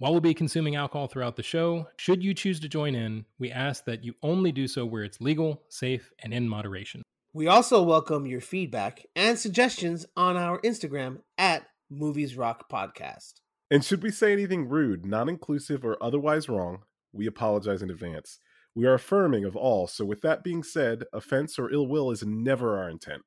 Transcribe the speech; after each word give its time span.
While 0.00 0.12
we'll 0.12 0.20
be 0.20 0.32
consuming 0.32 0.76
alcohol 0.76 1.08
throughout 1.08 1.34
the 1.34 1.42
show, 1.42 1.88
should 1.96 2.22
you 2.22 2.32
choose 2.32 2.60
to 2.60 2.68
join 2.68 2.94
in, 2.94 3.24
we 3.40 3.50
ask 3.50 3.84
that 3.86 4.04
you 4.04 4.14
only 4.22 4.52
do 4.52 4.68
so 4.68 4.86
where 4.86 5.02
it's 5.02 5.20
legal, 5.20 5.64
safe, 5.68 6.12
and 6.20 6.32
in 6.32 6.48
moderation. 6.48 7.02
We 7.32 7.48
also 7.48 7.82
welcome 7.82 8.24
your 8.24 8.40
feedback 8.40 9.04
and 9.16 9.36
suggestions 9.36 10.06
on 10.16 10.36
our 10.36 10.60
Instagram 10.60 11.22
at 11.36 11.64
Movies 11.90 12.36
Rock 12.36 12.70
Podcast. 12.70 13.40
And 13.72 13.84
should 13.84 14.04
we 14.04 14.12
say 14.12 14.32
anything 14.32 14.68
rude, 14.68 15.04
non 15.04 15.28
inclusive, 15.28 15.84
or 15.84 16.00
otherwise 16.00 16.48
wrong, 16.48 16.84
we 17.12 17.26
apologize 17.26 17.82
in 17.82 17.90
advance. 17.90 18.38
We 18.76 18.86
are 18.86 18.94
affirming 18.94 19.44
of 19.44 19.56
all, 19.56 19.88
so 19.88 20.04
with 20.04 20.20
that 20.20 20.44
being 20.44 20.62
said, 20.62 21.06
offense 21.12 21.58
or 21.58 21.72
ill 21.72 21.88
will 21.88 22.12
is 22.12 22.22
never 22.24 22.78
our 22.78 22.88
intent. 22.88 23.22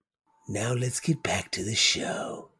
Now 0.47 0.71
let's 0.71 1.01
get 1.01 1.21
back 1.21 1.51
to 1.51 1.65
the 1.65 1.75
show. 1.75 2.50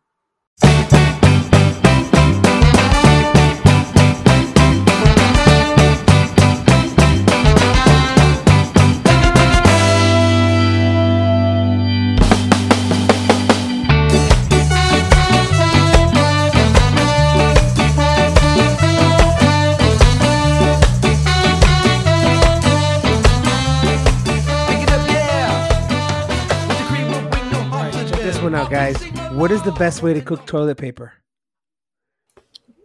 Guys. 28.71 28.95
What 29.33 29.51
is 29.51 29.61
the 29.63 29.73
best 29.73 30.01
way 30.01 30.13
to 30.13 30.21
cook 30.21 30.45
toilet 30.45 30.77
paper? 30.77 31.11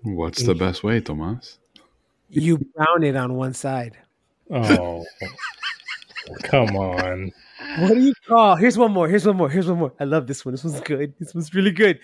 What's 0.03 0.43
the 0.43 0.57
best 0.57 0.83
way, 0.83 1.01
Tomas? 1.01 1.61
You 2.29 2.59
brown 2.59 3.05
it 3.05 3.15
on 3.15 3.35
one 3.35 3.55
side. 3.55 3.97
Oh, 4.51 5.05
come 6.43 6.77
on. 6.77 7.31
What 7.79 7.95
do 7.95 8.01
you 8.01 8.13
call? 8.27 8.57
Here's 8.57 8.77
one 8.77 8.91
more. 8.91 9.09
Here's 9.09 9.25
one 9.25 9.37
more. 9.37 9.49
Here's 9.49 9.69
one 9.69 9.79
more. 9.79 9.93
I 10.01 10.05
love 10.05 10.27
this 10.27 10.45
one. 10.45 10.55
This 10.55 10.65
one's 10.65 10.81
good. 10.81 11.15
This 11.21 11.33
one's 11.37 11.55
really 11.55 11.71
good. 11.71 12.01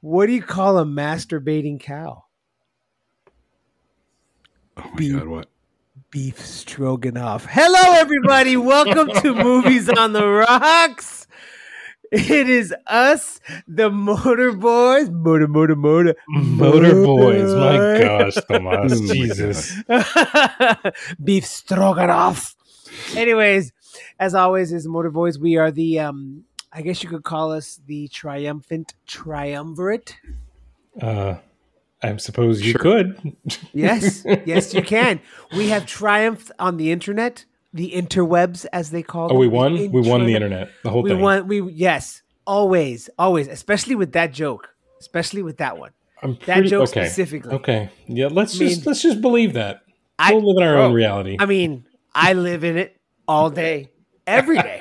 What 0.00 0.26
do 0.26 0.32
you 0.32 0.42
call 0.42 0.78
a 0.78 0.84
masturbating 0.84 1.80
cow? 1.80 2.24
Oh 4.76 4.90
my 4.90 4.94
Beef. 4.96 5.18
god, 5.18 5.26
what? 5.26 5.48
Beef 6.10 6.38
stroganoff. 6.38 7.46
Hello, 7.50 7.94
everybody. 7.98 8.56
Welcome 8.56 9.08
to 9.22 9.34
Movies 9.34 9.88
on 9.88 10.12
the 10.12 10.24
Rocks. 10.24 11.26
It 12.12 12.48
is 12.48 12.72
us, 12.86 13.40
the 13.66 13.90
Motor 13.90 14.52
Boys. 14.52 15.10
Motor, 15.10 15.48
motor, 15.48 15.74
motor. 15.76 16.14
Motor 16.28 17.02
boys, 17.02 17.54
my 17.54 17.98
gosh, 18.00 18.34
Tomas, 18.48 19.00
Jesus. 19.12 19.74
Beef 21.24 21.44
stroganoff. 21.44 22.54
Anyways, 23.16 23.72
as 24.18 24.34
always, 24.34 24.72
as 24.72 24.86
Motor 24.86 25.10
Boys, 25.10 25.38
we 25.38 25.56
are 25.56 25.70
the 25.70 25.98
um 26.00 26.44
I 26.72 26.82
guess 26.82 27.02
you 27.02 27.08
could 27.08 27.22
call 27.24 27.52
us 27.52 27.80
the 27.86 28.08
triumphant 28.08 28.94
triumvirate. 29.06 30.16
Uh, 31.00 31.36
I 32.02 32.16
suppose 32.16 32.60
you 32.60 32.72
Sure. 32.72 32.80
could. 32.80 33.36
Yes, 33.72 34.24
yes, 34.44 34.74
you 34.74 34.82
can. 34.82 35.20
We 35.56 35.68
have 35.68 35.86
triumphed 35.86 36.50
on 36.58 36.76
the 36.76 36.90
internet, 36.92 37.44
the 37.74 37.90
interwebs, 37.92 38.64
as 38.72 38.90
they 38.90 39.02
call. 39.02 39.26
It. 39.26 39.32
Oh, 39.32 39.34
them, 39.34 39.38
we 39.40 39.48
won. 39.48 39.74
We 39.92 40.00
won 40.08 40.24
the 40.24 40.34
internet. 40.34 40.70
The 40.82 40.90
whole 40.90 41.02
We 41.02 41.10
thing. 41.10 41.20
won. 41.20 41.46
We 41.48 41.60
yes, 41.72 42.22
always, 42.46 43.10
always, 43.18 43.48
especially 43.48 43.96
with 43.96 44.12
that 44.12 44.32
joke, 44.32 44.70
especially 45.00 45.42
with 45.42 45.58
that 45.58 45.76
one. 45.76 45.90
I'm 46.22 46.34
That 46.46 46.54
pretty- 46.54 46.68
joke 46.70 46.88
okay. 46.88 47.04
specifically. 47.04 47.52
Okay. 47.52 47.90
Yeah. 48.06 48.28
Let's 48.30 48.56
I 48.56 48.60
mean- 48.60 48.68
just 48.70 48.86
let's 48.86 49.02
just 49.02 49.20
believe 49.20 49.52
that. 49.54 49.82
I- 50.18 50.32
we'll 50.32 50.54
live 50.54 50.62
in 50.62 50.68
our 50.68 50.74
bro, 50.76 50.84
own 50.86 50.90
oh, 50.92 50.94
reality. 50.94 51.36
I 51.38 51.46
mean, 51.46 51.84
I 52.14 52.32
live 52.32 52.64
in 52.64 52.78
it 52.78 52.96
all 53.26 53.50
day, 53.50 53.90
every 54.26 54.56
day. 54.56 54.80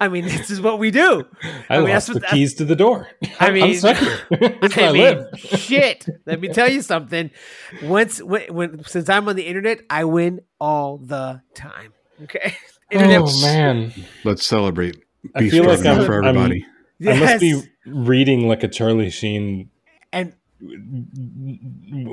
I 0.00 0.08
mean, 0.08 0.24
this 0.24 0.50
is 0.50 0.60
what 0.60 0.78
we 0.78 0.90
do. 0.90 1.24
I, 1.70 1.78
mean, 1.80 1.88
lost 1.90 2.08
that's 2.08 2.20
the 2.20 2.26
keys 2.26 2.54
to 2.54 2.64
the 2.64 2.76
door. 2.76 3.08
I 3.40 3.46
I'm 3.48 3.54
mean- 3.54 3.76
stuck 3.76 3.96
here. 3.96 4.18
That's 4.60 4.76
where 4.76 4.86
I, 4.86 4.88
I 4.88 4.92
mean, 4.92 5.02
live. 5.02 5.38
shit. 5.40 6.06
Let 6.26 6.40
me 6.40 6.48
tell 6.48 6.68
you 6.68 6.82
something. 6.82 7.30
Once, 7.82 8.22
when, 8.22 8.52
when, 8.54 8.84
since 8.84 9.08
I'm 9.08 9.28
on 9.28 9.36
the 9.36 9.46
internet, 9.46 9.80
I 9.88 10.04
win 10.04 10.40
all 10.60 10.98
the 10.98 11.40
time. 11.54 11.92
Okay, 12.22 12.54
oh, 12.92 12.94
internet. 12.96 13.20
Oh 13.24 13.40
man, 13.42 13.92
Let's 14.24 14.46
celebrate 14.46 14.96
I 15.34 15.40
beef 15.40 15.52
feel 15.52 15.64
like 15.64 15.84
I'm- 15.84 16.04
for 16.06 16.24
I'm- 16.24 16.36
everybody. 16.36 16.66
I 17.06 17.18
must 17.18 17.40
be 17.40 17.60
reading 17.86 18.48
like 18.48 18.62
a 18.62 18.68
Charlie 18.68 19.10
Sheen 19.10 19.68
and 20.12 20.32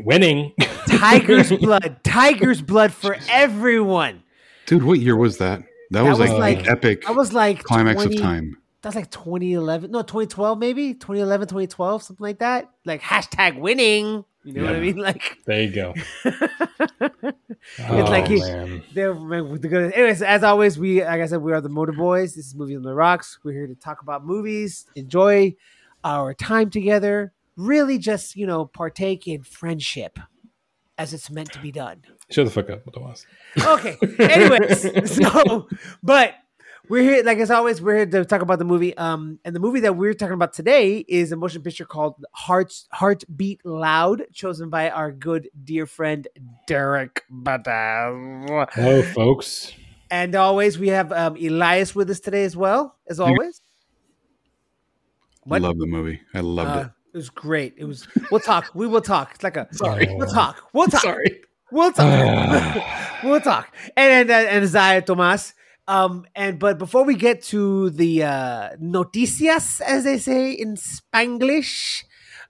winning. 0.04 0.54
tiger's 0.88 1.52
blood, 1.58 2.00
tiger's 2.04 2.62
blood 2.62 2.92
for 2.94 3.18
everyone. 3.30 4.24
Dude, 4.66 4.84
what 4.84 5.00
year 5.00 5.16
was 5.16 5.38
that? 5.38 5.60
That, 5.92 6.04
That 6.04 6.10
was, 6.10 6.20
was 6.20 6.30
like, 6.32 6.58
like- 6.60 6.68
epic 6.68 7.08
I 7.08 7.12
was 7.12 7.34
like 7.34 7.64
climax 7.64 8.02
20 8.04 8.16
of 8.16 8.22
time. 8.22 8.58
That's 8.82 8.96
like 8.96 9.12
2011, 9.12 9.92
no 9.92 10.02
2012 10.02 10.58
maybe 10.58 10.94
2011, 10.96 11.48
2012, 11.48 12.04
something 12.04 12.24
like 12.24 12.40
that. 12.40 12.70
Like 12.86 13.02
hashtag 13.02 13.60
winning. 13.60 14.26
You 14.44 14.54
know 14.54 14.64
what 14.64 14.76
I 14.76 14.80
mean? 14.80 14.98
Like 15.02 15.40
There 15.46 15.62
you 15.62 15.72
go. 15.72 15.94
It's 17.78 18.10
like 18.10 18.26
oh, 18.26 18.28
he- 18.28 18.40
man. 18.42 18.84
They're 18.94 19.14
with 19.14 19.62
the 19.62 19.68
good. 19.68 19.94
Anyways, 19.94 20.22
as 20.22 20.44
always, 20.44 20.80
we 20.80 21.04
like 21.04 21.22
I 21.22 21.26
said, 21.28 21.42
we 21.42 21.54
are 21.54 21.62
the 21.62 21.70
Motor 21.70 21.92
Boys. 21.92 22.34
This 22.36 22.48
is 22.48 22.56
Movies 22.56 22.78
on 22.78 22.84
the 22.84 22.94
Rocks. 22.94 23.40
We're 23.44 23.54
here 23.54 23.68
to 23.68 23.76
talk 23.76 24.02
about 24.02 24.26
movies, 24.26 24.88
enjoy 24.96 25.56
our 26.04 26.34
time 26.34 26.70
together, 26.72 27.34
really 27.56 27.98
just 28.00 28.36
you 28.36 28.48
know 28.48 28.66
partake 28.66 29.28
in 29.28 29.44
friendship 29.44 30.18
as 30.98 31.14
it's 31.14 31.30
meant 31.30 31.52
to 31.54 31.60
be 31.60 31.72
done. 31.72 32.02
Shut 32.30 32.46
the 32.46 32.52
fuck 32.52 32.70
up, 32.70 32.82
Tomas. 32.94 33.26
Okay. 33.60 33.98
Anyways, 34.20 35.16
so 35.16 35.68
but 36.02 36.34
we're 36.92 37.04
here, 37.04 37.24
like 37.24 37.38
as 37.38 37.50
always, 37.50 37.82
we're 37.82 37.96
here 37.96 38.06
to 38.06 38.26
talk 38.26 38.42
about 38.42 38.60
the 38.60 38.66
movie. 38.66 38.96
Um, 38.98 39.40
and 39.46 39.56
the 39.56 39.62
movie 39.62 39.80
that 39.80 39.96
we're 39.96 40.14
talking 40.14 40.34
about 40.34 40.52
today 40.52 40.98
is 41.08 41.32
a 41.32 41.38
motion 41.38 41.62
picture 41.62 41.86
called 41.86 42.24
Hearts 42.34 42.90
Heartbeat 42.92 43.66
Loud, 43.66 44.26
chosen 44.34 44.70
by 44.70 44.90
our 44.90 45.10
good 45.14 45.50
dear 45.64 45.86
friend 45.86 46.28
Derryk 46.68 47.20
Batas. 47.32 48.68
Hello, 48.74 49.02
folks. 49.04 49.72
And 50.10 50.36
always, 50.36 50.78
we 50.78 50.90
have 50.90 51.14
um, 51.14 51.38
Elias 51.38 51.96
with 51.96 52.10
us 52.10 52.20
today 52.20 52.44
as 52.44 52.58
well, 52.58 52.98
as 53.08 53.22
always. 53.22 53.62
I 55.50 55.60
love 55.60 55.78
the 55.78 55.88
movie. 55.88 56.20
I 56.34 56.42
loved 56.42 56.70
Uh, 56.72 56.80
it. 56.82 56.88
it 57.14 57.18
was 57.18 57.30
great. 57.30 57.74
It 57.78 57.86
was. 57.86 58.06
We'll 58.30 58.42
talk. 58.42 58.70
We 58.76 58.86
will 58.86 59.00
talk. 59.02 59.32
It's 59.36 59.44
like 59.46 59.56
a. 59.56 59.66
Sorry. 59.72 60.08
We'll 60.12 60.28
talk. 60.28 60.62
We'll 60.74 60.88
talk. 60.88 61.02
Sorry. 61.04 61.42
We'll 61.72 61.94
talk. 61.94 62.84
we'll 63.24 63.40
talk. 63.40 63.74
And 63.96 64.30
and 64.30 64.32
and 64.50 64.68
Zaya 64.68 65.02
Tomas. 65.02 65.54
Um. 65.88 66.26
And 66.36 66.60
but 66.60 66.78
before 66.78 67.04
we 67.04 67.16
get 67.16 67.42
to 67.46 67.90
the 67.90 68.24
uh, 68.24 68.70
noticias, 68.82 69.82
as 69.82 70.04
they 70.04 70.18
say 70.18 70.52
in 70.52 70.76
Spanglish, 70.76 72.04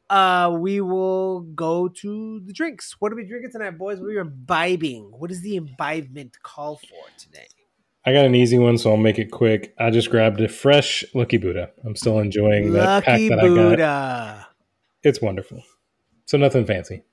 uh, 0.09 0.55
we 0.59 0.81
will 0.81 1.41
go 1.41 1.87
to 1.87 2.41
the 2.41 2.51
drinks. 2.51 2.97
What 2.99 3.13
are 3.13 3.15
we 3.15 3.25
drinking 3.25 3.51
tonight, 3.51 3.77
boys? 3.77 3.99
What 3.99 4.07
are 4.07 4.09
we 4.09 4.19
imbibing? 4.19 5.11
What 5.17 5.31
is 5.31 5.41
the 5.41 5.55
imbibement 5.55 6.33
call 6.43 6.75
for 6.75 7.09
today? 7.17 7.47
I 8.05 8.13
got 8.13 8.25
an 8.25 8.35
easy 8.35 8.57
one, 8.57 8.77
so 8.77 8.91
I'll 8.91 8.97
make 8.97 9.19
it 9.19 9.31
quick. 9.31 9.73
I 9.77 9.89
just 9.91 10.09
grabbed 10.09 10.41
a 10.41 10.49
fresh 10.49 11.05
Lucky 11.13 11.37
Buddha. 11.37 11.69
I'm 11.85 11.95
still 11.95 12.19
enjoying 12.19 12.73
that 12.73 13.05
pack 13.05 13.13
Lucky 13.13 13.29
that 13.29 13.39
I 13.39 13.47
got. 13.47 13.55
Buddha. 13.55 14.47
It's 15.03 15.21
wonderful. 15.21 15.63
So 16.25 16.37
nothing 16.37 16.65
fancy. 16.65 17.03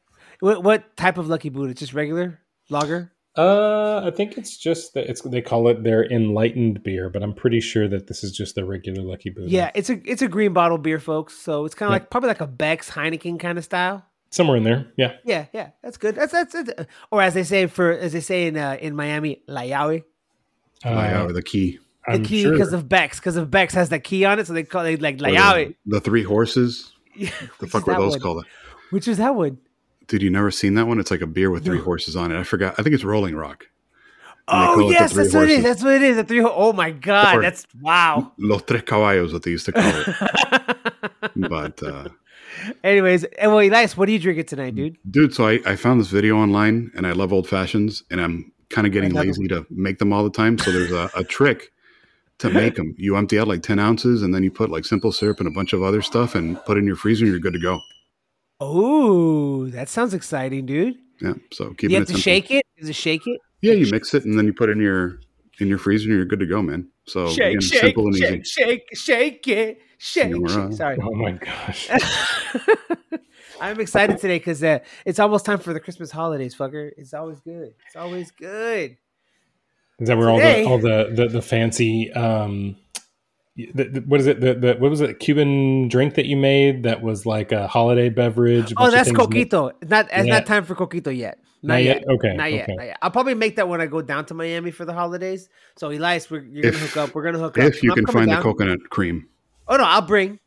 What, 0.40 0.64
what 0.64 0.96
type 0.96 1.18
of 1.18 1.28
Lucky 1.28 1.50
Buddha? 1.50 1.74
Just 1.74 1.92
regular 1.92 2.40
lager? 2.70 3.12
Uh, 3.38 4.02
I 4.04 4.10
think 4.10 4.36
it's 4.36 4.56
just 4.56 4.94
that 4.94 5.08
it's 5.08 5.20
they 5.22 5.40
call 5.40 5.68
it 5.68 5.84
their 5.84 6.04
enlightened 6.04 6.82
beer, 6.82 7.08
but 7.08 7.22
I'm 7.22 7.32
pretty 7.32 7.60
sure 7.60 7.86
that 7.88 8.08
this 8.08 8.24
is 8.24 8.32
just 8.32 8.56
the 8.56 8.64
regular 8.64 9.00
Lucky 9.02 9.30
Buddha. 9.30 9.48
Yeah, 9.48 9.70
it's 9.76 9.88
a 9.90 10.00
it's 10.04 10.22
a 10.22 10.28
green 10.28 10.52
bottle 10.52 10.76
beer, 10.78 10.98
folks. 10.98 11.34
So 11.38 11.64
it's 11.64 11.74
kind 11.74 11.88
of 11.88 11.92
Yeah. 11.92 12.00
like 12.00 12.10
probably 12.10 12.28
like 12.28 12.40
a 12.40 12.46
Beck's 12.48 12.90
Heineken 12.90 13.38
kind 13.38 13.56
of 13.56 13.64
style. 13.64 14.04
somewhere 14.30 14.56
in 14.56 14.64
there. 14.64 14.86
Yeah, 14.96 15.12
Yeah, 15.24 15.46
yeah, 15.52 15.70
that's 15.82 15.96
good. 15.98 16.16
That's 16.16 16.32
that's, 16.32 16.52
that's 16.52 16.86
or 17.12 17.22
as 17.22 17.34
they 17.34 17.44
say 17.44 17.66
for 17.68 17.92
as 17.92 18.12
they 18.12 18.20
say 18.20 18.48
in 18.48 18.56
uh, 18.56 18.76
in 18.80 18.96
Miami, 18.96 19.42
La 19.46 19.62
Llave. 19.62 20.02
uh, 20.84 20.90
Like, 20.94 21.12
uh, 21.14 21.26
the 21.32 21.42
key. 21.42 21.78
The 22.06 22.14
I'm 22.14 22.24
key 22.24 22.42
sure. 22.42 22.52
because 22.52 22.72
of 22.72 22.88
Beck's 22.88 23.20
because 23.20 23.36
of 23.36 23.50
Beck's 23.50 23.74
has 23.74 23.88
the 23.90 24.00
key 24.00 24.24
on 24.24 24.38
it, 24.40 24.46
so 24.48 24.52
they 24.52 24.64
call 24.64 24.84
it 24.86 25.00
like 25.00 25.20
La 25.20 25.28
Or 25.28 25.64
the, 25.64 25.74
the 25.86 26.00
three 26.00 26.24
horses. 26.24 26.92
The 27.60 27.66
fuck 27.68 27.86
were 27.86 27.94
those 27.94 28.12
one? 28.12 28.20
called? 28.20 28.44
Which 28.90 29.06
is 29.06 29.18
that 29.18 29.34
one? 29.34 29.58
Dude, 30.08 30.22
you 30.22 30.30
never 30.30 30.50
seen 30.50 30.74
that 30.74 30.86
one? 30.86 30.98
It's 30.98 31.10
like 31.10 31.20
a 31.20 31.26
beer 31.26 31.50
with 31.50 31.64
three 31.64 31.78
No. 31.78 31.84
horses 31.84 32.16
on 32.16 32.32
it. 32.32 32.38
I 32.38 32.42
forgot. 32.42 32.74
I 32.78 32.82
think 32.82 32.94
it's 32.94 33.04
Rolling 33.04 33.36
Rock. 33.36 33.68
And 34.50 34.62
they 34.62 34.66
call 34.66 34.80
it 34.80 34.84
Oh 34.84 34.90
yes, 34.90 35.12
that's 35.12 35.34
what 35.34 35.44
it 35.44 35.58
is. 35.58 35.62
That's 35.64 35.82
what 35.84 35.92
it 35.94 36.02
is. 36.02 36.16
The 36.16 36.24
three. 36.24 36.38
ho- 36.40 36.52
Oh 36.54 36.72
my 36.72 36.90
god, 36.90 37.36
Or- 37.36 37.42
that's 37.42 37.66
wow. 37.82 38.32
Los 38.38 38.62
Tres 38.62 38.82
Caballos, 38.82 39.32
what 39.34 39.42
they 39.42 39.50
used 39.50 39.66
to 39.66 39.72
call 39.72 39.84
it. 39.84 40.76
but 41.36 41.82
uh, 41.82 42.08
Anyways, 42.82 43.24
and 43.24 43.52
well, 43.52 43.60
Elias, 43.60 43.96
what 43.96 44.08
are 44.08 44.12
you 44.12 44.18
drinking 44.18 44.46
tonight, 44.46 44.74
dude? 44.74 44.96
dude, 45.10 45.34
so 45.34 45.46
I, 45.46 45.60
I 45.66 45.76
found 45.76 46.00
this 46.00 46.08
video 46.08 46.36
online 46.38 46.90
and 46.96 47.06
I 47.06 47.12
love 47.12 47.32
old 47.32 47.46
fashions 47.46 48.02
and 48.10 48.20
I'm 48.20 48.50
kind 48.70 48.86
of 48.86 48.92
getting 48.92 49.12
lazy 49.12 49.46
to 49.48 49.66
make 49.70 49.98
them 49.98 50.12
all 50.12 50.24
the 50.24 50.30
time. 50.30 50.58
So 50.58 50.72
there's 50.72 50.90
a, 50.92 51.10
a 51.14 51.24
trick 51.24 51.70
to 52.38 52.48
make 52.50 52.74
them. 52.76 52.94
You 52.98 53.16
empty 53.16 53.38
out 53.38 53.48
like 53.48 53.62
10 53.62 53.78
ounces 53.78 54.22
and 54.22 54.34
then 54.34 54.42
you 54.42 54.50
put 54.50 54.70
like 54.70 54.84
simple 54.86 55.12
syrup 55.12 55.38
and 55.40 55.46
a 55.46 55.50
bunch 55.52 55.72
of 55.74 55.82
other 55.82 56.00
stuff 56.02 56.34
and 56.34 56.62
put 56.64 56.78
it 56.78 56.80
in 56.80 56.86
your 56.86 56.96
freezer 56.96 57.24
and 57.26 57.32
you're 57.32 57.40
good 57.40 57.52
to 57.52 57.60
go. 57.60 57.80
Oh, 58.60 59.66
that 59.68 59.88
sounds 59.88 60.14
exciting, 60.14 60.66
dude. 60.66 60.96
Yeah. 61.20 61.34
So 61.52 61.70
keep 61.74 61.90
you 61.90 61.96
it 61.96 62.00
have 62.00 62.08
to 62.08 62.12
simple. 62.14 62.20
shake 62.22 62.50
it. 62.50 62.66
Is 62.76 62.88
it 62.88 62.94
shake 62.94 63.26
it? 63.26 63.40
Yeah, 63.60 63.74
you 63.74 63.90
mix 63.90 64.14
it 64.14 64.24
and 64.24 64.38
then 64.38 64.46
you 64.46 64.52
put 64.52 64.68
it 64.68 64.72
in 64.72 64.80
your 64.80 65.20
in 65.60 65.68
your 65.68 65.78
freezer 65.78 66.08
and 66.08 66.16
you're 66.16 66.24
good 66.24 66.40
to 66.40 66.46
go, 66.46 66.62
man. 66.62 66.88
So 67.06 67.28
shake, 67.28 67.56
again, 67.56 67.60
shake, 67.60 67.80
simple 67.80 68.06
and 68.06 68.14
easy. 68.16 68.42
shake, 68.42 68.46
shake, 68.46 68.88
shake 68.94 69.48
it, 69.48 69.78
shake. 69.98 70.28
You're 70.30 70.48
shake. 70.48 70.58
right. 70.58 70.74
Sorry, 70.74 70.98
Oh 71.02 71.14
my 71.14 71.32
gosh. 71.32 71.88
I'm 73.60 73.80
excited 73.80 74.18
today 74.18 74.38
because 74.38 74.62
uh, 74.62 74.78
it's 75.04 75.18
almost 75.18 75.44
time 75.44 75.58
for 75.58 75.72
the 75.72 75.80
Christmas 75.80 76.10
holidays, 76.12 76.54
fucker. 76.54 76.90
It's 76.96 77.12
always 77.14 77.40
good. 77.40 77.74
It's 77.86 77.96
always 77.96 78.30
good. 78.30 78.96
Is 79.98 80.06
that 80.08 80.16
where 80.16 80.30
all 80.30 80.38
the 80.38 80.64
all 80.64 80.78
the 80.78 81.12
the, 81.12 81.26
the 81.28 81.42
fancy 81.42 82.12
um 82.12 82.76
the, 83.74 83.84
the- 83.84 84.00
what 84.02 84.20
is 84.20 84.26
it 84.26 84.40
the, 84.40 84.54
the 84.54 84.74
what 84.78 84.90
was 84.90 85.00
it 85.00 85.18
Cuban 85.18 85.88
drink 85.88 86.14
that 86.14 86.26
you 86.26 86.36
made 86.36 86.84
that 86.84 87.02
was 87.02 87.26
like 87.26 87.50
a 87.52 87.66
holiday 87.66 88.08
beverage? 88.08 88.72
a 88.72 88.74
Oh, 88.78 88.90
that's 88.90 89.08
things 89.10 89.18
mi- 89.18 89.44
coquito. 89.44 89.72
Not 89.88 90.06
it's 90.12 90.26
Yeah. 90.26 90.34
not 90.34 90.46
time 90.46 90.64
for 90.64 90.74
coquito 90.74 91.14
yet. 91.16 91.38
Not, 91.62 91.74
Not 91.74 91.82
yet. 91.82 91.96
yet? 91.96 92.08
Okay, 92.08 92.36
Not 92.36 92.52
yet. 92.52 92.62
okay. 92.64 92.74
Not 92.76 92.86
yet. 92.86 92.98
I'll 93.02 93.10
probably 93.10 93.34
make 93.34 93.56
that 93.56 93.68
when 93.68 93.80
I 93.80 93.86
go 93.86 94.00
down 94.00 94.24
to 94.26 94.34
Miami 94.34 94.70
for 94.70 94.84
the 94.84 94.92
holidays. 94.92 95.48
So 95.76 95.90
Elias, 95.90 96.30
we're, 96.30 96.44
you're 96.44 96.70
gonna 96.70 96.76
hook 96.84 96.96
up. 96.96 97.14
We're 97.16 97.24
gonna 97.24 97.38
hook 97.40 97.58
up. 97.58 97.64
If 97.64 97.82
you 97.82 97.90
I'm 97.90 97.96
can 97.96 98.04
coming 98.06 98.28
find 98.28 98.38
the 98.38 98.42
coconut 98.42 98.78
cream. 98.90 99.26
Oh 99.66 99.76
no, 99.76 99.82
I'll 99.84 100.02
bring. 100.02 100.38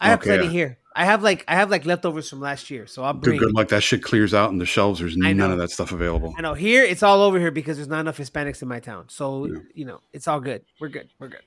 I 0.00 0.08
have 0.10 0.20
Okay, 0.20 0.28
plenty 0.30 0.44
yeah. 0.46 0.50
here. 0.52 0.78
I 0.94 1.04
have 1.04 1.22
like 1.22 1.44
I 1.46 1.54
have 1.54 1.70
like 1.70 1.86
leftovers 1.86 2.28
from 2.28 2.40
last 2.40 2.68
year, 2.70 2.86
so 2.86 3.04
I'll 3.04 3.12
Dude, 3.14 3.22
bring. 3.22 3.38
good 3.38 3.52
luck. 3.54 3.68
That 3.68 3.82
shit 3.82 4.02
clears 4.02 4.34
out 4.34 4.50
and 4.50 4.60
the 4.60 4.66
shelves. 4.66 4.98
There's 5.00 5.16
none 5.16 5.40
of 5.40 5.58
that 5.58 5.70
stuff 5.70 5.92
available. 5.92 6.34
I 6.36 6.40
know 6.42 6.54
here 6.54 6.82
it's 6.82 7.02
all 7.02 7.22
over 7.22 7.38
here 7.38 7.50
because 7.52 7.76
there's 7.76 7.88
not 7.88 8.00
enough 8.00 8.18
Hispanics 8.18 8.60
in 8.62 8.68
my 8.68 8.80
town. 8.80 9.04
So 9.08 9.46
Yeah. 9.46 9.58
you 9.74 9.84
know 9.84 10.00
it's 10.12 10.26
all 10.26 10.40
good. 10.40 10.62
We're 10.80 10.88
good. 10.88 11.08
We're 11.20 11.28
good. 11.28 11.42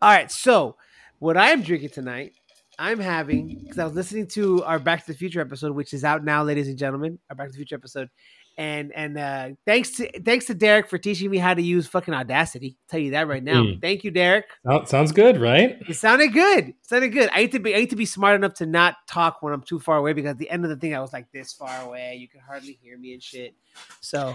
All 0.00 0.10
right. 0.10 0.30
So 0.30 0.76
what 1.18 1.36
I'm 1.36 1.62
drinking 1.62 1.88
tonight, 1.90 2.34
I'm 2.78 3.00
having 3.00 3.58
because 3.62 3.78
I 3.78 3.84
was 3.84 3.94
listening 3.94 4.28
to 4.28 4.62
our 4.64 4.78
Back 4.78 5.04
to 5.06 5.12
the 5.12 5.18
Future 5.18 5.40
episode, 5.40 5.72
which 5.72 5.92
is 5.92 6.04
out 6.04 6.24
now, 6.24 6.44
ladies 6.44 6.68
and 6.68 6.78
gentlemen. 6.78 7.18
Our 7.28 7.34
Back 7.36 7.48
to 7.48 7.52
the 7.52 7.58
Future 7.58 7.74
episode, 7.74 8.08
and 8.58 8.92
and 8.94 9.18
uh, 9.18 9.48
thanks 9.66 9.90
to 9.96 10.10
thanks 10.22 10.46
to 10.46 10.54
Derryk 10.54 10.88
for 10.88 10.98
teaching 10.98 11.30
me 11.30 11.38
how 11.38 11.52
to 11.54 11.60
use 11.62 11.86
fucking 11.86 12.14
Audacity. 12.14 12.76
tell 12.88 12.98
you 13.00 13.10
that 13.12 13.28
right 13.28 13.42
now. 13.44 13.62
Mm. 13.62 13.80
Thank 13.82 14.02
you, 14.04 14.10
Derryk. 14.12 14.44
Sound- 14.66 14.88
sounds 14.88 15.12
good, 15.12 15.38
right? 15.40 15.76
It 15.88 15.94
sounded 15.94 16.32
good. 16.32 16.68
It 16.68 16.74
sounded 16.82 17.08
good. 17.12 17.28
I 17.32 17.40
need 17.42 17.52
to 17.52 17.58
be 17.58 17.74
I 17.74 17.78
need 17.80 17.90
to 17.90 17.96
be 17.96 18.06
smart 18.06 18.34
enough 18.36 18.54
to 18.54 18.66
not 18.66 18.94
talk 19.06 19.42
when 19.42 19.52
I'm 19.52 19.62
too 19.62 19.78
far 19.78 19.98
away 19.98 20.12
because 20.14 20.30
at 20.30 20.38
the 20.38 20.48
end 20.50 20.64
of 20.64 20.70
the 20.70 20.76
thing 20.76 20.94
I 20.94 21.00
was 21.00 21.12
like 21.12 21.30
this 21.32 21.52
far 21.52 21.82
away. 21.86 22.16
You 22.18 22.28
can 22.28 22.40
hardly 22.40 22.78
hear 22.82 22.96
me 22.98 23.12
and 23.12 23.22
shit. 23.22 23.54
So 24.00 24.34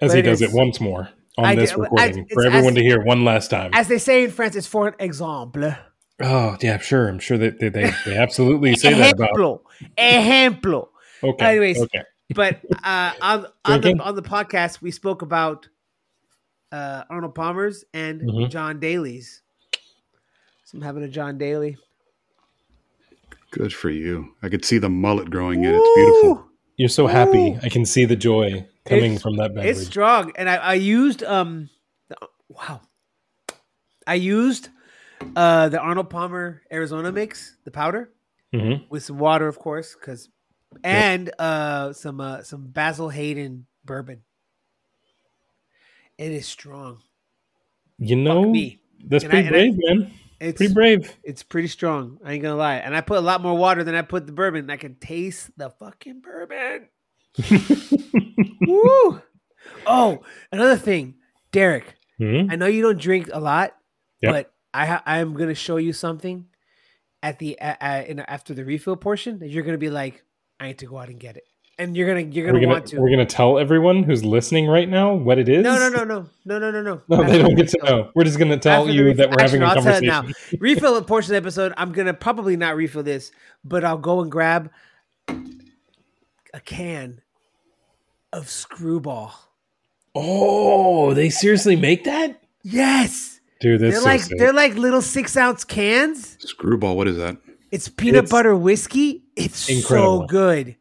As 0.00 0.12
he 0.12 0.18
it 0.18 0.22
does 0.22 0.42
is- 0.42 0.52
it 0.52 0.56
once 0.56 0.80
more 0.80 1.08
on 1.38 1.44
I 1.46 1.54
this 1.54 1.72
I- 1.72 1.76
recording 1.76 2.18
it's 2.24 2.34
for 2.34 2.44
everyone 2.44 2.68
as- 2.72 2.74
to 2.74 2.82
hear 2.82 3.02
one 3.02 3.24
last 3.24 3.50
time. 3.50 3.70
as 3.72 3.88
they 3.88 3.98
say 3.98 4.24
in 4.24 4.30
France, 4.30 4.54
it's 4.54 4.66
for 4.66 4.88
an 4.88 4.94
example. 4.98 5.74
oh 6.20 6.56
yeah, 6.60 6.76
sure. 6.78 7.08
I'm 7.08 7.18
sure 7.18 7.38
that 7.38 7.58
they, 7.58 7.70
they, 7.70 7.90
they 8.04 8.16
absolutely 8.18 8.76
say 8.76 8.92
that 8.92 9.14
about. 9.14 9.62
Ejemplo. 9.96 10.88
Okay. 11.24 11.44
Anyways. 11.46 11.80
okay. 11.80 12.02
But 12.34 12.60
uh, 12.84 13.12
on 13.20 13.46
on 13.64 13.80
the 13.80 13.98
on 14.02 14.14
the 14.14 14.22
podcast 14.22 14.80
we 14.82 14.90
spoke 14.90 15.22
about 15.22 15.68
uh, 16.70 17.04
Arnold 17.10 17.34
Palmer's 17.34 17.84
and 17.92 18.20
Mhm. 18.22 18.50
John 18.50 18.80
Daly's. 18.80 19.42
So 20.64 20.78
I'm 20.78 20.82
having 20.82 21.02
a 21.02 21.08
John 21.08 21.38
Daly. 21.38 21.76
Good 23.50 23.72
for 23.74 23.90
you. 23.90 24.34
I 24.42 24.48
could 24.48 24.64
see 24.64 24.78
the 24.78 24.88
mullet 24.88 25.30
growing 25.30 25.64
in. 25.64 25.74
It's 25.74 25.90
beautiful. 25.94 26.46
You're 26.76 26.88
so 26.88 27.06
happy. 27.06 27.50
Ooh. 27.52 27.58
I 27.62 27.68
can 27.68 27.84
see 27.84 28.06
the 28.06 28.16
joy 28.16 28.66
coming 28.86 29.04
It's- 29.12 29.22
from 29.22 29.36
that 29.36 29.54
beverage. 29.54 29.76
It's 29.76 29.86
strong, 29.86 30.32
and 30.36 30.48
I, 30.48 30.56
I 30.56 30.74
used 30.74 31.22
um, 31.22 31.68
the, 32.08 32.16
wow, 32.48 32.80
I 34.06 34.14
used 34.14 34.68
uh 35.36 35.68
the 35.68 35.78
Arnold 35.78 36.08
Palmer 36.10 36.62
Arizona 36.72 37.12
mix, 37.12 37.56
the 37.64 37.70
powder 37.70 38.10
Mhm. 38.54 38.88
with 38.90 39.04
some 39.04 39.18
water, 39.18 39.46
of 39.46 39.58
course, 39.58 39.94
because 39.94 40.28
and 40.84 41.30
uh 41.38 41.92
some 41.92 42.20
uh 42.20 42.42
some 42.42 42.66
Basil 42.68 43.08
Hayden 43.08 43.66
bourbon. 43.84 44.22
It 46.18 46.32
is 46.32 46.46
strong. 46.46 46.98
You 47.98 48.16
know, 48.16 48.50
me. 48.50 48.80
that's 49.06 49.24
And 49.24 49.30
pretty 49.30 49.48
I- 49.48 49.50
brave, 49.50 49.74
man. 49.78 50.12
It's 50.40 50.56
Pretty 50.56 50.74
brave. 50.74 51.16
it's 51.22 51.44
pretty 51.44 51.68
strong. 51.68 52.18
I 52.24 52.32
ain't 52.32 52.42
gonna 52.42 52.56
lie. 52.56 52.74
And 52.76 52.96
I 52.96 53.00
put 53.00 53.18
a 53.18 53.20
lot 53.20 53.42
more 53.42 53.56
water 53.56 53.84
than 53.84 53.94
I 53.94 54.02
put 54.02 54.26
the 54.26 54.32
bourbon. 54.32 54.70
I 54.70 54.76
can 54.76 54.96
taste 54.96 55.56
the 55.56 55.70
fucking 55.70 56.20
bourbon. 56.20 56.88
Woo! 58.66 59.22
Oh, 59.86 60.20
another 60.50 60.76
thing, 60.76 61.14
Derryk. 61.52 61.84
Hmm? 62.18 62.48
I 62.50 62.56
know 62.56 62.66
you 62.66 62.82
don't 62.82 62.98
drink 63.00 63.30
a 63.32 63.38
lot, 63.38 63.76
Yep. 64.20 64.32
but 64.32 64.52
I 64.74 64.86
ha- 64.86 65.02
I 65.06 65.18
am 65.18 65.34
gonna 65.34 65.54
show 65.54 65.76
you 65.76 65.92
something 65.92 66.46
at 67.22 67.38
the 67.38 67.56
uh, 67.60 67.76
uh, 67.80 68.02
in, 68.06 68.18
after 68.20 68.52
the 68.52 68.64
refill 68.64 68.96
portion 68.96 69.38
that 69.38 69.48
you're 69.48 69.62
gonna 69.62 69.78
be 69.78 69.90
like, 69.90 70.24
I 70.62 70.68
need 70.68 70.78
to 70.78 70.86
go 70.86 70.98
out 70.98 71.08
and 71.08 71.18
get 71.18 71.36
it, 71.36 71.44
and 71.78 71.96
you're 71.96 72.06
gonna 72.06 72.20
you're 72.20 72.46
gonna, 72.46 72.60
gonna 72.60 72.72
want 72.72 72.86
to. 72.86 73.00
we're 73.00 73.10
gonna 73.10 73.26
tell 73.26 73.58
everyone 73.58 74.04
who's 74.04 74.24
listening 74.24 74.68
right 74.68 74.88
now 74.88 75.12
what 75.14 75.38
it 75.38 75.48
is. 75.48 75.62
no, 75.64 75.76
no, 75.76 75.88
no, 75.88 76.04
no, 76.04 76.26
no, 76.44 76.58
no, 76.58 76.70
no, 76.70 76.82
no. 76.82 77.02
No, 77.08 77.24
they 77.24 77.38
don't 77.38 77.56
get 77.56 77.68
to 77.70 77.78
know. 77.84 78.10
We're 78.14 78.24
just 78.24 78.38
gonna 78.38 78.58
tell 78.58 78.82
After 78.82 78.92
you 78.92 79.06
refill- 79.06 79.28
that 79.28 79.36
we're 79.36 79.42
having 79.42 79.62
Actually, 79.62 79.64
a 79.64 79.66
I'll 79.78 79.82
tell 79.82 80.02
it 80.02 80.06
now. 80.06 80.58
refill 80.60 80.96
a 80.98 81.02
portion 81.02 81.34
of 81.34 81.42
the 81.42 81.46
episode. 81.48 81.72
I'm 81.76 81.90
gonna 81.92 82.14
probably 82.14 82.56
not 82.56 82.76
refill 82.76 83.02
this, 83.02 83.32
but 83.64 83.84
I'll 83.84 83.98
go 83.98 84.20
and 84.20 84.30
grab 84.30 84.70
a 85.28 86.60
can 86.64 87.20
of 88.32 88.48
Screwball. 88.48 89.34
Oh, 90.14 91.14
they 91.14 91.30
seriously 91.30 91.74
make 91.74 92.04
that, 92.04 92.40
Yes, 92.62 93.40
dude. 93.60 93.80
That's 93.80 93.94
they're 93.94 94.00
so 94.00 94.06
like 94.06 94.20
sick. 94.20 94.38
they're 94.38 94.52
like 94.52 94.74
little 94.76 95.02
six 95.02 95.36
ounce 95.36 95.64
cans. 95.64 96.36
Screwball, 96.40 96.96
what 96.96 97.08
is 97.08 97.16
that? 97.16 97.38
It's 97.70 97.88
peanut 97.88 98.24
It's 98.24 98.30
butter 98.30 98.54
whiskey. 98.54 99.21
It's 99.36 99.68
incredible. 99.68 100.20
so 100.22 100.26
good. 100.26 100.76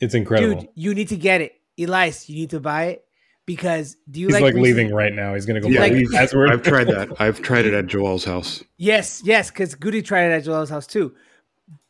it's 0.00 0.14
incredible. 0.14 0.60
Dude, 0.62 0.70
you 0.74 0.94
need 0.94 1.08
to 1.08 1.16
get 1.16 1.40
it. 1.40 1.54
Elias, 1.78 2.28
you 2.28 2.36
need 2.36 2.50
to 2.50 2.60
buy 2.60 2.84
it 2.86 3.04
because 3.46 3.96
do 4.10 4.20
you 4.20 4.26
He's 4.28 4.34
like, 4.34 4.42
like, 4.42 4.54
leaving 4.54 4.92
right 4.94 5.12
now. 5.12 5.34
He's 5.34 5.46
gonna 5.46 5.60
go 5.60 5.68
Yeah, 5.68 5.80
buy 5.80 5.88
like- 5.88 6.30
the. 6.30 6.48
I've 6.50 6.62
tried 6.62 6.86
that. 6.88 7.20
I've 7.20 7.40
tried 7.42 7.66
it 7.66 7.74
at 7.74 7.86
Joel's 7.86 8.24
house. 8.24 8.62
Yes, 8.76 9.22
yes, 9.24 9.50
because 9.50 9.74
Goody 9.74 10.02
tried 10.02 10.26
it 10.26 10.32
at 10.32 10.44
Joel's 10.44 10.70
house 10.70 10.86
too. 10.86 11.14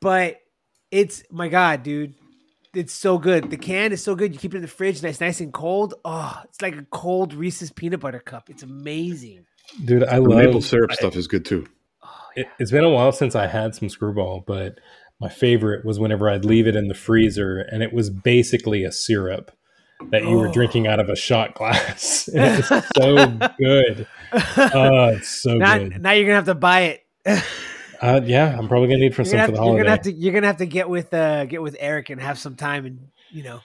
But 0.00 0.40
it's 0.90 1.22
my 1.30 1.48
God, 1.48 1.82
dude. 1.82 2.14
It's 2.74 2.92
so 2.92 3.18
good. 3.18 3.50
The 3.50 3.56
can 3.56 3.92
is 3.92 4.02
so 4.02 4.14
good. 4.16 4.32
You 4.32 4.38
keep 4.40 4.52
it 4.52 4.56
in 4.56 4.62
the 4.62 4.68
fridge 4.68 4.98
and 4.98 5.04
it's 5.08 5.20
nice 5.20 5.40
and 5.40 5.52
cold. 5.52 5.94
Oh, 6.04 6.40
it's 6.44 6.60
like 6.60 6.74
a 6.76 6.82
cold 6.90 7.32
Reese's 7.34 7.70
peanut 7.70 8.00
butter 8.00 8.18
cup. 8.18 8.50
It's 8.50 8.62
amazing. 8.64 9.46
Dude, 9.84 10.04
I 10.04 10.16
The 10.16 10.22
love 10.22 10.44
maple 10.44 10.60
syrup 10.60 10.92
stuff 10.92 11.14
is 11.16 11.26
good 11.28 11.44
too. 11.44 11.66
Oh, 12.02 12.08
it, 12.36 12.46
it's 12.58 12.70
been 12.72 12.84
a 12.84 12.90
while 12.90 13.12
since 13.12 13.34
I 13.36 13.46
had 13.46 13.74
some 13.76 13.88
screwball, 13.88 14.42
but 14.46 14.80
my 15.20 15.28
favorite 15.28 15.84
was 15.84 15.98
whenever 15.98 16.28
I'd 16.28 16.44
leave 16.44 16.66
it 16.66 16.76
in 16.76 16.88
the 16.88 16.94
freezer 16.94 17.58
and 17.60 17.82
it 17.82 17.92
was 17.92 18.10
basically 18.10 18.84
a 18.84 18.92
syrup 18.92 19.50
that 20.10 20.24
you 20.24 20.36
were 20.36 20.48
Oh. 20.48 20.52
drinking 20.52 20.86
out 20.86 21.00
of 21.00 21.08
a 21.08 21.16
shot 21.16 21.54
glass. 21.54 22.28
And 22.28 22.44
it 22.64 22.70
was 22.70 22.84
so 22.96 23.38
good. 23.58 24.06
Oh, 24.74 25.08
it's 25.08 25.42
so 25.42 25.54
now, 25.56 25.78
good. 25.78 26.02
now 26.02 26.10
you're 26.12 26.24
gonna 26.26 26.34
have 26.36 26.44
to 26.46 26.54
buy 26.54 26.80
it. 27.24 27.42
Uh, 28.02 28.20
yeah, 28.24 28.58
I'm 28.58 28.68
probably 28.68 28.88
gonna 28.88 29.00
need 29.00 29.14
for 29.14 29.22
You're 29.22 29.30
some 29.30 29.40
for 29.46 29.52
the 29.52 29.58
you're 29.64 29.76
gonna 29.78 29.88
holiday. 29.88 29.90
have 29.90 30.02
to 30.02 30.12
you're 30.12 30.32
gonna 30.34 30.46
have 30.48 30.56
to 30.58 30.66
get 30.66 30.88
with 30.88 31.14
uh 31.14 31.46
get 31.46 31.62
with 31.62 31.76
Eric 31.78 32.10
and 32.10 32.20
have 32.20 32.38
some 32.38 32.54
time 32.56 32.84
and 32.84 32.98
you 33.30 33.44
know 33.44 33.60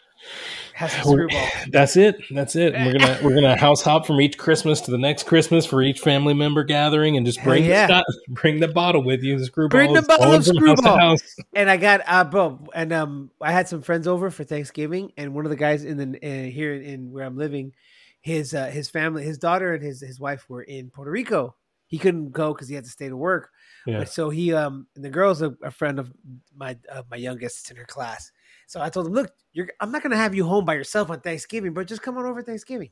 have 0.80 0.92
some 1.04 1.04
screwball. 1.04 1.48
That's 1.72 1.98
it. 1.98 2.24
That's 2.32 2.56
it. 2.56 2.74
And 2.74 2.86
we're 2.86 3.00
gonna 3.00 3.20
we're 3.22 3.36
gonna 3.36 3.56
house 3.68 3.82
hop 3.82 4.06
from 4.06 4.22
each 4.22 4.38
Christmas 4.38 4.80
to 4.82 4.92
the 4.92 4.98
next 4.98 5.24
Christmas 5.24 5.66
for 5.66 5.82
each 5.82 6.00
family 6.00 6.34
member 6.34 6.64
gathering, 6.64 7.18
and 7.18 7.26
just 7.26 7.44
bring 7.44 7.66
yeah. 7.66 7.88
the 7.88 8.04
bring 8.30 8.60
the 8.60 8.70
bottle 8.70 9.04
with 9.04 9.22
you. 9.22 9.38
The 9.38 9.46
screwball. 9.46 9.78
Bring 9.78 9.94
the 9.94 10.02
bottle 10.02 10.34
of 10.34 10.46
from 10.46 10.56
house 10.56 10.78
Screwball. 10.78 10.98
house. 10.98 11.36
And 11.54 11.70
I 11.70 11.78
got 11.78 12.02
uh 12.08 12.24
bro, 12.24 12.66
and 12.74 12.94
um 12.94 13.32
I 13.42 13.52
had 13.52 13.68
some 13.68 13.82
friends 13.82 14.08
over 14.08 14.32
for 14.32 14.46
Thanksgiving, 14.46 15.12
and 15.18 15.34
one 15.34 15.46
of 15.46 15.50
the 15.50 15.58
guys 15.58 15.84
in 15.84 15.98
the 15.98 16.18
uh, 16.18 16.50
here 16.50 16.74
in 16.74 17.12
where 17.12 17.26
I'm 17.26 17.38
living, 17.38 17.74
his 18.22 18.54
uh, 18.54 18.68
his 18.68 18.90
family, 18.90 19.24
his 19.24 19.38
daughter 19.38 19.74
and 19.74 19.84
his 19.84 20.02
his 20.02 20.20
wife 20.20 20.50
were 20.50 20.64
in 20.64 20.90
Puerto 20.90 21.12
Rico. 21.12 21.56
He 21.88 21.98
couldn't 21.98 22.32
go 22.32 22.54
because 22.54 22.70
he 22.70 22.76
had 22.76 22.86
to 22.86 22.90
stay 22.90 23.10
to 23.10 23.18
work. 23.18 23.50
Yeah. 23.86 24.00
But 24.00 24.10
so 24.10 24.30
he 24.30 24.54
um 24.54 24.88
and 24.96 25.04
the 25.04 25.10
girl's 25.10 25.42
a, 25.42 25.56
a 25.62 25.72
friend 25.72 26.00
of 26.00 26.10
my 26.56 26.78
uh, 26.90 27.04
my 27.12 27.18
youngest 27.18 27.70
in 27.70 27.76
her 27.76 27.86
class. 27.86 28.32
So 28.70 28.80
I 28.80 28.90
told 28.90 29.08
him, 29.08 29.14
look, 29.14 29.34
you're 29.52 29.68
I'm 29.80 29.92
not 29.92 30.04
gonna 30.04 30.16
have 30.16 30.36
you 30.36 30.46
home 30.46 30.64
by 30.64 30.76
yourself 30.76 31.10
on 31.10 31.22
Thanksgiving, 31.22 31.74
but 31.74 31.88
just 31.88 32.04
come 32.04 32.20
on 32.20 32.26
over 32.28 32.44
Thanksgiving. 32.44 32.92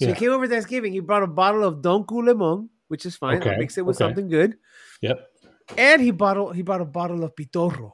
So 0.00 0.06
Yeah. 0.06 0.14
he 0.14 0.18
came 0.18 0.30
over 0.30 0.48
Thanksgiving. 0.48 0.94
He 0.94 1.00
brought 1.00 1.22
a 1.22 1.26
bottle 1.26 1.64
of 1.64 1.82
Don 1.82 2.06
Lemon, 2.10 2.70
which 2.88 3.04
is 3.04 3.14
fine. 3.14 3.42
I'll 3.42 3.48
Okay, 3.48 3.58
mix 3.58 3.76
it 3.76 3.84
with 3.84 3.96
okay. 3.96 4.06
something 4.08 4.28
good. 4.28 4.56
Yep. 5.02 5.28
And 5.76 6.00
he 6.00 6.12
bottle 6.12 6.50
he 6.50 6.62
brought 6.62 6.80
a 6.80 6.86
bottle 6.86 7.24
of 7.24 7.36
Pitorro. 7.36 7.92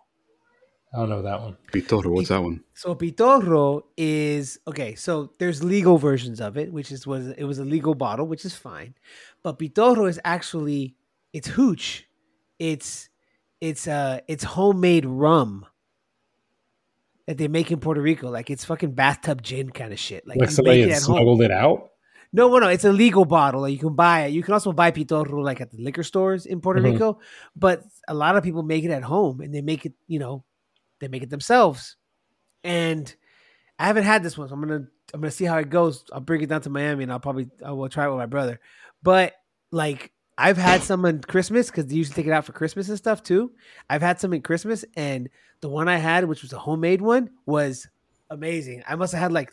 I 0.95 0.99
don't 0.99 1.09
know 1.09 1.23
that 1.23 1.43
one. 1.43 1.57
Pitoro, 1.73 2.07
what's 2.13 2.29
that 2.29 2.41
one? 2.41 2.63
So 2.75 2.95
pitorro 2.95 3.83
is 3.97 4.61
okay. 4.69 4.95
So 4.95 5.33
there's 5.39 5.65
legal 5.65 5.99
versions 5.99 6.41
of 6.41 6.57
it, 6.57 6.73
which 6.73 6.93
is 6.93 7.05
was 7.05 7.27
it 7.31 7.45
was 7.45 7.59
a 7.59 7.65
legal 7.65 7.97
bottle, 7.97 8.29
which 8.29 8.45
is 8.45 8.55
fine. 8.55 8.95
But 9.43 9.59
pitorro 9.59 10.09
is 10.09 10.21
actually 10.25 10.95
it's 11.33 11.49
hooch. 11.49 12.07
It's 12.61 13.09
it's 13.61 13.89
uh 13.89 14.21
it's 14.29 14.45
homemade 14.45 15.05
rum 15.05 15.67
that 17.29 17.37
they 17.37 17.47
make 17.47 17.71
in 17.71 17.79
Puerto 17.79 18.01
Rico. 18.01 18.31
Like 18.31 18.49
it's 18.49 18.65
fucking 18.65 18.93
bathtub 18.93 19.43
gin 19.43 19.69
kind 19.69 19.93
of 19.93 19.99
shit. 19.99 20.27
Like, 20.27 20.39
Like 20.41 20.51
somebody 20.51 20.81
had 20.81 20.89
at 20.91 20.95
home. 21.03 21.03
smuggled 21.17 21.43
it 21.43 21.51
out. 21.53 21.91
No, 22.33 22.49
no, 22.49 22.59
no. 22.59 22.69
It's 22.69 22.85
a 22.85 22.93
legal 22.93 23.27
bottle. 23.27 23.61
Like 23.61 23.73
you 23.73 23.79
can 23.79 23.95
buy 23.95 24.23
it. 24.25 24.33
You 24.33 24.43
can 24.43 24.55
also 24.55 24.73
buy 24.73 24.91
pitorro 24.91 25.43
like 25.45 25.61
at 25.61 25.71
the 25.71 25.77
liquor 25.83 26.03
stores 26.03 26.47
in 26.47 26.61
Puerto 26.63 26.81
Mhm. 26.81 26.93
Rico. 26.93 27.19
But 27.55 27.83
a 28.09 28.15
lot 28.15 28.37
of 28.37 28.43
people 28.45 28.63
make 28.63 28.83
it 28.85 28.91
at 28.91 29.03
home 29.03 29.41
and 29.43 29.55
they 29.55 29.61
make 29.61 29.85
it, 29.85 29.93
you 30.07 30.19
know, 30.19 30.43
they 31.01 31.09
make 31.09 31.23
it 31.23 31.29
themselves. 31.31 31.97
And 32.65 33.15
I 33.79 33.87
haven't 33.87 34.05
had 34.05 34.23
this 34.23 34.37
one, 34.39 34.49
so 34.49 34.55
I'm 34.55 34.61
gonna 34.63 34.87
I'm 35.15 35.21
gonna 35.21 35.31
see 35.31 35.45
how 35.45 35.59
it 35.59 35.71
goes. 35.71 36.05
I'll 36.13 36.21
bring 36.21 36.41
it 36.43 36.49
down 36.49 36.63
to 36.63 36.71
Miami, 36.71 37.03
and 37.05 37.13
I'll 37.13 37.21
probably 37.21 37.49
I 37.65 37.73
will 37.73 37.89
try 37.89 38.05
it 38.07 38.09
with 38.09 38.19
my 38.19 38.27
brother. 38.27 38.59
But 39.03 39.35
like 39.71 40.13
I've 40.39 40.57
had 40.57 40.83
some 40.83 41.05
in 41.05 41.21
Christmas 41.21 41.67
because 41.67 41.87
they 41.87 41.97
usually 41.97 42.15
take 42.15 42.27
it 42.27 42.33
out 42.33 42.45
for 42.45 42.53
Christmas 42.53 42.89
and 42.89 42.97
stuff 42.97 43.23
too. 43.23 43.51
I've 43.91 44.03
had 44.03 44.21
some 44.21 44.33
in 44.33 44.41
Christmas, 44.41 44.85
and 44.97 45.29
the 45.61 45.69
one 45.69 45.89
I 45.89 45.97
had, 45.97 46.25
which 46.27 46.43
was 46.43 46.53
a 46.53 46.59
homemade 46.59 47.03
one, 47.03 47.31
was 47.45 47.89
amazing. 48.31 48.85
I 48.89 48.95
must 48.95 49.13
have 49.13 49.21
had 49.23 49.33
like 49.33 49.53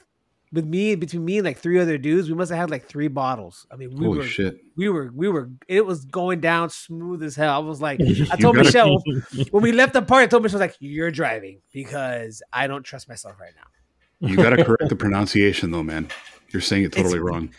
with 0.53 0.65
me 0.65 0.93
between 0.95 1.25
me 1.25 1.39
and 1.39 1.45
like 1.45 1.57
three 1.57 1.79
other 1.79 1.97
dudes, 1.97 2.29
we 2.29 2.35
must 2.35 2.51
have 2.51 2.59
had 2.59 2.69
like 2.69 2.87
three 2.87 3.07
bottles. 3.07 3.65
I 3.71 3.75
mean, 3.77 3.95
we 3.97 4.05
Holy 4.05 4.19
were 4.19 4.23
shit! 4.25 4.57
we 4.77 4.87
were 4.89 5.11
we 5.13 5.27
were 5.27 5.49
it 5.67 5.85
was 5.85 6.05
going 6.05 6.39
down 6.39 6.69
smooth 6.69 7.23
as 7.23 7.35
hell. 7.35 7.55
I 7.55 7.57
was 7.57 7.81
like, 7.81 7.99
I 8.31 8.35
told 8.37 8.55
Michelle 8.55 9.01
when 9.51 9.63
we 9.63 9.71
left 9.71 9.93
the 9.93 10.03
party, 10.03 10.25
I 10.25 10.27
told 10.27 10.43
Michelle 10.43 10.61
I 10.61 10.65
was 10.67 10.71
like, 10.73 10.77
"You're 10.79 11.11
driving 11.11 11.61
because 11.73 12.43
I 12.53 12.67
don't 12.67 12.83
trust 12.83 13.09
myself 13.09 13.35
right 13.39 13.53
now." 13.55 14.27
You 14.29 14.37
got 14.37 14.51
to 14.51 14.63
correct 14.63 14.89
the 14.89 14.95
pronunciation 14.95 15.71
though, 15.71 15.83
man. 15.83 16.09
You're 16.49 16.61
saying 16.61 16.83
it 16.83 16.91
totally 16.93 17.15
It's- 17.15 17.25
wrong. 17.27 17.49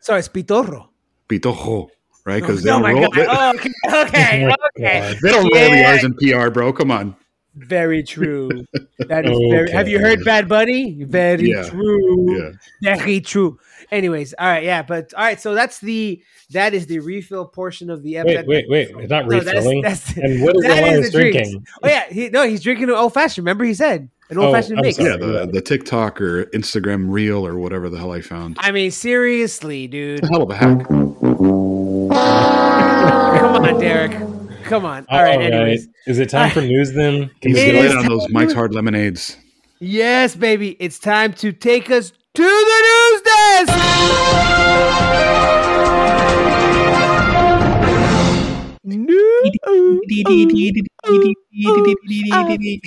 Sorry, 0.00 0.20
it's 0.20 0.28
pitorro. 0.28 0.88
Pitojo, 1.28 1.88
right? 2.26 2.42
Because 2.42 2.62
they 2.62 2.70
oh 2.70 2.74
don't 2.74 2.82
my 2.82 2.92
roll. 2.92 3.08
god! 3.10 3.26
Oh, 3.30 3.50
okay, 3.58 3.70
okay, 4.08 4.46
oh 4.50 4.54
okay. 4.78 5.14
They 5.22 5.30
don't 5.30 5.44
roll 5.44 5.70
the 5.70 5.84
R's 5.84 6.04
in 6.04 6.14
PR, 6.14 6.50
bro. 6.50 6.72
Come 6.72 6.90
on. 6.90 7.16
Very 7.54 8.02
true. 8.02 8.50
That 8.98 9.24
is 9.24 9.38
very. 9.50 9.70
Have 9.70 9.88
you 9.88 9.98
heard 9.98 10.22
Bad 10.26 10.46
Bunny? 10.46 11.04
Very 11.04 11.50
Yeah. 11.52 11.62
true. 11.70 12.52
Yeah. 12.82 12.96
Very 12.96 13.20
true. 13.22 13.58
Anyways, 13.90 14.34
all 14.38 14.46
right, 14.46 14.64
yeah, 14.64 14.82
but 14.82 15.14
all 15.14 15.22
right. 15.24 15.40
So 15.40 15.54
that's 15.54 15.78
the 15.78 16.20
that 16.50 16.74
is 16.74 16.86
the 16.86 16.98
refill 16.98 17.46
portion 17.46 17.88
of 17.88 18.02
the 18.02 18.18
episode. 18.18 18.46
Wait, 18.46 18.66
wait, 18.68 18.90
wait! 18.94 19.02
It's 19.04 19.10
not 19.10 19.26
No, 19.26 19.38
that's- 19.40 19.54
refilling. 19.56 19.80
that's- 19.82 20.16
and 20.18 20.42
what 20.42 20.56
is 20.56 20.62
that 20.64 20.74
the 20.76 20.82
one 20.82 20.92
the 20.96 21.00
he's 21.02 21.12
drinks. 21.12 21.36
drinking? 21.36 21.66
Oh 21.82 21.88
yeah, 21.88 22.04
he, 22.10 22.28
no, 22.28 22.46
he's 22.46 22.62
drinking 22.62 22.90
an 22.90 22.94
old 22.96 23.14
fashioned. 23.14 23.44
Remember, 23.46 23.64
he 23.64 23.72
said 23.74 24.10
an 24.28 24.38
oh, 24.38 24.42
old 24.46 24.54
fashioned 24.54 24.78
I'm 24.78 24.82
mix. 24.84 24.96
sorry. 24.98 25.10
Yeah, 25.12 25.16
the, 25.16 25.48
the 25.50 25.62
TikTok 25.62 26.20
or 26.20 26.44
Instagram 26.46 27.06
reel 27.10 27.46
or 27.46 27.56
whatever 27.58 27.88
the 27.88 27.96
hell 27.96 28.12
I 28.12 28.20
found. 28.20 28.56
I 28.60 28.70
mean, 28.72 28.90
seriously, 28.90 29.86
dude. 29.86 30.18
It's 30.18 30.28
a 30.28 30.32
hell 30.32 30.42
of 30.42 30.50
a 30.50 30.56
hack. 30.56 30.84
Come 33.40 33.64
on, 33.64 33.80
Derryk. 33.80 34.64
Come 34.64 34.84
on. 34.84 35.06
All 35.08 35.22
right. 35.22 35.40
Anyways, 35.40 35.88
Is 36.06 36.18
it 36.18 36.28
time 36.30 36.50
for 36.50 36.60
news 36.60 36.92
then? 36.92 37.30
Can 37.40 37.52
He's 37.54 37.56
we 37.64 37.70
It 37.70 37.72
get 37.82 37.90
on? 37.92 37.98
on 37.98 38.06
those 38.06 38.26
Mike's 38.30 38.52
Hard 38.52 38.74
Lemonades. 38.74 39.36
yes, 39.80 40.34
baby, 40.34 40.76
it's 40.80 40.98
time 40.98 41.32
to 41.34 41.52
take 41.52 41.90
us 41.90 42.10
to 42.34 42.42
the 42.42 43.12
news 43.12 43.22
desk. 43.22 44.86
News. 48.84 49.50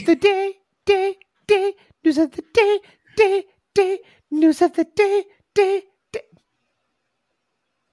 the 0.05 0.15
day, 0.19 0.53
day, 0.85 1.15
day, 1.47 1.73
news 2.03 2.17
of 2.17 2.31
the 2.31 2.43
day, 2.53 2.79
day, 3.17 3.43
day, 3.75 3.99
news 4.31 4.61
of 4.61 4.73
the 4.73 4.83
day, 4.95 5.23
day, 5.53 5.81
day, 6.13 6.21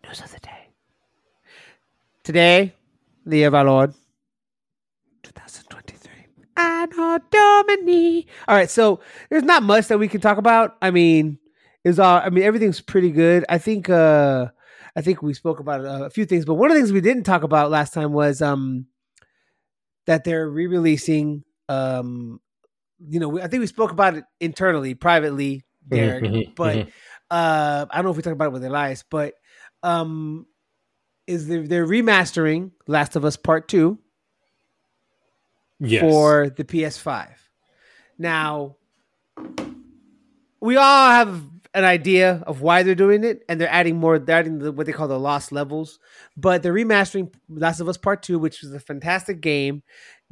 news 0.05 0.21
of 0.21 0.31
the 0.33 0.39
day. 0.39 0.66
Today, 2.27 2.75
the 3.25 3.37
year 3.37 3.47
of 3.47 3.55
our 3.55 3.65
Lord, 3.65 3.95
2023. 5.23 6.13
Anno 6.57 7.21
Domini. 7.31 8.27
All 8.49 8.57
right, 8.57 8.69
so 8.69 8.99
there's 9.31 9.45
not 9.45 9.63
much 9.63 9.87
that 9.87 9.99
we 10.01 10.09
can 10.09 10.21
talk 10.21 10.37
about. 10.37 10.77
I 10.83 10.91
mean, 10.91 11.39
is 11.85 12.01
all. 12.01 12.19
I 12.19 12.31
mean, 12.31 12.43
everything's 12.43 12.81
pretty 12.81 13.13
good. 13.13 13.45
I 13.49 13.59
think. 13.59 13.89
uh 13.89 14.49
I 14.97 15.03
think 15.03 15.23
we 15.23 15.35
spoke 15.35 15.61
about 15.61 15.85
uh, 15.85 16.07
a 16.07 16.11
few 16.11 16.25
things, 16.25 16.45
but 16.45 16.55
one 16.55 16.69
of 16.69 16.75
the 16.75 16.81
things 16.81 16.91
we 16.91 17.01
didn't 17.01 17.23
talk 17.23 17.45
about 17.45 17.71
last 17.71 17.95
time 17.95 18.13
was 18.13 18.43
um 18.43 18.87
that 20.07 20.25
they're 20.25 20.49
re-releasing 20.51 21.45
um 21.69 22.41
you 22.99 23.21
know 23.21 23.41
i 23.41 23.47
think 23.47 23.61
we 23.61 23.69
spoke 23.69 23.93
about 23.93 24.17
it 24.17 24.25
internally 24.41 24.95
privately 24.95 25.65
derryk 25.89 26.23
mhm, 26.23 26.55
but 26.57 26.77
mhm. 26.77 26.89
uh 27.31 27.87
i 27.91 27.97
don't 27.97 28.05
know 28.05 28.11
if 28.11 28.17
we 28.17 28.23
talked 28.23 28.33
about 28.33 28.47
it 28.47 28.53
with 28.53 28.65
elias 28.65 29.05
but 29.11 29.35
um 29.83 30.47
is 31.27 31.49
they're, 31.49 31.67
they're 31.67 31.87
remastering 31.87 32.71
last 32.87 33.17
of 33.17 33.25
us 33.25 33.37
part 33.37 33.69
two 33.69 33.99
Yes. 35.79 36.01
for 36.01 36.49
the 36.49 36.65
ps5 36.65 37.29
now 38.19 38.77
we 40.61 40.77
all 40.77 41.11
have 41.11 41.43
an 41.75 41.85
idea 41.85 42.43
of 42.47 42.63
why 42.63 42.83
they're 42.83 42.95
doing 42.95 43.23
it 43.25 43.43
and 43.49 43.61
they're 43.61 43.71
adding 43.71 43.97
more 43.97 44.19
they're 44.19 44.39
adding 44.39 44.59
the, 44.59 44.73
what 44.73 44.87
they 44.87 44.93
call 44.93 45.09
the 45.09 45.19
lost 45.19 45.53
levels. 45.53 45.99
But 46.37 46.63
they're 46.63 46.73
remastering 46.73 47.33
last 47.51 47.81
of 47.81 47.89
us 47.89 47.99
part 47.99 48.23
two 48.23 48.39
which 48.39 48.63
was 48.63 48.73
a 48.73 48.81
fantastic 48.81 49.43
game. 49.43 49.83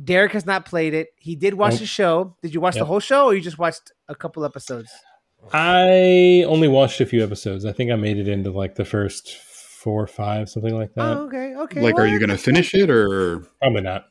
Derek 0.02 0.32
has 0.32 0.46
not 0.46 0.64
played 0.64 0.94
it. 0.94 1.08
He 1.18 1.36
did 1.36 1.54
watch 1.54 1.78
the 1.78 1.86
show. 1.86 2.36
Did 2.42 2.54
you 2.54 2.60
watch 2.60 2.74
the 2.76 2.84
whole 2.86 2.98
show 2.98 3.26
or 3.26 3.34
you 3.34 3.42
just 3.42 3.58
watched 3.58 3.92
a 4.08 4.14
couple 4.14 4.44
episodes? 4.44 4.90
I 5.52 6.44
only 6.48 6.68
watched 6.68 7.00
a 7.02 7.06
few 7.06 7.22
episodes. 7.22 7.66
I 7.66 7.72
think 7.72 7.90
I 7.92 7.96
made 7.96 8.16
it 8.16 8.26
into 8.26 8.50
like 8.50 8.76
the 8.76 8.86
first 8.86 9.28
four 9.84 10.02
or 10.02 10.06
five, 10.08 10.48
something 10.48 10.74
like 10.74 10.92
that. 10.94 11.02
oh 11.16 11.26
okay 11.26 11.54
okay 11.54 11.80
Like, 11.82 11.94
are 11.98 12.06
you 12.08 12.18
going 12.18 12.30
to 12.30 12.38
finish 12.38 12.74
it 12.74 12.90
or? 12.90 13.40
Probably 13.60 13.82
not. 13.82 14.06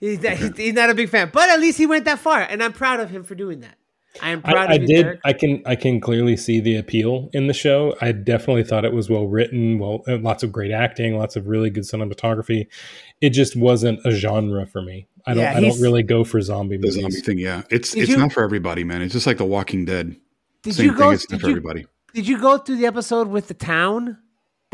he's, 0.00 0.22
not, 0.22 0.32
he's, 0.38 0.56
he's 0.56 0.72
not 0.74 0.88
a 0.90 0.94
big 0.94 1.08
fan 1.10 1.30
but 1.32 1.48
at 1.50 1.60
least 1.60 1.76
he 1.78 1.86
went 1.86 2.04
that 2.06 2.18
far 2.18 2.40
and 2.40 2.62
i'm 2.62 2.72
proud 2.72 3.00
of 3.00 3.10
him 3.10 3.22
for 3.24 3.34
doing 3.34 3.60
that 3.60 3.76
i 4.22 4.30
am 4.30 4.40
proud 4.42 4.68
I, 4.70 4.72
I 4.72 4.74
you 4.76 4.86
did. 4.86 5.06
Derryk. 5.06 5.18
I 5.24 5.32
can. 5.34 5.62
I 5.66 5.76
can 5.76 6.00
clearly 6.00 6.36
see 6.38 6.58
the 6.60 6.76
appeal 6.78 7.28
in 7.34 7.48
the 7.48 7.52
show. 7.52 7.94
I 8.00 8.12
definitely 8.12 8.64
thought 8.64 8.86
it 8.86 8.94
was 8.94 9.10
well 9.10 9.26
written. 9.26 9.78
Well, 9.78 10.04
uh, 10.08 10.16
lots 10.16 10.42
of 10.42 10.50
great 10.52 10.70
acting, 10.72 11.18
lots 11.18 11.36
of 11.36 11.46
really 11.48 11.68
good 11.68 11.84
cinematography. 11.84 12.66
It 13.20 13.30
just 13.40 13.56
wasn't 13.56 14.00
a 14.06 14.10
genre 14.12 14.64
for 14.66 14.80
me. 14.80 15.06
I 15.26 15.34
don't. 15.34 15.42
Yeah, 15.42 15.52
I 15.54 15.60
don't 15.60 15.78
really 15.82 16.02
go 16.02 16.24
for 16.24 16.40
zombie 16.40 16.78
The 16.78 16.86
movies. 16.86 17.02
zombie 17.02 17.20
thing, 17.20 17.38
yeah. 17.38 17.62
It's 17.70 17.90
Did 17.92 18.04
it's 18.04 18.12
you- 18.12 18.16
not 18.16 18.32
for 18.32 18.42
everybody, 18.42 18.84
man. 18.84 19.02
It's 19.02 19.12
just 19.12 19.26
like 19.26 19.36
The 19.36 19.44
Walking 19.44 19.84
Dead. 19.84 20.16
did 20.62 20.74
Same 20.76 20.86
you 20.86 20.92
go 20.92 20.98
thing. 21.10 21.12
It's 21.12 21.30
not 21.30 21.36
did 21.36 21.40
for 21.42 21.46
you, 21.48 21.52
everybody. 21.58 21.86
Did 22.14 22.26
you 22.26 22.40
go 22.40 22.56
through 22.56 22.76
the 22.78 22.86
episode 22.86 23.28
with 23.28 23.48
the 23.48 23.54
town 23.54 24.16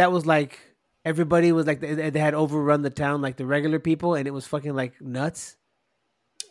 that 0.03 0.11
was 0.11 0.27
like 0.27 0.59
everybody 1.05 1.53
was 1.53 1.65
like 1.65 1.79
they, 1.79 2.11
they 2.11 2.19
had 2.19 2.35
overrun 2.35 2.83
the 2.83 2.91
town 2.91 3.23
like 3.23 3.37
the 3.37 3.47
regular 3.47 3.79
people 3.79 4.17
and 4.17 4.27
it 4.27 4.33
was 4.33 4.45
fucking 4.49 4.75
like 4.75 5.01
nuts? 5.01 5.57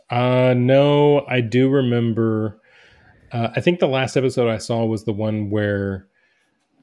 Uh, 0.10 0.54
no, 0.56 1.26
I 1.28 1.42
do 1.42 1.70
remember. 1.70 2.62
Uh, 3.30 3.50
I 3.54 3.60
think 3.60 3.80
the 3.82 3.88
last 3.88 4.16
episode 4.16 4.50
I 4.50 4.58
saw 4.58 4.86
was 4.86 5.04
the 5.04 5.12
one 5.12 5.50
where 5.50 6.08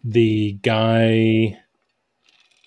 the 0.05 0.59
guy 0.63 1.59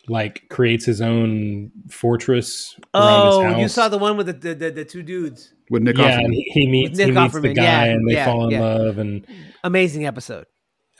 like 0.07 0.49
creates 0.49 0.83
his 0.85 0.99
own 0.99 1.71
fortress 1.89 2.75
around 2.95 3.25
his 3.27 3.35
Oh, 3.35 3.43
house. 3.43 3.59
you 3.61 3.67
saw 3.67 3.87
the 3.87 3.99
one 3.99 4.17
with 4.17 4.25
the 4.25 4.33
the, 4.33 4.53
the, 4.55 4.71
the 4.71 4.85
two 4.85 5.03
dudes. 5.03 5.53
With 5.69 5.83
Nick 5.83 5.97
yeah, 5.99 6.17
Offerman. 6.17 6.25
and 6.25 6.33
he, 6.33 6.43
he 6.53 6.67
meets 6.67 6.97
Nick 6.97 7.07
he 7.07 7.11
meets 7.13 7.33
the 7.39 7.53
guy, 7.53 7.63
yeah, 7.63 7.83
and 7.83 8.09
they 8.09 8.13
yeah, 8.13 8.25
fall 8.25 8.45
in 8.45 8.51
yeah. 8.51 8.61
love. 8.61 8.97
And 8.97 9.25
Amazing 9.63 10.07
episode. 10.07 10.47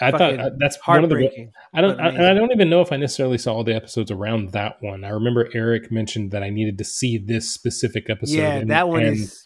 I 0.01 0.11
thought 0.11 0.39
uh, 0.39 0.49
that's 0.57 0.77
one 0.85 1.03
of 1.03 1.09
the. 1.09 1.49
I 1.73 1.81
don't. 1.81 1.99
I, 1.99 2.31
I 2.31 2.33
don't 2.33 2.51
even 2.51 2.69
know 2.69 2.81
if 2.81 2.91
I 2.91 2.97
necessarily 2.97 3.37
saw 3.37 3.53
all 3.53 3.63
the 3.63 3.75
episodes 3.75 4.11
around 4.11 4.51
that 4.51 4.77
one. 4.81 5.03
I 5.03 5.09
remember 5.09 5.49
Eric 5.53 5.91
mentioned 5.91 6.31
that 6.31 6.43
I 6.43 6.49
needed 6.49 6.77
to 6.79 6.83
see 6.83 7.17
this 7.17 7.51
specific 7.51 8.09
episode. 8.09 8.35
yeah, 8.35 8.55
and- 8.55 8.71
that 8.71 8.87
one 8.89 9.03
and 9.03 9.17
is 9.17 9.45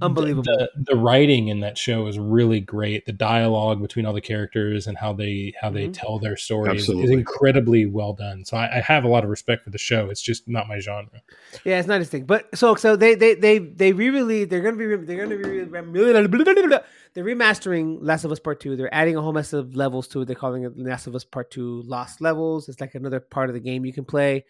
unbelievable. 0.00 0.42
The, 0.44 0.68
the 0.76 0.96
writing 0.96 1.48
in 1.48 1.60
that 1.60 1.76
show 1.78 2.06
is 2.06 2.18
really 2.18 2.60
great. 2.60 3.06
The 3.06 3.12
dialogue 3.12 3.80
between 3.82 4.06
all 4.06 4.12
the 4.12 4.20
characters 4.20 4.86
and 4.86 4.96
how 4.96 5.12
they 5.12 5.52
how 5.60 5.70
they 5.70 5.88
Mhm. 5.88 5.92
tell 5.94 6.18
their 6.18 6.36
story 6.36 6.76
is, 6.76 6.88
is 6.88 7.10
incredibly 7.10 7.86
well 7.86 8.12
done. 8.12 8.44
So 8.44 8.56
I, 8.56 8.78
I 8.78 8.80
have 8.80 9.04
a 9.04 9.08
lot 9.08 9.24
of 9.24 9.30
respect 9.30 9.64
for 9.64 9.70
the 9.70 9.78
show. 9.78 10.10
It's 10.10 10.22
just 10.22 10.48
not 10.48 10.68
my 10.68 10.78
genre. 10.78 11.22
Yeah, 11.64 11.78
it's 11.78 11.88
not 11.88 12.00
his 12.00 12.08
thing. 12.08 12.24
But 12.24 12.56
so 12.56 12.74
so 12.74 12.96
they 12.96 13.14
they 13.14 13.34
they 13.34 13.58
they 13.58 13.92
re-release. 13.92 14.48
They're 14.48 14.60
gonna 14.62 14.76
be 14.76 14.86
re- 14.86 15.04
they're 15.04 15.22
gonna 15.24 15.36
be 15.36 15.48
re- 15.48 16.80
they're 17.14 17.24
remastering 17.24 17.98
Last 18.00 18.24
of 18.24 18.32
Us 18.32 18.40
Part 18.40 18.60
Two. 18.60 18.76
They're 18.76 18.92
adding 18.92 19.16
a 19.16 19.22
whole 19.22 19.32
mess 19.32 19.52
of 19.52 19.76
levels 19.76 20.08
to 20.08 20.22
it. 20.22 20.24
They're 20.26 20.34
calling 20.36 20.64
it 20.64 20.76
Last 20.76 21.06
of 21.06 21.14
Us 21.14 21.24
Part 21.24 21.50
Two 21.50 21.82
Lost 21.82 22.20
Levels. 22.20 22.68
It's 22.68 22.80
like 22.80 22.94
another 22.94 23.20
part 23.20 23.50
of 23.50 23.54
the 23.54 23.60
game 23.60 23.84
you 23.84 23.92
can 23.92 24.04
play. 24.04 24.44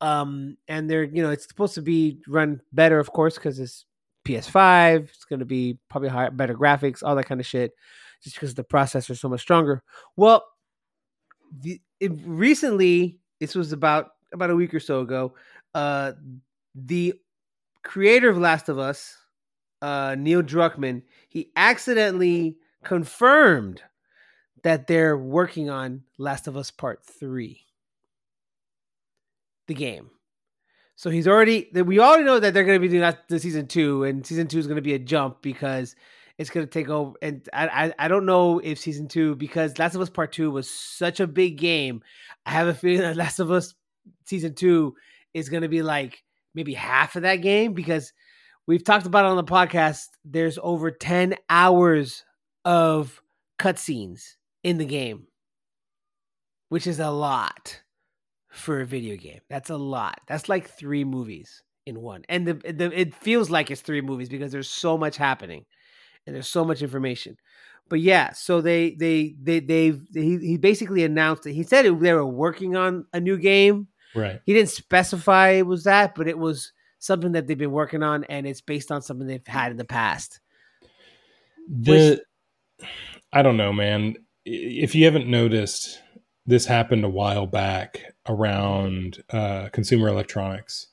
Um, 0.00 0.56
and 0.68 0.88
they're 0.88 1.04
you 1.04 1.22
know 1.22 1.30
it's 1.30 1.46
supposed 1.48 1.74
to 1.74 1.82
be 1.82 2.20
run 2.28 2.60
better, 2.72 2.98
of 2.98 3.12
course, 3.12 3.34
because 3.34 3.58
it's 3.58 3.84
PS5. 4.28 5.04
It's 5.04 5.24
gonna 5.24 5.44
be 5.44 5.78
probably 5.88 6.08
higher, 6.08 6.30
better 6.30 6.54
graphics, 6.54 7.02
all 7.02 7.16
that 7.16 7.26
kind 7.26 7.40
of 7.40 7.46
shit, 7.46 7.72
just 8.22 8.36
because 8.36 8.54
the 8.54 8.64
processor 8.64 9.10
is 9.10 9.20
so 9.20 9.28
much 9.28 9.40
stronger. 9.40 9.82
Well, 10.16 10.44
the, 11.60 11.80
it, 12.00 12.12
recently, 12.24 13.18
this 13.40 13.54
was 13.54 13.72
about 13.72 14.10
about 14.32 14.50
a 14.50 14.56
week 14.56 14.74
or 14.74 14.80
so 14.80 15.00
ago 15.00 15.32
uh 15.74 16.12
the 16.74 17.14
creator 17.82 18.28
of 18.28 18.38
Last 18.38 18.68
of 18.68 18.78
Us, 18.78 19.16
uh 19.82 20.14
Neil 20.18 20.42
Druckmann, 20.42 21.02
he 21.28 21.50
accidentally 21.56 22.58
confirmed 22.84 23.82
that 24.62 24.86
they're 24.86 25.16
working 25.16 25.70
on 25.70 26.02
Last 26.18 26.46
of 26.46 26.56
Us 26.56 26.70
Part 26.70 27.04
3. 27.04 27.60
The 29.66 29.74
game. 29.74 30.10
So 30.98 31.10
he's 31.10 31.28
already 31.28 31.70
we 31.72 32.00
already 32.00 32.24
know 32.24 32.40
that 32.40 32.52
they're 32.52 32.64
going 32.64 32.74
to 32.74 32.80
be 32.80 32.88
doing 32.88 33.02
that 33.02 33.28
the 33.28 33.38
season 33.38 33.68
2 33.68 34.02
and 34.02 34.26
season 34.26 34.48
2 34.48 34.58
is 34.58 34.66
going 34.66 34.76
to 34.76 34.82
be 34.82 34.94
a 34.94 34.98
jump 34.98 35.42
because 35.42 35.94
it's 36.38 36.50
going 36.50 36.66
to 36.66 36.70
take 36.70 36.88
over 36.88 37.12
and 37.22 37.48
I, 37.52 37.68
I 37.68 37.94
I 38.00 38.08
don't 38.08 38.26
know 38.26 38.58
if 38.58 38.80
season 38.80 39.06
2 39.06 39.36
because 39.36 39.78
Last 39.78 39.94
of 39.94 40.00
Us 40.00 40.10
Part 40.10 40.32
2 40.32 40.50
was 40.50 40.68
such 40.68 41.20
a 41.20 41.28
big 41.28 41.56
game. 41.56 42.02
I 42.44 42.50
have 42.50 42.66
a 42.66 42.74
feeling 42.74 43.02
that 43.02 43.14
Last 43.16 43.38
of 43.38 43.52
Us 43.52 43.74
season 44.26 44.56
2 44.56 44.92
is 45.34 45.48
going 45.48 45.62
to 45.62 45.68
be 45.68 45.82
like 45.82 46.24
maybe 46.52 46.74
half 46.74 47.14
of 47.14 47.22
that 47.22 47.36
game 47.36 47.74
because 47.74 48.12
we've 48.66 48.82
talked 48.82 49.06
about 49.06 49.24
it 49.24 49.28
on 49.28 49.36
the 49.36 49.44
podcast. 49.44 50.08
There's 50.24 50.58
over 50.60 50.90
10 50.90 51.36
hours 51.48 52.24
of 52.64 53.22
cutscenes 53.60 54.34
in 54.64 54.78
the 54.78 54.84
game, 54.84 55.28
which 56.70 56.88
is 56.88 56.98
a 56.98 57.12
lot 57.12 57.82
for 58.48 58.80
a 58.80 58.86
video 58.86 59.16
game. 59.16 59.40
That's 59.48 59.70
a 59.70 59.76
lot. 59.76 60.20
That's 60.26 60.48
like 60.48 60.68
three 60.68 61.04
movies 61.04 61.62
in 61.86 62.00
one, 62.00 62.24
and 62.28 62.46
the, 62.46 62.54
the 62.54 62.90
it 62.98 63.14
feels 63.14 63.50
like 63.50 63.70
it's 63.70 63.80
three 63.80 64.00
movies 64.00 64.28
because 64.28 64.52
there's 64.52 64.70
so 64.70 64.98
much 64.98 65.16
happening, 65.16 65.64
and 66.26 66.34
there's 66.34 66.48
so 66.48 66.64
much 66.64 66.82
information. 66.82 67.36
But 67.88 68.00
yeah, 68.00 68.32
so 68.32 68.60
they 68.60 68.94
they 68.94 69.34
they 69.40 69.60
they've 69.60 70.00
he, 70.12 70.38
he 70.38 70.56
basically 70.58 71.04
announced 71.04 71.44
that 71.44 71.52
he 71.52 71.62
said 71.62 71.84
they 71.84 71.90
were 71.90 72.26
working 72.26 72.76
on 72.76 73.06
a 73.12 73.20
new 73.20 73.38
game. 73.38 73.88
Right. 74.14 74.40
He 74.44 74.54
didn't 74.54 74.70
specify 74.70 75.50
it 75.50 75.66
was 75.66 75.84
that, 75.84 76.14
but 76.14 76.28
it 76.28 76.38
was 76.38 76.72
something 76.98 77.32
that 77.32 77.46
they've 77.46 77.56
been 77.56 77.70
working 77.70 78.02
on, 78.02 78.24
and 78.24 78.46
it's 78.46 78.60
based 78.60 78.90
on 78.90 79.02
something 79.02 79.26
they've 79.26 79.46
had 79.46 79.70
in 79.70 79.76
the 79.76 79.84
past. 79.84 80.40
The 81.68 82.22
I 83.32 83.42
don't 83.42 83.56
know, 83.56 83.72
man. 83.72 84.16
If 84.44 84.94
you 84.94 85.04
haven't 85.04 85.26
noticed, 85.26 86.00
this 86.48 86.64
happened 86.66 87.04
a 87.04 87.08
while 87.10 87.46
back 87.46 88.00
around 88.26 89.22
uh, 89.30 89.68
consumer 89.70 90.08
electronics. 90.08 90.86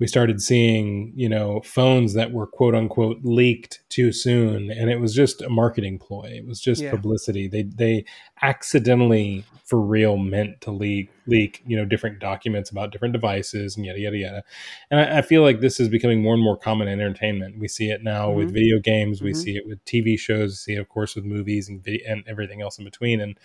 We 0.00 0.06
started 0.08 0.40
seeing 0.42 1.12
you 1.16 1.28
know 1.28 1.60
phones 1.64 2.14
that 2.14 2.32
were 2.32 2.46
quote 2.46 2.74
unquote 2.74 3.18
leaked 3.22 3.80
too 3.88 4.10
soon 4.12 4.70
and 4.70 4.90
it 4.90 4.98
was 5.00 5.14
just 5.14 5.42
a 5.42 5.48
marketing 5.48 5.98
ploy. 5.98 6.32
It 6.36 6.46
was 6.46 6.60
just 6.60 6.82
Yeah. 6.82 6.90
publicity. 6.90 7.48
They 7.48 7.62
they 7.62 8.04
accidentally 8.42 9.44
for 9.64 9.80
real 9.80 10.16
meant 10.18 10.60
to 10.60 10.70
leak 10.70 11.10
leak 11.26 11.62
you 11.66 11.76
know 11.76 11.84
different 11.84 12.18
documents 12.18 12.70
about 12.70 12.92
different 12.92 13.12
devices 13.14 13.76
and 13.76 13.86
yada 13.86 13.98
yada 14.00 14.16
yada. 14.18 14.42
And 14.90 15.00
i, 15.00 15.18
I 15.18 15.22
feel 15.22 15.42
like 15.42 15.60
this 15.60 15.78
is 15.80 15.88
becoming 15.88 16.20
more 16.22 16.34
and 16.34 16.42
more 16.42 16.56
common 16.56 16.86
in 16.88 17.00
entertainment. 17.00 17.58
We 17.58 17.68
see 17.68 17.88
it 17.90 18.02
now 18.02 18.30
with 18.32 18.50
Mhm. 18.50 18.54
video 18.54 18.78
games. 18.80 19.22
We 19.22 19.30
Mhm. 19.32 19.36
see 19.36 19.56
it 19.56 19.66
with 19.66 19.84
tv 19.84 20.18
shows. 20.18 20.50
We 20.50 20.72
see 20.72 20.74
it 20.74 20.80
of 20.80 20.88
course 20.88 21.14
with 21.16 21.24
movies 21.24 21.68
and 21.68 21.86
and 22.06 22.24
everything 22.26 22.62
else 22.62 22.78
in 22.78 22.84
between. 22.84 23.20
And 23.20 23.38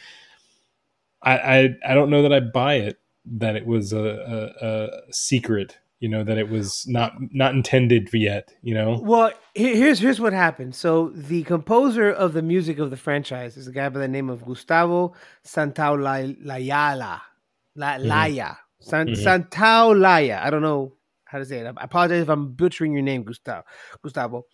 I, 1.22 1.38
I 1.38 1.70
I 1.88 1.94
don't 1.94 2.10
know 2.10 2.22
that 2.22 2.34
I 2.34 2.40
buy 2.40 2.76
it 2.76 3.00
that 3.26 3.56
it 3.56 3.66
was 3.66 3.94
a, 3.94 4.00
a, 4.62 4.66
a 4.66 5.14
secret, 5.14 5.78
you 6.00 6.08
know, 6.10 6.24
that 6.24 6.38
it 6.38 6.50
was 6.50 6.86
not 6.88 7.14
not 7.32 7.54
intended 7.54 8.10
for 8.10 8.18
yet, 8.18 8.54
you 8.62 8.74
know. 8.74 9.00
Well, 9.04 9.32
here's 9.54 10.00
here's 10.00 10.20
what 10.22 10.34
happened. 10.34 10.76
So 10.76 11.10
the 11.10 11.44
composer 11.44 12.10
of 12.10 12.34
the 12.34 12.42
music 12.42 12.80
of 12.80 12.90
the 12.90 12.98
franchise 12.98 13.58
is 13.58 13.68
a 13.68 13.72
guy 13.72 13.90
by 13.90 14.00
the 14.00 14.08
name 14.08 14.30
of 14.30 14.46
Gustavo 14.46 15.14
Santaolalla. 15.46 17.22
La, 17.76 17.96
Laya. 17.98 18.56
San, 18.82 19.08
Mhm. 19.08 19.50
Santaolalla. 19.50 20.40
I 20.42 20.50
don't 20.50 20.62
know 20.62 20.94
how 21.26 21.38
to 21.38 21.46
say 21.46 21.60
it. 21.60 21.68
I 21.68 21.84
apologize 21.84 22.22
if 22.24 22.30
I'm 22.30 22.54
butchering 22.54 22.94
your 22.94 23.02
name, 23.04 23.24
Gustavo. 23.24 23.64
Gustavo. 24.02 24.46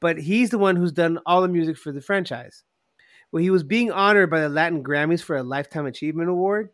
But 0.00 0.18
he's 0.18 0.50
the 0.50 0.58
one 0.58 0.76
who's 0.76 0.92
done 0.92 1.18
all 1.26 1.42
the 1.42 1.48
music 1.48 1.76
for 1.76 1.92
the 1.92 2.00
franchise. 2.00 2.64
Well, 3.32 3.42
he 3.42 3.50
was 3.50 3.62
being 3.62 3.90
honored 3.90 4.30
by 4.30 4.40
the 4.40 4.48
Latin 4.48 4.84
Grammys 4.84 5.22
for 5.22 5.36
a 5.36 5.42
Lifetime 5.42 5.86
Achievement 5.86 6.28
Award. 6.28 6.68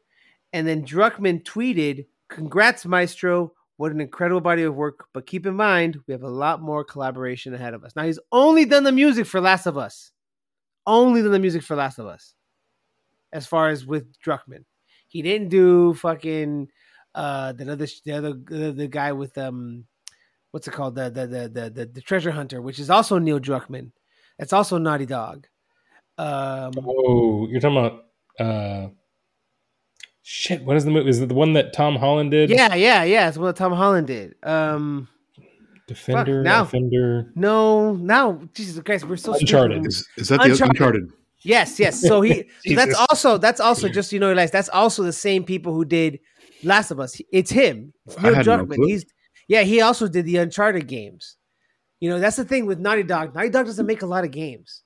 And 0.52 0.66
then 0.66 0.84
Druckmann 0.84 1.44
tweeted, 1.44 2.06
Congrats, 2.28 2.84
Maestro. 2.84 3.52
What 3.76 3.92
an 3.92 4.00
incredible 4.00 4.40
body 4.40 4.64
of 4.64 4.74
work. 4.74 5.06
But 5.14 5.26
keep 5.26 5.46
in 5.46 5.54
mind, 5.54 5.98
we 6.06 6.12
have 6.12 6.24
a 6.24 6.28
lot 6.28 6.60
more 6.60 6.82
collaboration 6.82 7.54
ahead 7.54 7.74
of 7.74 7.84
us. 7.84 7.94
Now, 7.94 8.02
he's 8.02 8.18
only 8.32 8.64
done 8.64 8.82
the 8.82 8.90
music 8.90 9.26
for 9.26 9.40
Last 9.40 9.66
of 9.66 9.78
Us. 9.78 10.10
Only 10.84 11.22
done 11.22 11.30
the 11.30 11.38
music 11.38 11.62
for 11.62 11.76
Last 11.76 11.98
of 11.98 12.06
Us. 12.06 12.34
As 13.32 13.46
far 13.46 13.68
as 13.68 13.86
with 13.86 14.18
Druckmann. 14.20 14.64
He 15.06 15.22
didn't 15.22 15.48
do 15.48 15.94
fucking 15.94 16.68
uh 17.14 17.52
the 17.52 17.72
other 17.72 17.86
the 18.04 18.12
other 18.12 18.72
the, 18.72 18.86
guy 18.86 19.12
with 19.12 19.36
um 19.38 19.86
what's 20.50 20.68
it 20.68 20.72
called? 20.72 20.94
The 20.94 21.08
the, 21.10 21.26
the 21.26 21.70
the 21.70 21.86
the 21.86 22.00
treasure 22.02 22.30
hunter, 22.30 22.60
which 22.60 22.78
is 22.78 22.90
also 22.90 23.18
Neil 23.18 23.40
Druckmann. 23.40 23.92
It's 24.38 24.52
also 24.52 24.76
Naughty 24.76 25.06
Dog. 25.06 25.46
Um 26.18 26.72
Oh, 26.84 27.48
you're 27.48 27.60
talking 27.60 27.78
about 27.78 28.04
uh 28.38 28.88
shit, 30.22 30.62
what 30.64 30.76
is 30.76 30.84
the 30.84 30.90
movie? 30.90 31.08
Is 31.08 31.20
it 31.20 31.28
the 31.28 31.34
one 31.34 31.54
that 31.54 31.72
Tom 31.72 31.96
Holland 31.96 32.30
did? 32.30 32.50
yeah, 32.50 32.74
yeah, 32.74 33.04
yeah. 33.04 33.28
It's 33.28 33.38
what 33.38 33.56
Tom 33.56 33.72
Holland 33.72 34.06
did. 34.06 34.34
Um 34.42 35.08
Defender, 35.86 36.42
now. 36.42 36.64
Defender. 36.64 37.32
no, 37.34 37.94
now 37.94 38.40
Jesus 38.52 38.82
Christ, 38.84 39.06
we're 39.06 39.16
so 39.16 39.32
stupid. 39.32 39.54
Uncharted. 39.54 39.86
Is, 39.86 40.06
is 40.18 40.28
that 40.28 40.42
the 40.42 40.50
Uncharted. 40.50 40.76
Uncharted? 40.76 41.12
Yes, 41.42 41.78
yes. 41.78 42.00
So 42.00 42.20
he 42.20 42.44
so 42.66 42.74
that's 42.74 42.94
also 42.94 43.38
that's 43.38 43.60
also 43.60 43.88
just 43.88 44.12
you 44.12 44.18
know, 44.20 44.34
guys. 44.34 44.50
That's 44.50 44.68
also 44.68 45.02
the 45.02 45.12
same 45.12 45.44
people 45.44 45.72
who 45.72 45.84
did 45.84 46.20
Last 46.62 46.90
of 46.90 47.00
Us. 47.00 47.20
It's 47.32 47.50
him. 47.50 47.92
It's 48.06 48.20
Neil 48.20 48.34
had 48.34 48.46
no 48.46 48.58
Druckmann. 48.58 48.86
He's 48.86 49.06
yeah. 49.46 49.62
He 49.62 49.80
also 49.80 50.08
did 50.08 50.26
the 50.26 50.36
Uncharted 50.36 50.86
games. 50.88 51.36
You 52.00 52.10
know, 52.10 52.20
that's 52.20 52.36
the 52.36 52.44
thing 52.44 52.66
with 52.66 52.78
Naughty 52.78 53.02
Dog. 53.02 53.34
Naughty 53.34 53.50
Dog 53.50 53.66
doesn't 53.66 53.86
make 53.86 54.02
a 54.02 54.06
lot 54.06 54.24
of 54.24 54.30
games. 54.30 54.82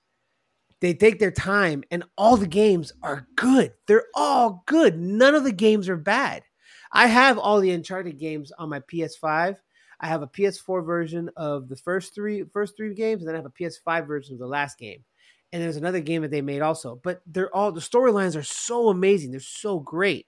They 0.83 0.95
take 0.95 1.21
their 1.21 1.31
time, 1.31 1.85
and 1.93 2.03
all 2.19 2.37
the 2.37 2.45
games 2.45 2.93
are 3.05 3.29
good. 3.37 3.73
They're 3.87 4.07
all 4.17 4.65
good. 4.67 4.99
None 4.99 5.37
of 5.37 5.45
the 5.45 5.53
games 5.53 5.89
are 5.89 5.97
bad. 5.97 6.43
I 6.91 7.07
have 7.07 7.39
all 7.39 7.61
the 7.61 7.71
Uncharted 7.71 8.19
games 8.19 8.51
on 8.59 8.69
my 8.69 8.81
PS5. 8.81 9.57
I 10.01 10.07
have 10.09 10.23
a 10.23 10.27
PS4 10.27 10.85
version 10.85 11.31
of 11.37 11.69
the 11.69 11.77
first 11.77 12.17
three 12.17 12.43
first 12.53 12.77
three 12.77 12.95
games, 12.95 13.23
and 13.23 13.29
then 13.29 13.37
I 13.37 13.39
have 13.39 13.47
a 13.47 13.51
PS5 13.51 14.09
version 14.09 14.35
of 14.35 14.41
the 14.41 14.47
last 14.49 14.77
game. 14.77 15.05
And 15.53 15.63
there's 15.63 15.77
another 15.77 16.01
game 16.01 16.23
that 16.23 16.33
they 16.33 16.43
made 16.43 16.63
also. 16.63 17.01
But 17.05 17.23
they're 17.29 17.55
all 17.55 17.71
the 17.71 17.81
storylines 17.81 18.35
are 18.35 18.43
so 18.43 18.89
amazing. 18.89 19.31
They're 19.31 19.39
so 19.39 19.79
great. 19.79 20.27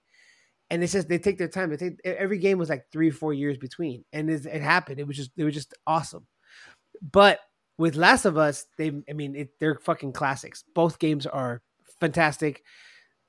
And 0.71 0.85
it's 0.85 0.93
just 0.93 1.09
they 1.09 1.19
take 1.19 1.37
their 1.37 1.49
time. 1.49 1.71
They 1.71 1.77
take 1.77 1.99
every 2.05 2.38
game 2.38 2.59
was 2.59 2.69
like 2.69 2.85
three, 2.93 3.09
or 3.09 3.12
four 3.12 3.35
years 3.35 3.59
between, 3.59 4.05
and 4.12 4.31
it, 4.31 4.47
it 4.47 4.62
happened. 4.62 5.01
It 5.01 5.07
was 5.09 5.17
just 5.17 5.33
it 5.37 5.43
was 5.43 5.55
just 5.55 5.75
awesome. 5.85 6.29
But 7.03 7.40
with 7.79 7.97
Last 7.97 8.25
of 8.25 8.39
Us, 8.39 8.67
they 8.79 8.93
I 9.09 9.13
mean 9.13 9.35
it, 9.35 9.51
they're 9.59 9.77
fucking 9.77 10.13
classics. 10.13 10.65
Both 10.75 10.99
games 10.99 11.27
are 11.27 11.63
fantastic. 12.01 12.63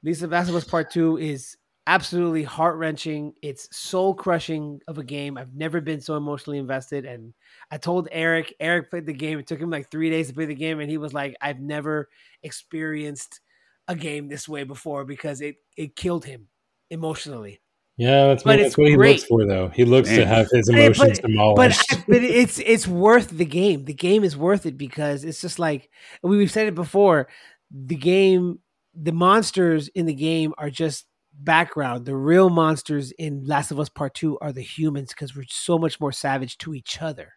Lisa 0.03 0.27
Last 0.27 0.49
of 0.49 0.55
Us 0.55 0.63
Part 0.63 0.91
Two 0.91 1.17
is 1.17 1.57
absolutely 1.87 2.43
heart 2.43 2.77
wrenching. 2.77 3.33
It's 3.41 3.75
soul 3.75 4.13
crushing 4.13 4.79
of 4.87 4.97
a 4.97 5.03
game. 5.03 5.37
I've 5.37 5.53
never 5.53 5.81
been 5.81 6.01
so 6.01 6.15
emotionally 6.17 6.57
invested. 6.57 7.05
And 7.05 7.33
I 7.71 7.77
told 7.77 8.07
Eric, 8.11 8.53
Eric 8.59 8.89
played 8.89 9.05
the 9.05 9.13
game. 9.13 9.37
It 9.39 9.47
took 9.47 9.59
him 9.59 9.69
like 9.69 9.89
three 9.91 10.09
days 10.09 10.27
to 10.27 10.33
play 10.33 10.45
the 10.45 10.55
game, 10.55 10.79
and 10.79 10.89
he 10.89 10.97
was 10.97 11.13
like, 11.13 11.35
"I've 11.41 11.59
never 11.59 12.09
experienced 12.43 13.39
a 13.87 13.95
game 13.95 14.27
this 14.27 14.49
way 14.49 14.63
before 14.63 15.05
because 15.05 15.41
it 15.41 15.57
it 15.77 15.95
killed 15.95 16.25
him 16.25 16.47
emotionally." 16.89 17.61
Yeah, 17.97 18.27
that's, 18.27 18.43
But 18.43 18.57
what, 18.57 18.63
that's 18.63 18.77
what 18.77 18.89
he 18.89 18.97
looks 18.97 19.23
for 19.23 19.45
though. 19.45 19.69
He 19.69 19.85
looks 19.85 20.09
to 20.09 20.25
have 20.25 20.47
his 20.51 20.67
emotions 20.67 21.19
but 21.19 21.27
demolished. 21.29 21.93
I- 21.93 22.03
but 22.07 22.23
it's 22.23 22.59
it's 22.59 22.87
worth 22.87 23.29
the 23.29 23.45
game. 23.45 23.85
The 23.85 23.93
game 23.93 24.23
is 24.23 24.35
worth 24.35 24.65
it 24.65 24.77
because 24.77 25.23
it's 25.23 25.39
just 25.39 25.59
like 25.59 25.89
we've 26.21 26.51
said 26.51 26.67
it 26.67 26.75
before. 26.75 27.29
The 27.71 27.95
game, 27.95 28.59
the 28.93 29.13
monsters 29.13 29.87
in 29.89 30.05
the 30.05 30.13
game 30.13 30.53
are 30.57 30.69
just 30.69 31.05
background. 31.33 32.05
The 32.05 32.15
real 32.15 32.49
monsters 32.49 33.11
in 33.11 33.45
Last 33.45 33.71
of 33.71 33.79
Us 33.79 33.89
Part 33.89 34.13
Two 34.13 34.37
are 34.39 34.51
the 34.51 34.61
humans 34.61 35.09
because 35.09 35.35
we're 35.35 35.45
so 35.47 35.77
much 35.79 35.99
more 35.99 36.11
savage 36.11 36.57
to 36.59 36.73
each 36.73 37.01
other 37.01 37.33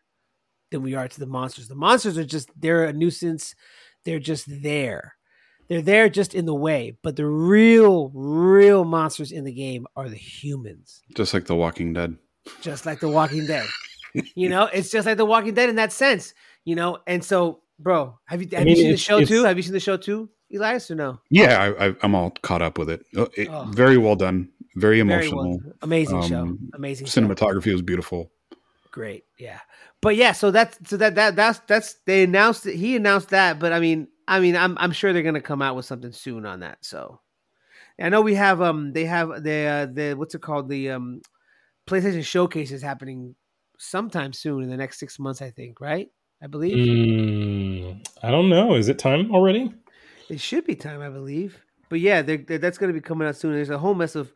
than 0.71 0.83
we 0.83 0.95
are 0.95 1.07
to 1.09 1.21
the 1.21 1.27
monsters. 1.27 1.69
The 1.69 1.75
monsters 1.77 2.19
are 2.19 2.25
just 2.25 2.51
they're 2.57 2.85
a 2.85 2.93
nuisance. 2.93 3.55
They're 4.05 4.19
just 4.19 4.47
there. 4.63 5.15
They're 5.69 5.83
there 5.83 6.09
just 6.09 6.35
in 6.35 6.47
the 6.47 6.55
way. 6.55 6.97
But 7.03 7.17
the 7.17 7.27
real, 7.27 8.11
real 8.15 8.85
monsters 8.85 9.33
in 9.33 9.45
the 9.45 9.53
game 9.53 9.87
are 9.97 10.09
the 10.09 10.17
humans 10.17 11.03
Just 11.15 11.35
like 11.35 11.47
The 11.47 11.55
Walking 11.57 11.93
Dead. 11.93 12.17
just 12.63 12.87
like 12.87 13.01
The 13.01 13.09
Walking 13.09 13.47
Dead. 13.47 13.67
you 14.35 14.49
know, 14.49 14.65
it's 14.73 14.91
just 14.91 15.07
like 15.07 15.17
The 15.19 15.25
Walking 15.27 15.55
Dead 15.55 15.69
in 15.69 15.77
that 15.77 15.93
sense. 15.93 16.33
You 16.65 16.75
know, 16.77 16.99
and 17.07 17.25
so, 17.25 17.61
bro, 17.79 18.19
have 18.27 18.43
you 18.43 18.49
have 18.53 18.65
mean, 18.65 18.77
you 18.77 18.83
seen 18.83 18.91
the 18.93 18.97
show 18.97 19.25
too? 19.25 19.45
Have 19.45 19.57
you 19.57 19.63
seen 19.63 19.73
the 19.73 19.81
show 19.81 19.97
too, 19.97 20.29
Elias, 20.55 20.91
or 20.91 20.95
no? 20.97 21.21
Yeah, 21.31 21.63
I, 21.79 21.89
I, 21.89 21.95
I'm 22.03 22.15
all 22.15 22.31
caught 22.43 22.61
up 22.63 22.79
with 22.79 22.91
it. 22.91 23.05
Uh, 23.17 23.27
it- 23.37 23.49
Oh. 23.49 23.65
Very 23.71 23.97
well 23.99 24.17
done. 24.17 24.49
Very 24.77 25.01
Very 25.01 25.29
emotional. 25.29 25.49
well, 25.63 25.73
amazing 25.83 26.23
show, 26.23 26.41
Um, 26.43 26.71
amazing 26.75 27.07
show. 27.07 27.21
Cinematography 27.21 27.73
was 27.73 27.83
beautiful. 27.83 28.31
great, 28.91 29.25
yeah. 29.39 29.61
But 30.01 30.17
yeah, 30.17 30.33
so 30.33 30.51
that's 30.51 30.79
so 30.89 30.97
that 30.99 31.15
that 31.17 31.35
that's 31.37 31.59
that's 31.67 31.95
they 32.07 32.23
announced 32.23 32.67
it. 32.67 32.77
He 32.77 32.95
announced 32.97 33.31
that, 33.31 33.59
but 33.59 33.73
I 33.73 33.81
mean, 33.81 34.09
I 34.29 34.41
mean, 34.41 34.57
I'm 34.57 34.77
I'm 34.79 34.93
sure 34.93 35.13
they're 35.13 35.23
gonna 35.23 35.41
come 35.41 35.63
out 35.63 35.75
with 35.75 35.87
something 35.87 36.13
soon 36.13 36.47
on 36.47 36.61
that. 36.61 36.79
So 36.83 37.21
I 38.01 38.09
know 38.11 38.21
we 38.21 38.35
have 38.35 38.61
um 38.63 38.93
they 38.93 39.07
have 39.07 39.43
the 39.43 39.65
uh, 39.67 39.87
the 39.87 40.15
what's 40.15 40.35
it 40.35 40.43
called 40.43 40.69
the 40.69 40.91
um 40.91 41.23
PlayStation 41.87 42.25
Showcase 42.25 42.71
is 42.71 42.83
happening 42.83 43.35
sometime 43.79 44.33
soon 44.33 44.63
in 44.63 44.69
the 44.71 44.77
next 44.77 44.99
six 44.99 45.19
months, 45.19 45.41
I 45.41 45.51
think, 45.51 45.81
right? 45.81 46.09
I 46.43 46.47
believe. 46.47 46.77
Mm, 46.77 48.07
I 48.23 48.31
don't 48.31 48.49
know. 48.49 48.75
Is 48.75 48.89
it 48.89 48.99
time 48.99 49.35
already? 49.35 49.73
It 50.29 50.41
should 50.41 50.65
be 50.67 50.75
time, 50.77 51.01
I 51.01 51.09
believe. 51.09 51.59
But 51.89 52.01
yeah, 52.01 52.23
they're, 52.23 52.37
they're- 52.37 52.59
that's 52.59 52.77
going 52.79 52.93
to 52.93 53.01
be 53.01 53.01
coming 53.01 53.27
out 53.27 53.37
soon. 53.37 53.55
There's 53.55 53.71
a 53.71 53.79
whole 53.79 53.95
mess 53.95 54.15
of 54.15 54.33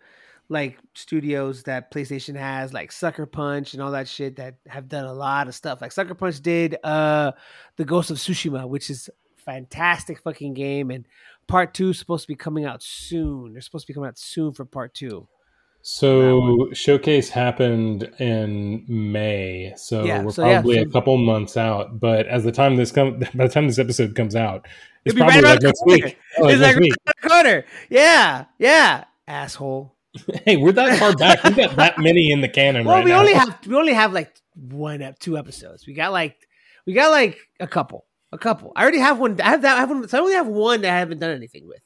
like 0.49 0.79
studios 0.95 1.63
that 1.65 1.93
PlayStation 1.93 2.37
has, 2.37 2.73
like 2.73 2.91
Sucker 2.93 3.27
Punch 3.27 3.75
and 3.75 3.83
all 3.83 3.93
that 3.93 4.09
shit 4.09 4.37
that 4.37 4.57
have 4.67 4.89
done 4.89 5.05
a 5.05 5.13
lot 5.13 5.49
of 5.49 5.55
stuff. 5.55 5.81
Like 5.81 5.93
Sucker 5.93 6.15
Punch 6.15 6.41
did 6.41 6.77
uh 6.83 7.33
the 7.77 7.85
Ghost 7.85 8.11
of 8.11 8.17
Tsushima, 8.17 8.69
which 8.69 8.91
is 8.91 9.09
fantastic 9.45 10.21
fucking 10.23 10.55
game, 10.55 10.91
and 10.91 11.07
part 11.47 11.75
two 11.75 11.91
is 11.91 11.99
supposed 11.99 12.23
to 12.25 12.29
be 12.29 12.35
coming 12.37 12.65
out 12.65 12.83
soon. 12.83 13.53
They're 13.53 13.63
supposed 13.63 13.87
to 13.87 13.93
be 13.93 13.95
coming 13.95 14.09
out 14.09 14.19
soon 14.19 14.53
for 14.53 14.65
part 14.65 14.95
two. 14.95 15.29
So 15.85 16.69
showcase 16.73 17.29
happened 17.31 18.05
in 18.21 18.85
May, 18.87 19.73
so 19.77 20.05
Yeah, 20.05 20.23
we're 20.23 20.31
so 20.31 20.47
yeah, 20.47 20.53
probably 20.61 20.77
so- 20.77 20.83
a 20.83 20.87
couple 20.93 21.17
months 21.19 21.57
out. 21.57 21.99
But 21.99 22.27
as 22.29 22.45
the 22.45 22.53
time 22.53 22.77
this 22.77 22.93
come, 22.93 23.19
by 23.35 23.47
the 23.47 23.49
time 23.49 23.67
this 23.67 23.81
episode 23.81 24.15
comes 24.15 24.37
out, 24.37 24.67
it's 25.05 25.17
probably 25.17 25.41
right 25.41 25.45
like 25.55 25.63
next 25.63 25.83
week. 25.85 26.17
Oh, 26.39 26.47
it's 26.49 26.61
like 26.63 26.77
week. 26.77 26.93
right 27.07 27.31
corner. 27.31 27.65
Yeah, 27.91 28.45
yeah, 28.59 29.05
asshole. 29.27 29.95
Hey, 30.45 30.57
we're 30.57 30.73
that 30.73 30.99
far 30.99 31.17
back. 31.17 31.43
We've 31.43 31.57
got 31.57 31.75
that 31.77 31.99
many 31.99 32.31
in 32.31 32.43
the 32.43 32.49
canon 32.49 32.85
Well, 32.87 32.97
right 32.97 33.05
we 33.05 33.11
now. 33.11 33.21
only 33.21 33.33
have 33.33 33.59
we 33.67 33.75
only 33.75 33.95
have 33.95 34.13
like 34.13 34.33
one 34.55 35.15
two 35.19 35.37
episodes. 35.39 35.87
We 35.87 35.95
got 35.95 36.13
like 36.13 36.37
we 36.87 36.93
got 36.93 37.11
like 37.11 37.39
a 37.59 37.67
couple, 37.67 38.05
a 38.33 38.39
couple. 38.39 38.73
I 38.77 38.83
already 38.83 38.99
have 38.99 39.19
one. 39.19 39.41
I 39.41 39.51
have 39.51 39.63
that. 39.63 39.77
I 39.77 39.81
have 39.81 39.91
one. 39.91 40.09
So 40.09 40.19
I 40.19 40.21
only 40.21 40.35
have 40.35 40.47
one 40.49 40.81
that 40.83 40.93
I 40.93 40.99
haven't 40.99 41.19
done 41.19 41.31
anything 41.31 41.67
with. 41.69 41.81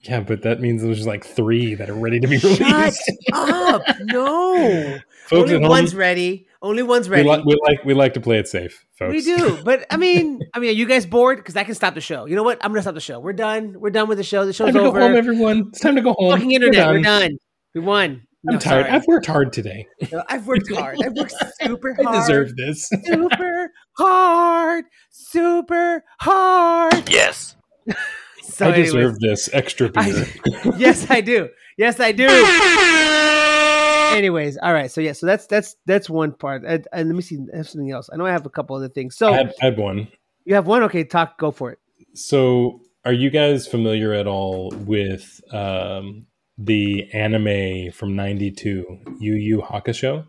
yeah, 0.00 0.20
but 0.20 0.42
that 0.42 0.60
means 0.60 0.82
there's 0.82 1.06
like 1.06 1.24
three 1.24 1.74
that 1.76 1.88
are 1.88 1.94
ready 1.94 2.18
to 2.20 2.26
be 2.26 2.38
Shut 2.38 2.58
released. 2.60 3.12
up! 3.32 3.82
No, 4.00 4.98
Folks 5.28 5.42
only 5.42 5.54
at 5.56 5.60
home, 5.62 5.68
one's 5.70 5.94
ready. 5.94 6.46
Only 6.60 6.82
one's 6.82 7.08
we 7.08 7.16
ready. 7.22 7.28
we 7.44 7.56
like 7.66 7.84
we 7.84 7.94
like 7.94 8.14
to 8.14 8.20
play 8.20 8.38
it 8.38 8.46
safe, 8.48 8.84
folks. 8.98 9.12
We 9.12 9.22
do, 9.22 9.58
but 9.64 9.84
I 9.90 9.96
mean, 9.96 10.40
I 10.54 10.58
mean, 10.58 10.70
are 10.70 10.72
you 10.74 10.86
guys 10.86 11.06
bored? 11.06 11.38
Because 11.38 11.56
I 11.56 11.64
can 11.64 11.74
stop 11.74 11.94
the 11.94 12.00
show. 12.00 12.24
You 12.26 12.36
know 12.36 12.42
what? 12.44 12.58
I'm 12.64 12.70
gonna 12.72 12.82
stop 12.82 12.94
the 12.94 13.00
show. 13.00 13.18
We're 13.20 13.32
done. 13.32 13.76
We're 13.78 13.90
done 13.90 14.08
with 14.08 14.18
the 14.18 14.24
show. 14.24 14.44
The 14.44 14.52
show's 14.52 14.66
Time 14.66 14.74
to 14.74 14.80
go 14.80 14.86
over. 14.88 15.00
home, 15.00 15.16
everyone. 15.16 15.66
It's 15.68 15.80
time 15.80 15.96
to 15.96 16.02
go 16.02 16.14
home. 16.18 16.32
Fucking 16.32 16.48
We're 16.48 16.54
internet. 16.66 16.86
We're 16.88 17.00
done. 17.02 17.20
done. 17.22 17.30
We 17.74 17.80
won. 17.80 18.22
I'm 18.48 18.54
No, 18.54 18.58
tired. 18.58 18.86
sorry. 18.86 18.90
I've 18.96 19.06
worked 19.06 19.26
hard 19.26 19.52
today. 19.52 19.86
No, 20.12 20.22
I've 20.28 20.46
worked 20.48 20.72
hard. 20.74 20.98
I've 21.04 21.12
worked 21.16 21.32
super 21.62 21.94
hard. 21.94 22.08
I 22.16 22.20
deserve 22.20 22.56
this. 22.56 22.88
super 23.04 23.70
hard, 23.96 24.84
super 25.10 26.04
hard. 26.20 27.08
Yes. 27.10 27.56
So, 28.44 28.66
I 28.66 28.72
anyways, 28.72 28.92
deserve 28.92 29.18
this 29.20 29.48
extra 29.54 29.88
beer. 29.88 30.02
I- 30.02 30.72
yes, 30.76 31.10
I 31.10 31.20
do. 31.22 31.48
Yes, 31.78 32.00
I 32.00 32.12
do. 32.12 32.26
Anyways, 34.16 34.58
all 34.58 34.74
right. 34.74 34.90
So 34.90 35.00
yeah, 35.00 35.12
so 35.12 35.26
that's 35.26 35.46
that's 35.46 35.76
that's 35.86 36.10
one 36.10 36.32
part. 36.32 36.64
And, 36.66 36.86
and 36.92 37.08
let 37.08 37.14
me 37.16 37.22
see. 37.22 37.38
I 37.54 37.58
have 37.58 37.68
something 37.68 37.90
else. 37.90 38.10
I 38.12 38.16
know 38.16 38.26
I 38.26 38.30
have 38.30 38.44
a 38.44 38.50
couple 38.50 38.76
other 38.76 38.88
things. 38.90 39.16
So 39.16 39.32
I 39.32 39.36
have, 39.38 39.54
I 39.62 39.64
had 39.66 39.78
one. 39.78 40.08
you 40.44 40.54
have 40.54 40.66
one. 40.66 40.82
Okay, 40.82 41.04
talk. 41.04 41.38
Go 41.38 41.50
for 41.50 41.72
it. 41.72 41.78
So, 42.14 42.82
are 43.06 43.12
you 43.12 43.30
guys 43.30 43.66
familiar 43.66 44.12
at 44.12 44.26
all 44.26 44.70
with 44.76 45.40
um, 45.52 46.26
the 46.58 47.08
anime 47.14 47.90
from 47.92 48.14
'92, 48.16 48.98
Yu 49.18 49.34
Yu 49.34 49.62
Hakusho? 49.62 50.26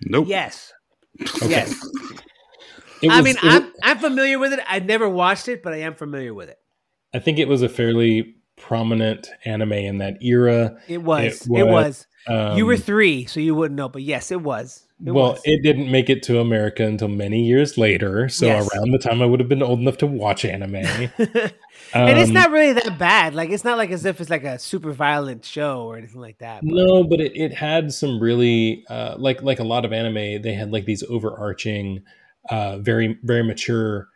Nope. 0.00 0.26
Yes. 0.28 0.72
Okay. 1.36 1.50
Yes. 1.50 1.74
It 3.02 3.10
I 3.10 3.20
mean, 3.22 3.36
I'm 3.42 3.72
I'm 3.82 3.98
familiar 3.98 4.38
with 4.38 4.52
it. 4.52 4.60
I've 4.68 4.84
never 4.86 5.08
watched 5.08 5.48
it, 5.48 5.62
but 5.62 5.72
I 5.72 5.78
am 5.78 5.94
familiar 5.94 6.34
with 6.34 6.48
it. 6.48 6.58
I 7.14 7.18
think 7.18 7.38
it 7.38 7.48
was 7.48 7.62
a 7.62 7.68
fairly 7.68 8.34
prominent 8.56 9.28
anime 9.44 9.72
in 9.72 9.98
that 9.98 10.22
era. 10.22 10.76
It 10.88 11.02
was. 11.02 11.46
It 11.46 11.58
It 11.60 11.64
was. 11.64 12.06
was, 12.28 12.50
Um, 12.52 12.58
you 12.58 12.66
were 12.66 12.76
three, 12.76 13.24
so 13.26 13.40
you 13.40 13.54
wouldn't 13.54 13.76
know. 13.76 13.88
But 13.88 14.02
yes, 14.02 14.30
it 14.32 14.40
was. 14.42 14.84
It 15.04 15.12
well, 15.12 15.32
was. 15.32 15.40
it 15.44 15.62
didn't 15.62 15.90
make 15.92 16.10
it 16.10 16.24
to 16.24 16.40
America 16.40 16.84
until 16.84 17.06
many 17.06 17.44
years 17.44 17.78
later. 17.78 18.28
So 18.28 18.46
Yes. 18.46 18.68
around 18.74 18.90
the 18.90 18.98
time 18.98 19.22
I 19.22 19.26
would 19.26 19.38
have 19.38 19.48
been 19.48 19.62
old 19.62 19.78
enough 19.78 19.96
to 19.98 20.06
watch 20.08 20.44
anime. 20.44 20.74
and 20.74 21.08
it's 21.94 22.28
Um, 22.28 22.34
not 22.34 22.50
really 22.50 22.72
that 22.72 22.98
bad. 22.98 23.34
Like 23.34 23.50
it's 23.50 23.62
not 23.64 23.78
like 23.78 23.90
as 23.90 24.04
if 24.04 24.20
it's 24.20 24.28
like 24.28 24.42
a 24.44 24.58
super 24.58 24.90
violent 24.92 25.44
show 25.44 25.82
or 25.84 25.96
anything 25.96 26.20
like 26.20 26.38
that. 26.38 26.62
but- 26.62 26.74
No, 26.74 27.04
but 27.04 27.20
it, 27.20 27.32
it 27.36 27.54
had 27.54 27.92
some 27.92 28.18
really 28.20 28.84
uh, 28.90 29.14
like 29.18 29.40
like 29.42 29.60
a 29.60 29.64
lot 29.64 29.84
of 29.84 29.92
anime. 29.92 30.42
They 30.42 30.52
had 30.52 30.72
like 30.72 30.84
these 30.84 31.04
overarching, 31.04 32.02
uh, 32.50 32.78
very 32.78 33.18
very 33.22 33.42
mature 33.42 34.08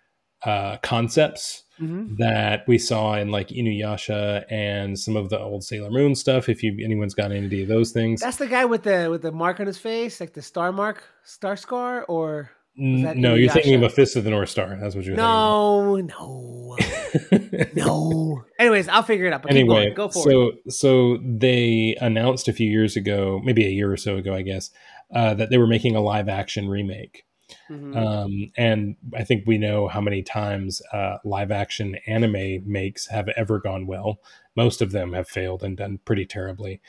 uh, 0.44 0.76
concepts 0.82 1.64
Mhm. 1.80 2.18
that 2.18 2.64
we 2.68 2.78
saw 2.78 3.14
in 3.14 3.30
like 3.30 3.48
Inuyasha 3.48 4.44
and 4.50 4.96
some 4.98 5.16
of 5.16 5.30
the 5.30 5.38
old 5.40 5.64
Sailor 5.64 5.90
Moon 5.90 6.14
stuff. 6.14 6.48
If 6.48 6.62
you 6.62 6.76
anyone's 6.84 7.14
got 7.14 7.32
any 7.32 7.62
of 7.62 7.68
those 7.68 7.92
things, 7.92 8.20
That's 8.20 8.36
the 8.36 8.46
guy 8.46 8.64
with 8.64 8.82
the 8.82 9.08
with 9.10 9.22
the 9.22 9.32
mark 9.32 9.58
on 9.60 9.66
his 9.66 9.78
face, 9.78 10.20
like 10.20 10.32
the 10.34 10.42
star 10.42 10.70
mark, 10.72 11.02
star 11.24 11.56
scar, 11.56 12.04
or 12.04 12.50
no, 12.76 13.34
you're 13.34 13.52
thinking 13.52 13.74
of 13.74 13.82
a 13.82 13.88
Fist 13.90 14.16
of 14.16 14.24
the 14.24 14.30
North 14.30 14.48
Star. 14.48 14.78
That's 14.80 14.94
what 14.94 15.04
you're 15.04 15.14
thinking. 15.16 15.16
no, 15.16 15.96
no, 15.96 16.76
no. 17.74 18.44
Anyways, 18.58 18.88
I'll 18.88 19.02
figure 19.02 19.26
it 19.26 19.32
out. 19.32 19.48
Anyway, 19.50 19.84
going. 19.86 19.94
go 19.94 20.08
for 20.08 20.20
it. 20.20 20.22
so 20.22 20.52
so 20.68 21.18
they 21.22 21.96
announced 22.00 22.48
a 22.48 22.52
few 22.52 22.70
years 22.70 22.96
ago, 22.96 23.40
maybe 23.44 23.64
a 23.66 23.70
year 23.70 23.92
or 23.92 23.96
so 23.96 24.16
ago, 24.16 24.34
I 24.34 24.42
guess, 24.42 24.70
uh, 25.14 25.34
that 25.34 25.50
they 25.50 25.58
were 25.58 25.66
making 25.66 25.96
a 25.96 26.00
live 26.00 26.28
action 26.28 26.68
remake. 26.68 27.24
Mhm. 27.72 27.96
Um, 27.96 28.52
and 28.56 28.96
I 29.14 29.24
think 29.24 29.44
we 29.46 29.58
know 29.58 29.88
how 29.88 30.00
many 30.00 30.22
times 30.22 30.82
uh, 30.92 31.18
live 31.24 31.50
action 31.50 31.96
anime 32.06 32.70
makes 32.70 33.06
have 33.08 33.28
ever 33.30 33.58
gone 33.58 33.86
well. 33.86 34.20
Most 34.56 34.82
of 34.82 34.92
them 34.92 35.12
have 35.14 35.28
failed 35.28 35.62
and 35.62 35.76
done 35.76 35.98
pretty 36.04 36.26
terribly. 36.26 36.80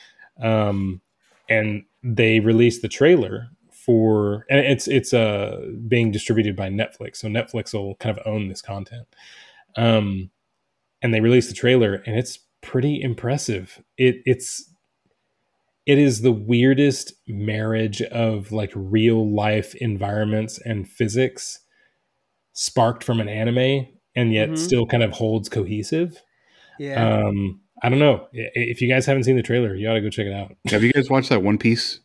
Um, 0.42 1.00
and 1.48 1.84
they 2.02 2.40
released 2.40 2.82
the 2.82 2.88
trailer 2.88 3.48
for, 3.70 4.46
and 4.50 4.60
it's 4.60 4.88
it's 4.88 5.12
uh, 5.14 5.60
being 5.88 6.10
distributed 6.10 6.56
by 6.56 6.68
Netflix, 6.68 7.16
so 7.16 7.28
Netflix 7.28 7.72
will 7.74 7.94
kind 7.96 8.16
of 8.18 8.26
own 8.26 8.48
this 8.48 8.62
content. 8.62 9.06
Um, 9.76 10.30
and 11.02 11.12
they 11.14 11.20
released 11.20 11.48
the 11.48 11.54
trailer, 11.54 12.02
and 12.06 12.18
it's 12.18 12.38
pretty 12.62 13.00
impressive. 13.02 13.82
It 13.98 14.16
it's 14.26 14.70
it 15.86 15.98
is 15.98 16.22
the 16.22 16.32
weirdest 16.32 17.12
marriage 17.28 18.00
of 18.02 18.50
like 18.52 18.72
real 18.74 19.30
life 19.34 19.74
environments 19.76 20.58
and 20.64 20.88
physics 20.88 21.60
sparked 22.52 23.02
from 23.04 23.20
an 23.20 23.28
anime 23.28 23.86
and 24.16 24.32
yet 24.32 24.50
Mhm. 24.50 24.58
still 24.58 24.86
kind 24.86 25.02
of 25.02 25.12
holds 25.12 25.48
cohesive 25.48 26.22
yeah, 26.78 27.18
um 27.26 27.60
i 27.82 27.88
don't 27.88 27.98
know 27.98 28.26
if 28.32 28.80
you 28.80 28.88
guys 28.88 29.06
haven't 29.06 29.24
seen 29.24 29.36
the 29.36 29.42
trailer 29.42 29.74
you 29.74 29.88
ought 29.88 29.94
to 29.94 30.00
go 30.00 30.10
check 30.10 30.26
it 30.26 30.32
out 30.32 30.54
Have 30.70 30.82
you 30.82 30.92
guys 30.92 31.10
watched 31.10 31.28
that 31.30 31.42
One 31.42 31.58
Piece 31.58 32.00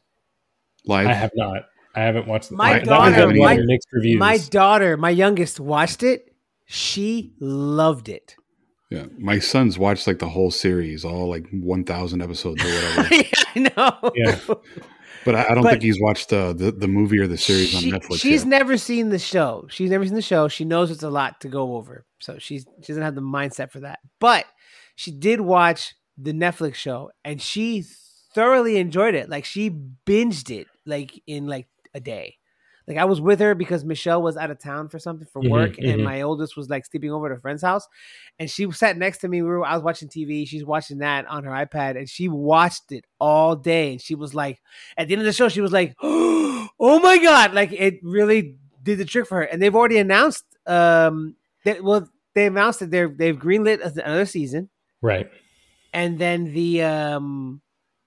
live? 0.85 1.07
i 1.07 1.13
have 1.13 1.31
not 1.35 1.63
i 1.95 2.01
haven't 2.01 2.27
watched 2.27 2.51
My 2.51 2.73
that 2.79 2.85
daughter- 2.85 3.13
had 3.13 3.29
a 3.29 3.33
my- 3.33 3.57
mixed 3.57 3.87
reviews 3.91 4.19
my 4.19 4.37
daughter, 4.37 4.97
my 4.97 5.09
youngest, 5.11 5.59
watched 5.59 6.03
it. 6.03 6.33
She 6.71 7.33
loved 7.39 8.09
it. 8.09 8.35
Yeah, 8.89 9.05
my 9.19 9.37
son's 9.39 9.77
watched 9.77 10.07
like 10.07 10.17
the 10.19 10.29
whole 10.29 10.49
series, 10.51 11.05
all 11.05 11.29
like 11.29 11.45
one 11.51 11.83
thousand 11.83 12.21
episodes 12.23 12.63
or 12.63 12.67
whatever. 12.67 13.15
yeah, 13.15 13.23
I 13.55 13.59
know. 14.01 14.11
Yeah. 14.15 14.39
but 15.25 15.35
I, 15.35 15.45
I 15.49 15.53
don't 15.53 15.63
But- 15.63 15.71
think 15.73 15.83
he's 15.83 16.01
watched 16.01 16.33
uh, 16.33 16.53
the 16.53 16.71
the 16.71 16.87
movie 16.87 17.19
or 17.19 17.27
the 17.27 17.37
series 17.37 17.69
She- 17.69 17.91
on 17.93 17.99
Netflix. 17.99 18.19
she's 18.19 18.41
yet. 18.41 18.47
never 18.47 18.77
seen 18.77 19.09
the 19.09 19.19
show. 19.19 19.67
She's 19.69 19.91
never 19.91 20.05
seen 20.05 20.15
the 20.15 20.21
show. 20.23 20.47
She 20.47 20.65
knows 20.65 20.89
it's 20.89 21.03
a 21.03 21.09
lot 21.11 21.39
to 21.41 21.49
go 21.49 21.75
over, 21.75 22.05
so 22.19 22.37
she's 22.39 22.65
she 22.81 22.87
doesn't 22.87 23.03
have 23.03 23.13
the 23.15 23.21
mindset 23.21 23.69
for 23.71 23.81
that. 23.81 23.99
But 24.19 24.45
she 24.95 25.11
did 25.11 25.39
watch 25.41 25.93
the 26.17 26.33
Netflix 26.33 26.73
show, 26.75 27.11
and 27.23 27.39
she 27.39 27.85
thoroughly 28.33 28.77
enjoyed 28.77 29.13
it. 29.13 29.29
Like 29.29 29.45
she 29.45 29.69
binged 29.69 30.49
it 30.49 30.65
like 30.87 31.21
in 31.27 31.45
like 31.45 31.67
a 31.93 31.99
day. 31.99 32.37
Like 32.89 32.97
I 32.97 33.05
was 33.05 33.21
with 33.21 33.39
her 33.39 33.53
because 33.55 33.85
Michelle 33.85 34.21
was 34.21 34.35
out 34.35 34.49
of 34.49 34.57
town 34.59 34.89
for 34.89 34.97
something 34.97 35.27
for 35.31 35.41
Mhm, 35.41 35.49
work, 35.49 35.77
and 35.77 36.01
mhm. 36.01 36.03
my 36.03 36.21
oldest 36.23 36.57
was 36.57 36.69
like 36.69 36.85
sleeping 36.85 37.11
over 37.11 37.31
at 37.31 37.37
a 37.37 37.39
friend's 37.39 37.61
house, 37.61 37.87
and 38.39 38.49
she 38.49 38.69
sat 38.71 38.97
next 38.97 39.19
to 39.19 39.27
me. 39.27 39.41
We 39.43 39.47
were 39.49 39.63
I 39.63 39.75
was 39.75 39.83
watching 39.83 40.09
TV. 40.09 40.47
She's 40.47 40.65
watching 40.65 40.97
that 40.97 41.27
on 41.27 41.43
her 41.43 41.51
iPad, 41.51 41.97
and 41.97 42.09
she 42.09 42.27
watched 42.27 42.91
it 42.91 43.05
all 43.19 43.55
day. 43.55 43.91
And 43.91 44.01
she 44.01 44.15
was 44.15 44.33
like, 44.33 44.59
at 44.97 45.07
the 45.07 45.13
end 45.13 45.21
of 45.21 45.25
the 45.27 45.33
show, 45.33 45.49
she 45.49 45.61
was 45.61 45.71
like, 45.71 45.93
"Oh 46.01 46.99
my 47.03 47.19
god!" 47.19 47.53
Like 47.53 47.71
it 47.71 47.99
really 48.01 48.57
did 48.81 48.97
the 48.97 49.05
trick 49.05 49.27
for 49.27 49.35
her. 49.37 49.43
And 49.43 49.61
they've 49.61 49.75
already 49.75 49.99
announced, 49.99 50.45
um, 50.65 51.35
that 51.65 51.83
well, 51.83 52.09
they 52.33 52.47
announced 52.47 52.79
that 52.79 52.89
they're 52.91 53.07
they've 53.09 53.37
greenlit 53.37 53.81
another 53.85 54.25
season, 54.25 54.69
right 55.01 55.29
and 55.93 56.19
then 56.19 56.53
the 56.53 56.83
um, 56.83 57.61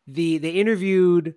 the 0.07 0.39
they 0.39 0.51
interviewed 0.51 1.35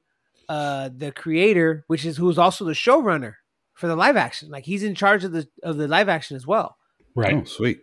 uh 0.50 0.90
the 0.96 1.12
creator, 1.12 1.84
which 1.88 2.06
is 2.06 2.18
who's 2.18 2.38
also 2.38 2.66
the 2.66 2.74
showrunner 2.74 3.34
for 3.74 3.88
the 3.88 3.96
live 3.96 4.16
action. 4.18 4.50
Like 4.50 4.66
he's 4.66 4.84
in 4.84 4.96
charge 4.96 5.24
of 5.24 5.32
the 5.32 5.48
of 5.64 5.78
the 5.78 5.88
live 5.88 6.10
action 6.10 6.36
as 6.38 6.46
well. 6.48 6.78
right 7.16 7.36
Oh, 7.36 7.44
sweet 7.46 7.80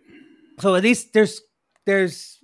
So 0.59 0.75
at 0.75 0.83
least 0.83 1.13
there's 1.13 1.41
there's 1.85 2.39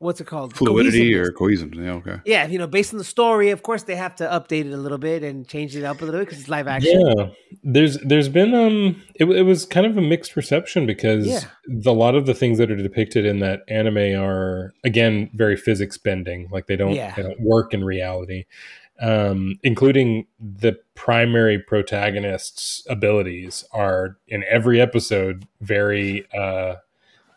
what's 0.00 0.20
it 0.20 0.26
called 0.28 0.54
fluidity 0.54 1.12
Cohesiveness. 1.12 1.28
or 1.28 1.32
cohesion. 1.32 1.72
Yeah, 1.74 1.92
okay. 1.94 2.16
yeah, 2.24 2.46
you 2.46 2.56
know, 2.56 2.68
based 2.68 2.92
on 2.94 2.98
the 2.98 3.04
story, 3.04 3.50
of 3.50 3.62
course 3.64 3.82
they 3.82 3.96
have 3.96 4.14
to 4.16 4.24
update 4.28 4.66
it 4.66 4.72
a 4.72 4.76
little 4.76 4.98
bit 4.98 5.24
and 5.24 5.46
change 5.48 5.74
it 5.74 5.82
up 5.82 6.00
a 6.00 6.04
little 6.04 6.20
bit 6.20 6.26
because 6.28 6.38
it's 6.40 6.48
live 6.48 6.68
action. 6.68 7.00
Yeah, 7.16 7.30
there's 7.64 7.98
there's 7.98 8.28
been 8.28 8.54
um 8.54 9.02
it, 9.16 9.24
it 9.24 9.42
was 9.42 9.64
kind 9.66 9.86
of 9.86 9.96
a 9.98 10.00
mixed 10.00 10.36
reception 10.36 10.86
because 10.86 11.26
Yeah. 11.26 11.40
the, 11.66 11.90
a 11.90 11.92
lot 11.92 12.14
of 12.14 12.26
the 12.26 12.34
things 12.34 12.58
that 12.58 12.70
are 12.70 12.76
depicted 12.76 13.24
in 13.26 13.40
that 13.40 13.60
anime 13.68 14.14
are 14.20 14.72
again 14.84 15.30
very 15.34 15.56
physics 15.56 15.98
bending, 15.98 16.48
like 16.52 16.66
they 16.68 16.76
don't 16.76 16.94
Yeah. 16.94 17.14
they 17.16 17.22
don't 17.24 17.40
work 17.40 17.74
in 17.74 17.82
reality, 17.84 18.44
um, 19.00 19.58
including 19.62 20.26
the 20.40 20.78
primary 20.94 21.58
protagonist's 21.58 22.82
abilities 22.88 23.64
are 23.72 24.18
in 24.26 24.44
every 24.48 24.80
episode 24.80 25.46
very 25.60 26.26
uh 26.36 26.74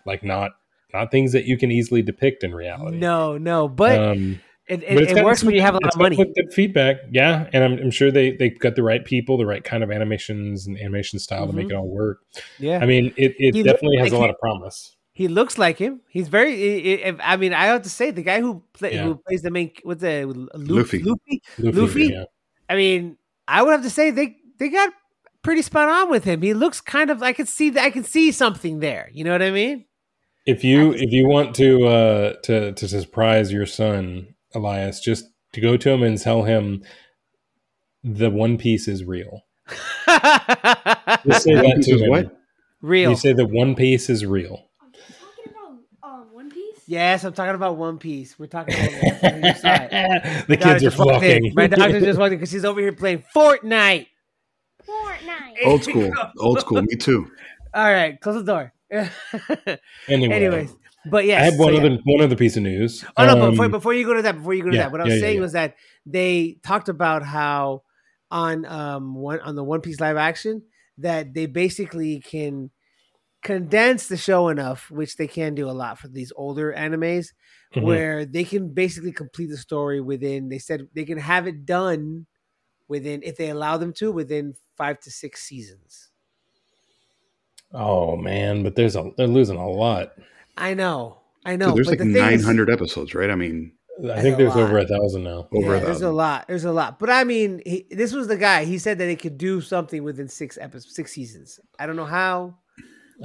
like 0.06 0.24
not 0.24 0.52
not 0.93 1.12
things 1.12 1.32
that 1.32 1.45
you 1.45 1.58
can 1.58 1.71
easily 1.71 2.02
depict 2.02 2.43
in 2.43 2.54
reality. 2.54 2.97
No, 2.97 3.38
no, 3.38 3.67
but 3.67 3.97
um, 3.97 4.41
it, 4.67 4.84
it, 4.84 5.17
it 5.17 5.24
works 5.24 5.43
when 5.43 5.56
you 5.56 5.62
have 5.62 5.76
a 5.76 5.80
lot 5.82 5.93
of 5.93 6.00
money. 6.00 6.17
Good 6.17 6.54
feedback, 6.54 6.97
yeah, 7.12 7.50
and 7.54 7.63
I'm, 7.63 7.74
I'm 7.78 7.91
sure 7.91 8.12
they 8.12 8.32
they 8.32 8.50
got 8.50 8.76
the 8.76 8.84
right 8.84 9.04
people, 9.04 9.38
the 9.38 9.45
right 9.45 9.63
kind 9.63 9.84
of 9.84 9.91
animations 9.91 10.67
and 10.67 10.78
animation 10.78 11.19
style 11.19 11.47
to 11.47 11.54
make 11.54 11.67
Mhm. 11.67 11.71
it 11.71 11.76
all 11.76 11.88
work. 11.88 12.19
Yeah, 12.60 12.80
I 12.82 12.86
mean, 12.86 13.13
it, 13.17 13.36
it 13.38 13.63
definitely 13.63 13.97
has 13.97 14.12
a 14.12 14.17
lot 14.17 14.30
of 14.30 14.38
promise. 14.39 14.95
He 15.13 15.28
looks 15.28 15.58
like 15.58 15.78
him. 15.78 16.02
He's 16.10 16.30
very. 16.30 16.54
i- 17.04 17.10
i- 17.10 17.34
I 17.34 17.38
mean, 17.38 17.54
I 17.54 17.65
have 17.65 17.82
to 17.84 17.89
say, 17.89 18.12
the 18.12 18.24
guy 18.24 18.39
who 18.39 18.63
play, 18.74 18.93
Yeah. 18.95 19.04
who 19.04 19.15
plays 19.15 19.41
the 19.41 19.52
main, 19.52 19.71
what's 19.84 20.02
the 20.02 20.26
Luffy. 20.26 21.00
Luffy? 21.00 21.04
Luffy. 21.04 21.41
Luffy, 21.60 21.80
Luffy? 21.82 22.04
yeah. 22.13 22.24
I 22.69 22.76
mean, 22.76 23.17
I 23.47 23.62
would 23.62 23.71
have 23.71 23.84
to 23.84 23.89
say 23.89 24.12
they 24.12 24.38
they 24.58 24.69
got 24.69 24.93
pretty 25.43 25.62
spot 25.63 25.89
on 25.89 26.10
with 26.10 26.24
him. 26.24 26.41
He 26.41 26.54
looks 26.54 26.80
kind 26.80 27.10
of. 27.10 27.21
I 27.21 27.34
can 27.34 27.45
see 27.45 27.69
that. 27.71 27.84
I 27.84 27.89
can 27.89 28.04
see 28.06 28.32
something 28.32 28.80
there. 28.80 29.10
You 29.13 29.24
know 29.26 29.32
what 29.34 29.41
I 29.41 29.52
mean? 29.52 29.86
If 30.45 30.63
you 30.63 30.93
if 30.93 31.12
you 31.12 31.28
want 31.28 31.56
to 31.58 31.86
uh 31.88 32.34
to 32.43 32.71
to 32.71 32.88
surprise 32.88 33.52
your 33.52 33.65
son 33.65 34.34
Elias, 34.56 35.00
just 35.02 35.26
to 35.54 35.62
go 35.62 35.76
to 35.78 35.89
him 35.89 36.02
and 36.04 36.17
tell 36.17 36.43
him 36.43 36.84
the 38.04 38.30
One 38.32 38.58
Piece 38.58 38.88
is 38.88 39.04
real. 39.04 39.41
Just 40.08 41.43
say 41.43 41.54
that 41.56 41.82
to 41.84 41.97
him. 42.00 42.10
what? 42.10 42.38
Real. 42.82 43.12
You 43.12 43.15
say 43.17 43.34
the 43.34 43.45
One 43.45 43.76
Piece 43.76 44.10
is 44.10 44.26
real. 44.26 44.67
talking 44.91 45.54
about 46.02 46.10
um, 46.10 46.34
One 46.34 46.50
Piece? 46.50 46.71
Yes, 46.88 47.24
I'm 47.24 47.34
talking 47.34 47.56
about 47.56 47.78
One 47.78 47.98
Piece. 47.98 48.38
We're 48.38 48.48
talking 48.48 48.74
about 48.76 48.91
One 48.91 49.41
Piece. 49.41 49.62
The 49.62 50.46
My 50.50 50.56
kids 50.56 50.65
are 50.65 50.80
just 50.80 50.98
walked 50.98 51.24
in. 51.24 51.52
flocking. 51.52 51.54
My 51.56 51.67
daughter 51.67 52.00
just 52.00 52.20
walked 52.20 52.34
in 52.34 52.39
because 52.39 52.52
she's 52.52 52.65
over 52.65 52.80
here 52.82 52.91
playing 52.94 53.24
Fortnite. 53.36 54.08
Fortnite. 54.88 55.65
Old 55.65 55.84
school. 55.84 56.12
Old 56.39 56.60
school. 56.60 56.82
Me 56.82 56.96
too. 56.96 57.32
All 57.74 57.91
right, 57.91 58.20
close 58.20 58.44
the 58.44 58.52
door. 58.52 58.74
anyway, 60.10 60.36
Anyways, 60.36 60.74
but 61.06 61.26
yes, 61.26 61.41
I 61.41 61.46
have 61.46 61.60
one 61.60 61.70
so 61.70 61.80
yeah. 61.80 61.86
other 61.86 62.00
one 62.04 62.22
other 62.22 62.36
piece 62.36 62.58
of 62.58 62.63
news. 62.63 63.06
Oh 63.15 63.26
no! 63.26 63.36
But 63.36 63.41
Um, 63.41 63.52
before, 63.52 63.70
before 63.70 63.94
you 63.94 64.06
go 64.06 64.13
to 64.15 64.22
that, 64.24 64.38
before 64.38 64.54
you 64.54 64.63
go 64.63 64.70
to 64.70 64.76
yeah, 64.76 64.84
that, 64.84 64.91
what 64.91 65.00
I 65.02 65.06
was 65.06 65.13
yeah, 65.13 65.15
yeah, 65.17 65.22
saying 65.22 65.36
yeah. 65.38 65.41
was 65.41 65.54
that 65.54 65.76
they 66.06 66.58
talked 66.63 66.89
about 66.89 67.24
how 67.24 67.84
on 68.30 68.65
um 68.65 69.15
one 69.15 69.39
on 69.39 69.56
the 69.56 69.63
One 69.63 69.80
Piece 69.82 70.00
live 70.02 70.17
action 70.17 70.63
that 70.98 71.34
they 71.34 71.46
basically 71.46 72.20
can 72.20 72.70
condense 73.41 74.08
the 74.08 74.17
show 74.17 74.49
enough, 74.49 74.89
which 74.91 75.17
they 75.17 75.27
can 75.27 75.56
do 75.56 75.69
a 75.69 75.71
lot 75.71 75.97
for 75.97 76.08
these 76.08 76.32
older 76.36 76.73
animes, 76.77 77.34
mhm. 77.75 77.84
where 77.84 78.25
they 78.25 78.43
can 78.43 78.69
basically 78.69 79.12
complete 79.12 79.47
the 79.47 79.58
story 79.58 80.01
within. 80.01 80.49
They 80.49 80.60
said 80.60 80.88
they 80.93 81.06
can 81.06 81.17
have 81.17 81.47
it 81.47 81.65
done 81.65 82.27
within 82.88 83.21
if 83.23 83.38
they 83.38 83.49
allow 83.49 83.77
them 83.77 83.93
to 83.93 84.12
within 84.12 84.56
five 84.77 84.99
to 85.01 85.12
six 85.12 85.43
seasons. 85.43 86.10
Oh 87.73 88.15
man, 88.17 88.63
but 88.63 88.75
there's 88.75 88.95
a 88.95 89.12
they're 89.17 89.27
losing 89.27 89.58
a 89.58 89.69
lot. 89.69 90.13
I 90.58 90.73
know, 90.73 91.19
I 91.45 91.56
know. 91.56 91.67
Dude, 91.67 91.77
there's 91.77 91.88
but 91.88 91.99
like 91.99 92.08
the 92.08 92.13
thing 92.13 92.34
is- 92.34 92.41
900 92.45 92.69
episodes, 92.69 93.15
right? 93.15 93.30
I 93.30 93.36
mean, 93.36 93.71
I 94.10 94.21
think 94.21 94.38
there's 94.38 94.56
lot. 94.56 94.63
over 94.63 94.77
a 94.80 94.88
thousand 94.88 95.23
now. 95.23 95.47
over 95.54 95.75
yeah, 95.75 95.82
a 95.82 95.86
there's 95.86 96.01
a 96.01 96.12
lot. 96.12 96.47
There's 96.47 96.65
a 96.65 96.71
lot. 96.71 96.99
But 96.99 97.10
I 97.10 97.23
mean, 97.23 97.62
he, 97.65 97.86
this 97.91 98.13
was 98.13 98.27
the 98.27 98.38
guy. 98.38 98.65
He 98.65 98.77
said 98.77 98.97
that 98.97 99.10
it 99.10 99.19
could 99.19 99.38
do 99.38 99.62
something 99.62 100.04
within 100.04 100.27
six 100.27 100.58
episodes, 100.60 100.95
six 100.95 101.12
seasons. 101.12 101.60
I 101.80 101.86
don't 101.86 101.95
know 101.95 102.06
how. 102.06 102.58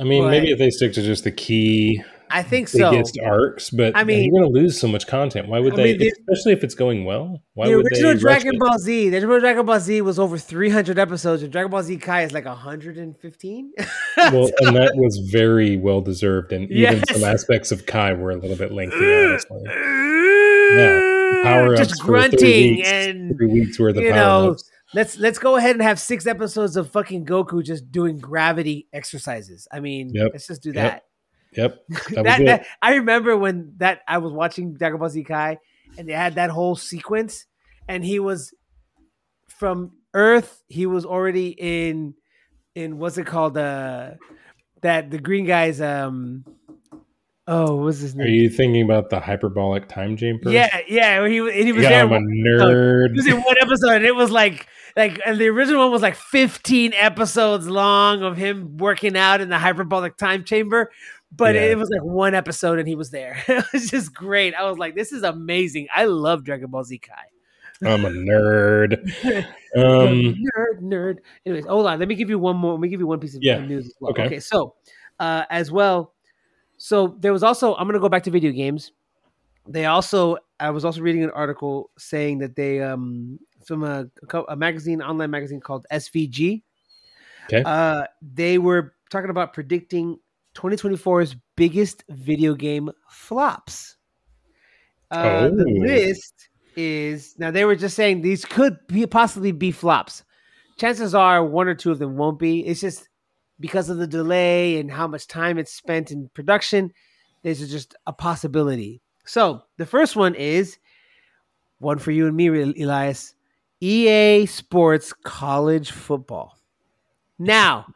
I 0.00 0.04
mean, 0.04 0.24
But- 0.24 0.30
maybe 0.30 0.50
if 0.50 0.58
they 0.58 0.70
stick 0.70 0.92
to 0.94 1.02
just 1.02 1.24
the 1.24 1.30
key 1.32 2.02
I 2.28 2.42
think 2.42 2.66
so. 2.68 2.90
biggest 2.90 3.16
arcs, 3.24 3.70
but 3.70 3.96
I 3.96 4.02
mean- 4.02 4.24
you're 4.24 4.40
going 4.42 4.52
to 4.52 4.60
lose 4.60 4.78
so 4.80 4.88
much 4.88 5.06
content. 5.06 5.46
Why 5.48 5.60
would 5.60 5.74
I 5.74 5.76
they? 5.76 5.84
mean, 5.84 5.98
the- 5.98 6.12
especially 6.28 6.52
if 6.54 6.64
it's 6.64 6.74
going 6.74 7.04
well. 7.04 7.40
Why 7.54 7.68
the 7.68 7.76
would 7.76 7.86
original 7.86 8.14
they? 8.14 8.18
Dragon? 8.20 8.58
Ball 8.58 8.78
Z, 8.78 9.08
the 9.10 9.16
original 9.18 9.38
Dragon 9.40 9.64
Ball 9.64 9.78
Z 9.80 10.00
was 10.02 10.18
over 10.18 10.36
300 10.36 10.98
episodes, 10.98 11.42
and 11.44 11.52
Dragon 11.52 11.70
Ball 11.70 11.82
Z 11.84 11.96
Kai 11.98 12.22
is 12.24 12.32
like 12.32 12.44
115. 12.44 13.72
Well, 14.16 14.50
and 14.60 14.74
that 14.76 14.92
was 14.96 15.18
very 15.30 15.76
well 15.76 16.00
deserved, 16.00 16.52
and 16.52 16.64
even 16.70 16.76
Yes. 16.98 17.04
some 17.12 17.22
aspects 17.24 17.70
of 17.70 17.86
Kai 17.86 18.12
were 18.14 18.32
a 18.32 18.36
little 18.36 18.56
bit 18.56 18.72
lengthy. 18.72 18.96
Honestly, 18.96 19.62
Yeah, 20.76 21.40
power 21.44 21.74
ups 21.74 21.78
just 21.88 22.00
for 22.02 22.06
three 22.06 22.10
grunting 22.28 22.76
weeks, 22.76 22.88
and 22.90 23.36
three 23.36 23.46
weeks 23.46 23.78
worth 23.78 23.96
of 23.96 24.02
power 24.04 24.50
ups. 24.50 24.70
Let's 24.96 25.18
let's 25.18 25.38
go 25.38 25.56
ahead 25.56 25.76
and 25.76 25.82
have 25.82 26.00
six 26.00 26.26
episodes 26.26 26.74
of 26.74 26.90
fucking 26.90 27.26
Goku 27.26 27.62
just 27.62 27.92
doing 27.92 28.18
gravity 28.18 28.88
exercises. 28.94 29.68
I 29.70 29.80
mean, 29.80 30.10
Yep. 30.14 30.30
let's 30.32 30.46
just 30.46 30.62
do 30.62 30.72
that. 30.72 31.04
Yep, 31.52 31.84
that 31.88 32.24
that, 32.24 32.44
that- 32.46 32.66
I 32.80 32.94
remember 32.94 33.36
when 33.36 33.74
that 33.76 34.00
I 34.08 34.18
was 34.18 34.32
watching 34.32 34.72
Dragon 34.74 34.98
Ball 34.98 35.10
Z 35.10 35.22
Kai, 35.24 35.58
and 35.98 36.08
they 36.08 36.14
had 36.14 36.36
that 36.36 36.48
whole 36.48 36.76
sequence, 36.76 37.44
and 37.86 38.02
he 38.02 38.18
was 38.18 38.54
from 39.48 39.92
Earth. 40.14 40.62
He 40.66 40.86
was 40.86 41.04
already 41.04 41.48
in 41.50 42.14
in 42.74 42.98
what's 42.98 43.18
it 43.18 43.26
called? 43.26 43.58
Uh, 43.58 44.12
that 44.80 45.10
the 45.10 45.18
green 45.18 45.44
guys. 45.44 45.78
Um, 45.78 46.46
oh, 47.46 47.76
what's 47.76 47.98
his 47.98 48.14
name? 48.14 48.26
Are 48.26 48.30
you 48.30 48.48
thinking 48.48 48.82
about 48.82 49.10
the 49.10 49.20
hyperbolic 49.20 49.88
time 49.88 50.16
chamber? 50.16 50.50
yeah, 50.50 50.80
yeah. 50.88 51.28
He. 51.28 51.38
And 51.38 51.50
he 51.50 51.72
was 51.72 51.82
yeah, 51.82 51.90
there. 51.90 52.04
I'm 52.04 52.12
a 52.12 52.18
nerd. 52.18 53.10
He 53.10 53.16
was 53.16 53.26
in 53.26 53.42
one 53.42 53.56
episode, 53.60 53.96
and 53.96 54.06
it 54.06 54.14
was 54.14 54.30
like. 54.30 54.66
Like 54.96 55.20
and 55.26 55.38
the 55.38 55.48
original 55.48 55.82
one 55.82 55.92
was 55.92 56.02
like 56.02 56.16
15 56.16 56.94
episodes 56.94 57.68
long 57.68 58.22
of 58.22 58.36
him 58.36 58.78
working 58.78 59.16
out 59.16 59.40
in 59.42 59.50
the 59.50 59.58
hyperbolic 59.58 60.16
time 60.16 60.42
chamber, 60.44 60.90
but 61.30 61.54
Yeah. 61.54 61.62
it 61.62 61.78
was 61.78 61.90
like 61.90 62.02
one 62.02 62.34
episode 62.34 62.78
and 62.78 62.88
he 62.88 62.94
was 62.94 63.10
there. 63.10 63.36
it 63.48 63.64
was 63.72 63.90
just 63.90 64.14
great. 64.14 64.54
I 64.54 64.68
was 64.68 64.78
like, 64.78 64.94
this 64.94 65.12
is 65.12 65.22
amazing. 65.22 65.88
I 65.94 66.06
love 66.06 66.44
Dragon 66.44 66.70
Ball 66.70 66.84
Z 66.84 66.98
Kai. 66.98 67.26
I'm 67.84 68.04
a 68.06 68.10
nerd. 68.10 68.96
Um, 69.76 70.34
nerd, 70.56 70.80
nerd. 70.80 71.16
Anyways, 71.44 71.66
hold 71.66 71.86
on. 71.86 71.98
Let 71.98 72.08
me 72.08 72.14
give 72.14 72.30
you 72.30 72.38
one 72.38 72.56
more. 72.56 72.72
Let 72.72 72.80
me 72.80 72.88
give 72.88 73.00
you 73.00 73.06
one 73.06 73.20
piece 73.20 73.34
of 73.36 73.42
Yeah. 73.42 73.58
news 73.58 73.84
as 73.84 73.94
well. 74.00 74.12
Okay. 74.12 74.24
Okay. 74.24 74.40
So, 74.40 74.74
uh, 75.20 75.44
as 75.50 75.70
well, 75.70 76.14
so 76.78 77.14
there 77.20 77.30
was 77.30 77.42
also. 77.42 77.74
I'm 77.74 77.86
gonna 77.86 77.98
go 78.00 78.08
back 78.08 78.22
to 78.22 78.30
video 78.30 78.52
games. 78.52 78.92
They 79.68 79.84
also. 79.84 80.38
I 80.58 80.70
was 80.70 80.86
also 80.86 81.02
reading 81.02 81.24
an 81.24 81.30
article 81.30 81.90
saying 81.98 82.38
that 82.38 82.56
they 82.56 82.80
um 82.80 83.38
from 83.66 83.82
a, 83.82 84.06
a 84.48 84.56
magazine, 84.56 85.02
online 85.02 85.30
magazine 85.30 85.60
called 85.60 85.86
SVG. 85.92 86.62
Okay. 87.52 87.62
Uh, 87.64 88.04
they 88.22 88.58
were 88.58 88.94
talking 89.10 89.30
about 89.30 89.52
predicting 89.52 90.18
2024's 90.54 91.36
biggest 91.56 92.04
video 92.08 92.54
game 92.54 92.90
flops. 93.10 93.96
Uh, 95.10 95.48
The 95.48 95.64
Oh. 95.68 95.82
list 95.82 96.48
is 96.76 97.34
now 97.38 97.50
they 97.50 97.64
were 97.64 97.76
just 97.76 97.96
saying 97.96 98.20
these 98.22 98.44
could 98.44 98.78
be 98.86 99.06
possibly 99.06 99.52
be 99.52 99.70
flops. 99.70 100.24
Chances 100.78 101.14
are 101.14 101.44
one 101.44 101.68
or 101.68 101.74
two 101.74 101.90
of 101.90 101.98
them 101.98 102.16
won't 102.16 102.38
be. 102.38 102.60
It's 102.66 102.80
just 102.80 103.08
because 103.58 103.88
of 103.88 103.96
the 103.96 104.06
delay 104.06 104.78
and 104.78 104.90
how 104.90 105.06
much 105.06 105.26
time 105.26 105.56
it's 105.58 105.72
spent 105.72 106.10
in 106.10 106.28
production. 106.34 106.92
This 107.42 107.60
is 107.62 107.70
just 107.70 107.94
a 108.06 108.12
possibility. 108.12 109.00
So 109.24 109.62
the 109.78 109.86
first 109.86 110.16
one 110.16 110.34
is 110.34 110.78
one 111.78 111.98
for 111.98 112.10
you 112.10 112.26
and 112.26 112.36
me, 112.36 112.48
Elias. 112.48 113.35
EA 113.80 114.46
Sports 114.46 115.12
College 115.24 115.90
Football. 115.90 116.56
Now, 117.38 117.86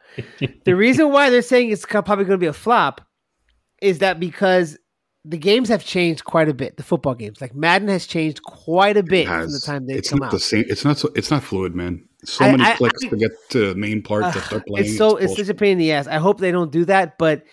the 0.65 0.75
reason 0.75 1.11
why 1.11 1.29
they're 1.31 1.41
saying 1.41 1.71
it's 1.71 1.85
probably 1.85 2.25
going 2.25 2.27
to 2.31 2.37
be 2.37 2.45
a 2.45 2.53
flop 2.53 3.01
is 3.81 3.99
that 3.99 4.19
because 4.19 4.77
the 5.25 5.37
games 5.37 5.69
have 5.69 5.83
changed 5.83 6.23
quite 6.25 6.47
a 6.49 6.53
bit. 6.53 6.77
The 6.77 6.83
football 6.83 7.15
games, 7.15 7.41
like 7.41 7.55
Madden, 7.55 7.87
has 7.87 8.05
changed 8.05 8.43
quite 8.43 8.97
a 8.97 9.03
bit 9.03 9.27
from 9.27 9.51
the 9.51 9.59
time 9.59 9.87
they 9.87 9.93
it's 9.95 10.09
come 10.09 10.19
not 10.19 10.27
out. 10.27 10.31
the 10.31 10.39
same. 10.39 10.65
It's 10.67 10.85
not 10.85 10.97
so. 10.99 11.09
It's 11.15 11.31
not 11.31 11.43
fluid, 11.43 11.75
man. 11.75 12.07
So 12.23 12.45
I- 12.45 12.51
many 12.51 12.63
I- 12.63 12.75
clicks 12.75 13.03
I- 13.05 13.09
to 13.09 13.17
get 13.17 13.31
to 13.49 13.69
the 13.69 13.75
main 13.75 14.03
part 14.03 14.31
to 14.33 14.41
start 14.41 14.65
playing. 14.67 14.85
it's 14.87 14.97
so 14.97 15.17
it's 15.17 15.27
bullshit. 15.27 15.47
such 15.47 15.55
a 15.55 15.57
pain 15.57 15.73
in 15.73 15.77
the 15.79 15.91
ass. 15.91 16.05
I 16.07 16.17
hope 16.17 16.39
they 16.39 16.51
don't 16.51 16.71
do 16.71 16.85
that, 16.85 17.17
but 17.17 17.43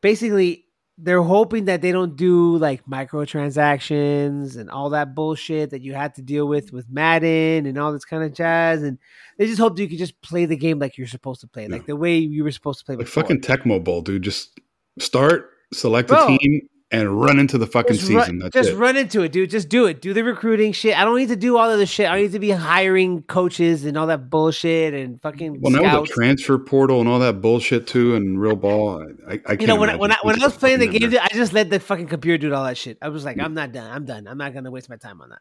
basically 0.00 0.61
they're 1.02 1.22
hoping 1.22 1.64
that 1.64 1.82
they 1.82 1.90
don't 1.90 2.16
do 2.16 2.56
like 2.58 2.86
microtransactions 2.86 4.56
and 4.56 4.70
all 4.70 4.90
that 4.90 5.14
bullshit 5.14 5.70
that 5.70 5.82
you 5.82 5.94
had 5.94 6.14
to 6.14 6.22
deal 6.22 6.46
with 6.46 6.72
with 6.72 6.88
Madden 6.88 7.66
and 7.66 7.76
all 7.76 7.92
this 7.92 8.04
kind 8.04 8.22
of 8.22 8.32
jazz. 8.32 8.82
And 8.82 8.98
they 9.36 9.46
just 9.46 9.58
hope 9.58 9.76
that 9.76 9.82
you 9.82 9.88
can 9.88 9.98
just 9.98 10.20
play 10.22 10.46
the 10.46 10.56
game 10.56 10.78
like 10.78 10.96
you're 10.96 11.08
supposed 11.08 11.40
to 11.40 11.48
play, 11.48 11.66
like 11.66 11.86
the 11.86 11.96
way 11.96 12.18
you 12.18 12.44
were 12.44 12.52
supposed 12.52 12.78
to 12.78 12.84
play 12.84 12.94
like 12.94 13.06
before. 13.06 13.24
fucking 13.24 13.40
Tecmo 13.40 13.82
Bowl, 13.82 14.00
dude. 14.00 14.22
Just 14.22 14.60
start, 14.98 15.50
select 15.72 16.08
Bro. 16.08 16.36
a 16.36 16.38
team, 16.38 16.68
and 16.92 17.18
run 17.20 17.38
into 17.38 17.56
the 17.56 17.66
fucking 17.66 17.94
just 17.94 18.06
season. 18.06 18.40
run, 18.40 18.50
just 18.52 18.70
it. 18.70 18.76
run 18.76 18.96
into 18.98 19.22
it, 19.22 19.32
dude. 19.32 19.48
Just 19.50 19.70
do 19.70 19.86
it. 19.86 20.02
Do 20.02 20.12
the 20.12 20.22
recruiting 20.22 20.72
shit. 20.72 20.96
I 20.96 21.04
don't 21.04 21.16
need 21.16 21.30
to 21.30 21.36
do 21.36 21.56
all 21.56 21.70
of 21.70 21.78
the 21.78 21.86
shit. 21.86 22.06
I 22.06 22.12
don't 22.12 22.22
need 22.22 22.32
to 22.32 22.38
be 22.38 22.50
hiring 22.50 23.22
coaches 23.22 23.86
and 23.86 23.96
all 23.96 24.06
that 24.08 24.28
bullshit 24.28 24.92
and 24.92 25.20
fucking 25.22 25.60
Well, 25.60 25.72
now 25.72 26.00
with 26.02 26.10
the 26.10 26.14
transfer 26.14 26.58
portal 26.58 27.00
and 27.00 27.08
all 27.08 27.18
that 27.20 27.40
bullshit 27.40 27.86
too, 27.86 28.14
and 28.14 28.38
real 28.38 28.56
ball, 28.56 29.02
I, 29.26 29.32
I 29.32 29.36
can't. 29.38 29.60
you 29.62 29.66
know 29.66 29.76
when 29.76 29.90
I, 29.90 29.96
when 29.96 30.12
I 30.12 30.16
when 30.22 30.40
I 30.40 30.44
was 30.44 30.56
playing 30.56 30.80
the 30.80 30.86
game, 30.86 31.10
there. 31.10 31.22
I 31.22 31.28
just 31.32 31.54
let 31.54 31.70
the 31.70 31.80
fucking 31.80 32.08
computer 32.08 32.36
do 32.48 32.54
all 32.54 32.64
that 32.64 32.76
shit. 32.76 32.98
I 33.00 33.08
was 33.08 33.24
like, 33.24 33.40
I'm 33.40 33.54
not 33.54 33.72
done. 33.72 33.90
I'm 33.90 34.04
done. 34.04 34.28
I'm 34.28 34.38
not 34.38 34.52
gonna 34.52 34.70
waste 34.70 34.90
my 34.90 34.96
time 34.96 35.20
on 35.22 35.30
that. 35.30 35.40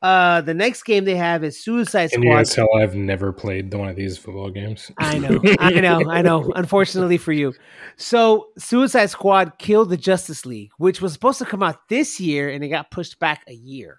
Uh, 0.00 0.40
the 0.42 0.54
next 0.54 0.84
game 0.84 1.04
they 1.04 1.16
have 1.16 1.42
is 1.42 1.62
Suicide 1.62 2.10
Squad. 2.10 2.22
and 2.22 2.24
you 2.24 2.36
guys 2.36 2.54
tell 2.54 2.68
I've 2.76 2.94
never 2.94 3.32
played 3.32 3.74
one 3.74 3.88
of 3.88 3.96
these 3.96 4.16
football 4.16 4.48
games. 4.50 4.92
I 4.96 5.18
know, 5.18 5.40
I 5.58 5.70
know, 5.80 6.08
I 6.08 6.22
know. 6.22 6.52
Unfortunately 6.54 7.18
for 7.18 7.32
you, 7.32 7.52
so 7.96 8.48
Suicide 8.58 9.10
Squad 9.10 9.58
killed 9.58 9.90
the 9.90 9.96
Justice 9.96 10.46
League, 10.46 10.70
which 10.78 11.00
was 11.00 11.12
supposed 11.12 11.38
to 11.40 11.44
come 11.44 11.64
out 11.64 11.88
this 11.88 12.20
year, 12.20 12.48
and 12.48 12.62
it 12.62 12.68
got 12.68 12.92
pushed 12.92 13.18
back 13.18 13.42
a 13.48 13.54
year. 13.54 13.98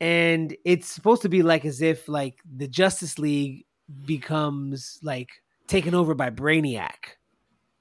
And 0.00 0.56
it's 0.64 0.88
supposed 0.88 1.22
to 1.22 1.28
be 1.28 1.42
like 1.42 1.66
as 1.66 1.82
if 1.82 2.08
like 2.08 2.38
the 2.56 2.66
Justice 2.68 3.18
League 3.18 3.66
becomes 4.06 4.98
like 5.02 5.28
taken 5.66 5.94
over 5.94 6.14
by 6.14 6.30
Brainiac, 6.30 7.16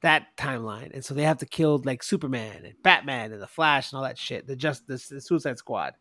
that 0.01 0.27
timeline, 0.35 0.93
and 0.93 1.05
so 1.05 1.13
they 1.13 1.23
have 1.23 1.37
to 1.37 1.45
kill 1.45 1.81
like 1.85 2.03
Superman 2.03 2.65
and 2.65 2.75
Batman 2.83 3.31
and 3.31 3.41
the 3.41 3.47
Flash 3.47 3.93
and 3.93 3.97
all 3.97 4.03
that 4.03 4.17
shit. 4.17 4.45
The 4.45 4.57
just 4.57 4.87
the 4.87 4.97
Suicide 4.97 5.57
Squad. 5.57 5.93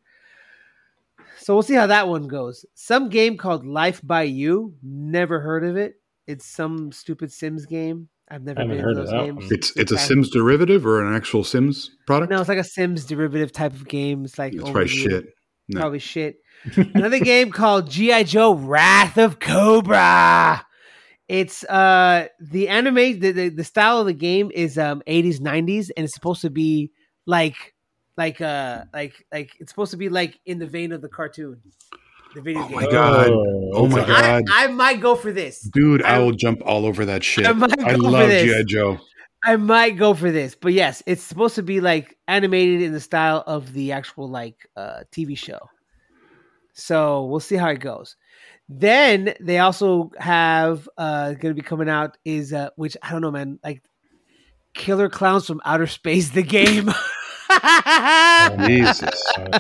So 1.39 1.55
we'll 1.55 1.63
see 1.63 1.75
how 1.75 1.87
that 1.87 2.09
one 2.09 2.29
goes. 2.29 2.65
Some 2.75 3.09
game 3.09 3.37
called 3.37 3.67
Life 3.67 4.01
by 4.03 4.23
You. 4.23 4.75
Never 4.83 5.41
heard 5.41 5.65
of 5.65 5.77
it. 5.77 5.95
It's 6.27 6.47
some 6.47 6.93
stupid 6.93 7.33
Sims 7.33 7.67
game. 7.67 8.09
I've 8.31 8.43
never 8.43 8.65
been 8.67 8.79
heard 8.79 8.93
of 8.93 8.97
those 8.97 9.11
that 9.11 9.25
games. 9.25 9.45
one. 9.45 9.49
It's 9.51 9.77
it's 9.77 9.93
a 9.93 9.99
Sims 9.99 10.31
derivative 10.31 10.87
or 10.87 11.07
an 11.07 11.15
actual 11.15 11.45
Sims 11.45 11.91
product. 12.07 12.31
No, 12.31 12.41
it's 12.41 12.49
like 12.49 12.59
a 12.59 12.65
Sims 12.65 13.05
derivative 13.05 13.53
type 13.53 13.73
of 13.73 13.87
game. 13.87 14.25
It's 14.25 14.39
like 14.39 14.55
it's 14.55 14.63
probably 14.63 14.85
overview. 14.85 15.11
shit. 15.11 15.27
No. 15.69 15.81
Probably 15.81 15.99
shit. 15.99 16.37
Another 16.95 17.19
game 17.19 17.51
called 17.51 17.91
GI 17.91 18.25
Joe: 18.25 18.55
Wrath 18.55 19.19
of 19.19 19.39
Cobra. 19.39 20.65
It's 21.29 21.65
uh 21.65 22.29
the 22.41 22.69
anime 22.69 23.21
the, 23.21 23.33
the 23.33 23.49
the 23.49 23.65
style 23.65 24.01
of 24.01 24.07
the 24.07 24.13
game 24.13 24.51
is 24.53 24.79
um 24.79 25.03
80s 25.07 25.41
90s 25.41 25.89
and 25.97 26.05
it's 26.05 26.15
supposed 26.15 26.43
to 26.43 26.51
be 26.51 26.91
like 27.27 27.72
like 28.17 28.41
uh 28.41 28.85
like 28.93 29.25
like 29.33 29.53
it's 29.61 29.71
supposed 29.73 29.91
to 29.93 29.97
be 29.97 30.09
like 30.09 30.39
in 30.47 30.59
the 30.59 30.67
vein 30.67 30.93
of 30.93 31.01
the 31.03 31.09
cartoon. 31.09 31.61
The 32.35 32.41
video 32.41 32.63
Oh 32.63 32.69
game. 32.69 32.77
my 32.77 32.87
God. 32.91 33.29
Oh, 33.31 33.71
Oh 33.75 33.87
my 33.89 34.01
okay. 34.01 34.09
God. 34.09 34.43
I, 34.51 34.65
I 34.65 34.67
might 34.69 35.01
go 35.01 35.15
for 35.15 35.33
this. 35.33 35.61
Dude, 35.61 36.03
I 36.03 36.17
I- 36.17 36.19
will 36.21 36.33
jump 36.33 36.63
all 36.65 36.87
over 36.87 37.05
that 37.07 37.23
shit. 37.23 37.47
I 37.47 37.53
might 37.53 37.79
I 37.83 37.93
go 37.97 38.05
for 38.05 38.11
love 38.11 38.29
this. 38.29 38.51
GI 38.51 38.65
Joe. 38.65 38.99
I 39.45 39.57
might 39.57 39.97
go 39.99 40.15
for 40.15 40.31
this, 40.31 40.55
but 40.55 40.73
yes, 40.73 41.03
it's 41.05 41.23
supposed 41.23 41.57
to 41.57 41.63
be 41.65 41.81
like 41.81 42.17
animated 42.29 42.81
in 42.81 42.93
the 42.93 43.01
style 43.01 43.43
of 43.47 43.73
the 43.73 43.91
actual 43.93 44.29
like 44.31 44.69
uh, 44.77 45.01
TV 45.11 45.37
show. 45.37 45.59
So 46.75 47.25
we'll 47.27 47.41
see 47.41 47.57
how 47.57 47.69
it 47.69 47.81
goes. 47.81 48.17
Then 48.69 49.35
they 49.41 49.59
also 49.59 50.11
have 50.19 50.89
uh 50.97 51.31
going 51.33 51.55
to 51.55 51.61
be 51.61 51.61
coming 51.67 51.89
out 51.89 52.17
is 52.25 52.53
uh 52.53 52.71
which 52.77 52.97
I 53.03 53.11
don't 53.11 53.21
know, 53.21 53.31
man, 53.33 53.59
like 53.65 53.83
Killer 54.75 55.09
Clowns 55.11 55.47
from 55.47 55.61
Outer 55.65 55.87
Space, 55.89 56.31
the 56.31 56.43
game. 56.43 56.91
I 57.49 58.65
Jesus. 58.67 59.11
Uh, 59.39 59.59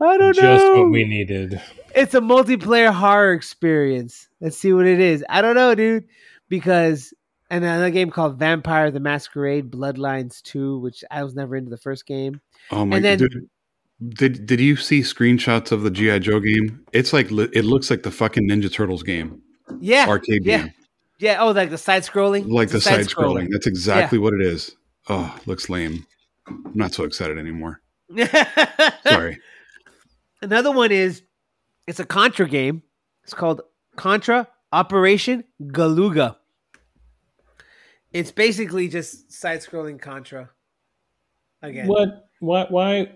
don't 0.00 0.34
just 0.34 0.42
know. 0.42 0.58
Just 0.58 0.78
what 0.78 0.90
we 0.90 1.04
needed. 1.04 1.60
it's 1.94 2.14
a 2.14 2.20
multiplayer 2.20 2.92
horror 2.92 3.32
experience. 3.32 4.28
Let's 4.40 4.56
see 4.56 4.72
what 4.72 4.86
it 4.86 5.00
is. 5.00 5.24
I 5.28 5.40
don't 5.42 5.54
know, 5.54 5.74
dude, 5.74 6.04
because 6.48 7.12
and 7.50 7.64
another 7.64 7.90
game 7.90 8.10
called 8.10 8.38
Vampire 8.38 8.90
the 8.90 9.00
Masquerade 9.00 9.70
Bloodlines 9.70 10.42
2, 10.42 10.78
which 10.80 11.02
I 11.10 11.24
was 11.24 11.34
never 11.34 11.56
into 11.56 11.70
the 11.70 11.78
first 11.78 12.06
game. 12.06 12.40
Oh 12.70 12.84
my 12.84 12.96
And 12.96 13.04
then- 13.04 13.18
dude. 13.18 13.48
Did 14.10 14.46
did 14.46 14.60
you 14.60 14.76
see 14.76 15.00
screenshots 15.00 15.72
of 15.72 15.82
the 15.82 15.90
GI 15.90 16.20
Joe 16.20 16.38
game? 16.38 16.84
It's 16.92 17.12
like 17.12 17.32
it 17.32 17.64
looks 17.64 17.90
like 17.90 18.04
the 18.04 18.12
fucking 18.12 18.48
Ninja 18.48 18.72
Turtles 18.72 19.02
game, 19.02 19.42
Yeah. 19.80 20.06
arcade 20.08 20.44
yeah. 20.44 20.58
game, 20.58 20.72
Yeah. 21.18 21.38
Oh, 21.42 21.50
like 21.50 21.70
the 21.70 21.78
side 21.78 22.04
scrolling? 22.04 22.48
like 22.48 22.68
the 22.68 22.76
a 22.78 22.80
side 22.80 23.06
scrolling. 23.06 23.48
That's 23.50 23.66
exactly 23.66 24.18
what 24.18 24.34
it 24.34 24.40
is. 24.40 24.76
Oh, 25.08 25.36
looks 25.46 25.68
lame. 25.68 26.06
I'm 26.48 26.72
not 26.74 26.92
so 26.94 27.04
excited 27.04 27.38
anymore. 27.38 27.80
Sorry. 29.06 29.38
Another 30.42 30.70
one 30.72 30.92
is 30.92 31.22
it's 31.86 32.00
a 32.00 32.04
Contra 32.06 32.48
game. 32.48 32.82
It's 33.24 33.34
called 33.34 33.62
Contra 33.96 34.48
Operation 34.72 35.44
Galuga. 35.62 36.36
It's 38.12 38.30
basically 38.30 38.88
just 38.88 39.30
side-scrolling 39.32 40.00
Contra. 40.00 40.50
Again, 41.62 41.86
What? 41.88 42.28
Why? 42.40 42.66
Why? 42.70 43.12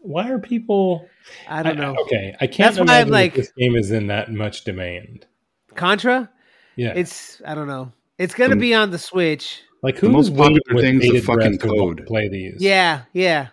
Why 0.00 0.30
are 0.30 0.38
people? 0.38 1.06
I 1.48 1.62
don't 1.62 1.76
know. 1.76 1.94
okay, 2.02 2.34
I 2.40 2.46
can't 2.46 2.74
That's 2.74 2.76
why 2.78 2.82
I'm 2.82 3.08
imagine 3.08 3.12
like- 3.12 3.34
that 3.34 3.40
this 3.42 3.52
game 3.58 3.76
is 3.76 3.90
in 3.90 4.06
that 4.08 4.32
much 4.32 4.64
demand. 4.64 5.26
Contra, 5.74 6.30
Yeah, 6.76 6.92
it's 6.96 7.40
I 7.44 7.54
don't 7.54 7.66
know. 7.68 7.92
It's 8.16 8.34
gonna 8.34 8.54
The- 8.54 8.60
be 8.60 8.74
on 8.74 8.90
the 8.90 8.98
Switch. 8.98 9.62
Like 9.82 9.96
who's 9.96 10.08
the 10.08 10.12
most 10.12 10.28
popular 10.36 10.60
waiting 10.70 10.96
with 10.96 11.02
thing's 11.02 11.12
the 11.14 11.20
fucking 11.20 11.58
code. 11.58 12.06
play 12.06 12.28
these. 12.28 12.56
Yeah, 12.60 13.02
yeah. 13.12 13.48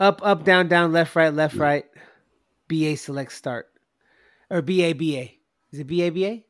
Up, 0.00 0.20
up, 0.22 0.44
down, 0.44 0.68
down, 0.68 0.92
left, 0.92 1.16
right, 1.16 1.32
left, 1.34 1.56
right. 1.56 1.84
BA 2.68 2.96
select 2.96 3.32
start. 3.32 3.66
Or 4.50 4.62
BA 4.62 4.94
BA. 4.94 5.28
Is 5.72 5.80
it 5.80 5.86
BA 5.86 6.10
BA? 6.12 6.42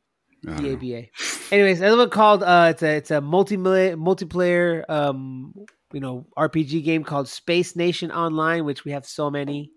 BA. 0.44 0.77
BA. 0.77 1.03
Anyways, 1.51 1.81
another 1.81 1.96
one 1.98 2.11
called 2.11 2.42
uh 2.42 2.68
it's 2.70 2.83
a 2.83 2.96
it's 2.96 3.11
a 3.11 3.20
multi 3.20 3.57
multiplayer 3.57 4.88
um 4.88 5.55
you 5.92 6.01
know 6.01 6.27
RPG 6.37 6.85
game 6.85 7.03
called 7.05 7.29
Space 7.29 7.74
Nation 7.74 8.12
Online, 8.12 8.64
which 8.64 8.85
we 8.85 8.92
have 8.92 9.05
so 9.07 9.31
many. 9.31 9.72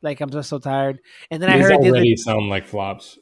Like 0.00 0.20
I'm 0.20 0.30
just 0.30 0.48
so 0.48 0.58
tired. 0.58 1.00
And 1.30 1.42
then 1.42 1.50
I 1.50 1.56
these 1.58 1.64
heard 1.64 1.72
the 1.72 1.88
other- 1.88 1.88
already 1.90 2.16
sound 2.16 2.48
like 2.48 2.66
flops. 2.66 3.18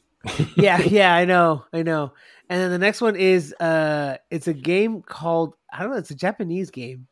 yeah, 0.55 0.79
yeah, 0.85 1.13
I 1.13 1.25
know, 1.25 1.65
I 1.73 1.81
know. 1.83 2.13
And 2.51 2.59
then 2.59 2.69
the 2.69 2.77
next 2.77 2.99
one 2.99 3.15
is 3.15 3.53
uh 3.61 4.17
it's 4.29 4.47
a 4.47 4.53
game 4.53 5.01
called 5.01 5.55
I 5.71 5.81
don't 5.81 5.91
know, 5.91 5.97
it's 5.97 6.11
a 6.11 6.15
Japanese 6.15 6.69
game. 6.69 7.07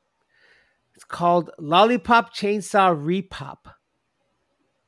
It's 0.95 1.05
called 1.05 1.49
Lollipop 1.57 2.35
Chainsaw 2.35 2.93
Repop. 2.93 3.71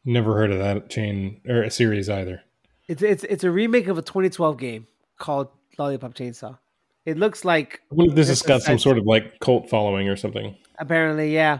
Never 0.04 0.36
heard 0.36 0.52
of 0.52 0.60
that 0.60 0.90
chain 0.90 1.40
or 1.48 1.64
a 1.64 1.72
series 1.72 2.10
either. 2.10 2.42
It's 2.90 3.02
it's 3.02 3.24
it's 3.24 3.46
a 3.46 3.50
remake 3.50 3.88
of 3.88 3.98
a 3.98 4.02
2012 4.02 4.58
game 4.58 4.88
called 5.18 5.48
Lollipop 5.78 6.16
Chainsaw. 6.16 6.58
It 7.06 7.18
looks 7.18 7.46
like 7.46 7.80
I 7.90 7.96
wonder 7.96 8.12
if 8.12 8.18
this 8.18 8.28
has 8.28 8.42
got 8.42 8.62
some 8.62 8.78
sort 8.78 8.98
of 8.98 9.06
like 9.06 9.40
cult 9.40 9.70
following 9.70 10.10
or 10.10 10.18
something. 10.18 10.58
apparently, 10.78 11.34
yeah. 11.34 11.60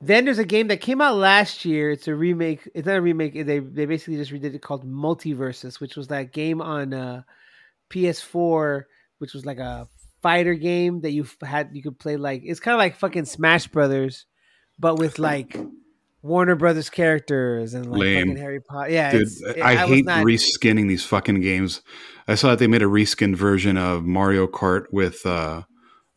Then 0.00 0.24
there's 0.24 0.38
a 0.38 0.44
game 0.46 0.68
that 0.68 0.80
came 0.80 1.02
out 1.02 1.16
last 1.16 1.66
year. 1.66 1.90
It's 1.90 2.08
a 2.08 2.14
remake. 2.14 2.66
It's 2.74 2.86
not 2.86 2.96
a 2.96 3.02
remake. 3.02 3.34
They 3.34 3.58
they 3.58 3.84
basically 3.84 4.16
just 4.16 4.32
redid 4.32 4.54
it 4.54 4.62
called 4.62 4.86
Multiversus, 4.86 5.80
which 5.80 5.96
was 5.96 6.08
that 6.08 6.32
game 6.32 6.62
on 6.62 6.94
uh, 6.94 7.22
PS4, 7.92 8.84
which 9.18 9.34
was 9.34 9.44
like 9.46 9.58
a 9.58 9.88
fighter 10.22 10.54
game 10.54 11.00
that 11.00 11.10
you 11.10 11.26
had 11.42 11.70
you 11.72 11.82
could 11.82 11.98
play 11.98 12.16
like 12.16 12.42
it's 12.44 12.60
kind 12.60 12.74
of 12.74 12.78
like 12.78 12.96
fucking 12.96 13.24
Smash 13.24 13.66
Brothers, 13.68 14.26
but 14.78 14.98
with 14.98 15.18
like 15.30 15.56
Warner 16.22 16.54
Brothers 16.54 16.88
characters 16.90 17.74
and 17.74 17.90
like 17.90 18.00
Lame. 18.00 18.28
fucking 18.28 18.36
Harry 18.42 18.60
Potter. 18.60 18.90
Yeah, 18.90 19.10
Dude, 19.12 19.28
it- 19.56 19.60
I, 19.60 19.84
was 19.84 19.94
hate 19.94 20.04
not- 20.06 20.24
reskinning 20.24 20.88
these 20.88 21.04
fucking 21.04 21.40
games. 21.40 21.82
I 22.28 22.36
saw 22.36 22.50
that 22.50 22.60
they 22.60 22.68
made 22.68 22.82
a 22.82 22.86
reskin 22.86 23.34
version 23.34 23.76
of 23.76 24.04
Mario 24.04 24.46
Kart 24.46 24.84
with 24.92 25.26
uh, 25.26 25.62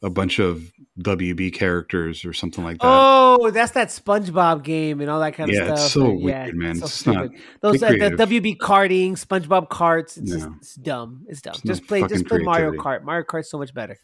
a 0.06 0.10
bunch 0.10 0.39
of 0.39 0.72
WB 1.00 1.52
characters 1.54 2.24
or 2.24 2.32
something 2.32 2.63
like 2.63 2.78
that. 2.78 2.86
Oh, 2.88 3.50
that's 3.52 3.72
that 3.72 3.89
SpongeBob 3.89 4.63
game 4.63 5.02
and 5.02 5.10
all 5.10 5.20
that 5.20 5.34
kind 5.34 5.50
of 5.50 5.56
Yeah, 5.56 5.65
stuff. 5.65 5.80
it's 5.80 5.91
so 5.91 6.06
And 6.12 6.24
weird, 6.24 6.56
man. 6.56 6.76
so 6.76 6.86
It's 6.86 7.06
not- 7.06 7.30
Those 7.62 7.80
get 7.80 8.02
uh, 8.02 8.10
the. 8.10 8.15
WB 8.28 8.58
karting, 8.58 9.12
SpongeBob 9.13 9.68
karts. 9.70 10.18
It's 10.18 10.32
just 10.32 10.48
it's 10.58 10.76
dumb. 10.76 11.26
It's 11.28 11.41
dumb. 11.41 11.54
It's 11.56 11.62
just 11.63 11.88
play, 11.88 12.02
just 12.02 12.13
fucking 12.13 12.28
play 12.28 12.39
Mario. 12.44 12.72
Kart. 12.74 13.04
Mario 13.04 13.24
Kart's 13.26 13.50
so 13.50 13.58
much 13.58 13.74
better. 13.74 13.98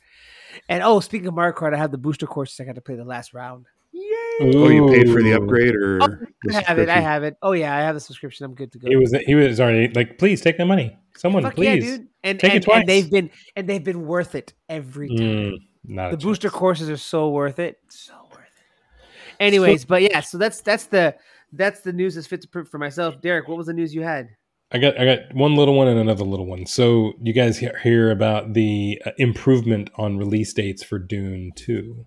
And 0.68 0.84
oh, 0.84 1.00
speaking 1.00 1.28
of 1.28 1.34
Mario 1.36 1.54
Kart, 1.56 1.74
I 1.74 1.78
have 1.78 1.92
the 1.92 1.98
booster 1.98 2.26
courses. 2.28 2.60
I 2.60 2.66
got 2.66 2.76
to 2.76 2.82
play 2.82 2.96
the 2.96 3.06
last 3.06 3.34
round. 3.34 3.68
Yay! 3.94 4.10
oh, 4.42 4.70
you 4.70 4.88
paid 4.88 5.12
for 5.12 5.22
the 5.22 5.34
upgrade 5.34 5.76
or 5.76 6.02
Oh, 6.02 6.08
the 6.44 6.56
I 6.58 6.62
have 6.62 6.80
it. 6.80 6.90
I 6.90 7.00
have 7.00 7.24
it. 7.24 7.36
Oh 7.42 7.52
yeah, 7.52 7.76
I 7.76 7.82
have 7.82 7.94
the 7.94 8.00
subscription. 8.02 8.46
I'm 8.46 8.54
good 8.56 8.72
to 8.72 8.80
go. 8.80 8.88
He 8.88 8.96
was 8.96 9.12
he 9.26 9.36
was 9.36 9.60
already 9.60 9.90
like, 9.94 10.18
please 10.18 10.42
take 10.42 10.58
my 10.58 10.66
money, 10.66 10.98
someone, 11.16 11.44
Fuck 11.44 11.58
yeah, 11.58 11.74
please. 11.76 11.84
dude. 11.98 12.08
And 12.24 12.40
Take 12.40 12.54
it 12.56 12.64
twice. 12.64 12.80
and 12.82 12.88
they've 12.90 13.10
been 13.12 13.32
and 13.56 13.68
they've 13.68 13.84
been 13.84 14.06
worth 14.06 14.36
it 14.36 14.54
every 14.70 15.10
time. 15.10 15.18
Mm, 15.28 15.54
not 15.86 16.12
the 16.12 16.18
booster 16.18 16.50
chance. 16.50 16.58
courses 16.58 16.90
are 16.90 16.98
so 16.98 17.30
worth 17.30 17.60
it. 17.60 17.80
So 17.90 18.14
worth 18.32 18.40
it. 18.40 19.04
Anyways, 19.40 19.86
but 19.86 20.02
yeah, 20.02 20.20
so 20.20 20.38
that's 20.38 20.62
that's 20.62 20.86
the 20.86 21.16
that's 21.54 21.82
the 21.82 21.94
news 21.94 22.16
that's 22.16 22.28
fit 22.28 22.42
to 22.42 22.48
print 22.48 22.68
for 22.68 22.78
myself. 22.78 23.22
Derryk, 23.22 23.48
what 23.48 23.58
was 23.58 23.68
the 23.68 23.74
news 23.74 23.94
you 23.94 24.02
had? 24.02 24.30
I 24.72 24.78
got 24.78 25.00
I 25.00 25.06
got 25.06 25.34
one 25.34 25.56
little 25.56 25.76
one 25.76 25.88
and 25.88 26.00
another 26.00 26.24
little 26.24 26.46
one. 26.46 26.66
So 26.66 27.14
you 27.22 27.34
guys 27.34 27.58
hear, 27.58 27.78
hear 27.84 28.12
about 28.12 28.54
the 28.54 29.02
uh, 29.06 29.12
improvement 29.18 29.90
on 29.96 30.18
release 30.18 30.54
dates 30.54 30.84
for 30.84 30.98
Dune 30.98 31.52
Two. 31.56 32.06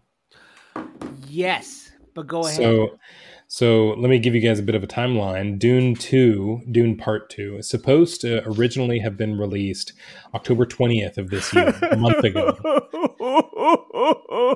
Yes, 1.29 1.93
but 2.15 2.27
go 2.27 2.47
ahead. 2.47 2.57
So, 2.57 2.99
so 3.47 3.95
let 3.99 4.11
me 4.11 4.19
give 4.19 4.35
you 4.35 4.41
guys 4.41 4.59
a 4.59 4.63
bit 4.63 4.75
of 4.75 4.83
a 4.83 4.87
timeline. 4.87 5.59
Dune 5.59 5.95
Two, 5.95 6.63
Dune 6.71 6.97
Part 6.97 7.31
Two, 7.31 7.57
is 7.59 7.69
supposed 7.69 8.21
to 8.23 8.47
originally 8.49 8.99
have 9.01 9.17
been 9.17 9.39
released 9.39 9.93
October 10.35 10.67
twentieth 10.67 11.19
of 11.19 11.31
this 11.31 11.53
year, 11.55 11.69
a 11.91 11.97
month 11.97 12.25
ago. 12.25 12.57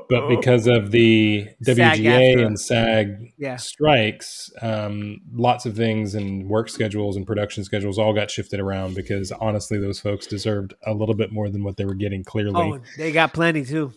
But 0.08 0.28
because 0.28 0.66
of 0.66 0.90
the. 0.90 1.48
WGA 1.64 2.44
and 2.44 2.58
SAG 2.58 3.32
yeah, 3.36 3.56
strikes, 3.56 4.50
um, 4.62 5.20
lots 5.32 5.66
of 5.66 5.76
things 5.76 6.14
and 6.14 6.48
work 6.48 6.68
schedules 6.68 7.16
and 7.16 7.26
production 7.26 7.64
schedules 7.64 7.98
all 7.98 8.12
got 8.12 8.30
shifted 8.30 8.60
around 8.60 8.94
because 8.94 9.32
honestly, 9.32 9.78
those 9.78 10.00
folks 10.00 10.26
deserved 10.26 10.74
a 10.86 10.92
little 10.92 11.14
bit 11.14 11.32
more 11.32 11.48
than 11.48 11.62
what 11.62 11.76
they 11.76 11.84
were 11.84 11.94
getting. 11.94 12.24
Clearly, 12.24 12.54
oh, 12.54 12.80
they 12.96 13.12
got 13.12 13.32
plenty 13.32 13.64
too. 13.64 13.92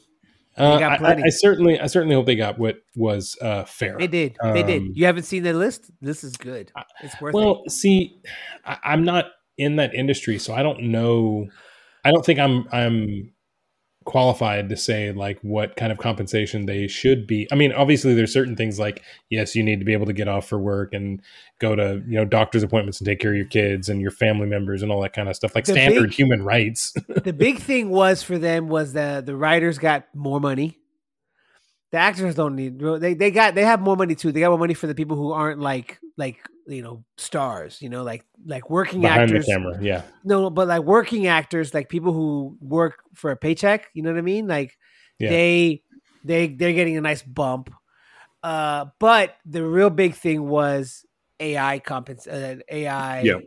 Uh, 0.61 0.79
got 0.79 1.01
I- 1.03 1.23
I. 1.25 1.29
Certainly, 1.29 1.79
I 1.79 1.87
certainly 1.87 2.15
hope 2.15 2.25
they 2.25 2.35
got 2.35 2.57
what 2.59 2.77
was 2.95 3.37
uh, 3.41 3.63
fair. 3.65 3.97
They 3.97 4.07
did. 4.07 4.37
They 4.41 4.61
Um, 4.61 4.67
did. 4.67 4.83
You 4.97 5.05
haven't 5.05 5.23
seen 5.23 5.43
the 5.43 5.53
list? 5.53 5.91
This 6.01 6.23
is 6.23 6.37
good. 6.37 6.71
It's 7.01 7.19
worth 7.21 7.33
it. 7.33 7.37
Well, 7.37 7.63
see, 7.67 8.19
I, 8.65 8.77
I'm 8.83 9.03
not 9.03 9.25
in 9.57 9.75
that 9.77 9.93
industry, 9.93 10.39
so 10.39 10.53
I 10.53 10.63
don't 10.63 10.83
know. 10.83 11.47
I 12.05 12.11
don't 12.11 12.25
think 12.25 12.39
I'm 12.39 12.67
I'm 12.71 13.31
qualified 14.03 14.67
to 14.69 14.75
say 14.75 15.11
like 15.11 15.37
what 15.41 15.75
kind 15.75 15.91
of 15.91 15.97
compensation 15.97 16.65
they 16.65 16.87
should 16.87 17.27
be. 17.27 17.47
I 17.51 17.55
mean, 17.55 17.71
obviously, 17.71 18.13
there's 18.13 18.33
certain 18.33 18.55
things 18.55 18.79
like 18.79 19.03
yes, 19.29 19.55
you 19.55 19.63
need 19.63 19.79
to 19.79 19.85
be 19.85 19.93
able 19.93 20.07
to 20.07 20.13
get 20.13 20.27
off 20.27 20.47
for 20.47 20.57
work 20.57 20.93
and 20.93 21.21
go 21.59 21.75
to 21.75 22.01
you 22.07 22.15
know 22.17 22.25
doctor's 22.25 22.63
appointments 22.63 22.99
and 22.99 23.05
take 23.05 23.19
care 23.19 23.31
of 23.31 23.37
your 23.37 23.45
kids 23.45 23.89
and 23.89 24.01
your 24.01 24.11
family 24.11 24.47
members 24.47 24.81
and 24.81 24.91
all 24.91 25.01
that 25.01 25.13
kind 25.13 25.29
of 25.29 25.35
stuff, 25.35 25.53
like 25.55 25.65
The 25.65 25.73
standard 25.73 26.09
big- 26.09 26.13
human 26.13 26.43
rights. 26.43 26.93
the 27.07 27.33
big 27.33 27.59
thing 27.59 27.89
was 27.89 28.23
for 28.23 28.37
them 28.37 28.67
was 28.69 28.93
the 28.93 29.21
the 29.25 29.35
writers 29.35 29.77
got 29.77 30.05
more 30.15 30.39
money. 30.39 30.77
The 31.91 31.97
actors 31.97 32.35
don't 32.35 32.55
need 32.55 32.79
they 32.79 33.13
they 33.13 33.31
got 33.31 33.53
they 33.53 33.65
have 33.65 33.81
more 33.81 33.97
money 33.97 34.15
too. 34.15 34.31
They 34.31 34.39
got 34.39 34.49
more 34.49 34.57
money 34.57 34.73
for 34.73 34.87
the 34.87 34.95
people 34.95 35.17
who 35.17 35.31
aren't 35.31 35.59
like 35.59 35.99
like 36.17 36.39
you 36.67 36.81
know 36.83 37.03
stars 37.17 37.81
you 37.81 37.89
know 37.89 38.03
like 38.03 38.23
like 38.45 38.69
working 38.69 39.01
behind 39.01 39.23
actors 39.23 39.45
the 39.45 39.51
camera. 39.51 39.77
Yeah, 39.81 40.03
no 40.23 40.49
but 40.49 40.67
like 40.67 40.83
working 40.83 41.27
actors 41.27 41.73
like 41.73 41.89
people 41.89 42.13
who 42.13 42.57
work 42.61 42.99
for 43.15 43.31
a 43.31 43.35
paycheck 43.37 43.87
you 43.93 44.03
know 44.03 44.11
what 44.11 44.19
i 44.19 44.21
mean 44.21 44.47
like 44.47 44.77
Yeah. 45.19 45.29
they 45.29 45.83
they 46.23 46.47
they're 46.47 46.73
getting 46.73 46.97
a 46.97 47.01
nice 47.01 47.23
bump 47.23 47.73
uh 48.43 48.85
but 48.99 49.35
the 49.45 49.63
real 49.65 49.89
big 49.89 50.13
thing 50.15 50.47
was 50.47 51.05
ai 51.39 51.79
compens 51.79 52.27
uh, 52.27 52.61
ai 52.69 53.21
Yep. 53.21 53.41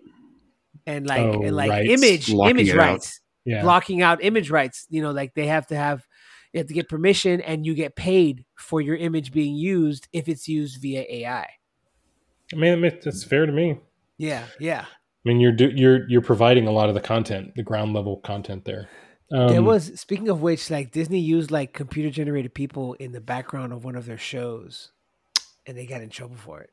and 0.87 1.07
like 1.07 1.21
Oh, 1.21 1.43
and 1.43 1.55
like 1.57 1.71
rights. 1.71 1.91
image 2.03 2.31
image 2.31 2.71
out. 2.71 2.77
rights 2.77 3.21
yeah. 3.45 3.63
blocking 3.63 4.03
out 4.03 4.25
image 4.25 4.51
rights. 4.51 4.87
You 4.89 5.03
know, 5.03 5.11
like 5.11 5.35
they 5.35 5.47
have 5.47 5.67
to 5.69 5.77
have 5.77 6.03
you 6.53 6.59
have 6.59 6.67
to 6.69 6.75
get 6.75 6.89
permission 6.89 7.41
and 7.43 7.67
you 7.67 7.75
get 7.75 7.95
paid 7.95 8.45
for 8.57 8.81
your 8.81 8.97
image 8.97 9.33
being 9.33 9.55
used 9.55 10.09
if 10.13 10.29
it's 10.29 10.49
used 10.49 10.81
via 10.81 11.05
AI. 11.09 11.47
I 12.55 12.59
mean, 12.59 12.85
it- 12.85 13.03
that's 13.03 13.25
fair 13.25 13.47
to 13.47 13.53
me. 13.53 13.79
Yeah, 14.17 14.45
Yeah, 14.61 14.85
I 14.87 15.29
mean, 15.29 15.41
you're 15.41 15.53
do, 15.53 15.71
you're 15.75 16.09
you're 16.09 16.23
providing 16.23 16.67
a 16.69 16.71
lot 16.71 16.89
of 16.89 16.95
the 16.95 17.01
content, 17.01 17.55
the 17.57 17.63
ground 17.65 17.93
level 17.95 18.19
content 18.19 18.65
there. 18.65 18.89
Um, 19.33 19.49
there 19.49 19.63
was 19.63 19.99
speaking 20.01 20.29
of 20.29 20.41
which, 20.43 20.71
like 20.71 20.93
Disney 20.93 21.19
used 21.21 21.51
like 21.51 21.73
computer 21.73 22.11
generated 22.11 22.55
people 22.55 22.95
in 22.95 23.13
the 23.13 23.21
background 23.21 23.73
of 23.73 23.85
one 23.85 23.97
of 23.97 24.07
their 24.07 24.19
shows 24.19 24.93
and 25.67 25.77
they 25.77 25.87
got 25.87 26.03
in 26.03 26.11
trouble 26.11 26.37
for 26.37 26.61
it. 26.61 26.71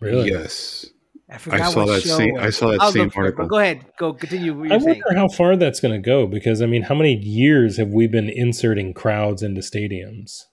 really. 0.00 0.28
Yes. 0.30 0.86
I 1.30 1.38
forgot 1.38 1.72
saw 1.72 1.86
what 1.86 1.92
that 1.94 2.02
show 2.02 2.16
same- 2.18 2.36
it 2.36 2.40
I 2.42 2.50
saw 2.50 2.72
that 2.72 2.80
I'll 2.82 2.92
same 2.92 3.04
look 3.04 3.12
it, 3.14 3.18
article. 3.18 3.46
Go 3.46 3.58
ahead. 3.58 3.86
Go 3.96 4.12
continue 4.12 4.52
what 4.52 4.66
I 4.66 4.74
you're 4.74 4.80
saying. 4.80 5.02
wonder 5.06 5.18
how 5.20 5.28
far 5.28 5.56
that's 5.56 5.78
going 5.80 5.94
to 5.94 6.04
go 6.04 6.26
because 6.26 6.60
I 6.60 6.66
mean, 6.66 6.82
how 6.82 6.94
many 6.96 7.14
years 7.16 7.76
have 7.78 7.88
we 7.90 8.08
been 8.08 8.28
inserting 8.28 8.92
crowds 8.92 9.42
into 9.42 9.60
stadiums 9.62 10.46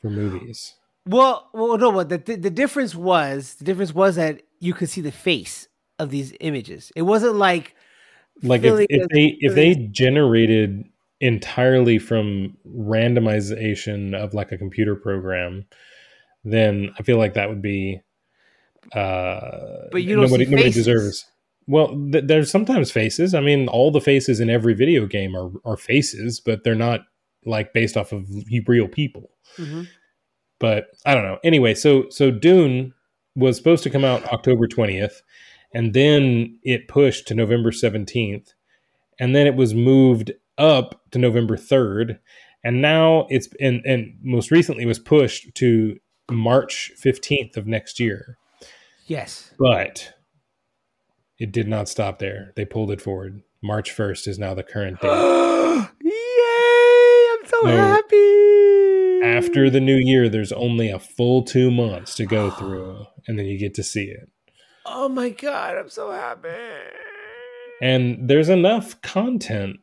for 0.00 0.08
movies? 0.10 0.75
Well, 1.06 1.48
well, 1.54 1.78
no, 1.78 1.92
but 1.92 2.08
the, 2.08 2.36
the 2.36 2.50
difference 2.50 2.94
was 2.94 3.54
the 3.54 3.64
difference 3.64 3.94
was 3.94 4.16
that 4.16 4.42
you 4.58 4.74
could 4.74 4.88
see 4.90 5.00
the 5.00 5.12
face 5.12 5.68
of 5.98 6.10
these 6.10 6.34
images. 6.40 6.92
It 6.96 7.02
wasn't 7.02 7.36
like 7.36 7.74
Like 8.42 8.62
if, 8.64 8.86
if 8.90 9.02
a- 9.04 9.08
they 9.14 9.36
if 9.40 9.54
they 9.54 9.74
generated 9.74 10.84
entirely 11.20 11.98
from 11.98 12.56
randomization 12.66 14.14
of 14.14 14.34
like 14.34 14.52
a 14.52 14.58
computer 14.58 14.94
program, 14.96 15.66
then 16.44 16.90
I 16.98 17.02
feel 17.02 17.18
like 17.18 17.34
that 17.34 17.48
would 17.48 17.62
be. 17.62 18.00
Uh, 18.92 19.88
But 19.90 20.02
you 20.02 20.14
don't 20.16 20.24
nobody 20.24 20.44
nobody 20.46 20.70
deserves. 20.70 21.24
Well, 21.68 21.88
th- 22.12 22.24
there's 22.26 22.50
sometimes 22.50 22.90
faces. 22.92 23.34
I 23.34 23.40
mean, 23.40 23.66
all 23.68 23.90
the 23.90 24.00
faces 24.00 24.38
in 24.40 24.48
every 24.50 24.74
video 24.74 25.06
game 25.06 25.34
are 25.36 25.50
are 25.64 25.76
faces, 25.76 26.40
but 26.40 26.62
they're 26.64 26.74
not 26.74 27.00
like 27.44 27.72
based 27.72 27.96
off 27.96 28.12
of 28.12 28.26
real 28.66 28.88
people. 28.88 29.30
Mhm. 29.56 29.88
But 30.58 30.86
I 31.04 31.14
don't 31.14 31.24
know. 31.24 31.38
Anyway, 31.44 31.74
so 31.74 32.08
so 32.10 32.30
Dune 32.30 32.92
was 33.34 33.56
supposed 33.56 33.82
to 33.84 33.90
come 33.90 34.04
out 34.04 34.24
October 34.32 34.66
20th 34.66 35.22
and 35.74 35.92
then 35.92 36.58
it 36.62 36.88
pushed 36.88 37.28
to 37.28 37.34
November 37.34 37.70
17th 37.70 38.54
and 39.20 39.34
then 39.36 39.46
it 39.46 39.54
was 39.56 39.74
moved 39.74 40.32
up 40.58 41.02
to 41.10 41.18
November 41.18 41.56
3rd 41.56 42.18
and 42.64 42.80
now 42.80 43.26
it's 43.28 43.48
and 43.60 43.82
and 43.84 44.16
most 44.22 44.50
recently 44.50 44.86
was 44.86 44.98
pushed 44.98 45.54
to 45.56 45.98
March 46.30 46.92
15th 47.04 47.56
of 47.56 47.66
next 47.66 48.00
year. 48.00 48.36
yes. 49.06 49.52
But 49.58 50.14
it 51.38 51.52
did 51.52 51.68
not 51.68 51.88
stop 51.88 52.18
there. 52.18 52.52
They 52.56 52.64
pulled 52.64 52.90
it 52.90 53.02
forward. 53.02 53.42
March 53.62 53.94
1st 53.94 54.26
is 54.28 54.38
now 54.38 54.54
the 54.54 54.62
current 54.62 55.00
date. 55.00 55.08
Yay! 56.02 57.26
I'm 57.32 57.46
so 57.46 57.60
So, 57.60 57.66
happy. 57.66 58.15
After 59.46 59.70
the 59.70 59.80
new 59.80 59.94
year, 59.94 60.28
there's 60.28 60.50
only 60.50 60.90
a 60.90 60.98
full 60.98 61.44
two 61.44 61.70
months 61.70 62.16
to 62.16 62.26
go 62.26 62.50
through, 62.50 63.06
and 63.28 63.38
then 63.38 63.46
you 63.46 63.56
get 63.56 63.74
to 63.74 63.82
see 63.84 64.06
it. 64.06 64.28
Oh 64.84 65.08
my 65.08 65.28
god, 65.28 65.78
I'm 65.78 65.88
so 65.88 66.10
happy. 66.10 66.48
And 67.80 68.28
there's 68.28 68.48
enough 68.48 69.00
content 69.02 69.76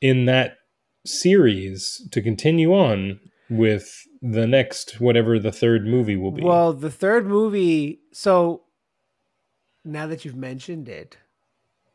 in 0.00 0.24
that 0.24 0.56
series 1.04 2.08
to 2.10 2.22
continue 2.22 2.72
on 2.72 3.20
with 3.50 4.06
the 4.22 4.46
next 4.46 4.98
whatever 4.98 5.38
the 5.38 5.52
third 5.52 5.86
movie 5.86 6.16
will 6.16 6.32
be. 6.32 6.42
Well, 6.42 6.72
the 6.72 6.90
third 6.90 7.26
movie. 7.26 8.00
So 8.12 8.62
now 9.84 10.06
that 10.06 10.24
you've 10.24 10.36
mentioned 10.36 10.88
it, 10.88 11.18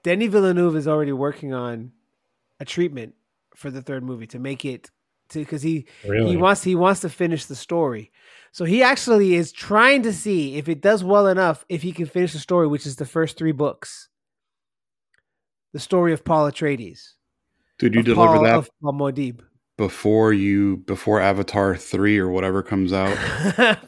Denny 0.03 0.27
Villeneuve 0.27 0.75
is 0.75 0.87
already 0.87 1.13
working 1.13 1.51
on 1.51 1.93
a 2.59 2.65
treatment 2.65 3.15
for 3.55 3.71
the 3.71 3.81
third 3.81 4.03
movie 4.03 4.27
to 4.27 4.37
make 4.37 4.63
it 4.63 4.91
to 5.33 5.39
because 5.39 5.61
he 5.61 5.85
really? 6.07 6.29
he 6.31 6.37
wants 6.37 6.63
he 6.63 6.75
wants 6.75 7.01
to 7.01 7.09
finish 7.09 7.45
the 7.45 7.55
story. 7.55 8.11
So 8.51 8.65
he 8.65 8.83
actually 8.83 9.33
is 9.35 9.51
trying 9.51 10.03
to 10.03 10.13
see 10.13 10.57
if 10.57 10.69
it 10.69 10.79
does 10.81 11.03
well 11.03 11.27
enough 11.27 11.65
if 11.69 11.81
he 11.81 11.91
can 11.91 12.05
finish 12.05 12.33
the 12.33 12.39
story, 12.39 12.67
which 12.67 12.85
is 12.85 12.95
the 12.97 13.05
first 13.05 13.37
three 13.37 13.51
books. 13.51 14.09
The 15.73 15.79
story 15.79 16.13
of 16.13 16.23
Paul 16.23 16.51
Atreides. 16.51 17.13
Did 17.79 17.95
you 17.95 18.03
deliver 18.03 18.35
Paul, 18.35 18.43
that 18.43 18.55
of 18.55 18.69
Paul 18.81 18.93
Muad'Dib. 18.93 19.39
before 19.75 20.31
you 20.33 20.77
before 20.85 21.19
Avatar 21.19 21.75
three 21.75 22.19
or 22.19 22.29
whatever 22.29 22.61
comes 22.61 22.93
out? 22.93 23.17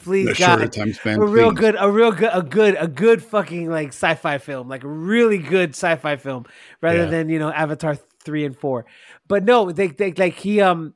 Please 0.00 0.30
a 0.30 0.34
God. 0.34 0.72
time 0.72 0.92
span. 0.92 1.20
a 1.20 1.24
real 1.24 1.52
good, 1.52 1.76
a 1.78 1.88
real 1.88 2.10
good, 2.10 2.30
a 2.32 2.42
good, 2.42 2.76
a 2.80 2.88
good 2.88 3.22
fucking 3.22 3.70
like 3.70 3.88
sci-fi 3.88 4.38
film, 4.38 4.68
like 4.68 4.82
a 4.82 4.88
really 4.88 5.38
good 5.38 5.70
sci-fi 5.70 6.16
film, 6.16 6.44
rather 6.82 7.04
Yeah. 7.04 7.10
than 7.10 7.28
you 7.28 7.38
know 7.38 7.52
Avatar 7.52 7.96
three 8.24 8.44
and 8.44 8.56
four. 8.58 8.84
But 9.28 9.44
no, 9.44 9.70
they, 9.70 9.86
they 9.86 10.10
like 10.12 10.34
he 10.34 10.60
um 10.60 10.92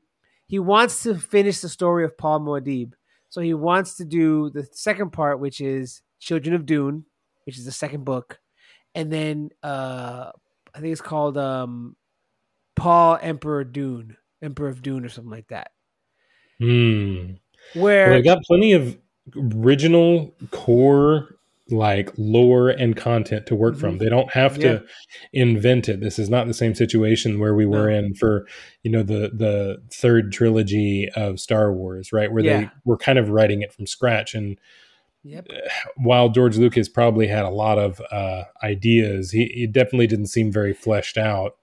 he 0.50 0.58
wants 0.58 1.04
to 1.04 1.14
finish 1.14 1.60
the 1.60 1.68
story 1.68 2.04
of 2.04 2.18
Paul 2.18 2.40
Muad'Dib, 2.40 2.94
so 3.28 3.40
he 3.40 3.54
wants 3.54 3.96
to 3.98 4.04
do 4.04 4.50
the 4.50 4.66
second 4.72 5.12
part, 5.12 5.38
which 5.38 5.60
is 5.60 6.02
Children 6.18 6.56
of 6.56 6.66
Dune, 6.66 7.04
which 7.46 7.56
is 7.56 7.64
the 7.64 7.70
second 7.70 8.04
book, 8.04 8.40
and 8.96 9.12
then 9.12 9.50
uh 9.62 10.32
I 10.74 10.80
think 10.80 10.90
it's 10.90 11.00
called 11.00 11.38
um 11.38 11.94
Paul 12.74 13.16
Emperor 13.22 13.62
Dune, 13.62 14.16
Emperor 14.42 14.68
of 14.68 14.82
Dune, 14.82 15.04
or 15.04 15.08
something 15.08 15.30
like 15.30 15.46
that. 15.48 15.70
Hmm. 16.58 17.34
Where 17.74 18.06
Well, 18.06 18.14
they've 18.16 18.24
got 18.24 18.42
plenty 18.42 18.72
of 18.72 18.98
original 19.54 20.34
core 20.50 21.36
like 21.70 22.10
lore 22.16 22.68
and 22.70 22.96
content 22.96 23.46
to 23.46 23.54
work 23.54 23.76
from. 23.76 23.96
Mhm. 23.96 23.98
They 24.00 24.08
don't 24.08 24.30
have 24.32 24.56
Yeah. 24.56 24.62
to 24.78 24.84
invent 25.32 25.88
it. 25.88 26.00
This 26.00 26.18
is 26.18 26.28
not 26.30 26.46
the 26.46 26.54
same 26.54 26.74
situation 26.74 27.38
where 27.38 27.54
we 27.54 27.66
were 27.66 27.90
No. 27.90 27.96
in 27.98 28.14
for, 28.14 28.46
you 28.82 28.90
know, 28.90 29.02
the 29.02 29.30
the 29.34 29.82
third 29.92 30.32
trilogy 30.32 31.08
of 31.16 31.40
Star 31.40 31.72
Wars, 31.72 32.12
right? 32.12 32.32
Where 32.32 32.42
they 32.42 32.68
were 32.84 32.96
kind 32.96 33.18
of 33.18 33.28
writing 33.30 33.62
it 33.62 33.72
from 33.72 33.86
scratch 33.86 34.34
and 34.34 34.58
Yep. 35.22 35.48
while 35.96 36.30
George 36.30 36.56
Lucas 36.56 36.88
probably 36.88 37.26
had 37.26 37.44
a 37.44 37.50
lot 37.50 37.78
of 37.78 38.00
uh, 38.10 38.44
ideas, 38.62 39.32
he, 39.32 39.46
he 39.54 39.66
definitely 39.66 40.06
didn't 40.06 40.28
seem 40.28 40.50
very 40.50 40.72
fleshed 40.72 41.18
out 41.18 41.56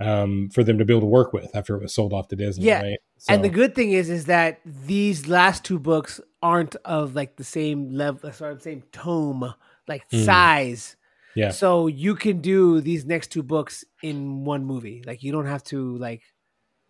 um, 0.00 0.48
for 0.52 0.64
them 0.64 0.76
to 0.78 0.84
be 0.84 0.92
able 0.92 1.02
to 1.02 1.06
work 1.06 1.32
with 1.32 1.54
after 1.54 1.76
it 1.76 1.82
was 1.82 1.94
sold 1.94 2.12
off 2.12 2.26
to 2.28 2.36
Disney. 2.36 2.64
Yeah, 2.66 2.82
right? 2.82 2.98
And 3.28 3.44
the 3.44 3.48
good 3.48 3.74
thing 3.74 3.92
is, 3.92 4.10
is 4.10 4.24
that 4.24 4.58
these 4.64 5.28
last 5.28 5.62
two 5.64 5.78
books 5.78 6.20
aren't 6.42 6.76
of 6.84 7.14
like 7.14 7.36
the 7.36 7.44
same 7.44 7.90
level, 7.90 8.32
sorry, 8.32 8.58
same 8.60 8.82
tome, 8.92 9.54
like 9.88 10.08
Mm. 10.10 10.24
size. 10.24 10.96
yeah, 11.34 11.50
So 11.50 11.86
you 11.86 12.14
can 12.14 12.40
do 12.40 12.80
these 12.80 13.04
next 13.04 13.28
two 13.28 13.42
books 13.42 13.84
in 14.02 14.44
one 14.44 14.64
movie. 14.64 15.02
Like 15.06 15.22
you 15.22 15.32
don't 15.32 15.46
have 15.46 15.62
to 15.64 15.96
like 15.98 16.22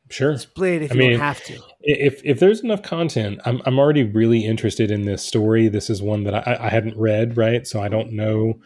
sure. 0.08 0.36
split 0.38 0.82
if 0.82 0.92
I 0.92 0.94
you 0.94 1.00
mean, 1.00 1.10
don't 1.12 1.20
have 1.20 1.42
to. 1.44 1.58
if 1.80 2.20
if 2.24 2.40
there's 2.40 2.60
enough 2.60 2.82
content, 2.82 3.40
I'm 3.44 3.60
I'm 3.66 3.78
already 3.78 4.04
really 4.04 4.44
interested 4.44 4.90
in 4.90 5.02
this 5.02 5.22
story. 5.24 5.68
This 5.68 5.90
is 5.90 6.02
one 6.02 6.24
that 6.24 6.34
I, 6.34 6.56
I 6.60 6.68
hadn't 6.68 6.96
read, 6.96 7.36
right? 7.36 7.66
So 7.66 7.80
I 7.82 7.88
don't 7.88 8.12
know 8.12 8.60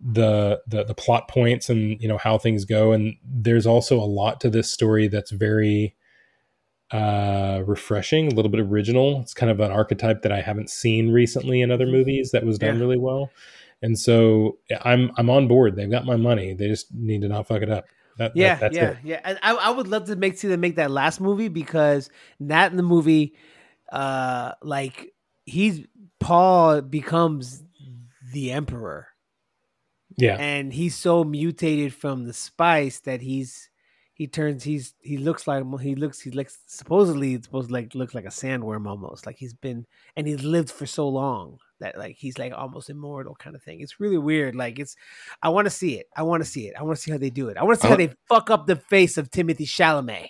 the, 0.00 0.60
the 0.66 0.84
the 0.84 0.94
plot 0.94 1.28
points 1.28 1.70
and 1.70 2.00
you 2.00 2.08
know 2.08 2.18
how 2.18 2.38
things 2.38 2.64
go. 2.64 2.92
And 2.92 3.14
there's 3.24 3.66
also 3.66 3.98
a 3.98 4.04
lot 4.04 4.40
to 4.42 4.50
this 4.50 4.70
story 4.70 5.08
that's 5.08 5.30
very 5.30 5.94
uh 6.92 7.62
refreshing, 7.66 8.26
a 8.28 8.34
little 8.34 8.50
bit 8.50 8.60
original. 8.60 9.20
It's 9.20 9.34
kind 9.34 9.50
of 9.50 9.58
an 9.60 9.70
archetype 9.72 10.22
that 10.22 10.32
I 10.32 10.40
haven't 10.40 10.70
seen 10.70 11.10
recently 11.10 11.60
in 11.60 11.70
other 11.70 11.86
movies 11.86 12.30
that 12.30 12.44
was 12.44 12.58
done 12.58 12.74
Yeah. 12.76 12.80
really 12.80 12.98
well. 12.98 13.30
And 13.82 13.98
so 13.98 14.58
I'm 14.82 15.10
I'm 15.16 15.28
on 15.28 15.48
board. 15.48 15.76
They've 15.76 15.90
got 15.90 16.04
my 16.06 16.16
money. 16.16 16.54
They 16.54 16.68
just 16.68 16.94
need 16.94 17.22
to 17.22 17.28
not 17.28 17.46
fuck 17.48 17.62
it 17.62 17.70
up. 17.70 17.86
That, 18.18 18.34
that- 18.34 18.36
Yeah, 18.40 18.54
that's 18.54 18.74
yeah, 18.76 18.90
it. 18.90 18.96
yeah. 19.04 19.36
I, 19.42 19.54
I 19.54 19.70
would 19.70 19.88
love 19.88 20.06
to 20.06 20.16
make 20.16 20.38
see 20.38 20.48
them 20.48 20.60
make 20.60 20.76
that 20.76 20.90
last 20.90 21.20
movie 21.20 21.48
because 21.48 22.08
that 22.40 22.70
in 22.70 22.76
the 22.76 22.82
movie, 22.82 23.34
uh, 23.92 24.52
like 24.62 25.12
he's 25.44 25.86
Paul 26.20 26.80
becomes 26.82 27.62
the 28.32 28.52
emperor. 28.52 29.08
Yeah. 30.18 30.36
and 30.38 30.72
he's 30.72 30.94
so 30.94 31.24
mutated 31.24 31.92
from 31.92 32.24
the 32.24 32.32
spice 32.32 33.00
that 33.00 33.20
he's 33.20 33.68
he 34.18 34.26
turns 34.26 34.64
he's 34.64 34.94
he 35.00 35.18
looks 35.18 35.46
like 35.46 35.62
he 35.80 35.94
looks 35.94 36.20
he 36.20 36.30
looks 36.30 36.58
supposedly 36.66 37.34
it's 37.34 37.46
supposed 37.46 37.68
to 37.68 37.74
like 37.74 37.94
looks 37.94 38.14
like 38.14 38.24
a 38.24 38.28
sandworm 38.28 38.86
almost 38.88 39.26
like 39.26 39.36
he's 39.36 39.52
been 39.52 39.84
and 40.16 40.26
he's 40.26 40.42
lived 40.42 40.70
for 40.70 40.86
so 40.86 41.06
long 41.06 41.58
that 41.80 41.98
like 41.98 42.16
he's 42.16 42.38
like 42.38 42.52
almost 42.56 42.88
immortal 42.88 43.34
kind 43.34 43.54
of 43.54 43.62
thing 43.62 43.80
it's 43.80 44.00
really 44.00 44.16
weird 44.16 44.54
like 44.56 44.78
it's 44.78 44.96
i 45.42 45.50
want 45.50 45.66
to 45.66 45.70
see 45.70 45.98
it 45.98 46.06
i 46.16 46.22
want 46.22 46.42
to 46.42 46.48
see 46.48 46.66
it 46.68 46.74
i 46.78 46.82
want 46.82 46.96
to 46.96 47.02
see 47.02 47.10
how 47.10 47.18
they 47.18 47.28
do 47.28 47.48
it 47.50 47.58
i 47.58 47.62
want 47.62 47.76
to 47.78 47.82
see 47.82 47.88
how 47.88 47.94
I- 47.94 48.06
they 48.06 48.14
fuck 48.26 48.48
up 48.50 48.66
the 48.66 48.76
face 48.76 49.18
of 49.18 49.30
timothy 49.30 49.66
chalamet 49.66 50.28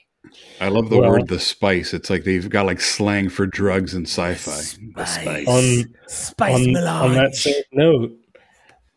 I 0.61 0.66
love 0.70 0.91
the 0.91 0.99
Well- 0.99 1.11
word 1.11 1.28
the 1.28 1.39
spice. 1.39 1.95
It's 1.95 2.11
like 2.11 2.24
they've 2.24 2.51
got 2.51 2.66
like 2.66 2.80
slang 2.80 3.28
for 3.28 3.47
drugs 3.47 3.95
and 3.95 4.07
sci-fi. 4.09 4.61
The 4.97 5.05
Spice. 5.07 5.47
On- 5.47 5.95
Spice 6.09 6.55
on, 6.66 6.72
melange. 6.72 7.11
on 7.11 7.14
that 7.14 7.37
same 7.37 7.62
note, 7.70 8.11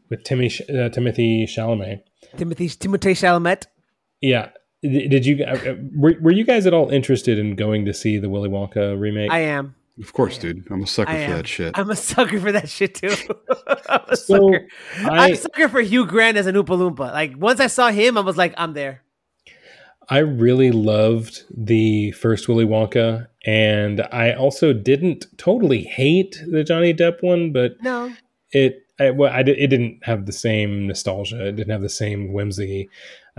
with 0.09 0.23
Timmy 0.23 0.47
uh, 0.47 0.89
Timothy 0.89 1.45
Chalamet, 1.45 1.99
Timothy 2.35 2.67
Timothée 2.69 3.13
Chalamet. 3.13 3.67
yeah. 4.21 4.49
D- 4.81 5.07
Did 5.07 5.25
you 5.25 5.43
uh, 5.45 5.51
uh, 5.65 5.75
were, 5.95 6.15
were 6.21 6.31
you 6.31 6.43
guys 6.43 6.65
at 6.65 6.73
all 6.73 6.89
interested 6.89 7.37
in 7.39 7.55
going 7.55 7.85
to 7.85 7.93
see 7.93 8.17
the 8.17 8.29
Willy 8.29 8.49
Wonka 8.49 8.99
remake? 8.99 9.31
I 9.31 9.39
am. 9.39 9.75
Of 10.01 10.13
course, 10.13 10.37
dude. 10.37 10.65
I'm 10.71 10.83
a 10.83 10.87
sucker 10.87 11.11
for 11.11 11.33
that 11.33 11.47
shit. 11.47 11.77
I'm 11.77 11.89
a 11.89 11.95
sucker 11.95 12.39
for 12.39 12.51
that 12.53 12.69
shit 12.69 12.95
too. 12.95 13.13
I'm 13.89 13.99
a 14.07 14.15
So, 14.15 14.35
sucker. 14.51 14.67
I- 15.11 15.25
I'm 15.25 15.33
a 15.33 15.35
sucker 15.35 15.67
for 15.67 15.81
Hugh 15.81 16.05
Grant 16.05 16.37
as 16.37 16.47
an 16.47 16.55
Oompa 16.55 16.67
Loompa. 16.67 17.11
Like 17.11 17.33
once 17.37 17.59
I 17.59 17.67
saw 17.67 17.89
him, 17.91 18.17
I 18.17 18.21
was 18.21 18.37
like, 18.37 18.53
I'm 18.57 18.73
there. 18.73 19.03
I 20.11 20.19
really 20.19 20.71
loved 20.71 21.43
the 21.55 22.11
first 22.13 22.47
Willy 22.47 22.65
Wonka, 22.65 23.27
and 23.45 24.01
I 24.11 24.31
also 24.33 24.73
didn't 24.73 25.27
totally 25.37 25.83
hate 25.83 26.41
the 26.49 26.63
Johnny 26.63 26.95
Depp 26.95 27.21
one, 27.21 27.51
but 27.51 27.75
No, 27.83 28.11
it 28.51 28.83
I, 28.99 29.11
well, 29.11 29.31
I, 29.31 29.41
it 29.41 29.67
didn't 29.67 29.99
have 30.03 30.25
the 30.25 30.31
same 30.33 30.87
nostalgia. 30.87 31.47
It 31.49 31.55
didn't 31.57 31.69
have 31.71 31.81
the 31.83 31.89
same 31.89 32.33
whimsy. 32.33 32.89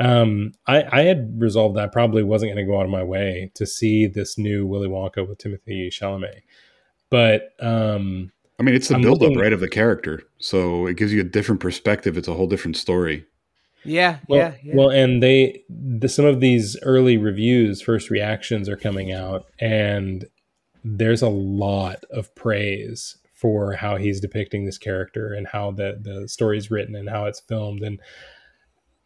Um, 0.01 0.53
I, 0.67 0.85
I 0.91 1.03
had 1.03 1.41
resolved 1.41 1.77
that 1.77 1.85
I 1.85 1.89
probably 1.89 2.23
wasn't 2.23 2.53
going 2.55 2.65
to 2.65 2.71
go 2.71 2.79
out 2.79 2.85
of 2.87 2.91
my 2.91 3.03
way 3.03 3.51
to 3.55 3.67
see 3.67 4.07
this 4.07 4.39
new 4.39 4.67
Willy 4.67 4.89
Wonka 4.89 5.29
with 5.29 5.39
Timothy 5.39 5.91
Chalamet, 5.91 6.41
but 7.11 7.51
um, 7.61 8.33
I 8.59 8.63
mean, 8.63 8.75
it's 8.75 8.89
the 8.89 8.95
I'm 8.97 9.03
build-up, 9.03 9.23
looking- 9.23 9.39
right, 9.39 9.53
of 9.53 9.61
the 9.61 9.69
character. 9.69 10.23
So 10.39 10.87
it 10.87 10.97
gives 10.97 11.13
you 11.13 11.21
a 11.21 11.25
different 11.25 11.61
perspective. 11.61 12.17
It's 12.17 12.29
a 12.29 12.35
whole 12.35 12.47
different 12.47 12.77
story. 12.77 13.25
yeah, 13.85 14.19
Well, 14.29 14.39
yeah, 14.41 14.55
yeah. 14.63 14.75
well, 14.77 14.91
and 14.91 15.23
they 15.23 15.63
the, 15.69 16.09
some 16.09 16.25
of 16.25 16.41
these 16.41 16.77
early 16.83 17.17
reviews, 17.17 17.81
first 17.83 18.11
reactions 18.11 18.69
are 18.69 18.77
coming 18.77 19.13
out, 19.13 19.47
and 19.59 20.25
there's 20.85 21.23
a 21.23 21.29
lot 21.29 22.05
of 22.11 22.35
praise 22.35 23.17
for 23.35 23.73
how 23.73 23.97
he's 23.97 24.21
depicting 24.21 24.65
this 24.67 24.79
character 24.79 25.33
and 25.33 25.47
how 25.49 25.71
the 25.71 25.99
the 26.01 26.29
story's 26.29 26.71
written 26.71 26.95
and 26.95 27.09
how 27.09 27.25
it's 27.27 27.41
filmed, 27.41 27.83
and 27.83 27.99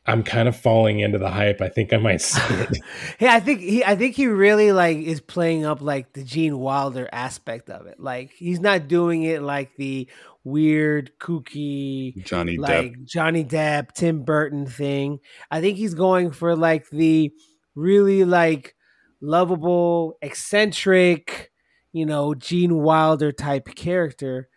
I'm 0.06 0.22
kind 0.22 0.48
of 0.48 0.56
falling 0.56 1.00
into 1.00 1.18
the 1.18 1.30
hype. 1.30 1.60
I 1.62 1.68
think 1.68 1.92
I 1.92 1.96
might 1.96 2.20
see 2.20 2.40
it. 2.54 2.78
Yeah, 3.18 3.34
I 3.34 3.40
think 3.40 3.60
he 3.60 3.84
I 3.84 3.96
think 3.96 4.14
he 4.14 4.26
really 4.26 4.72
like 4.72 4.98
is 4.98 5.20
playing 5.20 5.64
up 5.64 5.80
like 5.80 6.12
the 6.12 6.22
Gene 6.22 6.58
Wilder 6.58 7.08
aspect 7.12 7.70
of 7.70 7.86
it. 7.86 7.98
Like 7.98 8.30
he's 8.32 8.60
not 8.60 8.88
doing 8.88 9.22
it 9.22 9.42
like 9.42 9.76
the 9.76 10.08
weird, 10.44 11.12
kooky, 11.18 12.22
Johnny 12.24 12.58
like 12.58 12.92
Depp. 12.92 13.04
Johnny 13.06 13.44
Depp, 13.44 13.92
Tim 13.92 14.22
Burton 14.22 14.66
thing. 14.66 15.20
I 15.50 15.60
think 15.60 15.78
he's 15.78 15.94
going 15.94 16.30
for 16.30 16.54
like 16.54 16.90
the 16.90 17.32
really 17.74 18.24
like 18.24 18.74
lovable, 19.22 20.18
eccentric, 20.20 21.50
you 21.92 22.04
know, 22.04 22.34
Gene 22.34 22.76
Wilder 22.76 23.32
type 23.32 23.68
character, 23.74 24.48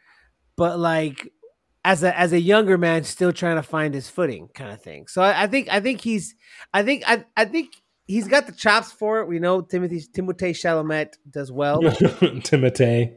but 0.58 0.78
like 0.78 1.32
as 1.88 2.04
a 2.04 2.20
as 2.20 2.34
a 2.34 2.40
younger 2.40 2.78
man 2.78 3.06
still 3.06 3.32
trying 3.32 3.56
to 3.56 3.64
find 3.64 3.94
his 3.94 4.10
footing 4.10 4.50
kind 4.54 4.74
of 4.74 4.82
thing. 4.82 5.08
So 5.08 5.22
I, 5.22 5.44
I 5.44 5.48
think 5.48 5.70
I 5.72 5.80
think 5.80 6.02
he's 6.02 6.36
I 6.74 6.84
think 6.84 7.04
I 7.08 7.24
I 7.38 7.46
think 7.46 7.82
he's 8.06 8.28
got 8.28 8.46
the 8.46 8.52
chops 8.52 8.92
for 8.92 9.22
it. 9.22 9.28
We 9.30 9.40
know 9.40 9.62
Timothy 9.62 10.02
Timothée 10.02 10.52
Chalamet 10.52 11.14
does 11.32 11.50
well, 11.50 11.82
Timotei. 11.82 13.14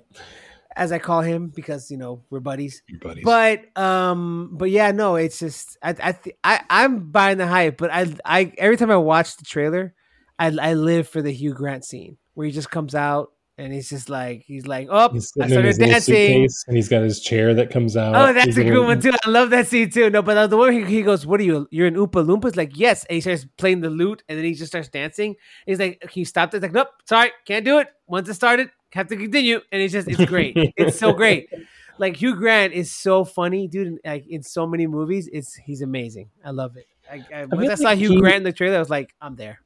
as 0.76 0.92
I 0.92 1.00
call 1.00 1.22
him, 1.22 1.52
because 1.54 1.90
you 1.90 1.96
know 1.96 2.22
we're 2.30 2.38
buddies. 2.38 2.82
Buddies. 3.02 3.24
But 3.24 3.76
um, 3.76 4.50
but 4.52 4.70
yeah, 4.70 4.92
no, 4.92 5.16
it's 5.16 5.40
just 5.40 5.76
I 5.82 5.96
I 6.00 6.12
th- 6.12 6.36
I 6.44 6.60
I'm 6.70 7.10
buying 7.10 7.38
the 7.38 7.48
hype, 7.48 7.76
but 7.76 7.90
I 7.92 8.14
I 8.24 8.52
every 8.56 8.76
time 8.76 8.92
I 8.92 8.98
watch 8.98 9.36
the 9.36 9.44
trailer, 9.44 9.94
I 10.38 10.46
I 10.46 10.74
live 10.74 11.08
for 11.08 11.22
the 11.22 11.32
Hugh 11.32 11.54
Grant 11.54 11.84
scene 11.84 12.18
where 12.34 12.46
he 12.46 12.52
just 12.52 12.70
comes 12.70 12.94
out 12.94 13.32
and 13.60 13.72
he's 13.72 13.88
just 13.90 14.08
like 14.08 14.42
he's 14.46 14.66
like, 14.66 14.88
oh, 14.90 15.10
He's 15.10 15.32
I 15.40 15.48
started 15.48 15.76
dancing. 15.78 16.48
and 16.66 16.76
he's 16.76 16.88
got 16.88 17.02
his 17.02 17.20
chair 17.20 17.54
that 17.54 17.70
comes 17.70 17.96
out. 17.96 18.14
Oh, 18.16 18.32
that's 18.32 18.46
He's 18.46 18.58
a 18.58 18.64
good 18.64 18.84
one 18.84 19.00
too. 19.00 19.12
I 19.24 19.28
love 19.28 19.50
that 19.50 19.68
scene 19.68 19.90
too. 19.90 20.08
No, 20.10 20.22
but 20.22 20.46
the 20.48 20.56
one 20.56 20.72
he, 20.72 20.84
he 20.84 21.02
goes, 21.02 21.26
"What 21.26 21.40
are 21.40 21.44
you? 21.44 21.68
You're 21.70 21.86
an 21.86 21.94
Oompa 21.94 22.24
Loompa?" 22.26 22.46
It's 22.46 22.56
like, 22.56 22.72
yes, 22.76 23.04
and 23.04 23.14
he 23.14 23.20
starts 23.20 23.46
playing 23.58 23.80
the 23.82 23.90
lute, 23.90 24.22
and 24.28 24.38
then 24.38 24.44
he 24.44 24.54
just 24.54 24.72
starts 24.72 24.88
dancing. 24.88 25.36
He's 25.66 25.78
like, 25.78 26.00
"Can 26.00 26.10
you 26.14 26.24
stop 26.24 26.50
this?" 26.50 26.62
Like, 26.62 26.72
nope, 26.72 26.88
sorry, 27.04 27.30
can't 27.44 27.64
do 27.64 27.78
it. 27.78 27.88
Once 28.06 28.28
it 28.28 28.34
started, 28.34 28.70
have 28.92 29.08
to 29.08 29.16
continue, 29.16 29.60
and 29.70 29.82
it's 29.82 29.92
just, 29.92 30.08
it's 30.08 30.24
great. 30.24 30.54
it's 30.76 30.98
so 30.98 31.12
great. 31.12 31.48
Like 31.98 32.16
Hugh 32.16 32.34
Grant 32.34 32.72
is 32.72 32.90
so 32.90 33.26
funny, 33.26 33.68
dude. 33.68 33.98
Like 34.02 34.26
in 34.26 34.42
so 34.42 34.66
many 34.66 34.86
movies, 34.86 35.28
it's 35.30 35.54
he's 35.54 35.82
amazing. 35.82 36.30
I 36.42 36.50
love 36.50 36.78
it. 36.78 36.86
I, 37.12 37.40
I, 37.42 37.44
once 37.44 37.68
I 37.68 37.74
saw 37.74 37.84
like 37.88 37.98
Hugh 37.98 38.12
he- 38.12 38.20
Grant 38.20 38.36
in 38.36 38.42
the 38.44 38.52
trailer, 38.54 38.76
I 38.76 38.78
was 38.78 38.88
like, 38.88 39.14
I'm 39.20 39.36
there. 39.36 39.60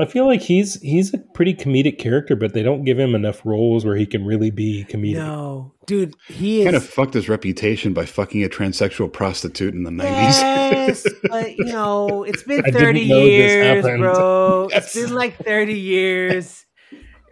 I 0.00 0.04
feel 0.06 0.26
like 0.26 0.42
he's 0.42 0.80
he's 0.80 1.14
a 1.14 1.18
pretty 1.18 1.54
comedic 1.54 1.98
character, 1.98 2.36
but 2.36 2.52
they 2.52 2.62
don't 2.62 2.84
give 2.84 2.98
him 2.98 3.14
enough 3.14 3.44
roles 3.44 3.84
where 3.84 3.96
he 3.96 4.06
can 4.06 4.24
really 4.24 4.50
be 4.50 4.84
comedic. 4.88 5.14
No, 5.14 5.72
dude, 5.86 6.14
he 6.26 6.60
is 6.60 6.64
kind 6.64 6.76
of 6.76 6.84
fucked 6.84 7.14
his 7.14 7.28
reputation 7.28 7.94
by 7.94 8.04
fucking 8.04 8.44
a 8.44 8.48
transsexual 8.48 9.12
prostitute 9.12 9.74
in 9.74 9.84
the 9.84 9.90
90s. 9.90 10.04
Yes, 10.04 11.06
but 11.28 11.56
you 11.56 11.64
know, 11.64 12.24
it's 12.24 12.42
been 12.42 12.62
30 12.72 13.00
years, 13.00 13.84
bro. 13.84 14.68
Yes. 14.70 14.94
It's 14.94 15.06
been 15.06 15.14
like 15.14 15.36
30 15.38 15.74
years. 15.74 16.66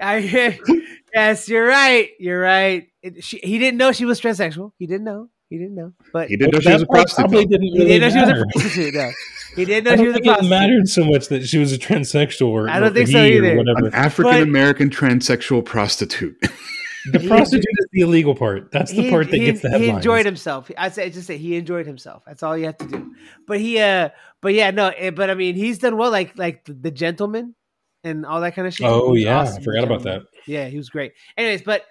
I 0.01 0.59
yes, 1.15 1.49
you're 1.49 1.67
right. 1.67 2.11
You're 2.19 2.41
right. 2.41 2.89
It, 3.03 3.25
she, 3.25 3.39
he 3.39 3.59
didn't 3.59 3.79
know 3.79 3.93
she 3.93 4.05
was 4.05 4.21
transsexual. 4.21 4.73
He 4.79 4.87
didn't 4.87 5.05
know. 5.05 5.29
He 5.49 5.59
didn't 5.59 5.75
know. 5.77 5.93
But 6.13 6.29
he 6.29 6.37
didn't 6.37 6.55
know 6.55 6.61
she 6.61 6.73
was 6.73 6.83
a 6.83 6.87
prostitute. 6.87 7.31
Probably 7.31 7.47
didn't 7.47 7.63
he 7.69 7.79
really 7.79 7.99
didn't 7.99 8.03
know 8.03 8.09
she 8.11 8.21
was 8.21 8.29
matter. 8.29 8.43
a 8.43 8.59
prostitute. 8.59 8.95
No, 8.95 9.11
he 9.57 9.65
didn't 9.65 9.85
know 9.85 9.91
she 9.93 9.97
don't 9.97 10.07
was 10.09 10.17
a 10.17 10.21
think 10.21 10.39
it 10.39 10.49
mattered 10.49 10.89
so 10.89 11.05
much 11.05 11.29
that 11.29 11.47
she 11.49 11.59
was 11.59 11.73
a 11.73 11.79
transsexual 11.79 12.49
or 12.49 12.69
I 12.69 12.81
don't 12.81 12.93
think 12.95 13.09
so 13.09 13.23
either. 13.23 13.59
An 13.59 13.95
African 13.95 14.43
American 14.43 14.91
transsexual 14.91 15.65
prostitute. 15.65 16.37
The 17.13 17.21
prostitute 17.21 17.63
is 17.79 17.87
the 17.93 18.01
illegal 18.01 18.35
part. 18.35 18.73
That's 18.73 18.91
the 18.91 19.03
he, 19.03 19.11
part 19.11 19.31
that 19.31 19.37
he- 19.37 19.47
gets 19.47 19.61
the 19.61 19.69
headlines. 19.71 19.91
he 19.93 19.97
enjoyed 19.97 20.27
himself. 20.27 20.69
I 20.77 20.89
say 20.89 21.09
just 21.09 21.29
say 21.29 21.37
he 21.39 21.55
enjoyed 21.55 21.87
himself. 21.87 22.25
That's 22.27 22.43
all 22.43 22.59
you 22.59 22.65
have 22.65 22.79
to 22.79 22.87
do. 22.89 23.15
But 23.47 23.61
he, 23.61 23.79
uh, 23.79 24.09
but 24.43 24.55
yeah, 24.55 24.73
no. 24.73 24.89
eh, 24.89 25.11
But 25.11 25.31
I 25.31 25.35
mean, 25.35 25.55
he's 25.55 25.79
done 25.79 25.97
well. 25.97 26.11
Like 26.11 26.37
like 26.37 26.65
the, 26.65 26.73
the 26.73 26.91
gentleman 26.91 27.55
and 28.03 28.27
all 28.27 28.41
that 28.41 28.57
kind 28.57 28.67
of 28.67 28.75
shit. 28.75 28.89
Oh 28.89 29.15
yeah, 29.15 29.39
awesome 29.39 29.61
I 29.61 29.65
forgot 29.65 29.85
about 29.85 30.03
that. 30.03 30.23
Yeah, 30.49 30.67
he 30.67 30.77
was 30.79 30.89
great. 30.89 31.13
Anyways, 31.37 31.63
but 31.63 31.85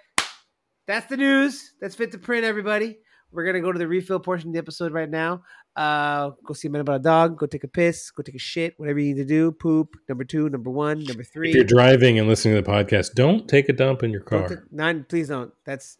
that's 0.86 1.06
the 1.06 1.16
news. 1.16 1.72
That's 1.80 1.94
fit 1.94 2.12
to 2.12 2.18
print, 2.18 2.44
everybody. 2.44 2.98
We're 3.36 3.44
gonna 3.44 3.60
go 3.60 3.70
to 3.70 3.78
the 3.78 3.86
refill 3.86 4.18
portion 4.18 4.48
of 4.48 4.54
the 4.54 4.58
episode 4.58 4.92
right 4.92 5.10
now. 5.10 5.42
Uh, 5.76 6.30
go 6.44 6.54
see 6.54 6.68
a 6.68 6.70
man 6.70 6.80
about 6.80 6.96
a 6.96 7.02
dog. 7.02 7.36
Go 7.38 7.44
take 7.44 7.64
a 7.64 7.68
piss. 7.68 8.10
Go 8.10 8.22
take 8.22 8.34
a 8.34 8.38
shit. 8.38 8.72
Whatever 8.78 8.98
you 8.98 9.08
need 9.14 9.20
to 9.20 9.26
do. 9.26 9.52
Poop. 9.52 9.94
Number 10.08 10.24
two. 10.24 10.48
Number 10.48 10.70
one. 10.70 11.04
Number 11.04 11.22
three. 11.22 11.50
If 11.50 11.54
you're 11.54 11.64
driving 11.64 12.18
and 12.18 12.26
listening 12.28 12.54
to 12.56 12.62
the 12.62 12.68
podcast, 12.70 13.12
don't 13.12 13.46
take 13.46 13.68
a 13.68 13.74
dump 13.74 14.02
in 14.02 14.10
your 14.10 14.22
car. 14.22 14.48
take- 14.48 14.72
none, 14.72 15.04
please 15.06 15.28
don't. 15.28 15.52
That's 15.66 15.98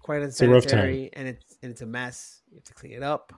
quite 0.00 0.22
a 0.22 0.26
rough 0.26 0.36
time. 0.36 0.52
unsanitary, 0.52 1.10
and 1.12 1.26
it's 1.26 1.58
and 1.60 1.72
it's 1.72 1.82
a 1.82 1.86
mess. 1.86 2.40
You 2.50 2.58
have 2.58 2.64
to 2.64 2.74
clean 2.74 2.92
it 2.92 3.02
up. 3.02 3.32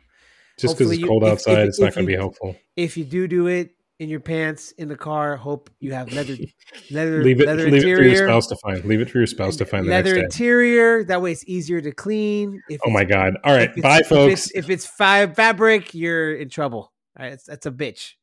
Just 0.59 0.77
because 0.77 0.93
it's 0.93 1.01
you- 1.01 1.07
cold 1.07 1.23
if- 1.23 1.31
outside, 1.33 1.61
if- 1.63 1.69
it's 1.69 1.81
not 1.81 1.95
going 1.95 2.07
to 2.07 2.13
be 2.13 2.17
helpful. 2.17 2.55
If 2.77 2.99
you 2.99 3.05
do 3.05 3.27
do 3.27 3.47
it 3.47 3.71
in 4.03 4.09
your 4.09 4.21
pants 4.21 4.73
in 4.73 4.89
the 4.89 4.97
car, 4.97 5.37
hope 5.37 5.71
you 5.79 5.93
have 5.93 6.13
leather, 6.13 6.37
leather, 6.91 7.23
Leave 7.23 7.41
it, 7.41 7.47
leather 7.47 7.71
leave 7.71 7.85
it 7.85 7.97
for 7.97 8.03
your 8.03 8.27
spouse 8.27 8.49
to 8.49 8.57
find. 8.57 8.85
Leave 8.85 9.01
it 9.01 9.09
for 9.09 9.19
your 9.19 9.27
spouse 9.29 9.57
to 9.57 9.65
find 9.65 9.87
the 9.87 9.91
next 9.91 10.07
leather 10.09 10.19
day. 10.19 10.25
interior. 10.25 11.05
That 11.05 11.23
way, 11.23 11.33
it's 11.33 11.45
easier 11.47 11.81
to 11.81 11.93
clean. 11.93 12.61
If 12.69 12.81
Oh 12.85 12.91
my 12.91 13.05
god! 13.05 13.35
All 13.45 13.55
right, 13.55 13.71
if 13.71 13.79
it's- 13.79 13.83
bye, 13.83 14.01
if 14.01 14.09
folks. 14.09 14.47
it's- 14.49 14.51
If 14.55 14.71
it's, 14.71 14.87
five 14.87 15.37
fabric, 15.37 15.95
you're 15.95 16.35
in 16.35 16.49
trouble. 16.49 16.93
All 17.19 17.27
right, 17.27 17.39
that's 17.47 17.67
a 17.67 17.71
bitch. 17.71 18.15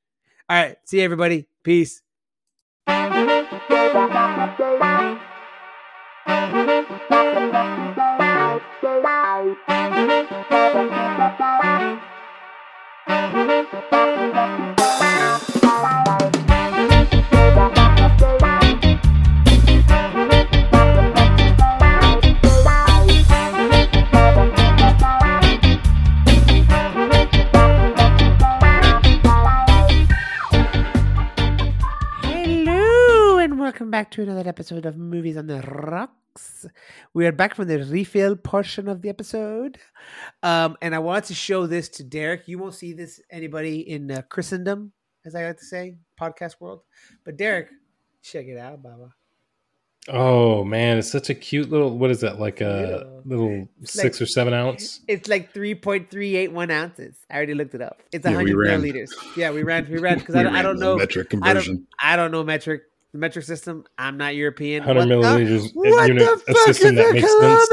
All 0.49 0.61
right, 0.61 0.75
see 0.86 0.97
you, 0.97 1.03
everybody. 1.03 1.47
Peace. 1.63 2.01
welcome 33.80 33.91
back 33.91 34.11
to 34.11 34.21
another 34.21 34.49
episode 34.49 34.86
of 34.86 34.97
Movies 34.97 35.38
on 35.38 35.47
the 35.47 35.61
Rocks. 35.61 36.65
We 37.13 37.25
are 37.25 37.32
back 37.32 37.55
from 37.55 37.69
the 37.69 37.82
refill 37.86 38.36
portion 38.36 38.89
of 38.89 39.01
the 39.01 39.07
episode. 39.07 39.77
Um, 40.43 40.75
and 40.82 40.93
I 40.93 40.99
want 40.99 41.23
to 41.25 41.34
show 41.34 41.65
this 41.65 41.88
to 41.91 42.03
Derryk. 42.03 42.41
You 42.45 42.59
won't 42.59 42.73
see 42.73 42.91
this 42.91 43.21
anybody 43.32 43.80
in 43.89 44.11
uh, 44.11 44.23
Christendom, 44.23 44.91
as 45.25 45.34
I 45.34 45.45
like 45.45 45.59
to 45.59 45.63
say, 45.63 45.95
podcast 46.19 46.59
world. 46.59 46.82
But 47.23 47.38
Derryk, 47.38 47.67
check 48.21 48.47
it 48.47 48.57
out, 48.57 48.84
Baba. 48.84 49.13
oh 50.09 50.65
man, 50.65 50.97
it's 50.97 51.09
such 51.09 51.30
a 51.30 51.34
cute 51.34 51.69
little. 51.69 51.97
What 51.97 52.11
is 52.11 52.19
that? 52.19 52.38
Like 52.38 52.59
a 52.59 52.99
Yeah. 53.05 53.19
little 53.23 53.69
It's 53.82 53.93
six 53.93 54.17
like- 54.19 54.23
or 54.23 54.25
seven 54.25 54.53
ounce. 54.53 54.99
It's 55.07 55.30
like 55.30 55.53
3.381 55.53 56.69
ounces. 56.69 57.15
I 57.32 57.38
already 57.38 57.53
looked 57.53 57.75
it 57.75 57.82
up. 57.82 58.01
It's 58.11 58.25
Yeah, 58.25 58.32
100 58.36 58.57
milliliters. 58.57 59.11
Yeah, 59.38 59.51
we 59.51 59.63
ran. 59.63 59.89
We 59.89 59.99
ran 59.99 60.19
because 60.19 60.36
I, 60.36 60.43
don't- 60.43 60.55
I 60.57 60.63
don't 60.63 60.80
know. 60.80 60.97
metric 60.97 61.27
I 61.27 61.36
don't, 61.36 61.43
conversion. 61.43 61.88
I 62.01 62.15
don't 62.17 62.32
know 62.32 62.43
metric. 62.43 62.82
The 63.12 63.18
metric 63.18 63.45
system. 63.45 63.86
I'm 63.97 64.18
not 64.18 64.36
European. 64.36 64.84
100 64.86 64.99
What 64.99 65.07
the- 65.10 65.43
milliliters 65.43 65.72
What 65.74 66.07
unit, 66.07 66.24
the 66.26 66.34
a 66.34 66.38
fuck 66.53 66.66
system 66.68 66.97
is 66.97 67.03
that 67.03 67.10
a 67.10 67.14
makes 67.14 67.28
sense. 67.28 67.68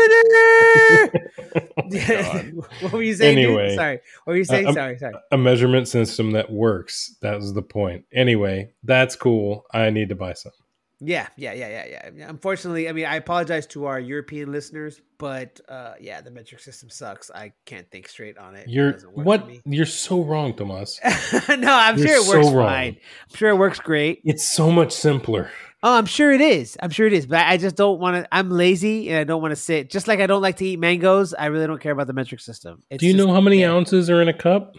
kilometer? 1.83 2.63
what 2.81 2.93
were 2.93 3.03
you 3.03 3.15
saying? 3.15 3.37
dude? 3.37 3.75
Sorry. 3.77 4.01
What 4.25 4.33
were 4.33 4.37
you 4.37 4.45
saying? 4.45 4.67
Uh, 4.67 4.69
I'm- 4.71 4.75
sorry, 4.75 4.99
sorry. 4.99 5.15
a 5.33 5.39
measurement 5.39 5.89
system 5.89 6.33
that 6.33 6.51
works. 6.51 7.15
That 7.23 7.37
was 7.37 7.53
the 7.55 7.63
point. 7.63 8.05
Anyway, 8.13 8.71
that's 8.83 9.17
cool. 9.17 9.67
I 9.73 9.91
need 9.91 10.09
to 10.11 10.15
buy 10.17 10.33
some. 10.35 10.53
Yeah, 11.01 11.29
yeah, 11.37 11.53
yeah, 11.53 11.69
yeah, 11.69 11.85
yeah. 11.91 12.11
Yeah, 12.17 12.29
Unfortunately, 12.31 12.89
I 12.89 12.93
mean, 12.93 13.05
I 13.05 13.17
apologize 13.17 13.67
to 13.69 13.85
our 13.85 14.01
European 14.01 14.51
listeners, 14.51 15.03
but 15.19 15.61
uh, 15.69 15.93
yeah, 16.01 16.23
the 16.23 16.31
metric 16.31 16.61
system 16.63 16.89
sucks. 16.89 17.31
I 17.31 17.53
can't 17.67 17.91
think 17.91 18.09
straight 18.09 18.39
on 18.39 18.57
it. 18.57 18.61
It 18.67 18.71
You're 18.71 18.93
doesn't 18.93 19.09
work 19.13 19.17
for 19.17 19.23
what? 19.25 19.51
You're 19.67 19.85
so 19.85 20.23
wrong, 20.23 20.55
Tomas. 20.55 20.99
no, 21.05 21.13
I'm 21.75 21.99
You're 21.99 22.09
sure 22.09 22.17
it 22.17 22.23
so 22.23 22.39
works 22.39 22.51
wrong. 22.51 22.67
fine. 22.69 22.97
I'm 23.31 23.37
sure 23.37 23.51
it 23.51 23.57
works 23.59 23.79
great. 23.79 24.23
It's 24.25 24.47
so 24.47 24.71
much 24.71 24.91
simpler. 24.93 25.51
Oh, 25.83 25.99
I'm 25.99 26.07
sure 26.07 26.33
it 26.33 26.41
is. 26.41 26.79
I'm 26.83 26.89
sure 26.91 27.07
it 27.07 27.13
is, 27.13 27.27
but 27.27 27.41
I 27.47 27.59
just 27.59 27.77
don't 27.77 28.01
want 28.01 28.17
to. 28.17 28.29
I'm 28.35 28.51
lazy 28.51 29.11
and 29.11 29.19
I 29.19 29.25
don't 29.25 29.43
want 29.43 29.53
to 29.53 29.57
sit. 29.57 29.91
Just 29.91 30.09
like 30.09 30.21
I 30.21 30.27
don't 30.27 30.41
like 30.43 30.57
to 30.57 30.65
eat 30.67 30.79
mangoes, 30.79 31.35
I 31.35 31.47
really 31.47 31.67
don't 31.67 31.81
care 31.81 31.93
about 31.93 32.07
the 32.07 32.15
metric 32.15 32.41
system. 32.41 32.83
It's 32.89 33.01
Do 33.01 33.07
you 33.07 33.13
just- 33.13 33.25
know 33.27 33.35
how 33.35 33.43
many 33.43 33.61
yeah, 33.61 33.71
ounces 33.71 34.09
are 34.09 34.23
in 34.23 34.29
a 34.29 34.33
cup? 34.35 34.77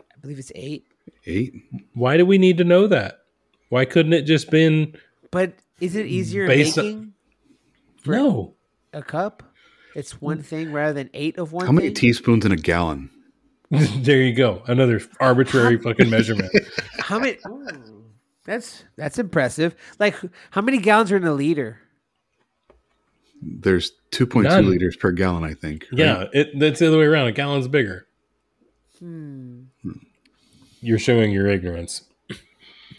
I 0.00 0.18
believe 0.20 0.38
it's 0.38 0.52
eight. 0.54 0.84
Eight. 1.26 1.52
Why 1.94 2.16
do 2.16 2.24
we 2.24 2.38
need 2.38 2.58
to 2.58 2.64
know 2.64 2.86
that? 2.86 3.18
Why 3.68 3.84
couldn't 3.84 4.12
it 4.12 4.22
just 4.22 4.48
been 4.50 4.96
But 5.30 5.54
is 5.80 5.96
it 5.96 6.06
easier 6.06 6.42
in 6.44 6.48
Based 6.48 6.78
on- 6.78 6.84
making 6.84 7.12
no? 8.06 8.54
a 8.92 9.02
cup? 9.02 9.42
It's 9.94 10.20
one 10.20 10.42
thing 10.42 10.72
rather 10.72 10.92
than 10.92 11.10
eight 11.14 11.38
of 11.38 11.52
one. 11.52 11.66
How 11.66 11.72
many 11.72 11.88
thing? 11.88 11.94
teaspoons 11.94 12.44
in 12.44 12.52
a 12.52 12.56
gallon? 12.56 13.10
there 13.70 14.20
you 14.22 14.34
go. 14.34 14.62
Another 14.66 15.00
arbitrary 15.20 15.78
fucking 15.78 16.08
measurement. 16.10 16.52
How 16.98 17.18
many? 17.18 17.38
Ooh, 17.48 18.04
that's 18.44 18.84
that's 18.96 19.18
impressive. 19.18 19.74
Like, 19.98 20.14
how 20.50 20.60
many 20.60 20.78
gallons 20.78 21.10
are 21.10 21.16
in 21.16 21.24
a 21.24 21.32
liter? 21.32 21.80
There's 23.42 23.92
2.2 24.12 24.44
None. 24.44 24.70
liters 24.70 24.96
per 24.96 25.10
gallon, 25.12 25.44
I 25.44 25.54
think. 25.54 25.86
right? 25.92 25.98
Yeah, 25.98 26.24
it, 26.32 26.58
that's 26.58 26.78
the 26.78 26.86
other 26.88 26.98
way 26.98 27.04
around. 27.06 27.26
A 27.26 27.32
gallon's 27.32 27.68
bigger. 27.68 28.06
Hmm. 28.98 29.64
You're 30.80 30.98
showing 30.98 31.32
your 31.32 31.46
ignorance. 31.48 32.04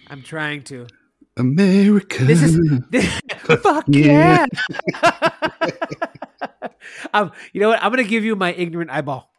I'm 0.09 0.21
trying 0.21 0.63
to. 0.65 0.88
America. 1.38 2.23
This 2.25 2.41
is 2.41 2.59
fuck 3.61 3.85
Yeah. 3.88 4.45
yeah. 4.45 5.09
um, 7.13 7.31
you 7.53 7.61
know 7.61 7.69
what? 7.69 7.81
I'm 7.81 7.91
gonna 7.91 8.03
give 8.03 8.23
you 8.23 8.35
my 8.35 8.53
ignorant 8.53 8.91
eyeball. 8.91 9.29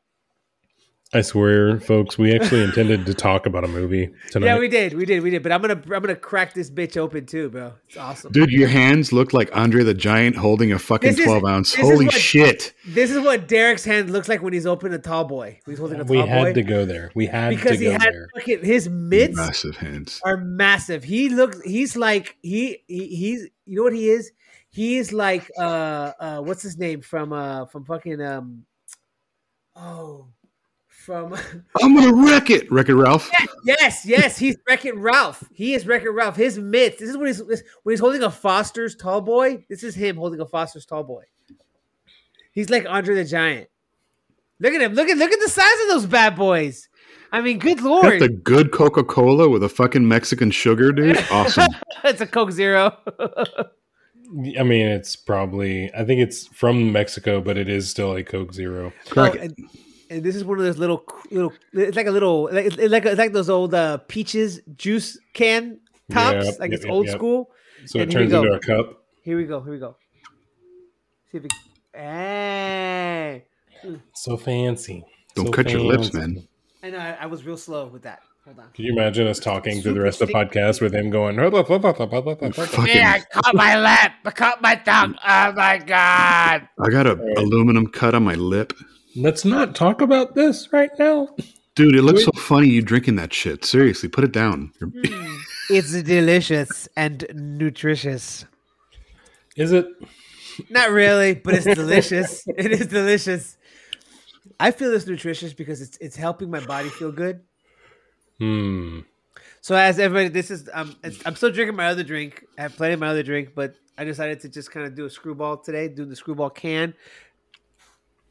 I 1.15 1.23
swear, 1.23 1.81
folks, 1.81 2.19
we 2.19 2.35
actually 2.35 2.63
intended 2.65 3.07
to 3.07 3.15
talk 3.15 3.47
about 3.47 3.65
a 3.65 3.69
movie 3.69 4.11
tonight. 4.31 4.47
Yeah, 4.49 4.59
we 4.59 4.69
did, 4.69 4.93
we 4.93 5.07
did, 5.07 5.23
we 5.23 5.31
did. 5.31 5.43
But 5.43 5.53
I'm 5.53 5.63
gonna, 5.63 5.73
I'm 5.83 6.03
gonna 6.03 6.15
crack 6.15 6.53
this 6.53 6.71
bitch 6.71 6.99
open 6.99 7.25
too, 7.25 7.49
bro. 7.49 7.73
It's 7.89 7.97
awesome. 7.97 8.31
Dude, 8.31 8.51
your 8.51 8.69
hands 8.69 9.11
look 9.11 9.33
like 9.33 9.49
Andre 9.57 9.85
the 9.85 9.95
Giant 9.95 10.37
holding 10.37 10.71
a 10.71 10.79
fucking 10.79 11.09
This 11.09 11.19
is- 11.21 11.25
12 11.25 11.45
ounce. 11.47 11.75
Holy 11.75 12.05
what- 12.07 12.15
shit. 12.15 12.75
This 12.87 13.11
is 13.11 13.21
what 13.25 13.49
Derryk's 13.49 13.87
hand 13.87 14.11
looks 14.11 14.29
like 14.29 14.43
when 14.43 14.53
he's 14.53 14.67
opening 14.67 14.93
a 14.93 14.99
tall 14.99 15.25
boy. 15.25 15.59
He's 15.65 15.79
holding 15.79 15.99
a 15.99 16.05
tall 16.05 16.11
we 16.11 16.21
boy. 16.21 16.27
had 16.27 16.55
to 16.55 16.63
go 16.63 16.85
there. 16.85 17.11
We 17.15 17.25
had 17.27 17.51
because 17.51 17.79
to 17.79 17.85
he 17.85 17.85
go 17.87 17.93
had 17.93 18.03
there. 18.03 18.29
fucking 18.35 18.65
his 18.65 18.91
mitts 18.91 19.35
Massive 19.35 19.77
hands. 19.79 20.21
are 20.27 20.37
massive. 20.37 21.05
He 21.05 21.31
looks 21.31 21.59
he's 21.63 21.97
like 21.97 22.37
he, 22.43 22.83
he 22.87 23.07
he's 23.17 23.49
you 23.65 23.77
know 23.77 23.83
what 23.83 23.95
he 23.95 24.11
is? 24.11 24.31
He's 24.69 25.11
like 25.15 25.51
uh 25.59 26.13
uh 26.21 26.41
what's 26.43 26.61
his 26.61 26.77
name 26.77 27.01
from 27.01 27.33
uh 27.33 27.65
from 27.65 27.87
fucking 27.87 28.21
um 28.21 28.65
oh 29.75 30.29
from 31.09 31.35
I'm 31.83 31.95
going 31.97 32.07
to 32.15 32.27
wreck 32.31 32.51
it. 32.51 32.71
Wreck 32.71 32.91
it, 32.91 32.95
Ralph. 32.95 33.31
yes 33.65 34.05
yes 34.05 34.37
he's 34.37 34.57
Wreck-It 34.69 34.95
Ralph. 34.97 35.43
He 35.55 35.73
is 35.75 35.87
Wreck-It 35.87 36.11
Ralph. 36.11 36.37
His 36.37 36.59
mitts. 36.59 36.99
This 37.01 37.09
is 37.09 37.17
when 37.17 37.29
he's 37.29 37.45
this, 37.47 37.63
when 37.83 37.95
he's 37.95 38.01
holding 38.01 38.23
a 38.23 38.31
Foster's 38.31 38.95
tall 38.95 39.23
boy. 39.23 39.65
This 39.71 39.83
is 39.83 39.95
him 39.95 40.17
holding 40.17 40.39
a 40.41 40.47
Foster's 40.47 40.85
tall 40.85 41.03
boy. 41.05 41.25
He's 42.53 42.69
like 42.69 42.85
Andre 42.87 43.15
the 43.15 43.25
Giant. 43.25 43.69
Look 44.61 44.75
at 44.75 44.83
him. 44.83 44.93
Look 44.93 45.09
at 45.09 45.17
look 45.17 45.33
at 45.33 45.41
the 45.41 45.49
size 45.49 45.81
of 45.83 45.89
those 45.89 46.05
bad 46.07 46.37
boys. 46.37 46.89
I 47.33 47.41
mean, 47.41 47.59
good 47.59 47.79
Got 47.79 47.85
lord. 47.87 48.21
the 48.21 48.29
good 48.29 48.71
Coca 48.73 49.03
Cola 49.05 49.49
with 49.49 49.63
a 49.63 49.69
fucking 49.69 50.07
Mexican 50.07 50.51
sugar, 50.51 50.93
dude. 50.93 51.17
Awesome. 51.31 51.69
it's 52.05 52.21
a 52.21 52.27
Coke 52.27 52.53
Zero. 52.53 52.97
I 54.59 54.63
mean, 54.63 54.87
it's 54.87 55.17
probably. 55.17 55.91
I 55.95 56.05
think 56.05 56.21
it's 56.21 56.47
from 56.49 56.93
Mexico, 56.93 57.41
but 57.41 57.57
it 57.57 57.69
is 57.69 57.89
still 57.89 58.15
a 58.15 58.23
Coke 58.23 58.53
Zero. 58.53 58.93
Crack 59.09 59.37
Oh, 59.39 59.43
it. 59.45 59.53
And, 60.11 60.19
and 60.19 60.25
this 60.25 60.37
is 60.37 60.45
one 60.45 60.59
of 60.59 60.65
those 60.65 60.79
little 60.79 61.05
little. 61.31 61.53
It's 61.73 61.97
like 61.97 62.07
a 62.07 62.11
little 62.11 62.49
like 62.53 62.67
it's 62.67 62.77
like 62.93 63.05
it's 63.05 63.19
like 63.19 63.33
those 63.33 63.51
old 63.51 63.75
uh, 63.75 63.99
peaches 64.09 64.61
juice 64.77 65.19
can 65.35 65.81
tops. 66.11 66.47
Yep, 66.47 66.61
like 66.61 66.71
yep, 66.71 66.77
it's 66.79 66.85
yep, 66.85 66.93
old 66.93 67.07
yep. 67.07 67.15
school. 67.17 67.51
So 67.87 68.01
And 68.01 68.11
it 68.11 68.17
here 68.17 68.27
we 68.27 68.31
turns 68.31 68.45
go. 68.45 68.55
into 68.55 68.57
a 68.57 68.61
cup. 68.61 69.05
Here 69.23 69.37
we 69.37 69.45
go. 69.45 69.61
Here 69.63 69.73
we 69.73 69.79
go. 69.79 69.97
See 71.31 71.39
if 71.39 71.45
it. 71.45 71.53
Hey. 71.95 73.45
So 74.15 74.37
fancy. 74.37 75.05
Don't 75.35 75.47
So 75.47 75.53
cut 75.53 75.71
your 75.71 75.81
lips, 75.81 76.13
man. 76.13 76.49
I 76.83 76.91
know. 76.91 76.99
I, 76.99 77.11
I 77.21 77.27
was 77.27 77.45
real 77.45 77.57
slow 77.57 77.87
with 77.87 78.03
that. 78.03 78.21
Hold 78.45 78.61
on. 78.61 78.71
Can 78.73 78.87
you 78.87 78.93
imagine 78.93 79.27
us 79.27 79.39
talking 79.39 79.83
through 79.83 79.95
the 79.95 80.01
rest 80.01 80.23
of 80.23 80.29
the 80.29 80.35
podcast 80.35 80.81
with 80.81 80.95
him 80.95 81.11
going? 81.11 81.37
Fucking, 81.37 82.87
Yeah, 82.97 83.19
I 83.19 83.41
caught 83.41 83.55
my 83.55 83.77
lip. 83.79 84.13
I 84.25 84.31
caught 84.31 84.63
my 84.63 84.75
tongue. 84.77 85.17
Oh 85.17 85.53
my 85.53 85.79
god. 85.79 86.69
I 86.81 86.89
got 86.91 87.07
a 87.07 87.13
aluminum 87.37 87.89
cut 87.89 88.15
on 88.15 88.23
my 88.23 88.35
lip. 88.35 88.73
Let's 89.17 89.45
not 89.45 89.75
talk 89.75 90.01
about 90.01 90.35
this 90.35 90.73
right 90.73 90.91
now. 90.99 91.29
Dude, 91.75 91.95
it 91.95 92.03
looks 92.03 92.25
so 92.25 92.33
funny 92.33 92.69
you 92.69 92.83
drinking 92.83 93.17
that 93.17 93.33
shit. 93.33 93.65
Seriously, 93.65 94.09
put 94.09 94.25
it 94.25 94.33
down. 94.33 94.73
It's 95.71 95.93
delicious 96.03 96.89
and 96.97 97.25
nutritious. 97.35 98.47
Is 99.57 99.73
it? 99.73 99.87
Not 100.71 100.91
really, 100.91 101.35
but 101.35 101.55
it's 101.55 101.67
delicious. 101.67 102.45
it 102.49 102.73
is 102.73 102.87
delicious. 102.87 103.57
I 104.59 104.71
feel 104.71 104.93
it's 104.93 105.07
nutritious 105.07 105.53
because 105.53 105.81
it's 105.81 105.97
it's 105.99 106.17
helping 106.17 106.51
my 106.51 106.61
body 106.61 106.89
feel 106.89 107.13
good. 107.13 107.43
Hmm. 108.39 109.01
So 109.61 109.75
as 109.75 109.99
everybody, 109.99 110.29
this 110.29 110.51
is 110.51 110.69
um, 110.73 110.97
it's, 111.05 111.21
I'm 111.27 111.37
still 111.37 111.53
drinking 111.53 111.77
my 111.77 111.89
other 111.89 112.03
drink. 112.03 112.45
I 112.59 112.63
have 112.63 112.77
plenty 112.77 112.95
of 112.95 113.01
my 113.01 113.09
other 113.09 113.23
drink, 113.23 113.51
but 113.55 113.75
I 113.97 114.05
decided 114.05 114.41
to 114.41 114.49
just 114.49 114.71
kind 114.71 114.87
of 114.87 114.95
do 114.95 115.05
a 115.05 115.11
screwball 115.11 115.59
today. 115.59 115.89
Do 115.89 116.05
the 116.05 116.17
screwball 116.17 116.51
can. 116.51 116.95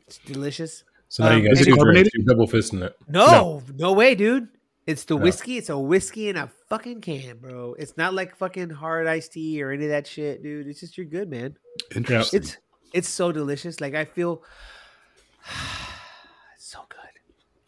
It's 0.08 0.18
delicious. 0.20 0.84
So 1.10 1.24
now 1.24 1.32
Um, 1.32 1.42
you 1.42 1.48
guys 1.50 1.60
is 1.62 1.68
it 1.68 1.70
two 1.72 1.76
carbonated? 1.78 2.12
drinks. 2.12 2.28
You're 2.28 2.36
double 2.36 2.48
fisting 2.48 2.84
it. 2.84 2.96
No, 3.08 3.64
no, 3.76 3.94
way, 3.94 4.16
dude. 4.16 4.48
It's 4.86 5.04
the 5.04 5.16
No. 5.16 5.22
whiskey. 5.24 5.58
It's 5.58 5.70
a 5.70 5.78
whiskey 5.78 6.30
in 6.30 6.38
a 6.38 6.50
fucking 6.70 7.02
can, 7.02 7.38
bro. 7.40 7.76
It's 7.78 7.98
not 7.98 8.14
like 8.14 8.36
fucking 8.38 8.70
hard 8.70 9.06
iced 9.08 9.34
tea 9.34 9.62
or 9.62 9.72
any 9.72 9.84
of 9.86 9.90
that 9.92 10.08
shit, 10.08 10.42
dude. 10.44 10.68
It's 10.68 10.80
just 10.80 10.98
you're 10.98 11.06
good, 11.06 11.30
man. 11.30 11.58
Interesting. 11.96 12.42
It's 12.42 12.58
it's 12.94 13.10
so 13.10 13.32
delicious. 13.34 13.82
Like 13.82 13.96
I 13.96 14.06
feel 14.06 14.44
it's 16.56 16.66
so 16.72 16.80
good. 16.90 16.98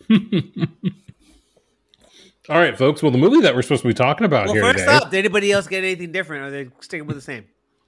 All 2.49 2.57
right, 2.57 2.75
folks. 2.77 3.03
Well, 3.03 3.11
the 3.11 3.17
movie 3.19 3.41
that 3.41 3.53
we're 3.53 3.61
supposed 3.61 3.83
to 3.83 3.87
be 3.87 3.93
talking 3.93 4.25
about 4.25 4.45
Well, 4.47 4.55
here 4.55 4.63
first 4.63 4.79
today. 4.79 4.91
up, 4.95 5.11
did 5.11 5.19
anybody 5.19 5.51
else 5.51 5.67
get 5.67 5.83
anything 5.83 6.11
different? 6.11 6.43
Or 6.43 6.47
are 6.47 6.51
they 6.51 6.69
sticking 6.79 7.05
with 7.05 7.15
the 7.15 7.21
same? 7.21 7.45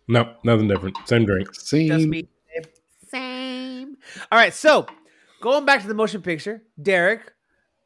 No, 0.07 0.35
nothing 0.43 0.67
different. 0.67 0.97
Same 1.05 1.25
drink. 1.25 1.51
Just 1.53 1.67
Same. 1.67 2.09
me. 2.09 2.27
All 3.83 4.37
right, 4.37 4.53
so 4.53 4.85
going 5.41 5.65
back 5.65 5.81
to 5.81 5.87
the 5.87 5.93
motion 5.93 6.21
picture, 6.21 6.63
Derryk, 6.81 7.21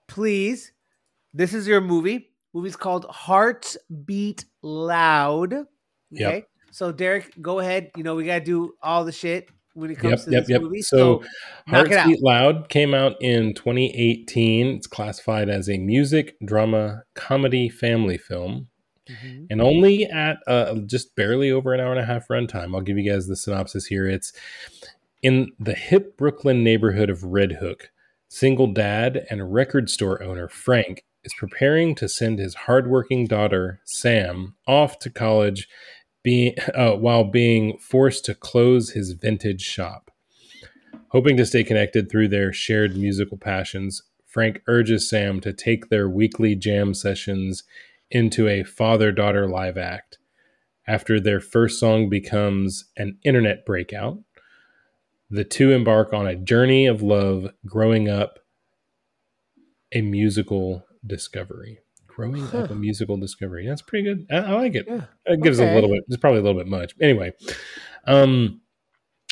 please. 0.08 0.72
This 1.34 1.54
is 1.54 1.68
your 1.68 1.82
movie. 1.82 2.30
Movie's 2.54 2.76
called 2.78 3.06
Hearts 3.10 3.76
Beat 4.06 4.46
Loud. 4.62 5.54
Okay. 5.54 5.66
Yep. 6.12 6.48
So 6.72 6.93
Derryk, 6.93 7.41
go 7.41 7.60
ahead. 7.60 7.91
You 7.98 8.04
know 8.04 8.16
we 8.16 8.26
gotta 8.26 8.43
do 8.43 8.74
all 8.82 9.04
the 9.04 9.12
shit 9.12 9.50
when 9.74 9.91
it 9.91 9.96
comes 10.00 10.22
Yep, 10.22 10.26
to 10.26 10.32
yep, 10.32 10.41
this 10.43 10.50
yep. 10.52 10.62
movie. 10.62 10.82
So, 10.82 11.22
So, 11.22 11.28
Hearts. 11.68 12.06
Beat 12.06 12.22
Loud 12.24 12.70
came 12.70 12.93
out 12.93 13.22
in 13.22 13.54
2018. 13.54 14.68
It's 14.78 14.88
classified 14.88 15.50
as 15.50 15.70
a 15.70 15.78
music, 15.78 16.36
drama, 16.46 17.04
comedy, 17.14 17.68
family 17.68 18.18
film, 18.18 18.68
Mhm. 19.10 19.48
and 19.50 19.62
only 19.62 20.06
at 20.06 20.38
uh, 20.48 20.76
just 20.86 21.16
barely 21.16 21.52
over 21.52 21.74
an 21.74 21.82
hour 21.82 21.91
and 21.91 22.00
a 22.00 22.06
half 22.06 22.28
runtime. 22.30 22.74
I'll 22.74 22.82
give 22.82 22.98
you 22.98 23.10
guys 23.12 23.28
the 23.28 23.36
synopsis 23.36 23.86
here. 23.88 24.08
It's 24.08 24.32
in 25.26 25.51
the 25.59 25.73
hip 25.73 26.15
Brooklyn 26.17 26.63
neighborhood 26.63 27.09
of 27.09 27.23
Red 27.23 27.53
Hook. 27.53 27.89
Single 28.28 28.71
dad 28.71 29.26
and 29.28 29.51
record 29.51 29.89
store 29.89 30.21
owner 30.21 30.47
Frank 30.47 31.03
is 31.23 31.34
preparing 31.34 31.95
to 31.95 32.07
send 32.07 32.38
his 32.38 32.53
hardworking 32.53 33.26
daughter 33.26 33.80
Sam 33.86 34.55
off 34.67 34.99
to 34.99 35.09
college, 35.09 35.67
being 36.21 36.53
uh, 36.76 36.91
while 36.91 37.23
being 37.23 37.80
forced 37.80 38.23
to 38.26 38.36
close 38.36 38.91
his 38.91 39.13
vintage 39.13 39.63
shop. 39.63 40.11
Hoping 41.07 41.38
to 41.38 41.45
stay 41.47 41.63
connected 41.63 42.07
through 42.07 42.28
their 42.28 42.53
shared 42.53 42.95
musical 42.95 43.39
passions, 43.39 44.03
Frank 44.28 44.61
urges 44.67 45.09
Sam 45.09 45.41
to 45.41 45.53
take 45.53 45.89
their 45.89 46.07
weekly 46.07 46.53
jam 46.53 46.93
sessions 46.93 47.63
into 48.11 48.47
a 48.47 48.63
father 48.63 49.11
daughter 49.11 49.47
live 49.47 49.76
act. 49.76 50.19
After 50.88 51.19
their 51.19 51.39
first 51.39 51.80
song 51.80 52.09
becomes 52.09 52.91
an 52.95 53.17
internet 53.23 53.65
breakout, 53.65 54.19
the 55.30 55.43
two 55.43 55.71
embark 55.71 56.13
on 56.13 56.28
a 56.28 56.36
journey 56.36 56.86
of 56.86 57.01
love 57.01 57.49
growing 57.65 58.07
up 58.09 58.39
a 59.91 60.01
musical 60.01 60.86
discovery. 61.05 61.80
growing 62.07 62.43
Huh. 62.45 62.59
up 62.59 62.69
a 62.71 62.76
musical 62.76 63.17
discovery. 63.17 63.67
That's 63.67 63.82
pretty 63.82 64.05
good. 64.05 64.26
I, 64.32 64.38
I 64.38 64.51
like 64.53 64.73
it. 64.76 64.86
Yeah. 64.88 65.01
It 65.26 65.41
gives 65.43 65.59
Okay. 65.59 65.69
a 65.69 65.76
little 65.76 65.89
bit. 65.89 66.03
It's 66.07 66.15
probably 66.15 66.39
a 66.39 66.43
little 66.43 66.57
bit 66.57 66.67
much. 66.69 66.93
Anyway, 67.01 67.34
um, 68.07 68.61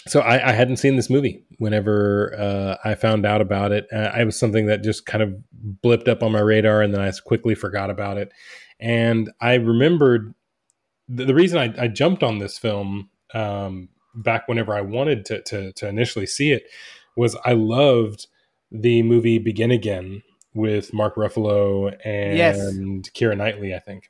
so 0.06 0.20
I, 0.20 0.50
I 0.50 0.52
hadn't 0.52 0.78
seen 0.78 0.98
this 0.98 1.10
movie. 1.10 1.46
Whenever 1.60 2.36
uh, 2.38 2.76
I 2.84 2.96
found 2.96 3.26
out 3.26 3.40
about 3.40 3.72
it, 3.72 3.88
uh, 3.94 4.12
I 4.14 4.26
was 4.26 4.38
something 4.38 4.66
that 4.66 4.84
just 4.84 5.06
kind 5.06 5.24
of 5.24 5.34
blipped 5.82 6.10
up 6.10 6.22
on 6.24 6.34
my 6.34 6.42
radar, 6.42 6.82
and 6.82 6.94
then 6.94 7.00
I 7.00 7.10
quickly 7.26 7.56
forgot 7.56 7.90
about 7.90 8.18
it. 8.18 8.34
And 8.82 9.32
I 9.40 9.54
remembered 9.54 10.34
the, 11.08 11.24
the 11.24 11.34
reason 11.36 11.60
I, 11.60 11.84
I 11.84 11.88
jumped 11.88 12.22
on 12.22 12.40
this 12.40 12.58
film 12.58 13.10
um, 13.34 13.88
back 14.16 14.48
whenever 14.48 14.74
I 14.74 14.82
wanted 14.82 15.26
to, 15.26 15.42
to 15.44 15.72
to 15.74 15.88
initially 15.88 16.26
see 16.26 16.52
it 16.52 16.68
was 17.16 17.36
I 17.46 17.54
loved 17.54 18.28
the 18.72 19.04
movie 19.04 19.38
Begin 19.38 19.72
Again 19.72 20.24
with 20.54 20.94
Mark 20.94 21.16
Ruffalo 21.16 21.96
and 22.04 22.38
Yes. 22.38 22.60
Keira 23.16 23.38
Knightley, 23.38 23.74
I 23.74 23.80
think. 23.80 24.10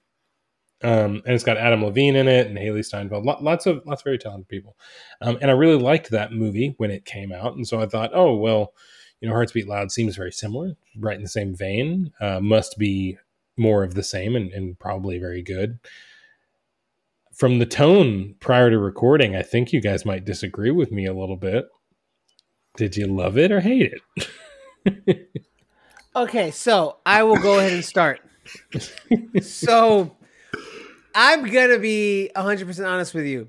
Um, 0.83 1.21
and 1.25 1.33
it's 1.33 1.45
got 1.45 1.57
Adam 1.57 1.83
Levine 1.83 2.17
in 2.17 2.27
it 2.27 2.47
and 2.47 2.57
Hailee 2.57 2.83
Steinfeld, 2.83 3.23
lots 3.23 3.65
of 3.65 3.81
lots 3.85 4.01
of 4.01 4.03
very 4.03 4.17
talented 4.17 4.49
people. 4.49 4.75
Um, 5.21 5.37
and 5.41 5.49
I 5.49 5.53
really 5.53 5.81
liked 5.81 6.09
that 6.09 6.33
movie 6.33 6.75
when 6.77 6.91
it 6.91 7.05
came 7.05 7.31
out, 7.31 7.55
and 7.55 7.65
so 7.65 7.79
I 7.79 7.85
thought, 7.85 8.11
oh 8.13 8.35
well, 8.35 8.73
you 9.21 9.29
know, 9.29 9.33
Hearts 9.33 9.53
Beat 9.53 9.69
Loud 9.69 9.93
seems 9.93 10.17
very 10.17 10.33
similar, 10.33 10.75
right 10.99 11.15
in 11.15 11.23
the 11.23 11.29
same 11.29 11.55
vein. 11.55 12.11
Uh, 12.19 12.41
must 12.41 12.77
be 12.77 13.17
more 13.55 13.83
of 13.83 13.93
the 13.93 14.03
same 14.03 14.35
and, 14.35 14.51
and 14.51 14.77
probably 14.77 15.17
very 15.19 15.41
good. 15.41 15.79
From 17.33 17.59
the 17.59 17.65
tone 17.65 18.35
prior 18.39 18.69
to 18.69 18.77
recording, 18.77 19.35
I 19.35 19.41
think 19.41 19.73
you 19.73 19.81
guys 19.81 20.05
might 20.05 20.23
disagree 20.25 20.71
with 20.71 20.91
me 20.91 21.05
a 21.05 21.13
little 21.13 21.35
bit. 21.35 21.65
Did 22.77 22.95
you 22.95 23.07
love 23.07 23.37
it 23.37 23.51
or 23.51 23.59
hate 23.59 23.93
it? 24.85 25.29
Okay, 26.15 26.51
so 26.51 26.97
I 27.05 27.23
will 27.23 27.37
go 27.39 27.57
ahead 27.57 27.73
and 27.73 27.83
start. 27.83 28.21
so 29.41 30.15
I'm 31.15 31.45
gonna 31.49 31.79
be 31.79 32.29
100 32.35 32.67
percent 32.67 32.87
honest 32.87 33.13
with 33.13 33.25
you. 33.25 33.47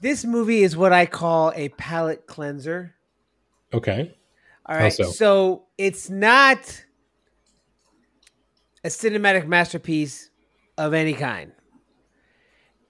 This 0.00 0.24
movie 0.24 0.62
is 0.62 0.76
what 0.76 0.92
I 0.92 1.06
call 1.06 1.52
a 1.56 1.70
palate 1.70 2.26
cleanser. 2.26 2.94
okay. 3.72 4.16
All 4.64 4.76
right. 4.76 4.92
So? 4.92 5.10
so 5.10 5.64
it's 5.76 6.08
not 6.08 6.84
a 8.84 8.88
cinematic 8.88 9.48
masterpiece 9.48 10.30
of 10.76 10.94
any 10.94 11.14
kind. 11.14 11.50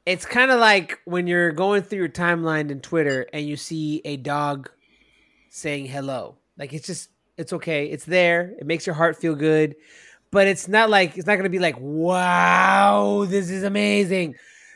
It's 0.09 0.25
kind 0.25 0.51
of 0.51 0.59
like 0.59 0.99
when 1.05 1.27
you're 1.27 1.53
going 1.53 1.83
through 1.83 1.99
your 1.99 2.09
timeline 2.09 2.71
in 2.71 2.81
Twitter 2.81 3.27
and 3.31 3.47
you 3.47 3.57
see 3.57 4.01
a 4.07 4.17
dog 4.17 4.71
saying 5.51 5.85
hello. 5.85 6.39
Like 6.57 6.73
it's 6.73 6.87
just 6.87 7.11
it's 7.37 7.53
okay. 7.53 7.87
It's 7.91 8.07
there. 8.07 8.55
It 8.59 8.67
makes 8.67 8.87
your 8.87 8.95
heart 8.95 9.19
feel 9.19 9.35
good. 9.35 9.77
But 10.31 10.47
it's 10.47 10.67
not 10.67 10.89
like 10.89 11.19
it's 11.19 11.27
not 11.27 11.35
going 11.35 11.45
to 11.45 11.51
be 11.51 11.59
like, 11.59 11.77
"Wow, 11.79 13.27
this 13.29 13.51
is 13.51 13.65
amazing." 13.65 14.35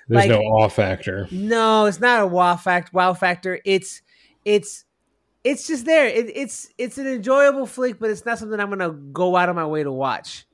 There's 0.09 0.29
Like- 0.29 0.31
no 0.31 0.41
awe 0.43 0.69
factor. 0.69 1.29
No, 1.31 1.87
it's 1.87 2.01
not 2.01 2.21
a 2.23 2.27
wow 2.27 2.57
fact 2.57 2.93
wow 2.93 3.15
factor. 3.15 3.59
It's 3.65 4.03
it's 4.45 4.85
it's 5.45 5.67
just 5.67 5.87
there. 5.87 6.07
It, 6.09 6.31
it's 6.35 6.69
it's 6.77 6.99
an 6.99 7.07
enjoyable 7.07 7.65
flick, 7.65 7.99
but 7.99 8.11
it's 8.11 8.27
not 8.27 8.39
something 8.39 8.61
I'm 8.61 8.69
gonna 8.69 8.91
go 8.91 9.37
out 9.37 9.49
of 9.49 9.57
my 9.57 9.67
way 9.67 9.83
to 9.83 9.93
watch. 9.93 10.47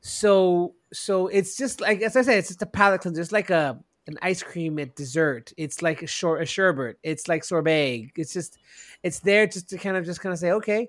So 0.00 0.74
so 0.92 1.26
it's 1.26 1.54
just 1.56 1.82
like 1.82 2.00
as 2.00 2.16
I 2.16 2.22
said, 2.22 2.38
it's 2.38 2.48
just 2.48 2.62
a 2.62 2.66
palate 2.66 3.02
cleanser. 3.02 3.20
It's 3.20 3.30
like 3.32 3.50
a 3.50 3.78
an 4.06 4.18
ice 4.22 4.42
cream 4.42 4.78
at 4.78 4.96
dessert. 4.96 5.52
It's 5.56 5.82
like 5.82 6.02
a 6.02 6.06
short 6.06 6.42
a 6.42 6.46
sherbet. 6.46 6.98
It's 7.02 7.28
like 7.28 7.44
sorbet. 7.44 8.10
It's 8.16 8.32
just 8.32 8.58
it's 9.02 9.20
there 9.20 9.46
just 9.46 9.68
to 9.70 9.78
kind 9.78 9.96
of 9.96 10.04
just 10.04 10.20
kind 10.20 10.32
of 10.32 10.38
say, 10.38 10.52
okay, 10.52 10.88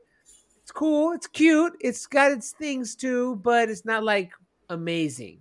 it's 0.61 0.72
cool, 0.72 1.11
it's 1.11 1.28
cute, 1.28 1.74
it's 1.82 2.05
got 2.05 2.32
its 2.32 2.51
things 2.51 2.95
too, 2.95 3.36
but 3.38 3.70
it's 3.70 3.86
not 3.86 4.03
like 4.03 4.32
amazing. 4.70 5.39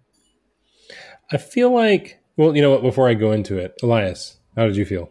I 1.30 1.36
feel 1.36 1.70
like, 1.70 2.18
well, 2.36 2.54
you 2.54 2.60
know 2.60 2.70
what? 2.70 2.82
Before 2.82 3.08
I 3.08 3.14
go 3.14 3.32
into 3.32 3.56
it, 3.56 3.74
Elias, 3.82 4.36
how 4.56 4.66
did 4.66 4.76
you 4.76 4.84
feel? 4.84 5.10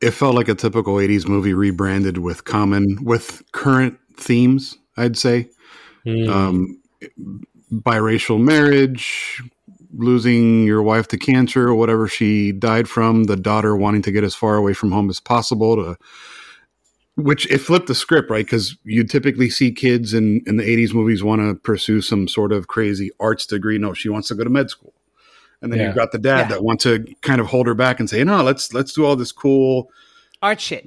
It 0.00 0.10
felt 0.10 0.34
like 0.34 0.48
a 0.48 0.54
typical 0.54 0.96
80s 0.96 1.26
movie 1.26 1.54
rebranded 1.54 2.18
with 2.18 2.44
common, 2.44 3.02
with 3.02 3.42
current 3.52 3.98
themes, 4.16 4.76
I'd 4.98 5.16
say. 5.16 5.48
Hmm. 6.04 6.28
Um, 6.28 6.82
biracial 7.72 8.38
marriage, 8.38 9.42
losing 9.96 10.64
your 10.64 10.82
wife 10.82 11.08
to 11.08 11.18
cancer 11.18 11.68
or 11.68 11.74
whatever 11.74 12.08
she 12.08 12.52
died 12.52 12.88
from, 12.88 13.24
the 13.24 13.36
daughter 13.36 13.76
wanting 13.76 14.02
to 14.02 14.12
get 14.12 14.24
as 14.24 14.34
far 14.34 14.56
away 14.56 14.74
from 14.74 14.92
home 14.92 15.08
as 15.10 15.20
possible 15.20 15.76
to 15.76 15.96
which 17.16 17.48
it 17.50 17.58
flipped 17.58 17.86
the 17.86 17.94
script, 17.94 18.28
right? 18.28 18.44
Because 18.44 18.76
you 18.82 19.04
typically 19.04 19.48
see 19.48 19.70
kids 19.70 20.12
in, 20.12 20.42
in 20.46 20.56
the 20.56 20.64
80s 20.64 20.92
movies 20.92 21.22
want 21.22 21.42
to 21.42 21.54
pursue 21.54 22.00
some 22.00 22.26
sort 22.26 22.50
of 22.52 22.66
crazy 22.66 23.10
arts 23.20 23.46
degree. 23.46 23.78
No, 23.78 23.94
she 23.94 24.08
wants 24.08 24.28
to 24.28 24.34
go 24.34 24.42
to 24.42 24.50
med 24.50 24.68
school. 24.68 24.92
And 25.62 25.72
then 25.72 25.78
Yeah. 25.78 25.86
you've 25.86 25.94
got 25.94 26.10
the 26.10 26.18
dad 26.18 26.38
Yeah. 26.38 26.56
that 26.56 26.64
wants 26.64 26.82
to 26.84 27.04
kind 27.22 27.40
of 27.40 27.46
hold 27.46 27.68
her 27.68 27.74
back 27.74 28.00
and 28.00 28.10
say, 28.10 28.24
no, 28.24 28.42
let's 28.42 28.74
let's 28.74 28.92
do 28.92 29.04
all 29.04 29.14
this 29.16 29.30
cool 29.32 29.90
Art 30.42 30.60
shit. 30.60 30.84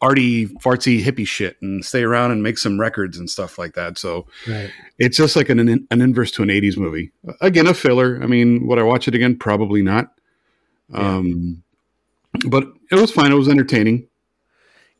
Arty 0.00 0.46
fartsy 0.46 1.02
hippie 1.02 1.26
shit 1.26 1.56
and 1.62 1.84
stay 1.84 2.02
around 2.02 2.30
and 2.30 2.42
make 2.42 2.58
some 2.58 2.78
records 2.78 3.18
and 3.18 3.30
stuff 3.30 3.58
like 3.58 3.74
that. 3.74 3.98
So 3.98 4.26
right. 4.46 4.70
it's 4.98 5.16
just 5.16 5.36
like 5.36 5.48
an 5.48 5.86
an 5.90 6.00
inverse 6.00 6.30
to 6.32 6.42
an 6.42 6.48
80s 6.48 6.76
movie. 6.76 7.12
Again, 7.40 7.66
a 7.66 7.74
filler. 7.74 8.20
I 8.22 8.26
mean, 8.26 8.66
would 8.66 8.78
I 8.78 8.82
watch 8.82 9.08
it 9.08 9.14
again? 9.14 9.36
Probably 9.36 9.82
not. 9.82 10.12
Um, 10.92 11.62
but 12.46 12.64
it 12.90 12.96
was 12.96 13.10
fine. 13.10 13.32
It 13.32 13.36
was 13.36 13.48
entertaining. 13.48 14.06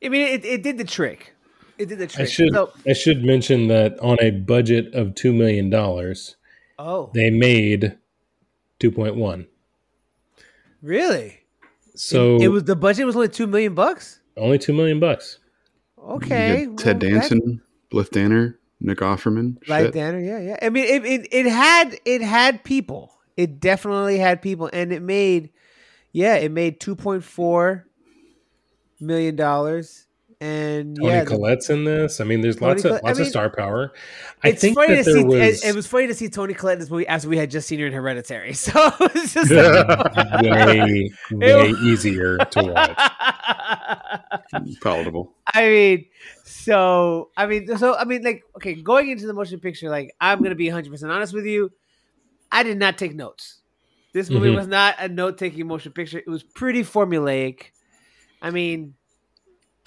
I 0.05 0.09
mean, 0.09 0.29
it, 0.29 0.45
it 0.45 0.63
did 0.63 0.79
the 0.79 0.85
trick. 0.85 1.35
It 1.79 1.89
did 1.89 1.99
the 1.99 2.07
trick 2.07 2.21
I 2.21 2.25
trick. 2.25 2.31
should 2.31 2.55
So, 2.55 2.73
I 2.89 2.93
should 2.95 3.23
mention 3.23 3.69
that 3.69 3.99
on 4.01 4.17
a 4.21 4.31
budget 4.31 4.95
of 4.95 5.15
two 5.15 5.33
million 5.33 5.69
dollars, 5.69 6.37
oh, 6.79 7.11
they 7.13 7.31
made 7.31 7.97
two 8.79 8.91
point 8.91 9.17
one. 9.17 9.47
really? 10.83 11.41
So 11.95 12.37
it, 12.37 12.43
it 12.43 12.49
was 12.49 12.65
the 12.65 12.77
budget 12.77 13.07
was 13.07 13.17
only 13.17 13.29
two 13.29 13.47
million 13.47 13.75
bucks. 13.75 14.21
Only 14.37 14.59
two 14.59 14.73
million 14.73 15.01
bucks. 15.01 15.39
Okay, 15.99 16.69
Ted 16.77 17.03
well, 17.03 17.11
Danson, 17.13 17.63
Blythe 17.91 18.11
Danner, 18.11 18.59
Nick 18.81 18.99
Offerman. 18.99 19.57
Like 19.69 19.87
Shit. 19.87 19.95
Danner, 19.95 20.21
yeah, 20.21 20.39
yeah. 20.39 20.59
I 20.63 20.69
mean, 20.69 20.85
it, 20.85 21.05
it 21.05 21.29
it 21.33 21.47
had 21.47 21.99
it 22.05 22.23
had 22.23 22.63
people. 22.63 23.13
It 23.37 23.61
definitely 23.61 24.19
had 24.19 24.41
people, 24.41 24.71
and 24.73 24.93
it 24.93 25.03
made, 25.03 25.51
yeah, 26.13 26.37
it 26.37 26.51
made 26.51 26.81
two 26.81 26.97
point 26.97 27.25
four 27.25 27.87
million 29.01 29.37
dollars, 29.37 30.06
and 30.41 30.97
Toni 30.97 31.09
yeah, 31.09 31.25
the- 31.25 31.31
Collette's 31.31 31.71
in 31.71 31.85
this. 31.85 32.21
I 32.21 32.25
mean, 32.25 32.41
there's 32.43 32.57
Toni 32.57 32.73
lots 32.73 32.85
of 32.85 32.89
Collette- 32.91 33.05
I 33.05 33.07
lots 33.09 33.19
mean, 33.19 33.27
of 33.27 33.31
star 33.31 33.51
power. 33.51 33.93
I 34.45 34.49
it's 34.51 34.61
think 34.61 34.75
funny 34.77 34.95
that 34.97 35.05
to 35.05 35.13
there 35.13 35.21
see. 35.21 35.25
was, 35.25 35.65
It, 35.65 35.69
it 35.69 35.75
was 35.75 35.87
funny 35.87 36.07
to 36.09 36.15
see 36.15 36.29
Toni 36.29 36.53
Collette 36.55 36.75
in 36.75 36.81
this 36.81 36.91
movie 36.91 37.07
after 37.07 37.29
we 37.29 37.37
had 37.39 37.51
just 37.51 37.67
seen 37.69 37.81
her 37.81 37.87
in 37.87 37.93
Hereditary. 37.93 38.53
So 38.55 38.73
it's 39.01 39.33
just 39.35 39.51
way 40.43 41.11
way 41.33 41.69
easier 41.85 42.37
to 42.39 42.63
watch. 42.63 43.13
Palatable. 44.83 45.33
I 45.55 45.69
mean, 45.69 46.05
so 46.45 47.31
I 47.37 47.47
mean, 47.47 47.77
so 47.79 47.95
I 47.97 48.05
mean, 48.05 48.23
like, 48.23 48.43
okay, 48.57 48.75
going 48.75 49.09
into 49.11 49.27
the 49.27 49.33
motion 49.35 49.61
picture, 49.61 49.89
like, 49.89 50.15
I'm 50.21 50.43
gonna 50.43 50.55
be 50.55 50.69
100 50.69 50.91
percent 50.91 51.13
honest 51.13 51.33
with 51.35 51.47
you. 51.47 51.71
I 52.53 52.63
did 52.63 52.79
not 52.79 52.99
take 52.99 53.15
notes. 53.15 53.61
This 54.13 54.31
movie 54.31 54.49
Mhm. 54.49 54.57
was 54.57 54.67
not 54.67 54.95
a 54.99 55.09
note-taking 55.09 55.67
motion 55.67 55.93
picture. 55.93 56.19
It 56.19 56.27
was 56.29 56.43
pretty 56.43 56.83
formulaic. 56.83 57.65
I 58.41 58.51
mean, 58.51 58.95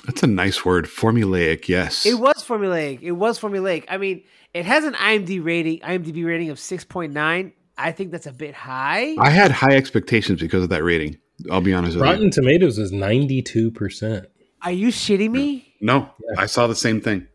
That's 0.05 0.23
a 0.23 0.27
nice 0.27 0.63
word. 0.65 0.85
Formulaic. 0.85 1.67
Yes. 1.67 2.05
it 2.05 2.15
was 2.15 2.43
formulaic. 2.43 3.01
It 3.01 3.11
was 3.11 3.39
formulaic. 3.39 3.85
I 3.89 3.97
mean, 3.97 4.23
it 4.53 4.65
has 4.65 4.83
an 4.83 4.93
IMDb 4.93 5.43
rating, 5.43 5.79
IMDb 5.79 6.25
rating 6.25 6.49
of 6.49 6.57
6.9. 6.57 7.51
I 7.77 7.91
think 7.91 8.11
that's 8.11 8.27
a 8.27 8.33
bit 8.33 8.53
high. 8.53 9.15
I 9.19 9.29
had 9.29 9.51
high 9.51 9.75
expectations 9.75 10.41
because 10.41 10.63
of 10.63 10.69
that 10.69 10.83
rating. 10.83 11.17
I'll 11.49 11.61
be 11.61 11.73
honest 11.73 11.95
with 11.95 12.05
you. 12.05 12.11
Rotten 12.11 12.29
Tomatoes 12.29 12.77
is 12.77 12.91
ninety 12.91 13.41
two 13.41 13.71
percent. 13.71 14.25
Are 14.61 14.71
you 14.71 14.89
shitting 14.89 15.31
me? 15.31 15.73
No, 15.79 16.09
I 16.37 16.45
saw 16.47 16.67
the 16.67 16.75
same 16.75 16.99
thing. 16.99 17.27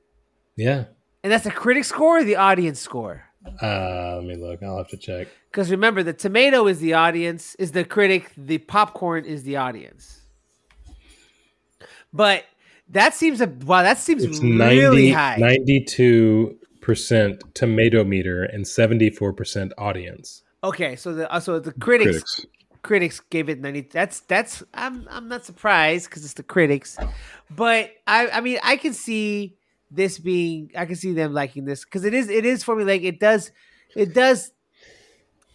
Yeah. 0.56 0.84
And 1.22 1.32
that's 1.32 1.44
the 1.44 1.50
critic 1.50 1.84
score 1.84 2.18
or 2.18 2.24
the 2.24 2.36
audience 2.36 2.78
score? 2.78 3.24
Uh, 3.62 4.16
let 4.16 4.24
me 4.24 4.36
look. 4.36 4.62
I'll 4.62 4.76
have 4.76 4.88
to 4.88 4.98
check. 4.98 5.28
Because 5.50 5.70
remember, 5.70 6.02
the 6.02 6.12
tomato 6.12 6.66
is 6.66 6.80
the 6.80 6.92
audience, 6.92 7.54
is 7.54 7.72
the 7.72 7.84
critic. 7.84 8.30
The 8.36 8.58
popcorn 8.58 9.24
is 9.24 9.44
the 9.44 9.56
audience. 9.56 10.20
But 12.12 12.44
that 12.94 13.14
seems 13.14 13.40
a 13.40 13.46
wow. 13.46 13.82
That 13.82 13.98
seems 13.98 14.24
It's 14.24 14.40
really 14.40 15.10
90, 15.10 15.10
high. 15.12 15.36
92 15.38 16.58
percent 16.80 17.42
tomato 17.54 18.04
meter 18.04 18.44
and 18.44 18.66
seventy 18.66 19.10
four 19.10 19.32
percent 19.32 19.72
audience. 19.78 20.42
Okay, 20.62 20.96
so 20.96 21.14
the 21.14 21.30
uh, 21.32 21.40
so 21.40 21.58
the 21.60 21.72
critics, 21.72 22.22
Critics. 22.22 22.46
critics 22.82 23.20
gave 23.30 23.48
it 23.48 23.60
ninety. 23.60 23.82
That's 23.82 24.20
that's 24.20 24.62
I'm 24.74 25.06
I'm 25.10 25.28
not 25.28 25.44
surprised 25.44 26.08
because 26.08 26.24
it's 26.24 26.34
the 26.34 26.42
critics, 26.42 26.96
but 27.50 27.90
I 28.06 28.28
I 28.28 28.40
mean 28.40 28.58
I 28.62 28.76
can 28.76 28.92
see 28.94 29.56
this 29.90 30.18
being 30.18 30.70
I 30.76 30.84
can 30.86 30.96
see 30.96 31.12
them 31.12 31.32
liking 31.32 31.64
this 31.64 31.84
because 31.84 32.04
it 32.04 32.14
is 32.14 32.28
it 32.28 32.44
is 32.44 32.64
for 32.64 32.74
me 32.76 32.84
like 32.84 33.02
it 33.02 33.20
does 33.20 33.50
it 33.94 34.12
does 34.14 34.50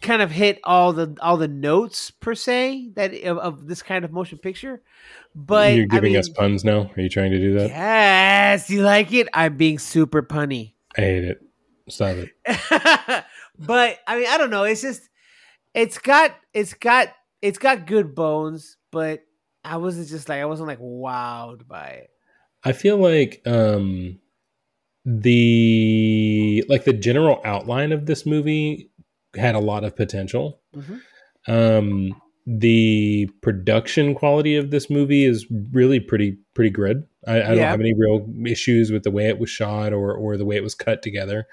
kind 0.00 0.22
of 0.22 0.30
hit 0.30 0.60
all 0.64 0.92
the 0.92 1.16
all 1.20 1.36
the 1.36 1.48
notes 1.48 2.10
per 2.10 2.34
se 2.34 2.90
that 2.94 3.14
of, 3.22 3.38
of 3.38 3.66
this 3.66 3.82
kind 3.82 4.04
of 4.04 4.12
motion 4.12 4.38
picture. 4.38 4.82
But 5.34 5.74
You're 5.74 5.86
giving 5.86 6.12
I 6.12 6.14
mean, 6.14 6.18
us 6.18 6.28
puns 6.28 6.64
now. 6.64 6.90
Are 6.96 7.00
you 7.00 7.08
trying 7.08 7.30
to 7.30 7.38
do 7.38 7.54
that? 7.54 7.68
yes, 7.68 8.70
you 8.70 8.82
like 8.82 9.12
it. 9.12 9.28
I'm 9.32 9.56
being 9.56 9.78
super 9.78 10.22
punny. 10.22 10.72
I 10.96 11.00
hate 11.02 11.24
it. 11.24 11.40
Stop 11.88 12.16
it. 12.16 12.30
but 13.58 13.98
I 14.06 14.16
mean, 14.16 14.26
I 14.28 14.38
don't 14.38 14.50
know. 14.50 14.64
It's 14.64 14.82
just 14.82 15.08
it's 15.74 15.98
got 15.98 16.34
it's 16.52 16.74
got 16.74 17.08
it's 17.42 17.58
got 17.58 17.86
good 17.86 18.14
bones, 18.14 18.76
but 18.90 19.24
I 19.64 19.76
wasn't 19.76 20.08
just 20.08 20.28
like 20.28 20.40
I 20.40 20.46
wasn't 20.46 20.68
like 20.68 20.80
wowed 20.80 21.66
by 21.68 21.88
it. 21.88 22.10
I 22.64 22.72
feel 22.72 22.96
like 22.96 23.42
um 23.46 24.18
the 25.04 26.64
like 26.68 26.84
the 26.84 26.92
general 26.92 27.40
outline 27.44 27.92
of 27.92 28.06
this 28.06 28.26
movie 28.26 28.89
had 29.36 29.54
a 29.54 29.60
lot 29.60 29.84
of 29.84 29.96
potential. 29.96 30.60
Mhm. 30.74 31.00
Um 31.46 32.22
the 32.46 33.28
production 33.42 34.14
quality 34.14 34.56
of 34.56 34.70
this 34.70 34.88
movie 34.90 35.24
is 35.24 35.46
really 35.72 36.00
pretty 36.00 36.38
pretty 36.54 36.70
good. 36.70 37.06
I, 37.26 37.36
I 37.42 37.48
don't 37.48 37.58
have 37.58 37.80
any 37.80 37.94
real 37.94 38.26
issues 38.46 38.90
with 38.90 39.02
the 39.04 39.10
way 39.10 39.28
it 39.28 39.38
was 39.38 39.50
shot 39.50 39.92
or 39.92 40.14
or 40.14 40.36
the 40.36 40.44
way 40.44 40.56
it 40.56 40.62
was 40.62 40.74
cut 40.74 41.02
together. 41.02 41.46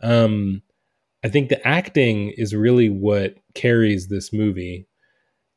Um 0.00 0.62
I 1.24 1.28
think 1.28 1.48
the 1.48 1.66
acting 1.66 2.30
is 2.36 2.54
really 2.54 2.88
what 2.90 3.36
carries 3.54 4.08
this 4.08 4.32
movie. 4.32 4.86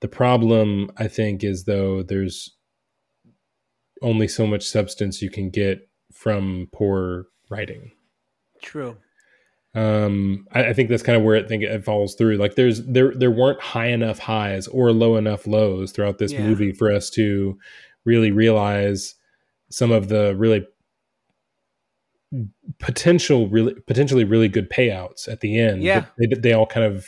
The 0.02 0.08
problem 0.08 0.92
I 0.98 1.08
think 1.08 1.44
is 1.44 1.66
though 1.66 2.04
there's 2.04 2.56
only 4.02 4.28
so 4.28 4.48
much 4.48 4.64
substance 4.66 5.22
you 5.22 5.30
can 5.30 5.50
get 5.50 5.90
from 6.14 6.70
poor 6.72 7.28
writing. 7.50 7.92
True. 8.62 8.98
Um, 9.76 10.48
I, 10.52 10.66
I 10.66 10.74
think 10.74 10.90
that's 10.90 11.04
kind 11.04 11.16
of 11.18 11.24
where 11.24 11.36
it 11.36 11.48
think 11.48 11.62
it 11.64 11.86
falls 11.86 12.16
through. 12.16 12.38
Like 12.38 12.56
there's 12.56 12.84
there 12.86 13.14
there 13.14 13.32
weren't 13.32 13.62
high 13.62 13.88
enough 13.88 14.20
highs 14.20 14.68
or 14.68 14.92
low 14.92 15.16
enough 15.16 15.46
lows 15.46 15.92
throughout 15.92 16.18
this 16.18 16.32
Yeah. 16.32 16.48
movie 16.48 16.72
for 16.72 16.92
us 16.92 17.10
to 17.12 17.58
really 18.04 18.32
realize 18.32 19.16
some 19.70 19.92
of 19.92 20.10
the 20.10 20.36
really 20.36 20.66
potential 22.80 23.48
really 23.50 23.74
potentially 23.88 24.24
really 24.24 24.48
good 24.48 24.70
payouts 24.70 25.28
at 25.28 25.42
the 25.42 25.60
end. 25.60 25.84
Yeah. 25.84 26.06
they, 26.18 26.28
they 26.28 26.54
all 26.54 26.66
kind 26.68 26.86
of 26.86 27.06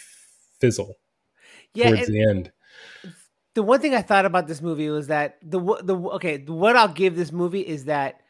fizzle 0.59 0.95
Yeah, 1.73 1.89
towards 1.89 2.07
the 2.07 2.27
end. 2.29 2.51
the 3.55 3.63
one 3.63 3.79
thing 3.81 3.93
I 3.95 4.01
thought 4.01 4.25
about 4.25 4.47
this 4.47 4.61
movie 4.61 4.89
was 4.89 5.07
that 5.07 5.37
the 5.41 5.59
the 5.83 5.95
okay, 5.95 6.37
what 6.45 6.75
I'll 6.75 6.87
give 6.87 7.15
this 7.15 7.31
movie 7.31 7.61
is 7.61 7.85
that 7.85 8.21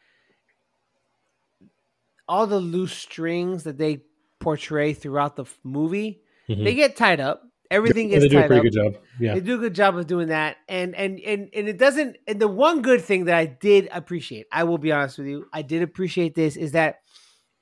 all 2.28 2.46
the 2.46 2.60
loose 2.60 2.92
strings 2.94 3.64
that 3.64 3.78
they 3.78 4.02
portray 4.42 4.92
throughout 4.92 5.36
the 5.36 5.44
movie, 5.64 6.22
Mhm. 6.48 6.64
they 6.64 6.74
get 6.74 6.96
tied 6.96 7.20
up. 7.20 7.42
Everything 7.70 8.08
Yeah, 8.08 8.18
gets 8.18 8.24
they 8.24 8.28
do 8.28 8.38
a 8.38 8.46
pretty 8.46 8.58
up. 8.58 8.64
good 8.64 8.72
job. 8.94 9.02
Yeah, 9.18 9.34
They 9.34 9.40
do 9.40 9.54
a 9.54 9.58
good 9.58 9.74
job 9.74 9.96
of 9.96 10.06
doing 10.06 10.28
that, 10.28 10.58
and 10.68 10.94
and 10.94 11.18
and 11.20 11.48
and 11.54 11.68
it 11.68 11.78
doesn't. 11.78 12.18
And 12.26 12.38
the 12.40 12.48
one 12.48 12.82
good 12.82 13.00
thing 13.00 13.24
that 13.26 13.34
I 13.36 13.46
did 13.46 13.88
appreciate, 13.92 14.46
I 14.52 14.64
will 14.64 14.76
be 14.78 14.92
honest 14.92 15.16
with 15.18 15.26
you, 15.28 15.46
I 15.52 15.62
did 15.62 15.80
appreciate 15.82 16.34
this 16.34 16.56
is 16.56 16.72
that 16.72 16.96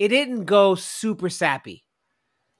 it 0.00 0.08
didn't 0.08 0.46
go 0.46 0.74
super 0.74 1.28
sappy. 1.28 1.84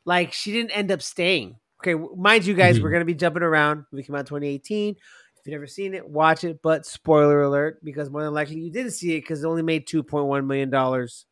Like 0.05 0.33
she 0.33 0.53
didn't 0.53 0.71
end 0.71 0.93
up 0.93 1.03
staying. 1.03 1.57
Okay, 1.83 1.95
mind 2.17 2.45
you, 2.47 2.55
guys, 2.55 2.79
Mhm. 2.79 2.83
we're 2.83 2.91
gonna 2.91 3.05
be 3.05 3.15
jumping 3.15 3.43
around. 3.43 3.85
We 3.91 4.03
came 4.05 4.15
out 4.15 4.27
2018. 4.27 4.95
If 4.95 5.47
you've 5.47 5.53
never 5.55 5.67
seen 5.67 5.95
it, 5.95 6.07
watch 6.09 6.45
it. 6.45 6.61
But 6.63 6.85
spoiler 6.87 7.41
alert, 7.43 7.83
because 7.83 8.11
more 8.11 8.23
than 8.23 8.35
likely 8.35 8.61
you 8.61 8.71
didn't 8.71 8.93
see 8.93 9.17
it 9.17 9.23
because 9.23 9.43
it 9.43 9.47
only 9.47 9.63
made 9.63 9.87
2.1 9.89 10.47
million 10.47 10.69
dollars 10.71 11.25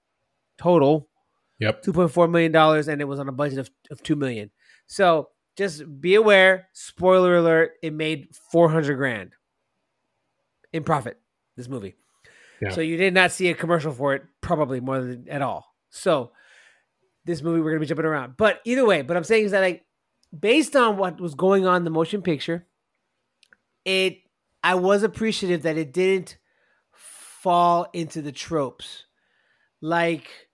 total. 0.58 1.08
Yep. 1.60 1.82
2.4 1.82 2.30
million 2.30 2.52
dollars 2.52 2.88
and 2.88 3.00
it 3.00 3.04
was 3.04 3.18
on 3.18 3.28
a 3.28 3.32
budget 3.32 3.58
of, 3.58 3.70
of 3.90 4.02
2 4.02 4.16
million. 4.16 4.50
So 4.86 5.30
just 5.56 6.00
be 6.00 6.14
aware 6.14 6.68
spoiler 6.72 7.36
alert 7.36 7.72
it 7.82 7.92
made 7.92 8.28
400 8.52 8.96
grand 8.96 9.32
in 10.72 10.84
profit 10.84 11.18
this 11.56 11.68
movie. 11.68 11.94
Yeah. 12.60 12.70
so 12.70 12.80
you 12.80 12.96
did 12.96 13.14
not 13.14 13.30
see 13.30 13.48
a 13.48 13.54
commercial 13.54 13.92
for 13.92 14.14
it 14.14 14.22
probably 14.40 14.80
more 14.80 15.00
than 15.00 15.28
at 15.28 15.42
all. 15.42 15.74
So 15.90 16.32
this 17.24 17.42
movie 17.42 17.60
we're 17.60 17.70
gonna 17.70 17.80
be 17.80 17.86
jumping 17.86 18.06
around. 18.06 18.36
But 18.36 18.60
either 18.64 18.86
way 18.86 19.02
but 19.02 19.16
i'm 19.16 19.24
saying 19.24 19.46
is 19.46 19.50
that 19.52 19.60
like 19.60 19.84
based 20.38 20.76
on 20.76 20.96
what 20.96 21.20
was 21.20 21.34
going 21.34 21.66
on 21.66 21.78
in 21.78 21.84
the 21.84 21.90
motion 21.90 22.20
picture 22.22 22.66
it 23.84 24.18
i 24.62 24.74
was 24.74 25.02
appreciative 25.02 25.62
that 25.62 25.78
it 25.78 25.92
didn't 25.92 26.36
fall 27.48 27.88
into 27.92 28.20
the 28.20 28.32
tropes. 28.32 29.04
Like 29.80 30.47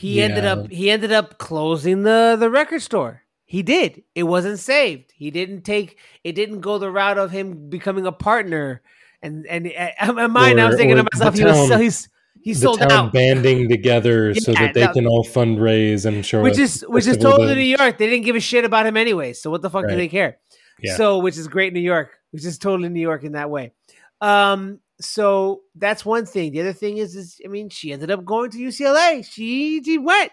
he 0.00 0.22
ended 0.22 0.44
up 0.44 0.70
he 0.70 0.90
ended 0.90 1.12
up 1.12 1.38
closing 1.38 2.02
the 2.02 2.36
the 2.38 2.50
record 2.50 2.80
store 2.80 3.22
he 3.44 3.62
did 3.62 4.02
it 4.14 4.22
wasn't 4.22 4.58
saved 4.58 5.12
he 5.14 5.30
didn't 5.30 5.62
take 5.62 5.98
it 6.24 6.32
didn't 6.32 6.60
go 6.60 6.78
the 6.78 6.90
route 6.90 7.18
of 7.18 7.30
him 7.30 7.68
becoming 7.68 8.06
a 8.06 8.12
partner 8.12 8.82
and 9.22 9.46
and 9.46 9.66
in 9.66 10.30
mind 10.30 10.60
i 10.60 10.66
was 10.66 10.76
thinking 10.76 10.98
or 10.98 11.02
to 11.02 11.08
myself 11.12 11.34
he 11.36 11.44
was 11.44 11.68
so 11.68 11.78
he's 11.78 12.08
he 12.42 12.52
the 12.54 12.60
sold 12.60 12.80
out 12.82 13.12
banding 13.12 13.68
together 13.68 14.34
so 14.46 14.52
that 14.52 14.74
they 14.74 14.80
that- 14.80 14.94
can 14.94 15.06
all 15.06 15.24
fundraise 15.24 16.06
and 16.06 16.24
show 16.24 16.42
which 16.42 16.58
is 16.58 16.84
which 16.88 17.06
is 17.06 17.16
totally 17.16 17.48
to- 17.48 17.54
New 17.54 17.76
York. 17.76 17.98
They 17.98 18.06
didn't 18.06 18.24
give 18.24 18.36
a 18.36 18.40
shit 18.40 18.64
about 18.64 18.86
him 18.86 18.96
anyway. 18.96 19.32
So 19.34 19.50
what 19.50 19.62
the 19.62 19.70
fuck 19.70 19.88
do 19.88 19.94
they 19.94 20.08
care? 20.08 20.38
Yeah. 20.80 20.96
So 20.96 21.18
which 21.18 21.36
is 21.36 21.48
great 21.48 21.72
New 21.72 21.80
York, 21.80 22.10
which 22.30 22.44
is 22.44 22.58
totally 22.58 22.88
New 22.88 23.00
York 23.00 23.24
in 23.24 23.32
that 23.32 23.50
way. 23.50 23.72
Um, 24.20 24.80
so 25.00 25.62
that's 25.74 26.04
one 26.04 26.26
thing. 26.26 26.52
The 26.52 26.60
other 26.60 26.72
thing 26.72 26.98
is, 26.98 27.16
is 27.16 27.40
I 27.44 27.48
mean, 27.48 27.68
she 27.70 27.92
ended 27.92 28.10
up 28.10 28.24
going 28.24 28.50
to 28.50 28.58
UCLA. 28.58 29.24
She 29.24 29.82
she 29.82 29.98
went. 29.98 30.32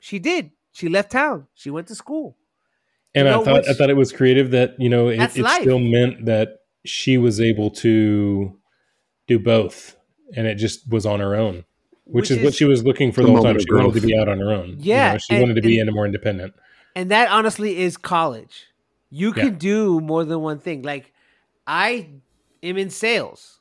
She 0.00 0.18
did. 0.18 0.50
She 0.72 0.88
left 0.88 1.10
town. 1.10 1.46
She 1.54 1.70
went 1.70 1.86
to 1.88 1.94
school. 1.94 2.36
and 3.14 3.26
you 3.26 3.32
I 3.32 3.36
know, 3.36 3.44
thought 3.44 3.68
I 3.68 3.72
thought 3.72 3.90
it 3.90 3.96
was 3.96 4.12
creative 4.12 4.50
that 4.52 4.74
you 4.78 4.88
know 4.88 5.08
it, 5.08 5.20
it 5.20 5.46
still 5.60 5.78
meant 5.78 6.26
that 6.26 6.60
she 6.84 7.18
was 7.18 7.40
able 7.40 7.70
to 7.70 8.56
do 9.26 9.38
both, 9.38 9.96
and 10.36 10.46
it 10.46 10.56
just 10.56 10.88
was 10.90 11.04
on 11.06 11.18
her 11.20 11.34
own, 11.34 11.64
which, 12.04 12.30
is, 12.30 12.42
what 12.44 12.54
she 12.54 12.64
was 12.64 12.84
looking 12.84 13.10
for 13.10 13.22
The 13.22 13.26
the 13.26 13.32
whole 13.32 13.42
time. 13.42 13.54
moment 13.56 13.62
of 13.62 13.66
She 13.68 13.74
wanted 13.74 14.00
to 14.00 14.06
be 14.06 14.18
out 14.18 14.28
on 14.28 14.38
her 14.38 14.52
own. 14.52 14.68
You 14.78 14.92
Yeah, 14.92 15.12
know, 15.14 15.18
she 15.18 15.34
and- 15.34 15.42
wanted 15.42 15.54
to 15.56 15.62
be 15.62 15.80
and- 15.80 15.88
in 15.88 15.94
more 15.94 16.06
independent. 16.06 16.54
and 16.94 17.10
that 17.10 17.28
honestly 17.30 17.78
is 17.78 17.96
college. 17.96 18.66
You 19.10 19.28
Yeah. 19.34 19.42
can 19.44 19.54
do 19.58 20.00
more 20.00 20.24
than 20.24 20.40
one 20.40 20.58
thing. 20.60 20.82
Like 20.82 21.12
I 21.66 22.08
am 22.62 22.76
in 22.78 22.90
sales. 22.90 23.55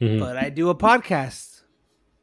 Mhm. 0.00 0.18
but 0.20 0.36
I 0.36 0.48
do 0.50 0.70
a 0.70 0.74
podcast. 0.74 1.62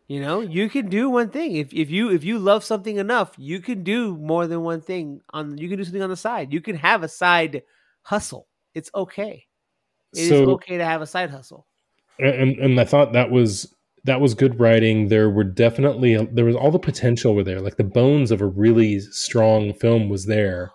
You 0.07 0.21
know, 0.21 0.39
you 0.39 0.69
can 0.69 0.89
do 0.89 1.09
one 1.09 1.29
thing. 1.29 1.55
If 1.57 1.73
if 1.73 1.89
you 1.91 2.09
if 2.11 2.23
you 2.23 2.39
love 2.39 2.63
something 2.63 2.97
enough, 2.97 3.33
you 3.37 3.59
can 3.59 3.83
do 3.83 4.15
more 4.17 4.47
than 4.47 4.61
one 4.63 4.81
thing 4.81 5.21
on 5.33 5.57
you 5.57 5.67
can 5.67 5.77
do 5.77 5.83
something 5.83 6.01
on 6.01 6.09
the 6.09 6.15
side. 6.15 6.53
You 6.53 6.61
can 6.61 6.77
have 6.77 7.03
a 7.03 7.09
side 7.09 7.63
hustle. 8.03 8.47
It's 8.73 8.89
okay. 8.95 9.45
It 10.13 10.19
is 10.21 10.29
So- 10.29 10.51
okay 10.51 10.77
to 10.77 10.85
have 10.85 11.01
a 11.01 11.07
side 11.07 11.29
hustle. 11.29 11.67
and 12.19 12.57
and 12.57 12.79
I 12.79 12.85
thought 12.85 13.13
that 13.13 13.29
was 13.31 13.73
that 14.05 14.21
was 14.21 14.33
good 14.33 14.57
writing. 14.59 15.09
There 15.09 15.29
were 15.29 15.43
definitely 15.43 16.15
there 16.31 16.45
was 16.45 16.55
all 16.55 16.71
the 16.71 16.79
potential 16.79 17.35
were 17.35 17.43
there, 17.43 17.59
like 17.61 17.75
the 17.75 17.83
bones 17.83 18.31
of 18.31 18.41
a 18.41 18.45
really 18.47 19.01
strong 19.01 19.73
film 19.73 20.07
was 20.07 20.25
there. 20.25 20.71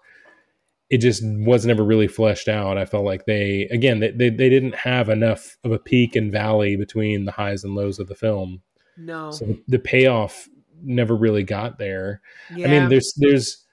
It 0.92 0.98
just 0.98 1.22
wasn't 1.24 1.70
ever 1.72 1.82
really 1.84 2.06
fleshed 2.06 2.48
out. 2.48 2.76
I 2.78 2.84
felt 2.84 3.04
like 3.04 3.24
they 3.24 3.62
again 3.70 3.98
they, 4.00 4.10
they 4.10 4.28
they 4.30 4.48
didn't 4.50 4.74
have 4.76 5.08
enough 5.08 5.56
of 5.64 5.72
a 5.72 5.78
peak 5.78 6.14
and 6.14 6.30
valley 6.30 6.76
between 6.76 7.24
the 7.24 7.32
highs 7.32 7.64
and 7.64 7.74
lows 7.74 7.98
of 7.98 8.08
the 8.08 8.14
film, 8.14 8.60
No. 8.96 9.30
so 9.30 9.56
the 9.66 9.78
payoff 9.78 10.48
never 10.84 11.16
really 11.16 11.44
got 11.44 11.78
there. 11.78 12.20
yeah. 12.54 12.66
I 12.66 12.70
mean, 12.70 12.88
there's 12.90 13.12
there's 13.16 13.64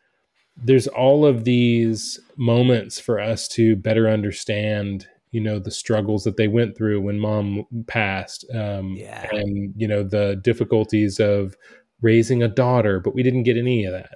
there's 0.62 0.88
all 0.88 1.26
of 1.26 1.44
these 1.44 2.20
moments 2.38 3.00
for 3.00 3.20
us 3.20 3.48
to 3.50 3.76
better 3.76 4.10
understand, 4.10 5.08
you 5.32 5.40
know, 5.42 5.58
the 5.60 5.72
struggles 5.72 6.24
that 6.26 6.38
they 6.38 6.48
went 6.48 6.76
through 6.78 7.02
when 7.02 7.20
mom 7.20 7.66
passed, 7.88 8.46
um, 8.54 8.96
Yeah. 8.98 9.28
and 9.32 9.74
you 9.76 9.88
know 9.88 10.04
the 10.04 10.40
difficulties 10.42 11.20
of 11.20 11.56
raising 12.02 12.42
a 12.44 12.48
daughter, 12.48 13.00
but 13.00 13.14
we 13.14 13.24
didn't 13.24 13.44
get 13.44 13.58
any 13.58 13.84
of 13.86 13.92
that. 13.94 14.12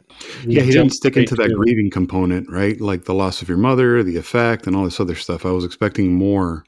We 0.45 0.55
Yeah, 0.55 0.61
he 0.63 0.71
didn't 0.71 0.91
stick 0.93 1.17
into 1.17 1.35
that 1.35 1.49
to- 1.49 1.55
grieving 1.55 1.89
component, 1.89 2.49
right? 2.49 2.79
Like 2.79 3.05
the 3.05 3.13
loss 3.13 3.41
of 3.41 3.49
your 3.49 3.57
mother, 3.57 4.03
the 4.03 4.17
effect, 4.17 4.67
and 4.67 4.75
all 4.75 4.85
this 4.85 4.99
other 4.99 5.15
stuff. 5.15 5.45
I 5.45 5.51
was 5.51 5.65
expecting 5.65 6.13
more. 6.15 6.63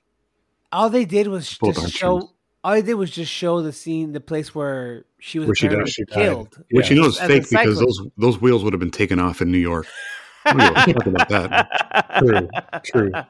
all 0.71 0.89
they 0.89 1.05
did 1.05 1.27
was 1.27 1.47
just 1.47 1.61
options. 1.63 1.91
show 1.93 2.31
all 2.63 2.73
they 2.73 2.81
did 2.81 2.95
was 2.95 3.11
just 3.11 3.31
show 3.31 3.61
the 3.61 3.71
scene, 3.71 4.11
the 4.11 4.19
place 4.19 4.53
where 4.55 5.05
she 5.19 5.37
was 5.39 5.47
Where 5.47 5.55
she 5.55 5.67
apparently 5.67 5.85
died. 5.91 5.93
She 5.93 6.03
died. 6.05 6.15
killed. 6.15 6.63
Which 6.71 6.89
Yeah. 6.89 6.95
you 6.95 7.01
know 7.01 7.07
is 7.07 7.19
As 7.19 7.27
fake 7.27 7.49
because 7.49 7.79
those 7.79 8.01
those 8.17 8.41
wheels 8.41 8.63
would 8.63 8.73
have 8.73 8.79
been 8.81 8.91
taken 8.91 9.19
off 9.19 9.41
in 9.41 9.51
New 9.51 9.57
York. 9.59 9.85
Talk 10.45 11.05
about 11.05 11.29
that. 11.29 12.19
True, 12.19 12.49
true. 12.83 13.11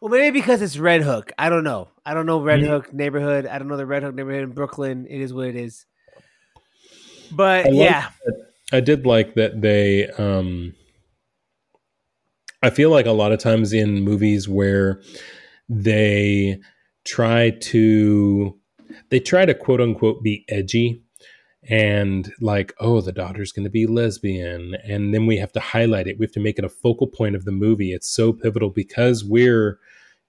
Well, 0.00 0.10
maybe 0.10 0.40
because 0.40 0.60
it's 0.62 0.76
Red 0.78 1.02
Hook. 1.02 1.30
I 1.38 1.48
don't 1.48 1.62
know. 1.62 1.86
I 2.04 2.12
don't 2.12 2.26
know 2.26 2.42
Red 2.42 2.58
Mhm. 2.60 2.66
Hook 2.66 2.92
neighborhood. 2.92 3.46
I 3.46 3.58
don't 3.60 3.68
know 3.68 3.76
the 3.76 3.86
Red 3.86 4.02
Hook 4.02 4.16
neighborhood 4.16 4.42
in 4.42 4.50
Brooklyn. 4.50 5.06
It 5.08 5.20
is 5.20 5.32
what 5.32 5.46
it 5.46 5.54
is. 5.54 5.86
But 7.34 7.66
I 7.66 7.70
like 7.70 7.90
yeah, 7.90 8.08
I 8.72 8.80
did 8.80 9.06
like 9.06 9.34
that 9.34 9.60
they 9.60 10.08
um 10.10 10.74
I 12.62 12.70
feel 12.70 12.90
like 12.90 13.06
a 13.06 13.12
lot 13.12 13.32
of 13.32 13.40
times 13.40 13.72
in 13.72 14.02
movies 14.02 14.48
where 14.48 15.00
they 15.68 16.60
try 17.04 17.50
to 17.50 18.56
they 19.10 19.20
try 19.20 19.44
to 19.44 19.54
quote 19.54 19.80
unquote 19.80 20.22
be 20.22 20.44
edgy 20.48 21.02
and 21.68 22.32
like 22.40 22.72
oh 22.80 23.00
the 23.00 23.12
daughter's 23.12 23.52
going 23.52 23.64
to 23.64 23.70
be 23.70 23.86
lesbian. 23.86 24.76
And 24.84 25.12
then 25.12 25.26
we 25.26 25.36
have 25.38 25.52
to 25.52 25.60
highlight 25.60 26.06
it. 26.06 26.18
We 26.18 26.24
have 26.24 26.32
to 26.32 26.40
make 26.40 26.58
it 26.58 26.64
a 26.64 26.68
focal 26.68 27.06
point 27.06 27.36
of 27.36 27.44
the 27.44 27.52
movie. 27.52 27.92
It's 27.92 28.08
so 28.08 28.32
pivotal 28.32 28.70
because 28.70 29.24
we're 29.24 29.78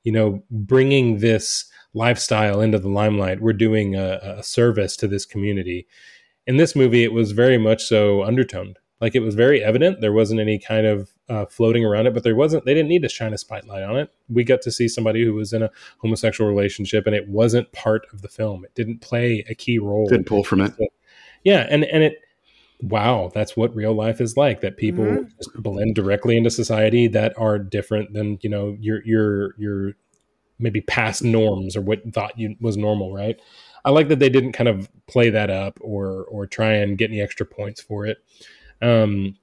you 0.04 0.12
know 0.12 0.44
bringing 0.52 1.20
this 1.20 1.66
lifestyle 1.94 2.60
into 2.62 2.80
the 2.80 2.90
limelight. 2.90 3.42
We're 3.42 3.54
doing 3.54 3.96
a, 3.96 4.36
a 4.40 4.44
service 4.44 4.98
to 4.98 5.08
this 5.08 5.26
community 5.26 5.88
In 6.46 6.58
this 6.58 6.76
movie, 6.76 7.04
it 7.04 7.14
was 7.14 7.32
very 7.32 7.58
much 7.58 7.84
so 7.84 8.24
undertoned. 8.24 8.78
Like 9.00 9.16
it 9.16 9.20
was 9.20 9.36
very 9.36 9.62
evident. 9.62 10.00
There 10.00 10.14
wasn't 10.14 10.40
any 10.40 10.58
kind 10.60 10.86
of 10.86 11.12
uh, 11.28 11.46
floating 11.46 11.84
around 11.84 12.08
it, 12.08 12.14
but 12.14 12.24
there 12.24 12.36
wasn't. 12.36 12.64
They 12.64 12.74
didn't 12.74 12.88
need 12.88 13.02
to 13.02 13.10
shine 13.10 13.34
a 13.34 13.38
spotlight 13.38 13.84
on 13.84 13.98
it. 13.98 14.10
We 14.30 14.46
got 14.46 14.62
to 14.62 14.72
see 14.72 14.88
somebody 14.88 15.26
who 15.26 15.34
was 15.34 15.52
in 15.52 15.62
a 15.62 15.70
homosexual 16.00 16.50
relationship, 16.50 17.06
and 17.06 17.16
it 17.16 17.28
wasn't 17.28 17.70
part 17.74 18.08
of 18.14 18.22
the 18.22 18.30
film. 18.30 18.64
It 18.64 18.74
didn't 18.76 19.02
play 19.02 19.44
a 19.50 19.56
key 19.56 19.78
role. 19.78 20.08
Didn't 20.08 20.28
pull 20.28 20.44
from 20.46 20.62
it. 20.62 20.74
Yeah, 21.44 21.68
and 21.70 21.84
and 21.84 22.04
it. 22.04 22.20
Wow, 22.82 23.32
that's 23.34 23.56
what 23.58 23.76
real 23.76 23.94
life 23.94 24.20
is 24.22 24.36
like. 24.38 24.62
That 24.62 24.78
people 24.78 25.06
Mhm. 25.06 25.38
just 25.38 25.52
blend 25.56 25.96
directly 25.96 26.38
into 26.38 26.50
society 26.50 27.08
that 27.08 27.34
are 27.38 27.60
different 27.60 28.14
than 28.14 28.40
you 28.42 28.50
know 28.50 28.78
your 28.80 29.02
your 29.06 29.56
your 29.58 29.94
maybe 30.60 30.80
past 30.82 31.24
norms 31.24 31.76
or 31.76 31.82
what 31.82 32.02
thought 32.14 32.38
you 32.40 32.56
was 32.62 32.78
normal, 32.78 33.14
right? 33.14 33.38
I 33.86 33.90
like 33.92 34.08
that 34.10 34.20
they 34.20 34.30
didn't 34.30 34.54
kind 34.54 34.68
of 34.70 34.90
play 35.08 35.30
that 35.32 35.50
up 35.50 35.78
or 35.82 36.24
or 36.26 36.48
try 36.48 36.74
and 36.74 36.98
get 36.98 37.10
any 37.10 37.22
extra 37.22 37.46
points 37.46 37.82
for 37.82 38.06
it. 38.06 38.18
Um, 38.82 39.36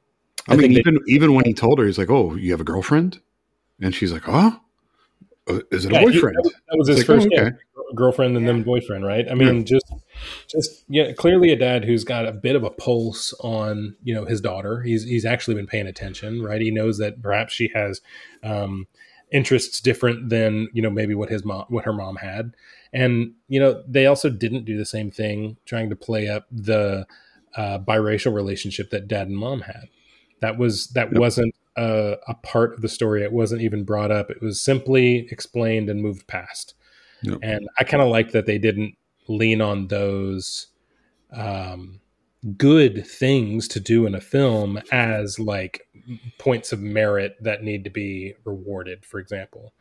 I, 0.48 0.56
mean, 0.56 0.72
think 0.72 0.74
they- 0.74 0.80
even 0.80 0.98
even 1.06 1.34
when 1.34 1.44
he 1.44 1.54
told 1.54 1.78
her, 1.78 1.86
he's 1.86 1.98
like, 1.98 2.10
"Oh, 2.10 2.34
you 2.34 2.50
have 2.52 2.60
a 2.60 2.64
girlfriend," 2.64 3.20
and 3.80 3.94
she's 3.94 4.12
like, 4.12 4.22
"Huh? 4.22 4.52
Uh, 5.48 5.60
Is 5.70 5.84
it 5.84 5.92
a 5.92 5.94
Yeah, 5.94 6.00
he- 6.00 6.06
boyfriend?" 6.06 6.36
that 6.44 6.76
was 6.76 6.88
his 6.88 6.98
like, 6.98 7.06
first 7.06 7.28
oh, 7.30 7.34
yeah, 7.34 7.50
girlfriend 7.94 8.36
and 8.36 8.46
then 8.48 8.62
boyfriend, 8.62 9.04
right? 9.04 9.26
I 9.30 9.34
mean, 9.34 9.64
just 9.64 9.92
just 10.48 10.84
yeah, 10.88 11.12
clearly 11.12 11.50
a 11.52 11.56
dad 11.56 11.84
who's 11.84 12.04
got 12.04 12.26
a 12.26 12.32
bit 12.32 12.56
of 12.56 12.62
a 12.64 12.70
pulse 12.70 13.32
on 13.40 13.96
you 14.02 14.14
know 14.14 14.24
his 14.24 14.40
daughter. 14.40 14.82
He's 14.82 15.04
he's 15.04 15.24
actually 15.24 15.54
been 15.54 15.66
paying 15.66 15.86
attention, 15.86 16.42
right? 16.42 16.60
He 16.60 16.70
knows 16.70 16.98
that 16.98 17.20
perhaps 17.22 17.52
she 17.52 17.68
has 17.74 18.00
um, 18.42 18.86
interests 19.32 19.80
different 19.80 20.28
than 20.28 20.68
you 20.72 20.82
know 20.82 20.90
maybe 20.90 21.14
what 21.14 21.28
his 21.30 21.44
mom 21.44 21.66
what 21.68 21.84
her 21.84 21.92
mom 21.92 22.16
had, 22.16 22.54
and 22.92 23.32
you 23.48 23.60
know 23.60 23.82
they 23.86 24.06
also 24.06 24.28
didn't 24.28 24.64
do 24.64 24.76
the 24.76 24.86
same 24.86 25.10
thing 25.10 25.56
trying 25.64 25.90
to 25.90 25.96
play 25.96 26.28
up 26.28 26.46
the 26.50 27.06
uh, 27.56 27.78
biracial 27.78 28.34
relationship 28.34 28.90
that 28.90 29.08
dad 29.08 29.28
and 29.28 29.36
mom 29.36 29.62
had. 29.62 29.88
That 30.40 30.58
was 30.58 30.88
that 30.88 31.12
Yep. 31.12 31.20
wasn't 31.20 31.54
a, 31.76 32.16
a 32.28 32.34
part 32.34 32.74
of 32.74 32.82
the 32.82 32.88
story. 32.88 33.22
It 33.22 33.32
wasn't 33.32 33.62
even 33.62 33.84
brought 33.84 34.10
up. 34.10 34.30
It 34.30 34.40
was 34.42 34.60
simply 34.60 35.26
explained 35.30 35.88
and 35.90 36.02
moved 36.02 36.26
past. 36.26 36.74
Yep. 37.22 37.38
And 37.42 37.68
I 37.78 37.84
kind 37.84 38.02
of 38.02 38.08
like 38.08 38.32
that 38.32 38.46
they 38.46 38.58
didn't 38.58 38.96
lean 39.28 39.60
on 39.60 39.88
those 39.88 40.68
um, 41.32 42.00
good 42.56 43.06
things 43.06 43.68
to 43.68 43.80
do 43.80 44.06
in 44.06 44.14
a 44.14 44.20
film 44.20 44.80
as 44.90 45.38
like 45.38 45.86
points 46.38 46.72
of 46.72 46.80
merit 46.80 47.36
that 47.40 47.62
need 47.62 47.84
to 47.84 47.90
be 47.90 48.34
rewarded. 48.44 49.04
For 49.04 49.20
example, 49.20 49.74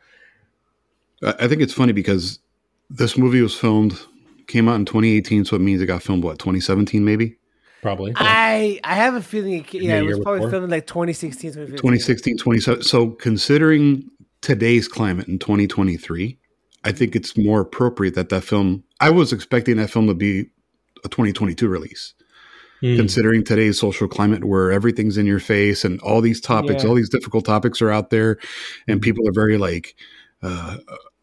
I 1.22 1.34
I 1.40 1.48
think 1.48 1.62
it's 1.62 1.72
funny 1.74 1.92
because 1.92 2.38
this 2.90 3.16
movie 3.16 3.40
was 3.40 3.54
filmed, 3.54 3.98
came 4.46 4.68
out 4.68 4.74
in 4.76 4.84
2018, 4.84 5.44
so 5.44 5.56
it 5.56 5.60
means 5.60 5.80
it 5.80 5.86
got 5.86 6.02
filmed 6.02 6.24
what 6.24 6.38
2017 6.38 7.04
maybe 7.04 7.36
probably. 7.82 8.12
I 8.16 8.80
I 8.84 8.94
have 8.96 9.14
a 9.14 9.22
feeling. 9.22 9.54
It, 9.54 9.72
yeah, 9.74 9.96
it 9.98 10.02
was 10.02 10.18
probably 10.20 10.40
before? 10.40 10.50
filmed 10.50 10.64
in 10.64 10.70
like 10.70 10.86
2016, 10.86 11.52
2016, 11.52 12.36
27. 12.36 12.82
So 12.82 13.10
considering 13.10 14.04
today's 14.42 14.88
climate 14.88 15.28
in 15.28 15.38
2023, 15.38 16.38
I 16.84 16.92
think 16.92 17.14
it's 17.16 17.36
more 17.38 17.60
appropriate 17.60 18.14
that 18.16 18.28
that 18.30 18.42
film. 18.44 18.84
I 19.00 19.10
was 19.10 19.32
expecting 19.32 19.76
that 19.78 19.90
film 19.90 20.06
to 20.08 20.14
be 20.14 20.46
a 21.04 21.08
2022 21.08 21.68
release. 21.68 22.14
Hmm. 22.82 22.96
considering 22.96 23.44
today's 23.44 23.78
social 23.78 24.08
climate 24.08 24.42
where 24.44 24.72
everything's 24.72 25.18
in 25.18 25.26
your 25.26 25.38
face 25.38 25.84
and 25.84 26.00
all 26.00 26.22
these 26.22 26.40
topics 26.40 26.82
Yeah. 26.82 26.88
all 26.88 26.94
these 26.96 27.10
difficult 27.10 27.44
topics 27.44 27.82
are 27.82 27.90
out 27.90 28.08
there 28.08 28.38
and 28.88 29.02
people 29.02 29.28
are 29.28 29.32
very 29.34 29.58
like 29.58 29.94
uh, 30.42 30.78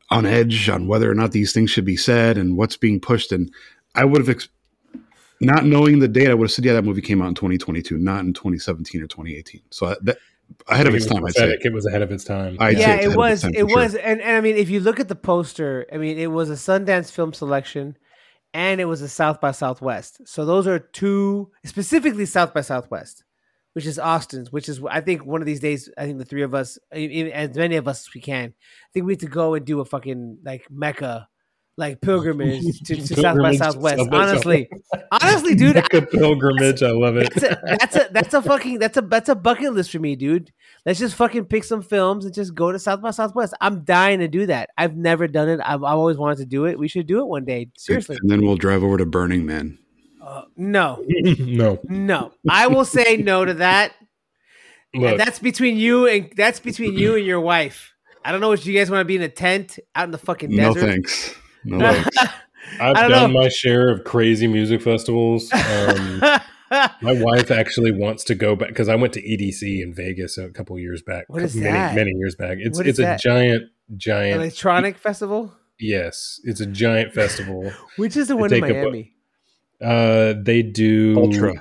on 0.10 0.26
edge 0.26 0.70
on 0.70 0.88
whether 0.88 1.10
or 1.10 1.16
not 1.16 1.32
these 1.32 1.53
things 1.53 1.70
should 1.70 1.86
be 1.86 1.97
said 1.97 2.38
and 2.38 2.58
what's 2.58 2.78
being 2.78 2.99
pushed 2.99 3.32
and 3.32 3.51
i 3.95 4.05
would 4.05 4.20
have 4.20 4.30
ex- 4.30 4.49
not 5.41 5.66
knowing 5.66 5.99
the 5.99 6.08
date 6.08 6.30
i 6.30 6.34
would 6.34 6.45
have 6.45 6.51
said 6.51 6.66
yeah 6.66 6.74
that 6.74 6.84
movie 6.84 7.01
came 7.01 7.22
out 7.22 7.28
in 7.28 7.36
2022 7.36 7.97
not 7.97 8.24
in 8.24 8.34
2017 8.34 9.01
or 9.01 9.08
2018 9.08 9.62
so 9.70 9.88
I, 9.88 9.95
that 10.01 10.18
ahead 10.68 10.88
of 10.88 10.95
its 10.95 11.05
was 11.05 11.14
time 11.14 11.26
i'd 11.26 11.34
say. 11.34 11.58
It 11.62 11.74
was 11.74 11.86
ahead 11.86 12.01
of 12.01 12.12
its 12.12 12.24
time. 12.24 12.58
I'd 12.60 12.78
yeah, 12.78 12.95
it's 12.95 13.14
it 13.14 13.18
was. 13.18 13.41
time 13.41 13.51
It 13.53 13.70
sure. 13.70 13.76
was, 13.78 13.95
and, 13.95 14.22
and 14.22 14.38
I 14.38 14.41
mean, 14.41 14.55
if 14.55 14.70
you 14.70 14.80
look 14.80 14.99
at 14.99 15.08
the 15.08 15.16
poster, 15.16 15.86
I 15.91 15.97
mean, 15.97 16.18
it 16.18 16.32
was 16.32 16.49
a 16.49 16.53
Sundance 16.53 17.12
Film 17.12 17.34
Selection, 17.34 17.97
and 18.53 18.80
it 18.80 18.86
was 18.86 19.01
a 19.01 19.10
South 19.10 19.41
by 19.41 19.51
Southwest. 19.51 20.22
So 20.26 20.45
those 20.45 20.68
are 20.68 20.80
two 20.80 21.51
specifically 21.66 22.26
South 22.26 22.53
by 22.53 22.62
Southwest, 22.62 23.24
which 23.78 23.86
is 23.86 23.99
Austin's. 23.99 24.51
Which 24.51 24.69
is, 24.69 24.82
I 24.89 25.01
think, 25.01 25.23
one 25.23 25.39
of 25.39 25.45
these 25.45 25.59
days, 25.59 25.88
I 25.99 26.05
think 26.05 26.17
the 26.17 26.25
three 26.25 26.41
of 26.41 26.55
us, 26.55 26.80
as 26.91 27.55
many 27.55 27.75
of 27.75 27.88
us 27.88 28.07
as 28.07 28.13
we 28.15 28.19
can, 28.21 28.55
I 28.55 28.89
think 28.91 29.05
we 29.05 29.13
have 29.13 29.19
to 29.19 29.28
go 29.28 29.53
and 29.53 29.63
do 29.63 29.82
a 29.82 29.86
fucking 29.86 30.39
like 30.43 30.65
Mecca. 30.71 31.28
Like 31.78 32.01
pilgrimage 32.01 32.63
to, 32.86 32.95
to 32.95 33.05
South 33.05 33.21
by 33.38 33.51
Pilgrimage 33.51 33.57
Southwest. 33.59 33.97
South 33.99 34.09
by 34.09 34.17
Honestly, 34.17 34.69
honestly, 35.11 35.53
dude, 35.53 35.75
Like 35.75 35.93
a 35.93 36.01
pilgrimage. 36.01 36.82
I 36.82 36.89
love 36.89 37.17
it. 37.17 37.32
that's 37.36 37.45
a, 37.45 37.59
that's 37.78 37.95
a 37.95 38.09
that's 38.09 38.34
a 38.34 38.41
fucking 38.41 38.80
that's 38.80 38.97
a 38.97 39.01
that's 39.01 39.30
a 39.30 39.36
bucket 39.36 39.71
list 39.73 39.91
for 39.91 39.99
me, 39.99 40.15
dude. 40.15 40.51
Let's 40.88 40.97
just 40.97 41.13
fucking 41.13 41.45
pick 41.45 41.63
some 41.63 41.84
films 41.84 42.25
and 42.25 42.34
just 42.34 42.55
go 42.55 42.71
to 42.71 42.80
South 42.80 43.03
by 43.03 43.11
Southwest. 43.11 43.53
I'm 43.61 43.84
dying 43.84 44.21
to 44.21 44.28
do 44.28 44.47
that. 44.47 44.71
I've 44.75 44.97
never 44.97 45.28
done 45.28 45.49
it. 45.49 45.59
I've, 45.63 45.84
I've 45.84 45.99
always 45.99 46.17
wanted 46.17 46.39
to 46.39 46.45
do 46.47 46.65
it. 46.65 46.80
We 46.80 46.88
should 46.88 47.05
do 47.05 47.19
it 47.19 47.28
one 47.28 47.45
day. 47.45 47.69
Seriously. 47.78 48.17
and 48.19 48.28
then 48.32 48.41
we'll 48.41 48.57
drive 48.57 48.82
over 48.82 48.97
to 48.97 49.05
burning 49.05 49.45
man 49.45 49.78
Uh, 50.28 50.41
no, 50.57 51.05
no, 51.39 51.80
no. 51.86 52.34
I 52.49 52.67
will 52.67 52.84
say 52.84 53.15
no 53.15 53.45
to 53.45 53.53
that. 53.55 53.93
and 54.93 55.17
that's 55.17 55.39
between 55.39 55.78
you 55.78 56.05
and 56.07 56.34
that's 56.36 56.59
between 56.59 56.95
you 56.95 57.15
and 57.15 57.25
your 57.25 57.39
wife. 57.39 57.93
I 58.25 58.34
don't 58.34 58.41
know 58.41 58.49
what 58.49 58.65
you 58.65 58.78
guys 58.78 58.91
want 58.91 58.99
to 58.99 59.05
be 59.05 59.15
in 59.15 59.21
a 59.21 59.30
tent 59.30 59.80
out 59.95 60.03
in 60.03 60.11
the 60.11 60.17
fucking 60.17 60.49
desert. 60.49 60.67
no 60.67 60.73
desert. 60.73 60.88
thanks 60.89 61.36
no 61.63 61.80
thanks 62.03 62.17
I've 62.82 63.09
done 63.09 63.32
know. 63.32 63.39
my 63.39 63.47
share 63.47 63.89
of 63.89 64.03
crazy 64.03 64.47
music 64.47 64.82
festivals. 64.82 65.49
Um, 65.53 66.19
my 67.01 67.13
wife 67.13 67.49
actually 67.49 67.93
wants 67.93 68.25
to 68.25 68.36
go 68.36 68.57
back 68.57 68.67
because 68.67 68.89
I 68.89 68.95
went 68.95 69.13
to 69.13 69.21
EDC 69.21 69.82
in 69.82 69.93
Vegas 69.93 70.38
a 70.38 70.49
couple 70.49 70.78
years 70.78 71.01
back. 71.01 71.23
What 71.30 71.41
is 71.41 71.55
many, 71.55 71.71
that? 71.71 71.95
Many 71.95 72.11
years 72.11 72.36
back. 72.36 72.57
It's 72.59 72.78
What 72.78 72.86
it's 72.86 72.99
is 72.99 73.05
a 73.05 73.17
giant, 73.17 73.69
giant. 73.95 74.41
Electronic 74.41 74.97
festival, 74.97 75.53
yes, 75.80 76.41
it's 76.43 76.59
a 76.59 76.65
giant 76.65 77.13
festival. 77.13 77.71
which 77.95 78.17
is 78.17 78.28
the 78.28 78.36
one 78.36 78.51
in 78.51 78.61
take 78.61 78.71
a 78.71 78.73
Miami. 78.73 79.13
Uh, 79.82 80.34
they 80.41 80.61
do 80.63 81.15
ultra 81.17 81.53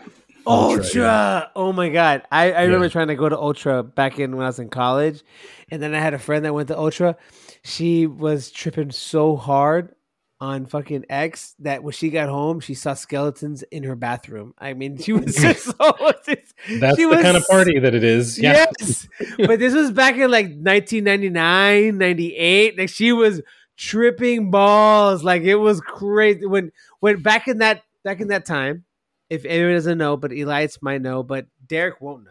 Ultra, 0.47 0.83
Ultra. 0.85 1.01
yeah. 1.03 1.47
Oh 1.57 1.73
my 1.73 1.89
god. 1.89 2.23
I, 2.31 2.53
I 2.53 2.63
remember 2.63 2.89
trying 2.89 3.09
to 3.09 3.17
go 3.17 3.29
to 3.29 3.37
Ultra 3.39 3.83
back 3.83 4.19
in 4.21 4.37
when 4.37 4.45
I 4.45 4.49
was 4.49 4.59
in 4.61 4.69
college. 4.69 5.23
And 5.71 5.83
then 5.83 5.93
I 5.95 5.99
had 5.99 6.15
a 6.15 6.19
friend 6.21 6.45
that 6.45 6.55
went 6.55 6.69
to 6.69 6.79
Ultra. 6.79 7.17
She 7.65 8.07
was 8.07 8.53
tripping 8.53 8.93
so 8.93 9.35
hard 9.37 9.93
on 10.41 10.67
fucking 10.67 11.07
X 11.11 11.57
that 11.61 11.83
when 11.83 11.93
she 11.93 12.11
got 12.11 12.29
home, 12.29 12.61
she 12.61 12.75
saw 12.75 12.95
skeletons 12.95 13.65
in 13.73 13.83
her 13.83 13.97
bathroom. 13.97 14.55
I 14.57 14.75
mean, 14.75 14.99
she 14.99 15.13
was 15.13 15.35
just 15.35 15.65
so 15.65 15.73
That's 16.27 16.97
she 16.97 17.03
the 17.03 17.07
was- 17.07 17.23
kind 17.23 17.37
of 17.37 17.45
party 17.49 17.81
that 17.81 17.95
it 17.97 18.05
is. 18.05 18.39
Yeah. 18.39 18.67
Yes. 18.79 19.09
but 19.39 19.59
this 19.59 19.75
was 19.75 19.91
back 19.91 20.15
in 20.15 20.31
like 20.31 20.47
1999, 20.47 21.99
98. 21.99 22.79
Like 22.79 22.89
she 22.89 23.13
was 23.13 23.43
tripping 23.77 24.51
balls. 24.51 25.25
Like 25.25 25.43
it 25.43 25.57
was 25.57 25.81
crazy. 25.81 26.47
When 26.47 26.71
when 27.01 27.21
back 27.23 27.49
in 27.49 27.59
that 27.59 27.83
back 28.07 28.21
in 28.21 28.29
that 28.29 28.47
time, 28.47 28.85
if 29.29 29.45
anyone 29.45 29.75
doesn't 29.75 29.99
know, 29.99 30.17
but 30.17 30.31
Elias 30.31 30.81
might 30.81 31.03
know, 31.03 31.25
but 31.25 31.47
Derryk 31.67 32.01
won't 32.01 32.25
know. 32.25 32.31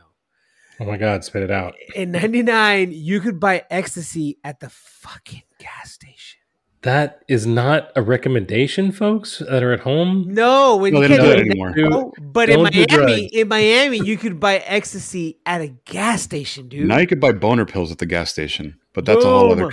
Oh 0.79 0.85
my 0.85 0.95
God, 0.95 1.25
spit 1.25 1.43
it 1.43 1.51
out. 1.51 1.75
In 1.93 2.11
99, 2.11 2.93
you 2.93 3.19
could 3.19 3.41
buy 3.41 3.65
ecstasy 3.69 4.37
at 4.43 4.61
the 4.61 4.69
fucking 4.69 5.43
gas 5.59 5.91
station. 5.91 6.39
That 6.83 7.23
is 7.27 7.45
not 7.45 7.91
a 7.95 8.01
recommendation, 8.01 8.93
folks 8.93 9.39
that 9.39 9.63
are 9.63 9.73
at 9.73 9.81
home. 9.81 10.25
No, 10.27 10.77
when 10.77 10.93
no 10.93 11.01
you 11.01 11.07
don't 11.09 11.17
can't 11.17 11.21
do 11.21 11.27
do 11.27 11.33
it 11.33 11.39
it 11.39 11.49
anymore 11.49 11.73
now, 11.75 12.11
but 12.21 12.49
in 12.49 12.59
Don't 12.59 12.71
do 12.71 12.85
Miami, 12.89 13.25
in 13.25 13.47
Miami, 13.49 13.97
you 13.97 14.15
could 14.15 14.39
buy 14.39 14.59
ecstasy 14.59 15.39
at 15.45 15.61
a 15.61 15.67
gas 15.85 16.21
station, 16.21 16.69
dude. 16.69 16.87
now 16.87 16.99
you 16.99 17.07
could 17.07 17.19
buy 17.19 17.33
boner 17.33 17.65
pills 17.65 17.91
at 17.91 17.97
the 17.97 18.05
gas 18.05 18.29
station 18.29 18.79
but 18.95 19.05
that's 19.05 19.23
a 19.23 19.27
whole 19.27 19.51
other 19.51 19.71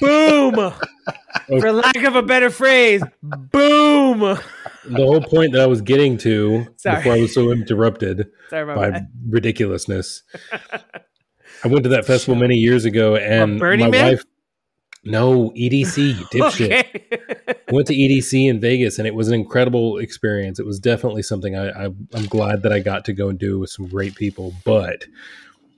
Boom. 0.00 0.72
For 1.60 1.72
lack 1.72 1.96
of 2.04 2.16
a 2.16 2.22
better 2.22 2.48
phrase, 2.48 3.02
boom. 3.22 4.20
The 4.20 4.38
whole 4.96 5.20
point 5.20 5.52
that 5.52 5.60
I 5.60 5.66
was 5.66 5.80
getting 5.82 6.16
to 6.18 6.66
Sorry. 6.76 6.96
before 6.96 7.12
I 7.12 7.20
was 7.20 7.34
so 7.34 7.50
interrupted 7.52 8.30
Sorry 8.48 8.62
about 8.62 8.76
by 8.76 8.90
that. 8.90 9.02
ridiculousness. 9.28 10.22
I 11.64 11.68
went 11.68 11.82
to 11.84 11.90
that 11.90 12.06
festival 12.06 12.36
many 12.36 12.56
years 12.56 12.84
ago, 12.84 13.16
and 13.16 13.58
my 13.58 13.76
Man? 13.76 13.90
wife. 13.90 14.24
No, 15.04 15.50
EDC, 15.50 16.18
you 16.18 16.24
dipshit. 16.32 16.84
Okay. 16.84 17.56
Went 17.70 17.86
to 17.88 17.94
EDC 17.94 18.48
in 18.48 18.60
Vegas, 18.60 18.98
and 18.98 19.06
it 19.06 19.14
was 19.14 19.28
an 19.28 19.34
incredible 19.34 19.98
experience. 19.98 20.58
It 20.58 20.66
was 20.66 20.78
definitely 20.78 21.22
something 21.22 21.56
I, 21.56 21.68
I 21.70 21.84
I'm 22.14 22.26
glad 22.26 22.62
that 22.62 22.72
I 22.72 22.80
got 22.80 23.04
to 23.06 23.12
go 23.12 23.28
and 23.28 23.38
do 23.38 23.58
with 23.58 23.70
some 23.70 23.86
great 23.88 24.14
people. 24.14 24.54
But 24.64 25.04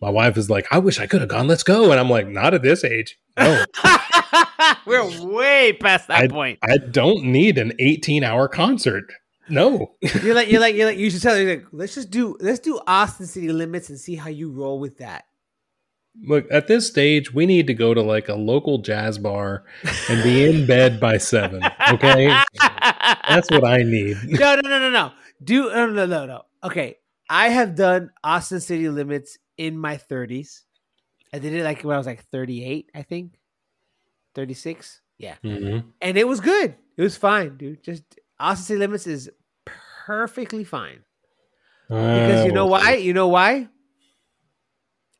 my 0.03 0.11
wife 0.11 0.37
is 0.37 0.51
like, 0.51 0.67
"I 0.71 0.79
wish 0.79 0.99
I 1.01 1.07
could 1.07 1.21
have 1.21 1.31
gone. 1.31 1.47
Let's 1.49 1.63
go." 1.63 1.91
And 1.91 1.99
I'm 2.01 2.11
like, 2.11 2.29
"Not 2.29 2.53
at 2.55 2.63
this 2.63 2.85
age. 2.85 3.19
No, 3.39 3.65
We're 4.87 5.27
way 5.27 5.73
past 5.73 6.09
that 6.09 6.31
point. 6.31 6.59
I 6.63 6.77
don't 6.79 7.25
need 7.25 7.57
an 7.59 7.73
18 7.79 8.25
hour 8.25 8.49
concert. 8.49 9.05
No, 9.49 9.95
You're 10.23 10.35
like, 10.35 10.51
you're 10.51 10.61
like, 10.61 10.75
you're 10.75 10.87
like, 10.87 10.99
you 10.99 11.11
should 11.11 11.21
tell 11.23 11.37
her, 11.37 11.45
like, 11.45 11.65
let's 11.73 11.95
just 11.95 12.11
do, 12.11 12.37
let's 12.41 12.61
do 12.61 12.81
Austin 12.87 13.27
City 13.27 13.49
Limits 13.53 13.91
and 13.91 13.99
see 13.99 14.15
how 14.15 14.31
you 14.31 14.51
roll 14.51 14.79
with 14.79 14.99
that. 14.99 15.25
look 16.25 16.47
at 16.51 16.69
this 16.69 16.87
stage. 16.87 17.35
We 17.35 17.45
need 17.47 17.67
to 17.67 17.75
go 17.75 17.93
to 17.95 18.03
like 18.03 18.29
a 18.29 18.35
local 18.35 18.79
jazz 18.79 19.19
bar 19.19 19.65
and 20.09 20.23
be 20.23 20.45
in 20.49 20.67
bed 20.75 21.01
by 21.01 21.19
seven. 21.19 21.63
Okay, 21.91 22.27
That's 23.29 23.51
what 23.51 23.65
I 23.65 23.79
need. 23.79 24.17
no, 24.27 24.55
no, 24.57 24.61
no, 24.69 24.79
no, 24.79 24.91
no. 24.91 25.13
Do 25.43 25.71
no, 25.71 25.87
no, 25.87 26.07
no, 26.07 26.27
no. 26.27 26.43
Okay, 26.65 26.97
I 27.29 27.49
have 27.49 27.75
done 27.75 28.11
Austin 28.23 28.61
City 28.61 28.89
Limits 28.89 29.39
in 29.63 29.79
my 29.79 29.97
30s. 29.97 30.65
I 31.33 31.39
did 31.39 31.53
it 31.55 31.63
like 31.63 31.83
when 31.85 31.95
I 31.95 31.99
was 31.99 32.07
like 32.07 32.25
38, 32.27 32.91
I 32.95 33.03
think, 33.03 33.39
36. 34.35 35.01
Yeah, 35.19 35.37
Mhm. 35.45 35.85
and 36.01 36.19
it 36.19 36.27
was 36.27 36.41
good. 36.41 36.75
It 36.97 37.03
was 37.03 37.17
fine, 37.17 37.57
dude. 37.57 37.83
Just 37.83 38.03
Austin 38.41 38.65
City 38.67 38.79
Limits 38.81 39.07
is 39.07 39.31
perfectly 39.65 40.65
fine 40.65 41.05
because 41.89 42.45
you 42.45 42.51
Oh, 42.51 42.55
know 42.55 42.67
why? 42.67 42.95
You 42.97 43.13
know 43.15 43.29
why? 43.29 43.69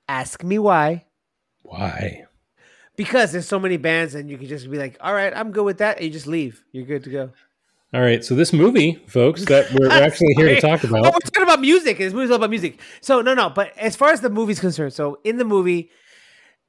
Ask 0.09 0.43
me 0.43 0.59
why. 0.59 1.07
Why? 1.63 2.27
Because 2.97 3.33
there's 3.33 3.47
so 3.49 3.59
many 3.61 3.77
bands, 3.79 4.15
and 4.15 4.29
you 4.29 4.37
can 4.37 4.49
just 4.49 4.69
be 4.71 4.77
like, 4.77 4.97
"All 5.01 5.15
right, 5.15 5.33
I'm 5.35 5.53
good 5.53 5.65
with 5.65 5.79
that," 5.79 5.97
and 5.97 6.05
you 6.07 6.11
just 6.13 6.27
leave. 6.27 6.63
You're 6.73 6.85
good 6.85 7.05
to 7.05 7.11
go. 7.11 7.33
All 7.95 8.01
right. 8.01 8.25
So 8.25 8.35
this 8.35 8.53
movie, 8.53 8.95
folks, 9.07 9.45
that 9.47 9.71
we're, 9.73 9.91
actually 10.03 10.33
here 10.35 10.49
to 10.55 10.61
talk 10.61 10.83
Oh, 10.85 10.89
about. 10.89 11.05
we're 11.05 11.19
talking 11.21 11.43
about 11.43 11.61
music. 11.61 11.99
This 11.99 12.13
movie's 12.13 12.31
all 12.31 12.37
about 12.37 12.51
music. 12.51 12.81
So 13.03 13.21
no, 13.21 13.35
no. 13.35 13.51
But 13.51 13.77
as 13.77 13.97
far 13.97 14.11
as 14.11 14.21
the 14.21 14.31
movie's 14.31 14.61
concerned, 14.61 14.95
so 14.95 15.19
in 15.25 15.37
the 15.37 15.45
movie, 15.45 15.91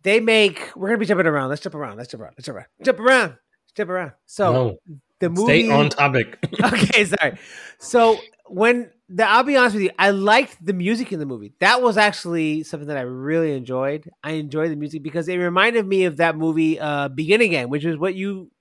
they 0.03 0.19
make. 0.19 0.71
We're 0.76 0.89
gonna 0.89 0.97
be 0.99 1.05
jumping 1.05 1.28
around. 1.28 1.49
Let's 1.49 1.61
jump 1.61 1.76
around. 1.76 1.97
Let's 1.97 2.11
jump 2.11 2.21
around. 2.24 2.34
Let's 2.38 2.45
jump 2.45 2.57
around. 2.57 2.67
Jump 2.84 2.99
around. 2.99 3.38
Jump 3.76 3.89
around. 3.89 4.11
So 4.26 4.51
no, 4.53 4.78
the 5.19 5.30
movie. 5.30 5.63
stay 5.63 5.71
on 5.71 5.89
topic. 5.89 6.38
okay, 6.63 7.05
sorry. 7.05 7.38
So 7.80 8.19
when 8.47 8.91
the, 9.07 9.26
I'll 9.28 9.43
be 9.43 9.55
honest 9.55 9.76
with 9.76 9.84
you, 9.84 9.91
I 9.97 10.09
liked 10.09 10.63
the 10.63 10.74
music 10.74 11.13
in 11.13 11.19
the 11.19 11.26
movie. 11.26 11.53
That 11.59 11.82
was 11.82 11.97
actually 11.97 12.63
something 12.63 12.88
that 12.89 12.97
I 12.97 13.01
really 13.01 13.55
enjoyed. 13.55 14.09
I 14.24 14.32
enjoyed 14.32 14.71
the 14.71 14.76
music 14.76 15.01
because 15.03 15.28
it 15.30 15.38
reminded 15.38 15.88
me 15.88 16.03
of 16.03 16.17
that 16.17 16.36
movie, 16.38 16.80
uh, 16.80 17.07
Begin 17.07 17.41
Again, 17.41 17.69
which 17.69 17.86
is 17.86 17.97
what 17.97 18.13
you 18.13 18.51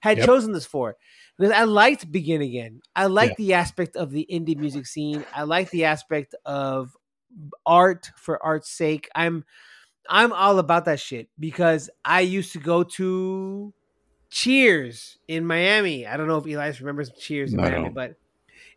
had 0.00 0.18
Yep. 0.18 0.26
chosen 0.26 0.52
this 0.52 0.64
for. 0.66 0.96
Because 1.38 1.52
I 1.52 1.64
liked 1.64 2.10
Begin 2.10 2.42
Again. 2.42 2.80
I 2.94 3.06
liked 3.06 3.36
the 3.36 3.54
aspect 3.54 3.96
of 3.96 4.10
the 4.10 4.26
indie 4.30 4.56
music 4.56 4.86
scene. 4.86 5.24
I 5.34 5.42
like 5.44 5.70
the 5.70 5.86
aspect 5.86 6.34
of 6.44 6.96
art 7.64 8.10
for 8.16 8.42
art's 8.42 8.70
sake. 8.70 9.08
I'm 9.14 9.44
I'm 10.08 10.32
all 10.32 10.58
about 10.58 10.84
that 10.86 11.00
shit 11.00 11.28
because 11.38 11.88
I 12.04 12.20
used 12.20 12.52
to 12.52 12.58
go 12.58 12.82
to 12.82 13.72
Cheers 14.30 15.18
in 15.28 15.46
Miami. 15.46 16.06
I 16.06 16.16
don't 16.16 16.26
know 16.26 16.38
if 16.38 16.46
Elias 16.46 16.80
remembers 16.80 17.10
Cheers 17.18 17.52
in 17.52 17.58
No, 17.58 17.64
Miami, 17.64 17.88
but 17.90 18.16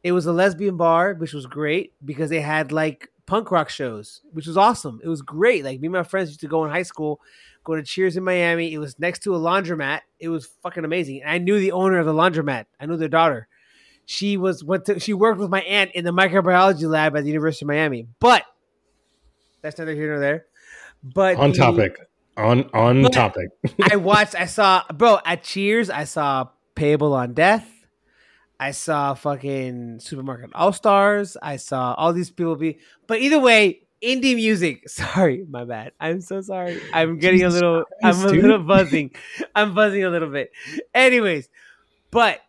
it 0.04 0.12
was 0.12 0.26
a 0.26 0.34
lesbian 0.34 0.78
bar, 0.78 1.14
which 1.14 1.34
was 1.34 1.46
great 1.46 1.94
because 2.04 2.30
they 2.30 2.42
had 2.42 2.72
like 2.72 3.10
punk 3.26 3.52
rock 3.52 3.70
shows, 3.70 4.22
which 4.32 4.48
was 4.48 4.58
awesome. 4.58 5.00
It 5.04 5.08
was 5.08 5.22
great. 5.22 5.64
Like 5.64 5.80
me 5.80 5.88
and 5.88 5.94
my 5.94 6.04
friends 6.04 6.30
used 6.30 6.42
to 6.42 6.48
go 6.48 6.64
in 6.66 6.72
high 6.72 6.84
school, 6.84 7.22
go 7.66 7.76
to 7.76 7.84
Cheers 7.84 8.16
in 8.16 8.24
Miami. 8.24 8.72
It 8.74 8.78
was 8.78 8.98
next 8.98 9.20
to 9.24 9.36
a 9.36 9.40
laundromat. 9.40 10.02
It 10.20 10.30
was 10.30 10.46
fucking 10.64 10.86
amazing. 10.86 11.22
And 11.24 11.30
I 11.32 11.38
knew 11.40 11.60
the 11.60 11.74
owner 11.74 11.98
of 12.00 12.06
the 12.06 12.14
laundromat. 12.14 12.66
I 12.80 12.86
knew 12.86 12.96
their 12.96 13.10
daughter. 13.10 13.50
She 14.06 14.38
was 14.38 14.64
went 14.64 14.86
to, 14.86 15.00
she 15.00 15.14
worked 15.14 15.40
with 15.40 15.50
my 15.50 15.62
aunt 15.62 15.92
in 15.94 16.06
the 16.06 16.14
microbiology 16.14 16.88
lab 16.90 17.18
at 17.18 17.24
the 17.24 17.30
University 17.30 17.66
of 17.66 17.68
Miami. 17.68 18.08
But 18.20 18.44
that's 19.62 19.78
neither 19.78 19.94
here 19.96 20.12
nor 20.12 20.20
there. 20.20 20.46
But 21.04 21.36
on 21.38 21.52
the- 21.52 21.58
topic. 21.58 21.98
On 22.38 22.70
on 22.74 23.04
topic. 23.12 23.48
I 23.90 23.96
watched. 23.96 24.36
I 24.36 24.46
saw, 24.46 24.84
bro, 24.94 25.20
at 25.26 25.44
Cheers. 25.44 25.90
I 25.90 26.04
saw 26.04 26.50
Payable 26.76 27.14
on 27.14 27.34
Death. 27.34 27.66
I 28.60 28.72
saw 28.72 29.14
fucking 29.14 30.02
Supermarket 30.02 30.50
All 30.54 30.74
Stars. 30.74 31.38
I 31.42 31.56
saw 31.56 31.94
all 31.94 32.12
these 32.12 32.30
people 32.32 32.58
be. 32.58 32.80
But 33.08 33.20
either 33.22 33.40
way, 33.40 33.84
indie 34.06 34.36
music. 34.36 34.88
Sorry, 34.90 35.46
my 35.50 35.66
bad. 35.66 35.94
I'm 36.00 36.22
so 36.22 36.42
sorry. 36.42 36.82
I'm 36.94 37.18
getting 37.18 37.40
Jesus 37.40 37.62
a 37.62 37.66
little. 37.66 37.86
Christ, 38.02 38.20
I'm 38.20 38.28
a 38.28 38.32
dude. 38.32 38.42
little 38.44 38.60
buzzing. 38.64 39.12
I'm 39.56 39.74
buzzing 39.74 40.04
a 40.04 40.10
little 40.10 40.30
bit. 40.30 40.52
Anyways, 40.94 41.50
but 42.12 42.42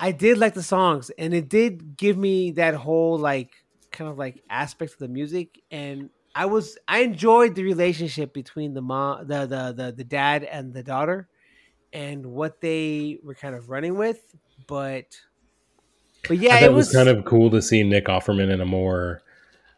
I 0.00 0.12
did 0.12 0.38
like 0.38 0.54
the 0.54 0.62
songs, 0.62 1.10
and 1.16 1.32
it 1.32 1.48
did 1.48 1.96
give 1.96 2.16
me 2.16 2.52
that 2.52 2.74
whole 2.74 3.18
like 3.18 3.50
kind 3.90 4.10
of 4.10 4.18
like 4.18 4.42
aspect 4.50 4.94
of 4.94 4.98
the 4.98 5.08
music, 5.08 5.62
and 5.70 6.10
I 6.34 6.46
was 6.46 6.76
I 6.86 7.00
enjoyed 7.00 7.54
the 7.54 7.64
relationship 7.64 8.32
between 8.32 8.74
the 8.74 8.82
mom, 8.82 9.26
the 9.26 9.46
the 9.46 9.72
the, 9.76 9.92
the 9.92 10.04
dad 10.04 10.44
and 10.44 10.72
the 10.72 10.82
daughter, 10.82 11.28
and 11.92 12.26
what 12.26 12.60
they 12.60 13.18
were 13.22 13.34
kind 13.34 13.54
of 13.54 13.70
running 13.70 13.96
with, 13.96 14.20
but. 14.66 15.18
But 16.26 16.38
yeah, 16.38 16.58
it 16.58 16.64
it 16.64 16.72
was, 16.72 16.88
was 16.88 16.96
kind 16.96 17.08
of 17.08 17.24
cool 17.24 17.48
to 17.50 17.62
see 17.62 17.84
Nick 17.84 18.06
Offerman 18.06 18.50
in 18.50 18.60
a 18.60 18.66
more 18.66 19.22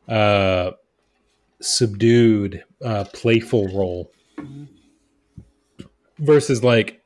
uh, 0.08 0.72
subdued, 1.60 2.64
uh, 2.84 3.04
playful 3.12 3.68
role 3.68 4.10
versus 6.18 6.62
like 6.62 7.00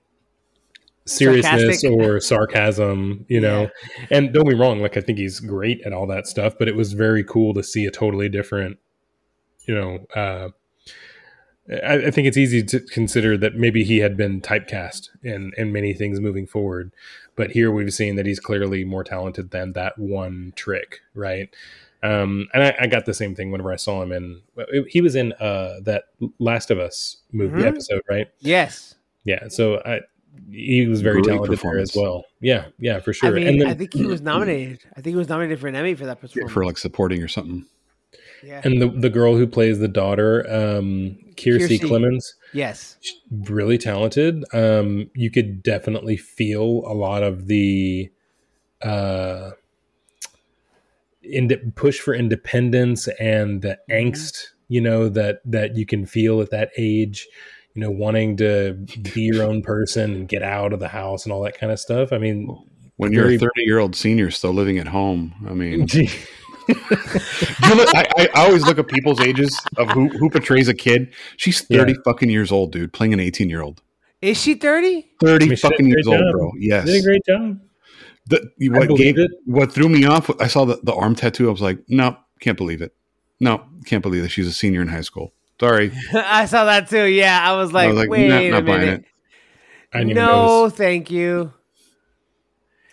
seriousness 1.06 1.80
Sarcastic. 1.82 1.92
or 1.92 2.20
sarcasm, 2.20 3.26
you 3.28 3.40
know. 3.40 3.68
And 4.10 4.32
don't 4.32 4.48
be 4.48 4.54
wrong, 4.54 4.80
like 4.80 4.96
I 4.96 5.00
think 5.00 5.18
he's 5.18 5.40
great 5.40 5.80
at 5.84 5.92
all 5.92 6.06
that 6.08 6.26
stuff, 6.26 6.54
but 6.58 6.68
it 6.68 6.76
was 6.76 6.92
very 6.92 7.24
cool 7.24 7.54
to 7.54 7.62
see 7.62 7.86
a 7.86 7.90
totally 7.90 8.28
different, 8.28 8.78
you 9.66 9.74
know. 9.74 10.06
Uh, 10.14 10.48
I, 11.82 12.06
I 12.06 12.10
think 12.10 12.26
it's 12.26 12.36
easy 12.36 12.62
to 12.62 12.80
consider 12.80 13.36
that 13.38 13.54
maybe 13.54 13.84
he 13.84 13.98
had 13.98 14.16
been 14.16 14.40
typecast 14.40 15.08
in 15.22 15.52
in 15.56 15.72
many 15.72 15.94
things 15.94 16.20
moving 16.20 16.46
forward, 16.46 16.92
but 17.36 17.52
here 17.52 17.70
we've 17.70 17.92
seen 17.92 18.16
that 18.16 18.26
he's 18.26 18.40
clearly 18.40 18.84
more 18.84 19.04
talented 19.04 19.50
than 19.50 19.72
that 19.72 19.98
one 19.98 20.52
trick, 20.56 21.00
right? 21.14 21.54
Um, 22.04 22.48
and 22.52 22.62
I, 22.62 22.76
I 22.80 22.86
got 22.86 23.06
the 23.06 23.14
same 23.14 23.34
thing 23.34 23.50
whenever 23.50 23.72
I 23.72 23.76
saw 23.76 24.02
him 24.02 24.12
in. 24.12 24.42
He 24.88 25.00
was 25.00 25.16
in 25.16 25.32
uh, 25.34 25.80
that 25.84 26.04
Last 26.38 26.70
of 26.70 26.78
Us 26.78 27.16
movie 27.32 27.62
Mhm. 27.62 27.66
episode, 27.66 28.02
right? 28.08 28.28
yes. 28.40 28.94
Yeah, 29.24 29.48
so 29.48 29.80
I, 29.86 30.00
he 30.50 30.86
was 30.86 31.00
very 31.00 31.22
Great 31.22 31.32
talented 31.36 31.58
there 31.60 31.78
as 31.78 31.96
well. 31.96 32.26
Yeah, 32.42 32.66
yeah, 32.78 33.00
for 33.00 33.14
sure. 33.14 33.30
I 33.30 33.32
mean, 33.32 33.46
and 33.46 33.60
then, 33.62 33.68
I 33.68 33.74
think 33.74 33.94
he 33.94 34.04
was 34.04 34.20
nominated. 34.32 34.80
I 34.92 34.96
think 34.96 35.14
he 35.14 35.16
was 35.16 35.30
nominated 35.30 35.60
for 35.60 35.68
an 35.68 35.74
Emmy 35.74 35.94
for 35.94 36.04
that 36.04 36.20
performance. 36.20 36.52
for 36.52 36.66
like 36.66 36.76
supporting 36.76 37.22
or 37.22 37.28
something. 37.28 37.64
yeah. 38.42 38.60
and 38.64 38.82
the 38.82 38.88
the 38.88 39.08
girl 39.08 39.34
who 39.36 39.46
plays 39.46 39.78
the 39.78 39.88
daughter, 39.88 40.44
um, 40.50 41.16
Kiersey 41.36 41.78
Kiersey. 41.78 41.80
Clemons, 41.80 42.34
yes. 42.52 42.98
really 43.30 43.78
talented. 43.78 44.44
Um, 44.52 45.10
you 45.14 45.30
could 45.30 45.62
definitely 45.62 46.18
feel 46.18 46.82
a 46.86 46.92
lot 46.92 47.22
of 47.22 47.46
the 47.46 48.10
uh, 48.82 49.52
ind- 51.24 51.72
push 51.76 51.98
for 52.00 52.14
independence 52.14 53.08
and 53.20 53.62
the 53.62 53.78
Mm-hmm. 53.90 54.08
angst, 54.08 54.36
you 54.68 54.80
know, 54.80 55.08
that 55.10 55.40
that 55.44 55.76
you 55.76 55.86
can 55.86 56.06
feel 56.06 56.40
at 56.40 56.50
that 56.50 56.70
age. 56.76 57.26
You 57.74 57.80
know, 57.80 57.90
wanting 57.90 58.36
to 58.36 58.74
be 59.14 59.22
your 59.22 59.42
own 59.42 59.60
person 59.62 60.14
and 60.14 60.28
get 60.28 60.42
out 60.44 60.72
of 60.72 60.78
the 60.78 60.86
house 60.86 61.24
and 61.24 61.32
all 61.32 61.42
that 61.42 61.58
kind 61.58 61.72
of 61.72 61.80
stuff. 61.80 62.12
I 62.12 62.18
mean, 62.18 62.46
When 62.98 63.12
you're 63.12 63.24
Very- 63.24 63.34
a 63.34 63.38
30 63.40 63.50
year 63.64 63.78
old 63.80 63.96
senior 63.96 64.30
still 64.30 64.52
living 64.52 64.78
at 64.78 64.86
home, 64.86 65.34
I 65.48 65.54
mean, 65.54 65.80
look, 66.68 66.68
I, 67.94 68.06
I 68.16 68.28
I 68.34 68.46
always 68.46 68.64
look 68.64 68.78
at 68.78 68.86
people's 68.86 69.20
ages 69.20 69.60
of 69.76 69.90
who, 69.90 70.08
who 70.08 70.30
portrays 70.30 70.68
a 70.68 70.74
kid. 70.74 71.12
She's 71.36 71.62
30 71.62 71.92
Yeah. 71.92 71.98
fucking 72.04 72.30
years 72.30 72.52
old, 72.52 72.70
dude, 72.72 72.92
playing 72.92 73.12
an 73.12 73.20
18 73.20 73.48
year 73.50 73.62
old. 73.62 73.82
Is 74.22 74.40
she 74.40 74.54
30? 74.54 75.06
30 75.20 75.32
I 75.32 75.38
mean, 75.38 75.40
she 75.40 75.48
did 75.48 75.52
a 75.52 75.56
fucking 75.68 75.86
years 75.86 76.06
great 76.06 76.20
old, 76.20 76.32
bro. 76.32 76.52
Yes. 76.58 76.86
did 76.86 77.00
a 77.00 77.02
great 77.04 77.22
job. 77.26 77.58
The, 78.26 78.50
what 78.70 78.88
gave 78.96 79.18
it. 79.18 79.30
what 79.44 79.70
threw 79.72 79.88
me 79.88 80.06
off, 80.06 80.30
I 80.40 80.46
saw 80.46 80.64
the, 80.64 80.80
the 80.82 80.94
arm 80.94 81.14
tattoo. 81.14 81.48
I 81.48 81.52
was 81.52 81.60
like, 81.60 81.78
no, 81.88 82.16
can't 82.40 82.56
believe 82.56 82.80
it. 82.80 82.94
No, 83.40 83.64
can't 83.84 84.02
believe 84.02 84.22
that 84.22 84.30
she's 84.30 84.46
a 84.46 84.52
senior 84.52 84.80
in 84.80 84.88
high 84.88 85.02
school. 85.02 85.34
Sorry. 85.60 85.92
I 86.14 86.46
saw 86.46 86.64
that 86.64 86.88
too. 86.88 87.04
Yeah, 87.04 87.38
I 87.42 87.54
was 87.56 87.72
like, 87.72 87.86
I 87.86 87.88
was 87.88 87.98
like, 87.98 88.08
wait 88.08 88.28
not, 88.28 88.42
a 88.42 88.50
not 88.50 88.64
buying 88.66 88.80
minute. 88.80 89.00
it. 89.00 89.06
I 89.92 89.98
didn't 89.98 90.10
even 90.12 90.22
No, 90.24 90.70
thank 90.70 91.10
you. 91.10 91.52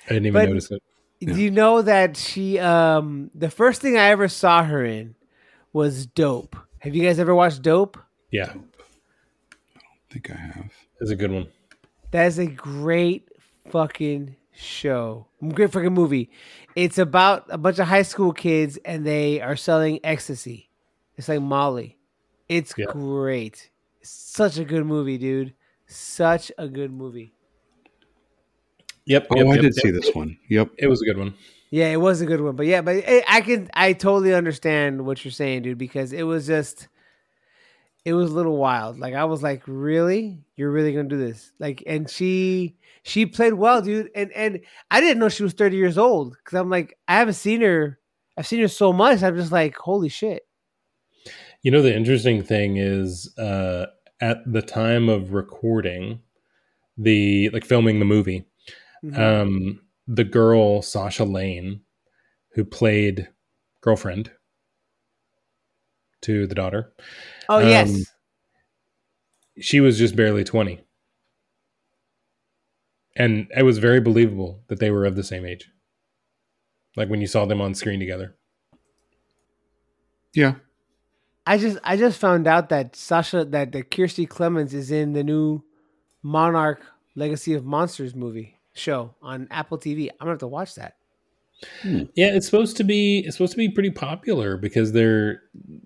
I 0.07 0.13
didn't 0.13 0.27
even 0.27 0.41
But- 0.41 0.49
notice 0.49 0.71
it. 0.71 0.83
Yeah. 1.23 1.33
Do 1.35 1.41
you 1.41 1.51
know 1.51 1.83
that 1.83 2.17
she 2.17 2.57
um 2.57 3.29
the 3.35 3.51
first 3.51 3.79
thing 3.79 3.95
I 3.95 4.05
ever 4.09 4.27
saw 4.27 4.63
her 4.63 4.83
in 4.83 5.13
was 5.71 6.07
Dope. 6.07 6.55
Have 6.79 6.95
you 6.95 7.03
guys 7.03 7.19
ever 7.19 7.35
watched 7.35 7.61
Dope? 7.61 7.99
Yeah, 8.31 8.49
I 8.49 8.53
don't 8.53 8.65
think 10.09 10.31
I 10.31 10.35
have. 10.35 10.71
it's 10.99 11.11
a 11.11 11.15
good 11.15 11.29
one. 11.31 11.47
That 12.09 12.25
is 12.25 12.39
a 12.39 12.47
great 12.47 13.29
fucking 13.69 14.35
show. 14.61 15.27
Great 15.49 15.71
fucking 15.71 15.93
movie. 15.93 16.29
It's 16.75 16.97
about 16.97 17.45
a 17.49 17.57
bunch 17.57 17.79
of 17.79 17.87
high 17.87 18.03
school 18.03 18.31
kids 18.31 18.77
and 18.85 19.05
they 19.05 19.41
are 19.41 19.55
selling 19.55 19.99
ecstasy. 20.03 20.69
It's 21.17 21.27
like 21.27 21.41
Molly. 21.41 21.97
It's 22.47 22.73
Yeah. 22.77 22.85
great. 22.89 23.69
Such 24.01 24.57
a 24.57 24.63
good 24.63 24.85
movie, 24.85 25.17
dude. 25.17 25.53
Such 25.87 26.51
a 26.57 26.67
good 26.67 26.91
movie. 26.91 27.33
Yep. 29.05 29.27
Oh, 29.31 29.37
yep, 29.37 29.45
I 29.45 29.49
yep, 29.53 29.61
did 29.61 29.73
yep. 29.75 29.83
see 29.83 29.91
this 29.91 30.13
one. 30.15 30.37
Yep. 30.49 30.71
It 30.77 30.87
was 30.87 31.01
a 31.01 31.05
good 31.05 31.17
one. 31.17 31.33
Yeah, 31.69 31.87
it 31.87 31.97
was 31.97 32.19
a 32.19 32.25
good 32.25 32.41
one, 32.41 32.57
but 32.57 32.65
yeah, 32.65 32.81
but 32.81 32.97
it, 32.97 33.23
I 33.29 33.39
can 33.39 33.69
I 33.73 33.93
totally 33.93 34.33
understand 34.33 35.05
what 35.05 35.23
you're 35.23 35.31
saying, 35.31 35.61
dude, 35.61 35.77
because 35.77 36.11
it 36.11 36.23
was 36.23 36.45
just 36.45 36.89
it 38.03 38.13
was 38.13 38.31
a 38.31 38.35
little 38.35 38.57
wild. 38.57 38.99
Like 38.99 39.13
I 39.13 39.23
was 39.23 39.41
like, 39.41 39.63
really, 39.67 40.43
you're 40.57 40.69
really 40.69 40.91
gonna 40.91 41.07
do 41.07 41.17
this? 41.17 41.53
Like, 41.59 41.81
and 41.87 42.09
she 42.09 42.75
she 43.03 43.25
played 43.25 43.53
well, 43.53 43.81
dude, 43.81 44.09
and 44.15 44.31
and 44.33 44.59
I 44.89 45.01
didn't 45.01 45.19
know 45.19 45.29
she 45.29 45.43
was 45.43 45.53
30 45.53 45.75
years 45.77 45.97
old 45.97 46.35
because 46.37 46.59
I'm 46.59 46.69
like, 46.69 46.97
I 47.07 47.15
haven't 47.15 47.33
seen 47.35 47.61
her, 47.61 47.99
I've 48.37 48.47
seen 48.47 48.59
her 48.61 48.67
so 48.67 48.93
much, 48.93 49.23
I'm 49.23 49.35
just 49.35 49.51
like, 49.51 49.75
holy 49.77 50.09
shit. 50.09 50.43
You 51.63 51.71
know, 51.71 51.81
the 51.81 51.95
interesting 51.95 52.41
thing 52.43 52.77
is 52.77 53.35
uh, 53.37 53.87
at 54.19 54.37
the 54.51 54.61
time 54.61 55.09
of 55.09 55.33
recording 55.33 56.21
the 56.97 57.49
like 57.49 57.65
filming 57.65 57.99
the 57.99 58.05
movie, 58.05 58.45
Mhm. 59.03 59.17
um, 59.19 59.81
the 60.07 60.23
girl 60.23 60.81
Sasha 60.81 61.23
Lane, 61.23 61.81
who 62.53 62.65
played 62.65 63.29
girlfriend 63.81 64.31
to 66.21 66.45
the 66.45 66.55
daughter, 66.55 66.93
Oh 67.49 67.57
Um, 67.57 67.67
yes. 67.67 68.05
she 69.59 69.79
was 69.79 69.97
just 69.97 70.15
barely 70.15 70.43
20. 70.43 70.79
And 73.15 73.47
it 73.55 73.63
was 73.63 73.77
very 73.77 73.99
believable 73.99 74.63
that 74.67 74.79
they 74.79 74.91
were 74.91 75.05
of 75.05 75.15
the 75.15 75.23
same 75.23 75.45
age. 75.45 75.69
Like 76.95 77.09
when 77.09 77.21
you 77.21 77.27
saw 77.27 77.45
them 77.45 77.61
on 77.61 77.73
screen 77.73 77.99
together. 77.99 78.35
Yeah. 80.33 80.55
I 81.45 81.57
just 81.57 81.77
I 81.83 81.97
just 81.97 82.19
found 82.19 82.47
out 82.47 82.69
that 82.69 82.95
Sasha 82.95 83.43
that 83.45 83.71
the 83.71 83.83
Kiersey 83.83 84.27
Clemons 84.27 84.73
is 84.73 84.91
in 84.91 85.13
the 85.13 85.23
new 85.23 85.63
Monarch 86.23 86.83
Legacy 87.15 87.53
of 87.53 87.65
Monsters 87.65 88.15
movie 88.15 88.59
show 88.73 89.15
on 89.21 89.47
Apple 89.51 89.77
TV. 89.77 90.09
I'm 90.11 90.17
gonna 90.19 90.31
have 90.31 90.39
to 90.39 90.47
watch 90.47 90.75
that. 90.75 90.95
Hmm. 91.81 92.03
Yeah, 92.15 92.27
it's 92.27 92.45
supposed 92.45 92.77
to 92.77 92.83
be 92.83 93.19
it's 93.19 93.35
supposed 93.35 93.53
to 93.53 93.57
be 93.57 93.69
pretty 93.69 93.91
popular 93.91 94.57
because 94.57 94.93
they're 94.93 95.41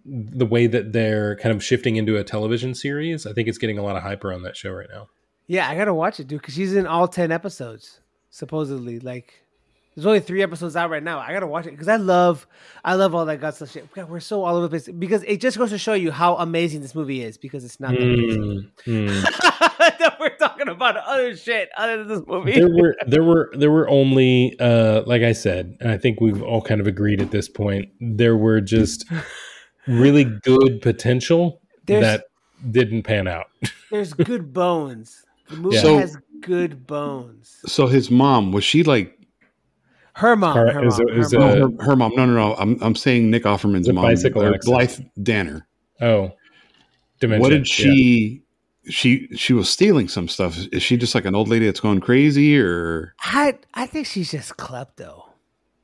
the 0.05 0.45
way 0.45 0.67
that 0.67 0.93
they're 0.93 1.35
kind 1.37 1.55
of 1.55 1.63
shifting 1.63 1.95
into 1.95 2.17
a 2.17 2.23
television 2.23 2.75
series. 2.75 3.25
I 3.25 3.33
think 3.33 3.47
it's 3.47 3.57
getting 3.57 3.77
a 3.77 3.83
lot 3.83 3.95
of 3.95 4.03
hype 4.03 4.23
around 4.23 4.43
that 4.43 4.57
show 4.57 4.71
right 4.71 4.89
now. 4.89 5.07
Yeah, 5.47 5.69
I 5.69 5.75
gotta 5.75 5.93
watch 5.93 6.19
it, 6.19 6.27
dude, 6.27 6.41
because 6.41 6.53
she's 6.55 6.75
in 6.75 6.87
all 6.87 7.07
ten 7.07 7.31
episodes 7.31 7.99
supposedly. 8.31 8.99
Like, 8.99 9.33
there's 9.95 10.05
only 10.05 10.19
three 10.19 10.41
episodes 10.43 10.75
out 10.75 10.89
right 10.89 11.03
now. 11.03 11.19
I 11.19 11.31
gotta 11.31 11.47
watch 11.47 11.67
it 11.67 11.71
because 11.71 11.87
I 11.87 11.95
love 11.97 12.47
I 12.83 12.95
love 12.95 13.13
all 13.15 13.25
that 13.25 13.39
guts 13.39 13.61
of 13.61 13.69
shit. 13.69 13.91
God, 13.93 14.09
we're 14.09 14.19
so 14.19 14.43
all 14.43 14.55
over 14.55 14.67
the 14.67 14.69
place 14.69 14.87
because 14.87 15.23
it 15.23 15.39
just 15.39 15.57
goes 15.57 15.69
to 15.69 15.77
show 15.77 15.93
you 15.93 16.11
how 16.11 16.35
amazing 16.37 16.81
this 16.81 16.95
movie 16.95 17.21
is 17.21 17.37
because 17.37 17.63
it's 17.63 17.79
not. 17.79 17.93
Mm, 17.93 18.69
mm. 18.85 19.21
that 19.99 20.17
we're 20.19 20.35
talking 20.37 20.67
about 20.67 20.97
other 20.97 21.35
shit 21.37 21.69
other 21.77 22.03
than 22.03 22.07
this 22.07 22.27
movie. 22.27 22.53
there 22.53 22.69
were 22.69 22.95
there 23.07 23.23
were 23.23 23.51
there 23.55 23.71
were 23.71 23.87
only 23.87 24.55
uh 24.59 25.03
like 25.05 25.21
I 25.21 25.31
said, 25.31 25.77
and 25.79 25.91
I 25.91 25.97
think 25.97 26.19
we've 26.19 26.41
all 26.41 26.61
kind 26.61 26.81
of 26.81 26.87
agreed 26.87 27.21
at 27.21 27.31
this 27.31 27.47
point, 27.47 27.89
there 28.01 28.35
were 28.35 28.61
just 28.61 29.05
really 29.87 30.23
good 30.43 30.81
potential 30.81 31.61
There's- 31.85 32.03
that 32.03 32.25
didn't 32.71 33.03
pan 33.03 33.27
out. 33.27 33.47
There's 33.91 34.13
good 34.13 34.51
bones. 34.51 35.21
The 35.49 35.57
movie 35.57 35.75
Yeah. 35.75 35.81
So- 35.81 35.97
has 35.99 36.17
good 36.41 36.85
bones. 36.85 37.57
So 37.65 37.87
his 37.87 38.11
mom 38.11 38.51
was 38.51 38.63
she 38.63 38.83
like 38.83 39.17
Her 40.13 40.35
mom. 40.35 40.55
Her- 40.57 40.71
Her 40.71 40.85
is 40.85 40.97
mom. 40.99 41.07
it- 41.09 41.17
is 41.17 41.31
her 41.33 41.39
mom. 41.39 41.47
no, 41.59 41.77
her, 41.77 41.83
her 41.85 41.95
mom? 41.95 42.15
No, 42.15 42.25
no, 42.25 42.33
no. 42.33 42.55
I'm 42.55 42.77
I'm 42.81 42.95
saying 42.95 43.29
Nick 43.29 43.43
Offerman's 43.43 43.91
mom, 43.91 44.03
bicycle 44.05 44.43
or. 44.43 44.57
Blythe 44.63 44.99
Danner. 45.21 45.67
Oh. 46.01 46.31
Dementia. 47.19 47.41
What 47.41 47.49
did 47.49 47.67
yeah. 47.67 47.85
she? 47.85 48.41
She 48.87 49.27
she 49.35 49.51
was 49.53 49.67
stealing 49.67 50.07
some 50.07 50.27
stuff. 50.27 50.57
Is 50.71 50.83
she 50.83 50.95
just 50.95 51.15
like 51.15 51.25
an 51.25 51.33
old 51.33 51.47
lady 51.47 51.65
that's 51.65 51.79
going 51.79 52.01
crazy, 52.01 52.55
or 52.59 53.15
I 53.19 53.57
I 53.73 53.87
think 53.87 54.05
she's 54.05 54.29
just 54.29 54.57
klepto. 54.57 55.23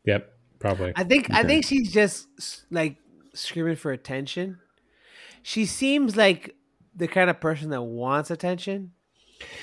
Yep, 0.05 0.31
probably. 0.59 0.93
I 0.95 1.03
think 1.03 1.31
I 1.31 1.43
think 1.43 1.65
she's 1.65 1.91
just 1.91 2.27
like 2.69 2.97
screaming 3.33 3.75
for 3.75 3.91
attention. 3.91 4.59
She 5.41 5.65
seems 5.65 6.15
like 6.15 6.55
the 6.95 7.07
kind 7.07 7.31
of 7.31 7.39
person 7.41 7.71
that 7.71 7.81
wants 7.81 8.29
attention. 8.29 8.91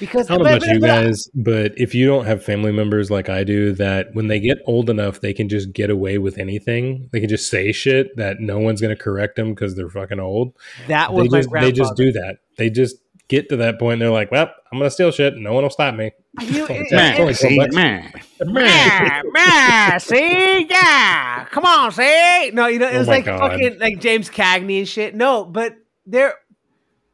Because 0.01 0.31
I 0.31 0.37
don't 0.37 0.45
know 0.45 0.57
about 0.57 0.69
you 0.69 0.81
guys, 0.81 1.29
but 1.35 1.73
if 1.77 1.95
you 1.95 2.07
don't 2.07 2.25
have 2.27 2.45
family 2.45 2.71
members 2.73 3.11
like 3.11 3.29
I 3.29 3.43
do, 3.45 3.73
that 3.73 4.15
when 4.15 4.29
they 4.29 4.39
get 4.39 4.59
old 4.65 4.89
enough, 4.91 5.21
they 5.21 5.33
can 5.35 5.49
just 5.49 5.73
get 5.73 5.91
away 5.91 6.19
with 6.19 6.39
anything. 6.39 7.09
They 7.13 7.19
can 7.21 7.29
just 7.29 7.51
say 7.51 7.73
shit 7.73 8.15
that 8.17 8.39
no 8.41 8.59
one's 8.61 8.81
going 8.81 8.95
to 8.97 9.03
correct 9.03 9.37
them 9.37 9.55
because 9.55 9.75
they're 9.75 9.91
fucking 9.91 10.21
old. 10.21 10.55
that 10.87 11.11
They 11.11 11.15
was 11.17 11.31
my 11.31 11.41
just 11.41 11.51
they 11.53 11.73
just 11.73 11.97
do 11.97 12.13
that. 12.13 12.39
They 12.57 12.71
just 12.71 12.97
get 13.29 13.49
to 13.51 13.57
that 13.57 13.79
point. 13.79 13.95
And 13.95 14.03
they're 14.03 14.11
like, 14.11 14.31
"Well, 14.31 14.51
I'm 14.73 14.79
going 14.79 14.87
to 14.89 14.91
steal 14.91 15.11
shit. 15.11 15.37
No 15.37 15.53
one 15.53 15.65
will 15.65 15.71
stop 15.71 15.95
me." 15.95 16.13
You- 16.41 16.67
It's 16.71 16.71
only 16.71 16.85
it- 16.85 16.89
ten- 16.91 17.11
it's 17.11 17.21
only 17.21 17.35
see, 17.35 17.59
man. 17.75 18.13
Man, 18.41 19.23
man, 19.33 19.99
see, 20.01 20.67
yeah, 20.71 21.45
come 21.51 21.65
on, 21.65 21.91
see. 21.91 22.51
No, 22.53 22.67
you 22.69 22.79
know, 22.79 22.89
it 22.89 22.95
Oh 22.95 22.99
was 22.99 23.09
my 23.09 23.15
like 23.17 23.25
God. 23.25 23.41
fucking 23.41 23.79
like 23.81 24.01
James 24.01 24.31
Cagney 24.31 24.79
and 24.79 24.89
shit. 24.89 25.15
No, 25.17 25.45
but 25.45 25.75
there, 26.07 26.35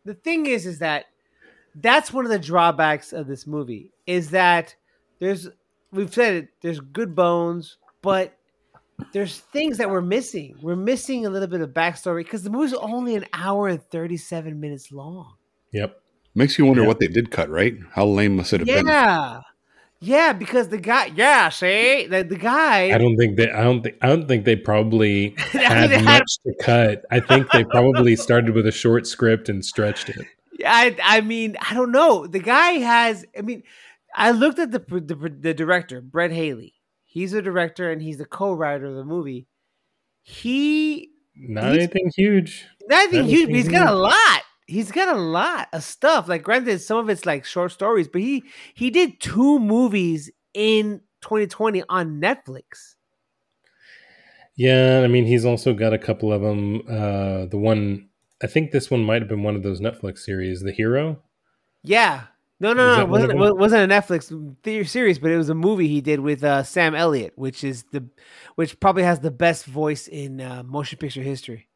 the 0.05 0.13
thing 0.15 0.45
is, 0.47 0.67
is 0.67 0.81
that 0.81 1.07
that's 1.75 2.13
one 2.13 2.25
of 2.25 2.31
the 2.31 2.39
drawbacks 2.39 3.13
of 3.13 3.27
this 3.27 3.47
movie 3.47 3.93
is 4.07 4.31
that 4.31 4.75
there's 5.19 5.49
we've 5.93 6.13
said 6.13 6.35
it. 6.35 6.49
There's 6.61 6.81
good 6.81 7.15
bones, 7.15 7.79
but 8.03 8.37
there's 9.13 9.39
things 9.41 9.79
that 9.79 9.91
we're 9.91 10.01
missing. 10.01 10.57
We're 10.63 10.77
missing 10.77 11.27
a 11.27 11.31
little 11.31 11.49
bit 11.49 11.61
of 11.61 11.71
backstory 11.71 12.23
because 12.25 12.43
the 12.43 12.51
movie's 12.51 12.75
only 12.75 13.15
an 13.17 13.27
hour 13.33 13.69
and 13.69 13.83
thirty 13.91 14.17
seven 14.17 14.61
minutes 14.61 14.93
long. 14.93 15.35
Yep. 15.73 16.01
Makes 16.37 16.59
you 16.59 16.65
wonder 16.67 16.83
Yeah. 16.83 16.89
what 16.89 16.99
they 17.01 17.07
did 17.09 17.31
cut. 17.31 17.49
Right? 17.51 17.77
How 17.93 18.07
lame 18.07 18.37
must 18.37 18.53
it 18.53 18.61
have 18.61 18.67
been? 18.67 18.87
Yeah. 18.87 19.41
Yeah, 20.01 20.35
because 20.35 20.69
the 20.69 20.77
guy, 20.77 21.07
yeah, 21.17 21.49
see, 21.49 22.07
the, 22.07 22.23
the 22.25 22.37
guy, 22.37 22.91
I 22.95 22.99
don't 22.99 23.17
think 23.17 23.39
they. 23.39 23.51
I 23.51 23.63
don't 23.63 23.81
think. 23.83 23.97
I 24.03 24.09
don't 24.09 24.29
think 24.29 24.45
they 24.45 24.55
probably 24.55 25.31
had 25.39 25.89
They 25.89 25.97
had- 25.97 26.05
much 26.05 26.39
to 26.47 26.53
cut. 26.61 27.05
I 27.11 27.21
think 27.21 27.51
they 27.53 27.65
probably 27.65 28.15
started 28.15 28.55
with 28.55 28.67
a 28.67 28.73
short 28.73 29.07
script 29.07 29.49
and 29.49 29.65
stretched 29.65 30.11
it. 30.11 30.27
I 30.67 30.97
I 31.03 31.21
mean 31.21 31.57
I 31.61 31.75
don't 31.75 31.93
know. 31.93 32.27
The 32.27 32.41
guy 32.41 32.73
has. 32.73 33.25
I 33.37 33.43
mean, 33.43 33.63
I 34.15 34.31
looked 34.31 34.59
at 34.59 34.71
the 34.71 34.79
the, 34.79 35.37
the 35.41 35.55
director 35.55 36.01
Brett 36.01 36.33
Haley. 36.33 36.75
He's 37.05 37.33
a 37.33 37.43
director 37.43 37.91
and 37.91 38.03
he's 38.03 38.19
the 38.19 38.25
co-writer 38.25 38.87
of 38.87 38.97
the 38.97 39.05
movie. 39.05 39.47
He 40.23 41.11
Not 41.37 41.75
anything 41.75 42.11
huge. 42.17 42.67
nothing 42.89 43.23
That 43.23 43.31
huge, 43.31 43.49
but 43.49 43.57
he's 43.57 43.69
got 43.69 43.93
a 43.93 43.95
lot. 43.95 44.43
He's 44.67 44.91
got 44.91 45.15
a 45.15 45.19
lot 45.19 45.69
of 45.73 45.85
stuff. 45.85 46.29
Like 46.29 46.43
granted, 46.43 46.81
some 46.81 46.99
of 46.99 47.09
it's 47.11 47.27
like 47.27 47.45
short 47.45 47.73
stories, 47.73 48.09
but 48.09 48.23
he 48.23 48.43
he 48.75 48.91
did 48.91 49.21
two 49.21 49.59
movies 49.59 50.31
in 50.55 51.03
2020 51.21 51.83
on 51.89 52.21
Netflix. 52.21 52.95
Yeah, 54.57 55.03
I 55.05 55.09
mean, 55.09 55.27
he's 55.27 55.45
also 55.45 55.75
got 55.75 55.93
a 55.93 55.99
couple 55.99 56.33
of 56.33 56.41
them. 56.43 56.83
Uh, 56.89 57.47
the 57.47 57.59
one, 57.59 58.09
I 58.43 58.47
think 58.47 58.71
this 58.73 58.91
one 58.91 59.05
might 59.05 59.23
have 59.23 59.29
been 59.29 59.43
one 59.43 59.57
of 59.57 59.63
those 59.63 59.81
Netflix 59.81 60.19
series, 60.19 60.61
The 60.61 60.73
Hero. 60.73 61.23
Yeah. 61.83 62.25
No, 62.61 62.73
no, 62.73 62.97
no. 62.97 63.03
It 63.03 63.09
wasn't, 63.09 63.33
it 63.33 63.57
wasn't 63.57 63.91
a 63.93 63.95
Netflix 63.95 64.87
series, 64.89 65.19
but 65.19 65.31
it 65.31 65.37
was 65.37 65.49
a 65.49 65.55
movie 65.55 65.89
he 65.89 66.01
did 66.01 66.21
with 66.21 66.43
uh, 66.45 66.63
Sam 66.63 66.95
Elliott, 66.95 67.33
which 67.37 67.65
is 67.65 67.85
the, 67.93 68.05
which 68.55 68.79
probably 68.81 69.03
has 69.03 69.21
the 69.21 69.31
best 69.31 69.67
voice 69.67 70.09
in 70.09 70.41
uh, 70.41 70.63
motion 70.63 70.99
picture 70.99 71.23
history. 71.23 71.69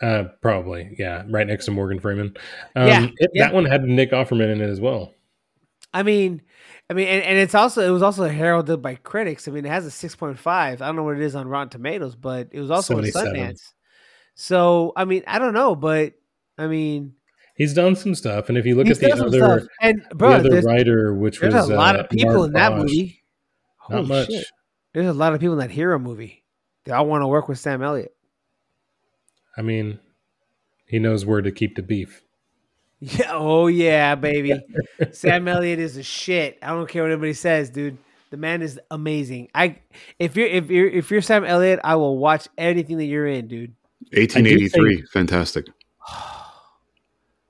Uh, 0.00 0.24
probably, 0.40 0.94
yeah, 0.98 1.24
right 1.28 1.46
next 1.46 1.64
to 1.64 1.70
Morgan 1.72 1.98
Freeman. 1.98 2.36
Um, 2.76 2.86
Yeah, 2.86 3.06
it- 3.18 3.30
yeah. 3.34 3.46
that 3.46 3.54
one 3.54 3.64
had 3.64 3.82
Nick 3.82 4.12
Offerman 4.12 4.52
in 4.52 4.60
it 4.60 4.68
as 4.70 4.80
well. 4.80 5.12
I 5.92 6.02
mean, 6.02 6.42
I 6.90 6.92
mean, 6.92 7.08
and, 7.08 7.24
and 7.24 7.38
it's 7.38 7.54
also 7.54 7.80
it 7.86 7.90
was 7.90 8.02
also 8.02 8.28
heralded 8.28 8.82
by 8.82 8.94
critics. 8.96 9.48
I 9.48 9.50
mean, 9.52 9.64
it 9.64 9.70
has 9.70 9.86
a 9.86 9.90
six 9.90 10.14
point 10.14 10.38
five. 10.38 10.82
I 10.82 10.86
don't 10.86 10.96
know 10.96 11.02
what 11.02 11.16
it 11.16 11.22
is 11.22 11.34
on 11.34 11.48
Rotten 11.48 11.70
Tomatoes, 11.70 12.14
but 12.14 12.48
it 12.52 12.60
was 12.60 12.70
also 12.70 12.94
77. 12.94 13.34
Sundance. 13.34 13.72
So 14.40 14.92
I 14.94 15.04
mean, 15.04 15.24
I 15.26 15.40
don't 15.40 15.52
know, 15.52 15.74
but 15.74 16.12
I 16.56 16.68
mean, 16.68 17.14
He's 17.56 17.74
done 17.74 17.96
some 17.96 18.14
stuff, 18.14 18.48
and 18.48 18.56
if 18.56 18.64
you 18.64 18.76
look 18.76 18.86
at 18.86 19.00
the 19.00 19.12
other. 19.12 19.68
And 19.82 20.00
the 20.12 20.26
other 20.26 20.60
writer, 20.62 21.12
which 21.12 21.40
there's 21.40 21.52
was 21.52 21.68
a 21.70 21.74
lot 21.74 21.96
uh, 21.96 22.04
of 22.04 22.08
people 22.08 22.34
Mark 22.34 22.46
in 22.46 22.52
that 22.52 22.68
Basch, 22.70 22.78
movie. 22.78 23.24
Not 23.90 24.06
much. 24.06 24.28
shit. 24.28 24.46
There's 24.94 25.08
a 25.08 25.12
lot 25.12 25.34
of 25.34 25.40
people 25.40 25.54
in 25.54 25.58
that 25.58 25.72
hero 25.72 25.98
movie. 25.98 26.44
They 26.84 26.92
all 26.92 27.06
want 27.06 27.22
to 27.22 27.26
work 27.26 27.48
with 27.48 27.58
Sam 27.58 27.82
Elliott. 27.82 28.14
I 29.56 29.62
mean, 29.62 29.98
he 30.86 31.00
knows 31.00 31.26
where 31.26 31.42
to 31.42 31.50
keep 31.50 31.74
the 31.74 31.82
beef. 31.82 32.22
Yeah, 33.00 33.30
oh 33.30 33.68
yeah, 33.68 34.16
baby. 34.16 34.60
Sam 35.12 35.46
Elliott 35.46 35.78
is 35.78 35.96
a 35.96 36.02
shit. 36.02 36.58
I 36.62 36.68
don't 36.68 36.88
care 36.88 37.02
what 37.04 37.12
anybody 37.12 37.32
says, 37.32 37.70
dude. 37.70 37.96
The 38.30 38.36
man 38.36 38.60
is 38.60 38.80
amazing. 38.90 39.50
I 39.54 39.78
if 40.18 40.36
you're 40.36 40.48
if 40.48 40.68
you're 40.68 40.88
if 40.88 41.08
you're 41.08 41.22
Sam 41.22 41.44
Elliott, 41.44 41.78
I 41.84 41.94
will 41.94 42.18
watch 42.18 42.48
anything 42.58 42.98
that 42.98 43.04
you're 43.04 43.28
in, 43.28 43.46
dude. 43.46 43.74
1883. 44.12 45.02
Fantastic. 45.12 45.66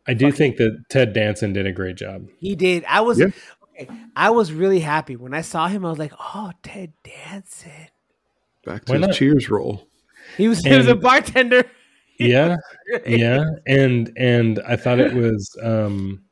I 0.06 0.14
do 0.14 0.32
think 0.32 0.56
that 0.56 0.84
Ted 0.88 1.12
Danson 1.12 1.52
did 1.52 1.66
a 1.66 1.72
great 1.72 1.96
job. 1.96 2.26
He 2.40 2.54
did. 2.56 2.84
I 2.88 3.02
was 3.02 3.18
Yeah. 3.18 3.26
okay, 3.78 3.88
I 4.16 4.30
was 4.30 4.52
really 4.52 4.80
happy 4.80 5.16
when 5.16 5.34
I 5.34 5.42
saw 5.42 5.68
him. 5.68 5.84
I 5.84 5.90
was 5.90 5.98
like, 5.98 6.14
oh, 6.18 6.52
Ted 6.62 6.92
Danson. 7.04 7.70
Back 8.64 8.86
to 8.86 8.92
Why 8.92 8.98
his 8.98 9.06
not? 9.08 9.16
Cheers 9.16 9.50
role. 9.50 9.86
He 10.36 10.48
was 10.48 10.60
he 10.64 10.76
was 10.76 10.86
a 10.88 10.92
And- 10.92 11.00
bartender. 11.00 11.64
Yeah, 12.20 12.56
yeah, 13.06 13.44
and 13.68 14.10
and 14.16 14.58
I 14.66 14.74
thought 14.74 14.98
it 14.98 15.12
was 15.14 15.56
um 15.62 16.24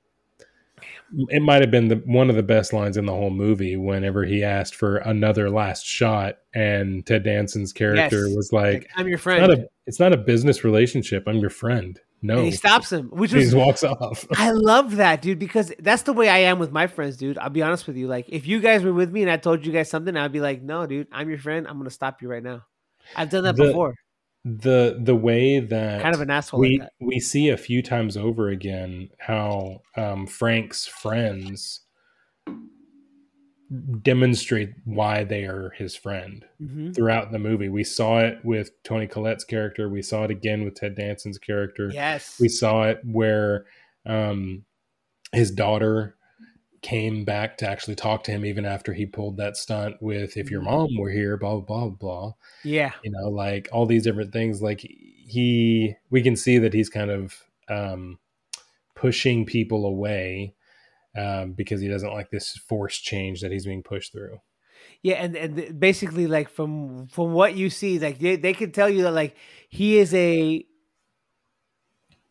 it 1.29 1.41
might 1.43 1.61
have 1.61 1.71
been 1.71 1.89
the 1.89 1.97
one 2.07 2.29
of 2.31 2.37
the 2.37 2.43
best 2.43 2.73
lines 2.73 2.97
in 2.97 3.07
the 3.07 3.13
whole 3.13 3.31
movie 3.31 3.77
whenever 3.77 4.25
he 4.25 4.43
asked 4.43 4.75
for 4.75 4.97
another 4.99 5.49
last 5.51 5.85
shot 5.87 6.39
and 6.55 7.05
Ted 7.07 7.25
Danson's 7.25 7.73
character 7.73 8.27
Yes. 8.27 8.37
was 8.37 8.53
like 8.53 8.75
Like, 8.75 8.91
I'm 8.97 9.07
your 9.07 9.15
it's 9.15 9.23
friend. 9.23 9.41
not 9.49 9.51
a 9.59 9.69
it's 9.87 10.01
not 10.01 10.13
a 10.13 10.17
business 10.17 10.65
relationship 10.65 11.25
I'm 11.27 11.39
your 11.39 11.51
friend 11.51 12.01
no 12.23 12.39
and 12.39 12.47
he 12.47 12.51
stops 12.53 12.91
him, 12.91 13.09
which 13.11 13.31
he 13.31 13.37
was 13.37 13.47
just 13.53 13.57
walks 13.67 13.85
off 13.85 14.27
I 14.37 14.51
love 14.51 14.97
that, 14.97 15.23
dude, 15.23 15.39
because 15.39 15.73
that's 15.79 16.03
the 16.03 16.13
way 16.13 16.29
I 16.29 16.39
am 16.39 16.59
with 16.59 16.73
my 16.73 16.87
friends, 16.87 17.17
dude. 17.19 17.37
I'll 17.39 17.51
be 17.51 17.63
honest 17.63 17.87
with 17.87 17.97
you. 17.97 18.09
Like, 18.09 18.25
if 18.31 18.47
you 18.47 18.59
guys 18.61 18.83
were 18.83 18.93
with 18.93 19.13
me 19.13 19.21
and 19.23 19.31
I 19.31 19.37
told 19.37 19.65
you 19.67 19.71
guys 19.73 19.91
something, 19.91 20.17
I'd 20.17 20.33
be 20.33 20.41
like, 20.41 20.63
no, 20.63 20.87
dude, 20.87 21.09
I'm 21.13 21.29
your 21.29 21.39
friend. 21.39 21.69
I'm 21.69 21.77
gonna 21.77 21.91
stop 21.91 22.23
you 22.23 22.29
right 22.29 22.43
now. 22.43 22.65
I've 23.15 23.29
done 23.31 23.45
that 23.45 23.55
The- 23.57 23.67
before. 23.67 23.95
The 24.49 24.97
the 25.03 25.17
way 25.17 25.59
that 25.59 26.03
Kind 26.03 26.15
of 26.15 26.21
an 26.21 26.31
asshole. 26.31 26.61
we 26.61 26.79
like 26.79 26.89
we 27.01 27.19
see 27.19 27.49
a 27.49 27.57
few 27.57 27.83
times 27.83 28.17
over 28.17 28.49
again 28.49 29.11
how 29.19 29.83
um, 29.97 30.29
Frank's 30.29 30.87
friends 30.87 31.81
demonstrate 34.03 34.71
why 34.85 35.25
they 35.25 35.45
are 35.45 35.71
his 35.71 35.97
friend 35.97 36.45
Mhm. 36.63 36.95
throughout 36.95 37.33
the 37.33 37.39
movie. 37.41 37.69
We 37.69 37.83
saw 37.83 38.21
it 38.21 38.39
with 38.45 38.71
Toni 38.85 39.09
Collette's 39.09 39.45
character. 39.45 39.89
We 39.89 40.03
saw 40.03 40.23
it 40.25 40.31
again 40.31 40.65
with 40.65 40.77
Ted 40.77 40.95
Danson's 40.95 41.39
character. 41.39 41.91
Yes. 41.93 42.39
We 42.41 42.49
saw 42.49 42.85
it 42.85 43.01
where 43.05 43.67
um, 44.05 44.65
his 45.33 45.51
daughter 45.51 46.16
came 46.83 47.25
back 47.25 47.59
to 47.59 47.69
actually 47.69 47.95
talk 47.95 48.25
to 48.25 48.31
him 48.31 48.45
even 48.45 48.65
after 48.65 48.93
he 48.93 49.07
pulled 49.07 49.37
that 49.39 49.57
stunt 49.57 50.01
with 50.01 50.37
"If 50.37 50.51
your 50.51 50.63
mom 50.63 50.89
were 50.99 51.11
here," 51.11 51.37
blah 51.37 51.61
blah 51.61 51.89
blah 51.89 51.89
blah. 51.89 52.33
yeah. 52.65 52.93
You 53.03 53.11
know, 53.11 53.29
like 53.29 53.69
all 53.73 53.87
these 53.87 54.05
different 54.05 54.33
things. 54.33 54.63
Like 54.63 54.81
he, 54.81 55.95
we 56.11 56.23
can 56.23 56.37
see 56.37 56.59
that 56.59 56.73
he's 56.73 56.89
kind 56.89 57.11
of 57.11 57.35
um, 57.69 58.19
pushing 58.95 59.45
people 59.45 59.87
away 59.87 60.55
um, 61.17 61.53
because 61.53 61.81
he 61.81 61.89
doesn't 61.89 62.13
like 62.13 62.31
this 62.31 62.57
forced 62.57 63.03
change 63.03 63.41
that 63.41 63.51
he's 63.51 63.67
being 63.67 63.83
pushed 63.83 64.13
through. 64.13 64.41
Yeah, 65.03 65.17
and 65.17 65.37
and 65.37 65.81
basically, 65.81 66.27
like 66.27 66.49
from 66.49 67.07
from 67.07 67.33
what 67.33 67.57
you 67.57 67.71
see, 67.71 67.99
like 67.99 68.19
they 68.19 68.37
they 68.37 68.55
can 68.55 68.73
tell 68.73 68.89
you 68.89 69.03
that 69.03 69.13
like 69.13 69.37
he 69.69 69.99
is 69.99 70.15
a. 70.15 70.65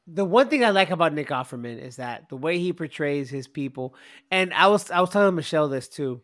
The 0.08 0.26
one 0.26 0.50
thing 0.50 0.64
I 0.64 0.70
like 0.70 0.92
about 0.92 1.14
Nick 1.14 1.30
Offerman 1.30 1.82
is 1.82 1.96
that 1.96 2.30
the 2.30 2.38
way 2.38 2.60
he 2.60 2.74
portrays 2.74 3.30
his 3.30 3.48
people, 3.48 3.96
and 4.30 4.54
I 4.54 4.68
was 4.68 4.92
I 4.92 5.02
was 5.02 5.10
telling 5.10 5.36
Michelle 5.36 5.68
this 5.68 5.88
too, 5.88 6.22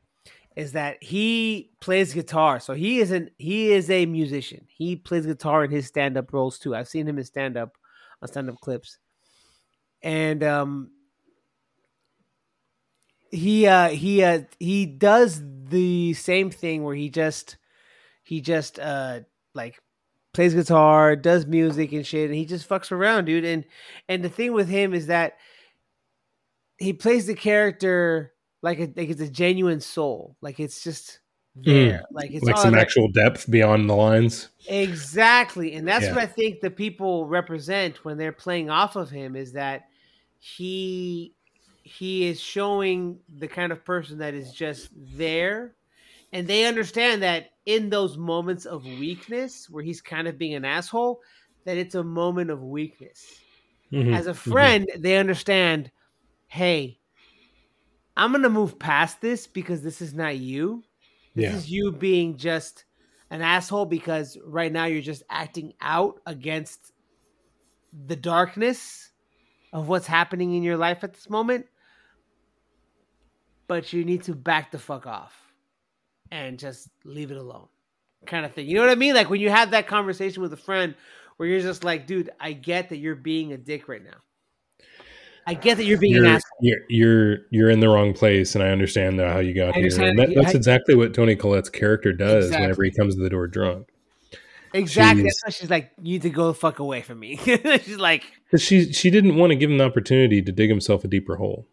is 0.55 0.73
that 0.73 1.01
he 1.01 1.71
plays 1.79 2.13
guitar. 2.13 2.59
So 2.59 2.73
he 2.73 2.99
isn't 2.99 3.31
he 3.37 3.71
is 3.71 3.89
a 3.89 4.05
musician. 4.05 4.67
He 4.69 4.95
plays 4.95 5.25
guitar 5.25 5.63
in 5.63 5.71
his 5.71 5.87
stand 5.87 6.17
up 6.17 6.31
roles 6.31 6.59
too. 6.59 6.75
I've 6.75 6.87
seen 6.87 7.07
him 7.07 7.17
in 7.17 7.23
stand 7.23 7.57
up 7.57 7.75
on 8.21 8.27
stand 8.27 8.49
up 8.49 8.59
clips, 8.61 8.99
and 10.03 10.43
um, 10.43 10.91
he 13.31 13.65
uh 13.65 13.89
he 13.89 14.23
uh 14.23 14.41
he 14.59 14.85
does 14.85 15.41
the 15.69 16.13
same 16.13 16.51
thing 16.51 16.83
where 16.83 16.95
he 16.95 17.09
just 17.09 17.57
he 18.23 18.41
just 18.41 18.77
uh 18.77 19.21
like 19.55 19.81
plays 20.33 20.53
guitar 20.53 21.15
does 21.15 21.45
music 21.45 21.91
and 21.91 22.05
shit 22.05 22.29
and 22.29 22.35
he 22.35 22.45
just 22.45 22.67
fucks 22.67 22.91
around 22.91 23.25
dude 23.25 23.43
and 23.43 23.65
and 24.07 24.23
the 24.23 24.29
thing 24.29 24.53
with 24.53 24.69
him 24.69 24.93
is 24.93 25.07
that 25.07 25.37
he 26.77 26.93
plays 26.93 27.27
the 27.27 27.35
character 27.35 28.33
like 28.61 28.79
a, 28.79 28.91
like 28.95 29.09
it's 29.09 29.21
a 29.21 29.29
genuine 29.29 29.81
soul 29.81 30.35
like 30.41 30.59
it's 30.59 30.83
just 30.83 31.19
hmm. 31.55 31.63
there 31.63 32.03
like 32.11 32.31
it's 32.31 32.45
like 32.45 32.57
some 32.57 32.73
that- 32.73 32.81
actual 32.81 33.07
depth 33.09 33.49
beyond 33.49 33.89
the 33.89 33.95
lines. 33.95 34.49
Exactly. 34.67 35.73
And 35.73 35.87
that's 35.87 36.05
Yeah. 36.05 36.13
what 36.13 36.23
I 36.23 36.27
think 36.27 36.61
the 36.61 36.69
people 36.69 37.27
represent 37.27 38.05
when 38.05 38.17
they're 38.17 38.31
playing 38.31 38.69
off 38.69 38.95
of 38.95 39.09
him 39.09 39.35
is 39.35 39.53
that 39.53 39.87
he 40.39 41.33
he 41.83 42.27
is 42.27 42.39
showing 42.39 43.19
the 43.37 43.47
kind 43.47 43.71
of 43.71 43.83
person 43.83 44.19
that 44.19 44.33
is 44.33 44.53
just 44.53 44.89
there 44.95 45.75
and 46.33 46.47
they 46.47 46.65
understand 46.65 47.23
that 47.23 47.51
in 47.65 47.89
those 47.89 48.17
moments 48.17 48.65
of 48.65 48.85
weakness 48.85 49.69
where 49.69 49.83
he's 49.83 50.01
kind 50.01 50.27
of 50.27 50.37
being 50.37 50.55
an 50.55 50.65
asshole 50.65 51.21
that 51.65 51.77
it's 51.77 51.95
a 51.95 52.03
moment 52.03 52.49
of 52.49 52.61
weakness. 52.63 53.43
Mhm, 53.91 54.17
As 54.17 54.27
a 54.27 54.33
mhm. 54.45 54.75
friend, 54.75 54.87
they 54.99 55.17
understand, 55.17 55.91
"Hey, 56.47 57.01
I'm 58.17 58.31
going 58.31 58.43
to 58.43 58.49
move 58.49 58.77
past 58.79 59.21
this 59.21 59.47
because 59.47 59.81
this 59.81 60.01
is 60.01 60.13
not 60.13 60.37
you. 60.37 60.83
This 61.35 61.49
Yeah. 61.49 61.51
is 61.51 61.69
you 61.71 61.91
being 61.91 62.37
just 62.37 62.85
an 63.29 63.41
asshole 63.41 63.85
because 63.85 64.37
right 64.43 64.71
now 64.71 64.85
you're 64.85 65.01
just 65.01 65.23
acting 65.29 65.73
out 65.81 66.19
against 66.25 66.91
the 67.93 68.15
darkness 68.15 69.11
of 69.73 69.87
what's 69.89 70.07
happening 70.07 70.55
in 70.55 70.63
your 70.63 70.77
life 70.77 71.03
at 71.03 71.13
this 71.13 71.29
moment. 71.29 71.67
But 73.67 73.91
you 73.91 74.05
need 74.05 74.21
to 74.25 74.35
back 74.35 74.69
the 74.69 74.77
fuck 74.77 75.07
off 75.07 75.40
and 76.31 76.57
just 76.57 76.89
leave 77.03 77.31
it 77.31 77.37
alone. 77.37 77.67
Kind 78.25 78.45
of 78.45 78.53
thing. 78.53 78.67
You 78.67 78.75
know 78.75 78.81
what 78.81 78.89
I 78.89 78.95
mean? 78.95 79.13
Like 79.15 79.29
when 79.29 79.41
you 79.41 79.49
have 79.49 79.71
that 79.71 79.87
conversation 79.87 80.41
with 80.41 80.53
a 80.53 80.57
friend 80.57 80.95
where 81.37 81.49
you're 81.49 81.59
just 81.61 81.83
like, 81.83 82.07
dude, 82.07 82.29
I 82.39 82.53
get 82.53 82.89
that 82.89 82.97
you're 82.97 83.15
being 83.15 83.51
a 83.53 83.57
dick 83.57 83.87
right 83.87 84.03
now. 84.03 84.17
I 85.47 85.55
get 85.55 85.77
that 85.77 85.85
you're 85.85 85.97
being 85.97 86.17
an 86.17 86.23
you're, 86.25 86.33
asshole. 86.33 86.57
you're 86.61 86.79
you're 86.89 87.37
you're 87.49 87.69
in 87.71 87.79
the 87.79 87.89
wrong 87.89 88.13
place, 88.13 88.53
and 88.53 88.63
I 88.63 88.69
understand 88.69 89.19
how 89.19 89.39
you 89.39 89.55
got 89.55 89.73
here. 89.75 89.85
And 89.85 90.19
that, 90.19 90.27
that- 90.27 90.35
that's 90.35 90.53
I- 90.53 90.57
exactly 90.57 90.93
what 90.93 91.15
Toni 91.15 91.35
Collette's 91.35 91.69
character 91.69 92.13
does 92.13 92.45
Exactly. 92.45 92.61
whenever 92.65 92.83
he 92.83 92.91
comes 92.91 93.15
to 93.15 93.21
the 93.23 93.29
door 93.29 93.47
drunk. 93.47 93.87
Exactly. 94.73 95.23
she's- 95.23 95.55
she's 95.55 95.69
like, 95.69 95.91
you 95.97 96.13
need 96.13 96.21
to 96.21 96.29
go 96.29 96.47
the 96.47 96.53
fuck 96.53 96.77
away 96.79 97.01
from 97.01 97.19
me. 97.19 97.37
she's 97.43 97.97
like, 97.97 98.23
she 98.55 98.93
she 98.93 99.09
didn't 99.09 99.35
want 99.35 99.49
to 99.49 99.55
give 99.55 99.71
him 99.71 99.79
the 99.79 99.83
opportunity 99.83 100.43
to 100.43 100.51
dig 100.51 100.69
himself 100.69 101.03
a 101.03 101.07
deeper 101.07 101.37
hole, 101.37 101.65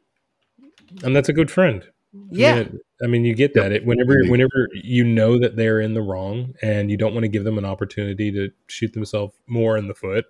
and 1.05 1.14
that's 1.14 1.28
a 1.28 1.35
good 1.35 1.51
friend. 1.51 1.85
I 2.14 2.18
yeah. 2.30 2.64
I 3.02 3.06
mean, 3.06 3.24
you 3.24 3.35
get 3.35 3.55
that. 3.55 3.70
It, 3.72 3.85
whenever 3.85 4.16
whenever 4.28 4.68
you 4.74 5.05
know 5.05 5.39
that 5.39 5.56
they're 5.56 5.80
in 5.80 5.94
the 5.94 6.02
wrong, 6.02 6.55
and 6.62 6.90
you 6.90 6.97
don't 6.97 7.12
want 7.14 7.24
to 7.24 7.28
give 7.28 7.44
them 7.44 7.59
an 7.59 7.64
opportunity 7.64 8.32
to 8.32 8.51
shoot 8.66 8.93
themselves 8.93 9.36
more 9.47 9.76
in 9.76 9.89
the 9.89 9.94
foot, 9.94 10.24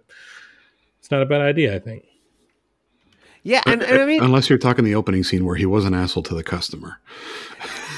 it's 0.98 1.10
not 1.10 1.22
a 1.22 1.26
bad 1.26 1.40
idea. 1.40 1.74
I 1.74 1.78
think. 1.78 2.04
Yeah. 3.42 3.62
Uh, 3.66 3.70
and, 3.70 3.82
and 3.82 4.02
I 4.02 4.06
mean, 4.06 4.22
unless 4.22 4.50
you're 4.50 4.58
talking 4.58 4.84
the 4.84 4.94
opening 4.94 5.22
scene 5.24 5.44
where 5.46 5.56
he 5.56 5.64
was 5.66 5.84
an 5.84 5.94
asshole 5.94 6.24
to 6.24 6.34
the 6.34 6.42
customer. 6.42 6.98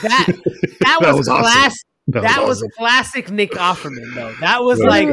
that, 0.02 0.26
that 0.44 0.76
That 0.80 0.98
was, 1.00 1.16
was 1.16 1.28
awesome. 1.28 1.72
That, 2.08 2.22
That 2.22 2.40
was, 2.40 2.48
was 2.48 2.58
awesome. 2.58 2.70
classic 2.76 3.30
Nick 3.30 3.52
Offerman, 3.52 4.14
though. 4.14 4.32
That 4.40 4.62
was 4.62 4.78
Yeah. 4.78 4.86
like, 4.88 5.08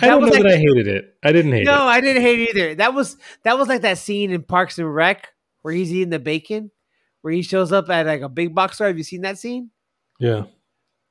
I 0.00 0.06
don't 0.08 0.22
know 0.22 0.26
like- 0.28 0.42
that 0.42 0.52
I 0.52 0.56
hated 0.56 0.88
it. 0.88 1.14
I 1.22 1.32
didn't 1.32 1.52
hate 1.52 1.64
no, 1.64 1.72
it. 1.72 1.76
No, 1.78 1.84
I 1.84 2.00
didn't 2.00 2.22
hate 2.22 2.40
it 2.40 2.56
either. 2.56 2.74
That 2.74 2.94
was 2.94 3.16
that 3.44 3.56
was 3.58 3.68
like 3.68 3.82
that 3.82 3.96
scene 3.98 4.32
in 4.32 4.42
Parks 4.42 4.78
and 4.78 4.92
Rec 4.92 5.28
where 5.62 5.72
he's 5.72 5.92
eating 5.92 6.10
the 6.10 6.18
bacon, 6.18 6.70
where 7.24 7.32
he 7.32 7.40
shows 7.40 7.72
up 7.72 7.88
at 7.88 8.04
like 8.04 8.20
a 8.20 8.28
big 8.28 8.54
box 8.54 8.74
store. 8.74 8.88
Have 8.88 8.98
you 8.98 9.02
seen 9.02 9.22
that 9.22 9.38
scene? 9.38 9.70
Yeah. 10.20 10.42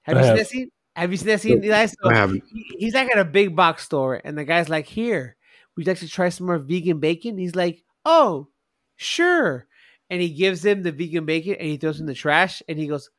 Have 0.04 0.18
I 0.18 0.20
you 0.20 0.28
seen 0.28 0.36
that 0.36 0.48
scene? 0.48 0.70
Have 0.96 1.12
you 1.12 1.18
seen 1.18 1.28
that 1.28 1.42
scene? 1.42 1.64
Eli? 1.64 1.88
So 1.88 1.96
I 2.06 2.16
haven't. 2.16 2.44
he's 2.78 2.94
like 2.94 3.10
at 3.10 3.18
a 3.18 3.26
big 3.26 3.56
box 3.56 3.84
store, 3.84 4.22
and 4.24 4.38
the 4.38 4.46
guy's 4.46 4.70
like, 4.70 4.86
"Here, 4.86 5.36
would 5.76 5.88
you 5.88 5.92
like 5.92 5.98
to 6.02 6.08
try 6.08 6.30
some 6.30 6.46
more 6.46 6.60
vegan 6.60 7.00
bacon?" 7.00 7.40
He's 7.40 7.56
like, 7.56 7.84
"Oh, 8.06 8.50
sure." 8.96 9.66
And 10.12 10.22
he 10.22 10.30
gives 10.30 10.64
him 10.64 10.84
the 10.84 10.92
vegan 10.92 11.26
bacon, 11.26 11.56
and 11.56 11.68
he 11.68 11.78
throws 11.78 11.98
it 11.98 12.02
in 12.02 12.06
the 12.06 12.14
trash, 12.14 12.62
and 12.70 12.78
he 12.78 12.86
goes, 12.86 13.10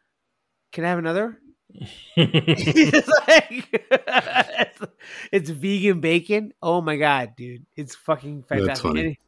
"Can 0.71 0.85
I 0.85 0.91
have 0.91 1.01
another?" 1.01 1.41
It's 2.17 3.09
like 3.27 3.69
it's, 3.91 4.81
it's 5.33 5.51
vegan 5.51 6.01
bacon. 6.01 6.53
Oh 6.63 6.81
my 6.81 6.95
god, 6.97 7.35
dude, 7.37 7.67
it's 7.75 7.97
fucking 7.97 8.45
That's 8.49 8.81
fantastic. 8.81 9.19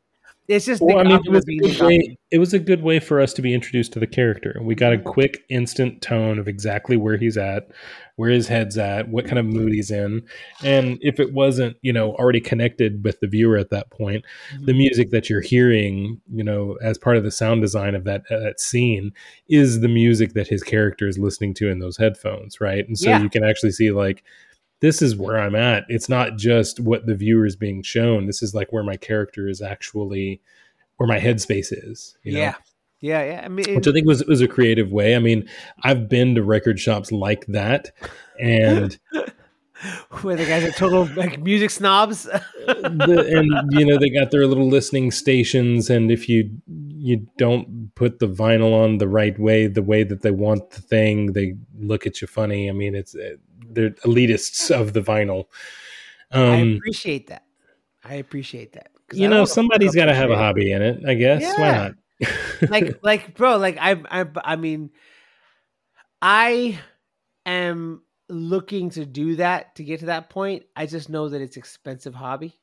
It's 0.48 0.64
just 0.64 0.80
Well, 0.80 0.98
I 0.98 1.02
mean, 1.02 1.20
it 1.24 1.30
was, 1.30 1.44
a 1.48 1.56
good 1.56 1.72
Nick 1.72 1.80
way, 1.80 2.16
it 2.30 2.38
was 2.38 2.54
a 2.54 2.58
good 2.58 2.82
way 2.82 3.00
for 3.00 3.20
us 3.20 3.32
to 3.34 3.42
be 3.42 3.52
introduced 3.52 3.92
to 3.94 3.98
the 3.98 4.06
character. 4.06 4.58
We 4.62 4.74
got 4.74 4.92
a 4.92 4.98
quick, 4.98 5.44
instant 5.48 6.02
tone 6.02 6.38
of 6.38 6.46
exactly 6.46 6.96
where 6.96 7.16
he's 7.16 7.36
at, 7.36 7.68
where 8.14 8.30
his 8.30 8.46
head's 8.46 8.78
at, 8.78 9.08
what 9.08 9.26
kind 9.26 9.38
of 9.38 9.44
mood 9.44 9.72
he's 9.72 9.90
in. 9.90 10.22
And 10.62 10.98
if 11.00 11.18
it 11.18 11.32
wasn't, 11.32 11.76
you 11.82 11.92
know, 11.92 12.12
already 12.14 12.40
connected 12.40 13.02
with 13.02 13.18
the 13.20 13.26
viewer 13.26 13.56
at 13.56 13.70
that 13.70 13.90
point, 13.90 14.24
the 14.60 14.72
music 14.72 15.10
that 15.10 15.28
you're 15.28 15.40
hearing, 15.40 16.20
you 16.32 16.44
know, 16.44 16.78
as 16.80 16.96
part 16.96 17.16
of 17.16 17.24
the 17.24 17.32
sound 17.32 17.60
design 17.60 17.94
of 17.94 18.04
that, 18.04 18.22
uh, 18.30 18.38
that 18.38 18.60
scene 18.60 19.12
is 19.48 19.80
the 19.80 19.88
music 19.88 20.34
that 20.34 20.46
his 20.46 20.62
character 20.62 21.08
is 21.08 21.18
listening 21.18 21.54
to 21.54 21.68
in 21.68 21.80
those 21.80 21.96
headphones, 21.96 22.60
right? 22.60 22.86
And 22.86 22.96
so 22.98 23.10
Yeah. 23.10 23.22
you 23.22 23.28
can 23.30 23.42
actually 23.44 23.72
see, 23.72 23.90
like, 23.90 24.22
this 24.80 25.02
is 25.02 25.16
where 25.16 25.38
I'm 25.38 25.54
at. 25.54 25.84
It's 25.88 26.08
not 26.08 26.36
just 26.36 26.80
what 26.80 27.06
the 27.06 27.14
viewer 27.14 27.46
is 27.46 27.56
being 27.56 27.82
shown. 27.82 28.26
This 28.26 28.42
is 28.42 28.54
like 28.54 28.72
where 28.72 28.82
my 28.82 28.96
character 28.96 29.48
is 29.48 29.62
actually, 29.62 30.40
where 30.96 31.06
my 31.06 31.18
headspace 31.18 31.72
is. 31.72 32.16
You 32.22 32.34
know? 32.34 32.40
Yeah, 32.40 32.54
yeah, 33.00 33.24
yeah. 33.24 33.42
I 33.44 33.48
mean, 33.48 33.74
Which 33.74 33.88
I 33.88 33.92
think 33.92 34.06
was 34.06 34.24
was 34.24 34.40
a 34.40 34.48
creative 34.48 34.92
way. 34.92 35.16
I 35.16 35.18
mean, 35.18 35.48
I've 35.82 36.08
been 36.08 36.34
to 36.34 36.42
record 36.42 36.78
shops 36.78 37.10
like 37.12 37.46
that, 37.46 37.92
and 38.40 38.98
where 40.22 40.36
the 40.36 40.46
guys 40.46 40.64
are 40.64 40.72
total 40.72 41.04
like 41.16 41.40
music 41.40 41.70
snobs. 41.70 42.22
the, 42.66 43.32
and 43.36 43.72
you 43.72 43.84
know 43.84 43.98
they 43.98 44.10
got 44.10 44.30
their 44.30 44.46
little 44.46 44.68
listening 44.68 45.10
stations, 45.10 45.90
and 45.90 46.10
if 46.10 46.28
you 46.28 46.50
you 46.66 47.26
don't 47.38 47.94
put 47.94 48.18
the 48.18 48.28
vinyl 48.28 48.72
on 48.72 48.98
the 48.98 49.08
right 49.08 49.38
way, 49.38 49.66
the 49.66 49.82
way 49.82 50.02
that 50.02 50.22
they 50.22 50.30
want 50.30 50.70
the 50.70 50.82
thing, 50.82 51.32
they 51.32 51.54
look 51.78 52.06
at 52.06 52.20
you 52.20 52.26
funny. 52.26 52.68
I 52.68 52.72
mean, 52.72 52.94
it's 52.94 53.14
uh, 53.14 53.36
they're 53.68 53.90
elitists 53.90 54.70
of 54.70 54.92
the 54.92 55.00
vinyl. 55.02 55.46
I 56.32 56.60
Um, 56.60 56.76
appreciate 56.76 57.28
that. 57.28 57.44
I 58.04 58.14
appreciate 58.14 58.72
that 58.72 58.90
you 59.12 59.28
know, 59.28 59.44
fuck 59.44 59.54
somebody's 59.54 59.94
got 59.94 60.06
to 60.06 60.14
have 60.14 60.30
a 60.30 60.36
hobby 60.36 60.72
in 60.72 60.82
it, 60.82 61.04
I 61.06 61.14
guess. 61.14 61.42
Yeah. 61.42 61.60
Why 61.60 61.72
not? 61.72 61.92
like 62.70 62.98
like 63.02 63.36
bro 63.36 63.58
like 63.58 63.76
I, 63.78 64.02
I 64.10 64.24
i 64.42 64.56
mean 64.56 64.88
i 66.22 66.80
am 67.44 68.00
looking 68.28 68.90
to 68.90 69.04
do 69.06 69.36
that 69.36 69.74
to 69.76 69.84
get 69.84 70.00
to 70.00 70.06
that 70.06 70.28
point 70.30 70.64
i 70.74 70.84
just 70.86 71.08
know 71.08 71.28
that 71.28 71.40
it's 71.40 71.56
expensive 71.56 72.14
hobby 72.14 72.54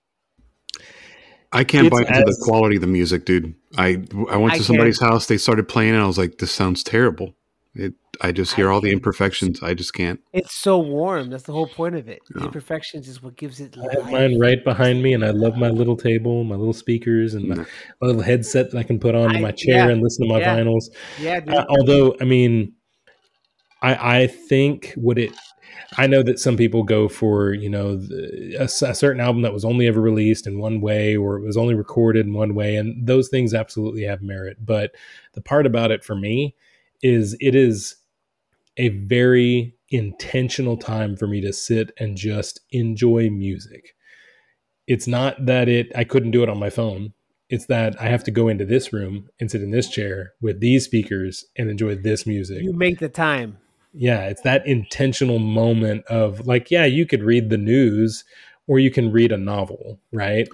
I 1.51 1.63
can't 1.63 1.85
It's 1.85 1.93
buy 1.95 2.01
into 2.01 2.13
as- 2.27 2.37
the 2.37 2.45
quality 2.45 2.77
of 2.77 2.81
the 2.81 2.87
music, 2.87 3.25
dude. 3.25 3.53
I 3.77 4.01
I 4.31 4.37
went 4.37 4.53
I 4.53 4.57
to 4.57 4.63
somebody's 4.63 4.99
house. 4.99 5.27
They 5.27 5.37
started 5.37 5.67
playing, 5.67 5.93
and 5.93 6.01
I 6.01 6.07
was 6.07 6.17
like, 6.17 6.39
"This 6.39 6.51
sounds 6.51 6.81
terrible." 6.83 7.35
It. 7.75 7.93
I 8.21 8.31
just 8.31 8.53
hear 8.55 8.71
I 8.71 8.73
all 8.73 8.81
the 8.81 8.91
imperfections. 8.91 9.61
I 9.61 9.75
just 9.75 9.93
can't. 9.93 10.19
it's 10.33 10.55
so 10.55 10.79
warm 10.79 11.29
that's 11.29 11.43
the 11.43 11.51
whole 11.53 11.67
point 11.67 11.93
of 11.95 12.07
it 12.09 12.21
the 12.29 12.39
Yeah. 12.39 12.45
imperfections 12.47 13.07
is 13.07 13.21
what 13.21 13.35
gives 13.35 13.59
it 13.59 13.75
I 13.77 13.93
have 13.93 14.03
life. 14.05 14.11
mine 14.11 14.39
right 14.39 14.63
behind 14.63 15.03
me, 15.03 15.13
and 15.13 15.23
I 15.23 15.29
love 15.29 15.55
my 15.55 15.69
little 15.69 15.95
table, 15.95 16.43
my 16.43 16.55
little 16.55 16.73
speakers, 16.73 17.35
and 17.35 17.47
my, 17.47 17.55
No. 17.57 17.65
my 18.01 18.07
little 18.07 18.21
headset 18.23 18.71
that 18.71 18.77
I 18.79 18.83
can 18.83 18.97
put 18.99 19.13
on 19.13 19.35
I- 19.35 19.39
my 19.39 19.51
chair 19.51 19.85
yeah, 19.85 19.89
and 19.89 20.01
listen 20.01 20.27
to 20.27 20.33
my 20.33 20.39
yeah. 20.39 20.57
vinyls. 20.57 20.85
yeah 21.19 21.39
dude. 21.39 21.53
Uh, 21.53 21.65
although, 21.69 22.15
I 22.19 22.23
mean, 22.25 22.73
I, 23.83 24.21
I 24.21 24.27
think 24.27 24.93
what 24.95 25.19
it 25.19 25.33
I 25.97 26.07
know 26.07 26.23
that 26.23 26.39
some 26.39 26.57
people 26.57 26.83
go 26.83 27.07
for 27.07 27.53
you 27.53 27.69
know 27.69 28.01
a, 28.59 28.63
a 28.63 28.67
certain 28.67 29.21
album 29.21 29.41
that 29.43 29.53
was 29.53 29.65
only 29.65 29.87
ever 29.87 30.01
released 30.01 30.47
in 30.47 30.59
one 30.59 30.81
way 30.81 31.15
or 31.15 31.37
it 31.37 31.43
was 31.45 31.57
only 31.57 31.75
recorded 31.75 32.25
in 32.25 32.33
one 32.33 32.55
way, 32.55 32.75
and 32.75 33.05
those 33.05 33.29
things 33.29 33.53
absolutely 33.53 34.03
have 34.03 34.21
merit. 34.21 34.57
But 34.65 34.95
the 35.33 35.41
part 35.41 35.65
about 35.65 35.91
it 35.91 36.03
for 36.03 36.15
me 36.15 36.55
is 37.01 37.35
it 37.39 37.55
is 37.55 37.95
a 38.77 38.89
very 38.89 39.75
intentional 39.89 40.77
time 40.77 41.15
for 41.15 41.27
me 41.27 41.41
to 41.41 41.53
sit 41.53 41.91
and 41.99 42.17
just 42.17 42.61
enjoy 42.71 43.29
music. 43.29 43.95
It's 44.87 45.07
not 45.07 45.45
that 45.45 45.69
it 45.69 45.91
I 45.95 46.03
couldn't 46.03 46.31
do 46.31 46.43
it 46.43 46.49
on 46.49 46.59
my 46.59 46.69
phone. 46.69 47.13
It's 47.49 47.67
that 47.67 48.01
I 48.01 48.05
have 48.05 48.23
to 48.23 48.31
go 48.31 48.47
into 48.47 48.65
this 48.65 48.91
room 48.91 49.29
and 49.39 49.51
sit 49.51 49.61
in 49.61 49.69
this 49.69 49.87
chair 49.87 50.33
with 50.41 50.59
these 50.59 50.85
speakers 50.85 51.45
and 51.55 51.69
enjoy 51.69 51.95
this 51.95 52.25
music 52.25 52.63
You 52.63 52.73
make 52.73 52.99
the 52.99 53.09
time. 53.09 53.57
Yeah 53.93 54.25
it's 54.27 54.41
that 54.41 54.65
intentional 54.67 55.39
moment 55.39 56.05
of 56.07 56.45
like 56.47 56.69
yeah 56.71 56.85
you 56.85 57.05
could 57.05 57.23
read 57.23 57.49
the 57.49 57.57
news 57.57 58.23
or 58.67 58.79
you 58.79 58.89
can 58.91 59.11
read 59.11 59.31
a 59.31 59.37
novel 59.37 59.99
right 60.11 60.47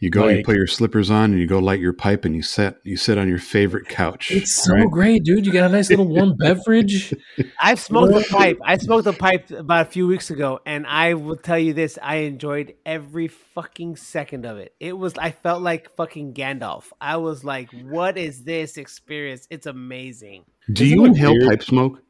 You 0.00 0.10
go, 0.10 0.28
you 0.28 0.44
put 0.44 0.56
your 0.56 0.66
slippers 0.66 1.10
on, 1.10 1.30
and 1.30 1.40
you 1.40 1.46
go 1.46 1.58
light 1.60 1.80
your 1.80 1.94
pipe, 1.94 2.26
and 2.26 2.34
you 2.36 2.42
sit, 2.42 2.76
you 2.82 2.96
sit 2.98 3.16
on 3.16 3.26
your 3.26 3.38
favorite 3.38 3.88
couch. 3.88 4.30
it's 4.30 4.52
so 4.54 4.74
right? 4.74 4.90
great 4.90 5.22
dude 5.24 5.46
you 5.46 5.52
got 5.52 5.70
a 5.70 5.72
nice 5.72 5.88
little 5.88 6.06
warm 6.06 6.36
beverage 6.38 7.14
I've 7.58 7.80
smoked 7.80 8.12
a 8.12 8.28
pipe. 8.30 8.58
I 8.62 8.76
smoked 8.76 9.06
a 9.06 9.14
pipe 9.14 9.50
about 9.50 9.86
a 9.86 9.90
few 9.90 10.06
weeks 10.06 10.28
ago, 10.30 10.60
and 10.66 10.84
I 10.86 11.14
will 11.14 11.36
tell 11.36 11.58
you 11.58 11.72
this: 11.72 11.98
I 12.02 12.16
enjoyed 12.16 12.74
every 12.84 13.28
fucking 13.28 13.96
second 13.96 14.44
of 14.44 14.58
it. 14.58 14.74
It 14.78 14.92
was, 14.98 15.14
I 15.16 15.30
felt 15.30 15.62
like 15.62 15.88
fucking 15.96 16.34
Gandalf. 16.34 16.84
I 17.00 17.16
was 17.16 17.42
like, 17.42 17.70
"What 17.72 18.18
is 18.18 18.44
this 18.44 18.76
experience? 18.76 19.46
It's 19.48 19.66
amazing." 19.66 20.44
Do 20.70 20.84
Isn't 20.84 20.98
you 20.98 21.04
inhale 21.06 21.32
weird? 21.32 21.48
pipe 21.48 21.62
smoke? 21.62 22.02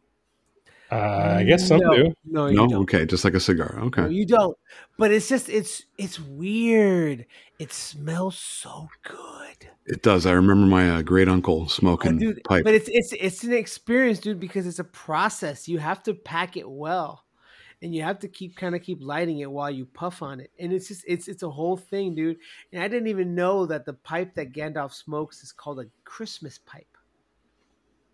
Uh, 0.93 1.37
i 1.39 1.43
guess 1.45 1.67
some 1.69 1.81
no, 1.81 1.95
do 1.95 2.15
No, 2.25 2.47
you 2.49 2.57
No, 2.57 2.67
don't. 2.69 2.83
okay, 2.83 3.07
just 3.07 3.25
like 3.25 3.35
a 3.35 3.41
cigar. 3.41 3.79
Okay, 3.85 4.03
No, 4.03 4.09
you 4.09 4.27
don't. 4.27 4.57
But 4.99 5.11
it's 5.11 5.29
just, 5.29 5.49
it's, 5.49 5.85
it's 5.99 6.21
weird. 6.21 7.27
It 7.59 7.73
smells 7.73 8.39
so 8.39 8.89
good. 9.03 9.69
it 9.87 10.03
does. 10.03 10.27
I 10.27 10.33
remember 10.33 10.67
my 10.67 10.91
uh, 10.91 11.03
great 11.03 11.29
uncle 11.29 11.63
Oh, 11.63 11.67
smoking 11.69 12.19
dude, 12.19 12.43
pipe. 12.45 12.65
but 12.65 12.75
it's 12.75 12.89
it's 12.89 13.13
it's 13.13 13.45
an 13.45 13.53
experience, 13.53 14.19
dude, 14.21 14.41
because 14.41 14.67
it's 14.67 14.79
a 14.79 14.85
process. 14.85 15.69
You 15.69 15.79
have 15.79 16.03
to 16.05 16.15
pack 16.15 16.57
it 16.57 16.69
well, 16.69 17.25
and 17.83 17.95
you 17.95 18.03
have 18.03 18.19
to 18.21 18.29
keep 18.29 18.57
kind 18.57 18.75
of 18.75 18.83
keep 18.83 18.99
lighting 19.01 19.39
it 19.39 19.51
while 19.51 19.71
you 19.71 19.87
puff 19.87 20.21
on 20.23 20.41
it, 20.41 20.51
and 20.59 20.73
it's 20.73 20.89
just 20.89 21.05
it's 21.07 21.29
it's 21.29 21.43
a 21.45 21.51
whole 21.51 21.77
thing, 21.77 22.15
dude. 22.15 22.39
And 22.73 22.83
I 22.83 22.89
didn't 22.89 23.09
even 23.09 23.35
know 23.35 23.67
that 23.67 23.85
the 23.85 23.95
pipe 23.95 24.35
that 24.35 24.53
Gandalf 24.53 24.93
smokes 24.93 25.43
is 25.43 25.53
called 25.53 25.81
a 25.81 25.87
Christmas 26.05 26.59
pipe. 26.59 26.87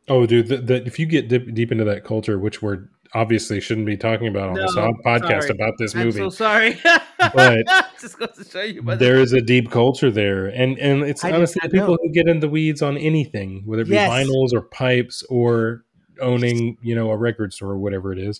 Oh 0.08 0.26
dude 0.26 0.50
if 0.70 0.98
you 0.98 1.06
get 1.06 1.28
dip, 1.28 1.52
deep 1.54 1.70
into 1.72 1.84
that 1.84 2.04
culture 2.04 2.38
which 2.38 2.62
we're 2.62 2.88
obviously 3.14 3.60
shouldn't 3.60 3.86
be 3.86 3.96
talking 3.96 4.28
about 4.28 4.50
on 4.50 4.54
this 4.54 4.74
No, 4.76 4.82
odd 4.82 4.94
podcast 5.04 5.42
sorry. 5.42 5.50
about 5.50 5.74
this 5.78 5.94
movie. 5.96 6.20
I'm 6.22 6.30
so 6.30 6.36
sorry, 6.36 6.78
But 7.34 7.66
just 8.00 8.16
goes 8.20 8.36
to 8.36 8.44
show 8.48 8.62
you. 8.62 8.82
There 8.82 9.16
is 9.18 9.32
a 9.32 9.40
deep 9.40 9.70
culture 9.70 10.10
there 10.12 10.46
and 10.46 10.78
and 10.78 11.02
it's 11.02 11.24
I 11.24 11.32
honestly 11.32 11.60
people 11.68 11.88
know. 11.88 11.98
who 12.02 12.12
get 12.12 12.28
in 12.28 12.38
the 12.40 12.48
weeds 12.48 12.82
on 12.82 12.96
anything 12.96 13.62
whether 13.66 13.82
it 13.82 13.88
be 13.88 13.94
Yes. 13.94 14.10
vinyls 14.10 14.52
or 14.52 14.62
pipes 14.62 15.24
or 15.28 15.84
owning 16.20 16.76
you 16.82 16.94
know 16.94 17.10
a 17.10 17.16
record 17.16 17.52
store 17.52 17.70
or 17.72 17.78
whatever 17.78 18.12
it 18.12 18.18
is 18.18 18.38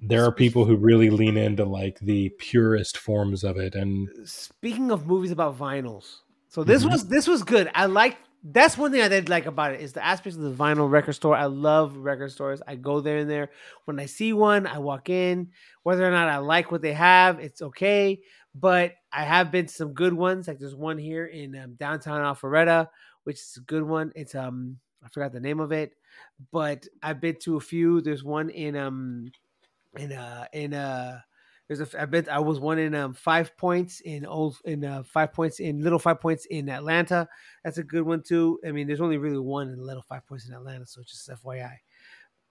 there 0.00 0.24
are 0.24 0.32
people 0.32 0.64
who 0.64 0.76
really 0.76 1.10
lean 1.10 1.36
into 1.36 1.64
like 1.64 1.98
the 2.00 2.30
purest 2.38 2.96
forms 2.96 3.42
of 3.44 3.56
it 3.58 3.74
and 3.74 4.08
speaking 4.24 4.90
of 4.92 5.06
movies 5.06 5.32
about 5.32 5.58
vinyls, 5.58 6.18
so 6.48 6.62
this 6.64 6.84
Mhm. 6.84 6.92
was 6.92 7.08
this 7.08 7.26
was 7.26 7.42
good. 7.42 7.68
I 7.74 7.86
like 7.86 8.16
that's 8.42 8.78
one 8.78 8.92
thing 8.92 9.02
I 9.02 9.08
did 9.08 9.28
like 9.28 9.46
about 9.46 9.74
it 9.74 9.80
is 9.80 9.92
the 9.92 10.04
aspects 10.04 10.36
of 10.36 10.42
the 10.42 10.52
vinyl 10.52 10.90
record 10.90 11.14
store. 11.14 11.36
I 11.36 11.46
love 11.46 11.96
record 11.96 12.30
stores. 12.32 12.62
I 12.66 12.76
go 12.76 13.00
there 13.00 13.18
and 13.18 13.28
there. 13.30 13.50
When 13.84 13.98
I 13.98 14.06
see 14.06 14.32
one, 14.32 14.66
I 14.66 14.78
walk 14.78 15.10
in. 15.10 15.48
Whether 15.82 16.06
or 16.06 16.10
not 16.10 16.28
I 16.28 16.38
like 16.38 16.70
what 16.70 16.82
they 16.82 16.92
have, 16.92 17.40
it's 17.40 17.62
okay. 17.62 18.20
But 18.54 18.94
I 19.12 19.24
have 19.24 19.50
been 19.50 19.66
to 19.66 19.72
some 19.72 19.92
good 19.92 20.14
ones. 20.14 20.48
Like 20.48 20.58
there's 20.58 20.74
one 20.74 20.98
here 20.98 21.26
in 21.26 21.56
um, 21.56 21.74
downtown 21.74 22.20
Alpharetta, 22.20 22.88
which 23.24 23.36
is 23.36 23.58
a 23.58 23.60
good 23.60 23.82
one. 23.82 24.12
It's 24.14 24.34
um 24.34 24.78
I 25.04 25.08
forgot 25.08 25.32
the 25.32 25.40
name 25.40 25.60
of 25.60 25.72
it, 25.72 25.92
but 26.52 26.86
I've 27.02 27.20
been 27.20 27.36
to 27.42 27.56
a 27.56 27.60
few. 27.60 28.00
There's 28.00 28.24
one 28.24 28.50
in 28.50 28.76
um 28.76 29.30
in 29.96 30.12
uh 30.12 30.46
in 30.52 30.74
uh 30.74 31.20
there's 31.68 31.80
a 31.80 32.00
I 32.00 32.06
bet 32.06 32.28
I 32.28 32.40
was 32.40 32.58
one 32.58 32.78
in 32.78 32.94
um 32.94 33.14
five 33.14 33.56
points 33.56 34.00
in 34.00 34.24
old 34.24 34.56
in 34.64 34.84
uh 34.84 35.02
five 35.02 35.32
points 35.32 35.60
in 35.60 35.80
little 35.80 35.98
five 35.98 36.20
points 36.20 36.46
in 36.46 36.68
Atlanta. 36.68 37.28
That's 37.62 37.78
a 37.78 37.82
good 37.82 38.02
one 38.02 38.22
too. 38.22 38.58
I 38.66 38.72
mean, 38.72 38.86
there's 38.86 39.02
only 39.02 39.18
really 39.18 39.38
one 39.38 39.68
in 39.68 39.78
little 39.78 40.02
five 40.02 40.26
points 40.26 40.48
in 40.48 40.54
Atlanta, 40.54 40.86
so 40.86 41.02
just 41.02 41.28
FYI. 41.28 41.76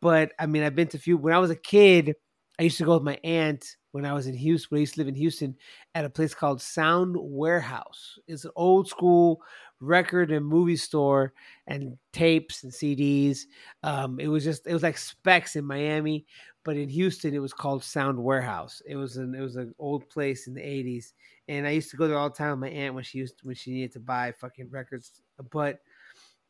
But 0.01 0.33
I 0.39 0.45
mean, 0.45 0.63
I've 0.63 0.75
been 0.75 0.87
to 0.89 0.99
few. 0.99 1.17
When 1.17 1.33
I 1.33 1.39
was 1.39 1.49
a 1.49 1.55
kid, 1.55 2.15
I 2.59 2.63
used 2.63 2.77
to 2.77 2.85
go 2.85 2.93
with 2.93 3.03
my 3.03 3.19
aunt 3.23 3.65
when 3.91 4.05
I 4.05 4.13
was 4.13 4.27
in 4.27 4.35
Houston. 4.35 4.67
When 4.69 4.79
I 4.79 4.81
used 4.81 4.93
to 4.93 4.99
live 4.99 5.07
in 5.07 5.15
Houston, 5.15 5.55
at 5.95 6.05
a 6.05 6.09
place 6.09 6.35
called 6.35 6.61
Sound 6.61 7.15
Warehouse. 7.17 8.19
It's 8.27 8.45
an 8.45 8.51
old 8.55 8.87
school 8.87 9.41
record 9.79 10.31
and 10.31 10.45
movie 10.45 10.75
store 10.75 11.33
and 11.67 11.97
tapes 12.13 12.63
and 12.63 12.71
CDs. 12.71 13.41
Um, 13.83 14.19
it 14.19 14.27
was 14.27 14.43
just 14.43 14.67
it 14.67 14.73
was 14.73 14.83
like 14.83 14.97
Specs 14.97 15.55
in 15.55 15.65
Miami, 15.65 16.25
but 16.67 16.75
in 16.75 16.89
Houston 16.89 17.33
it 17.33 17.39
was 17.39 17.53
called 17.53 17.81
Sound 17.81 18.21
Warehouse. 18.21 18.81
It 18.85 18.97
was 18.97 19.15
an 19.15 19.33
it 19.33 19.39
was 19.39 19.55
an 19.55 19.73
old 19.79 20.09
place 20.09 20.47
in 20.47 20.53
the 20.53 20.61
eighties, 20.61 21.13
and 21.47 21.65
I 21.65 21.69
used 21.69 21.89
to 21.91 21.97
go 21.97 22.09
there 22.09 22.17
all 22.17 22.29
the 22.29 22.35
time 22.35 22.51
with 22.51 22.59
my 22.59 22.77
aunt 22.77 22.93
when 22.93 23.05
she 23.05 23.19
used 23.19 23.35
when 23.41 23.55
she 23.55 23.71
needed 23.71 23.93
to 23.93 24.01
buy 24.01 24.33
fucking 24.33 24.69
records. 24.69 25.13
But 25.49 25.79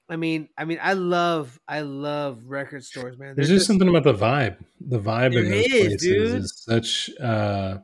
I 0.10 0.16
mean, 0.16 0.50
I 0.58 0.66
mean, 0.66 0.80
I 0.82 0.94
love 0.94 1.60
I 1.68 1.82
love 1.82 2.42
record 2.46 2.84
stores, 2.84 3.16
man. 3.20 3.36
there's 3.36 3.48
They're 3.48 3.58
just 3.58 3.68
something 3.68 3.88
about 3.88 4.06
the 4.06 4.16
vibe 4.16 4.58
the 4.82 5.00
vibe 5.00 5.36
in 5.38 5.52
those 5.52 5.66
is, 5.66 5.72
places 5.72 6.02
dude. 6.02 6.42
is 6.42 6.64
such 6.66 7.12
uh 7.20 7.78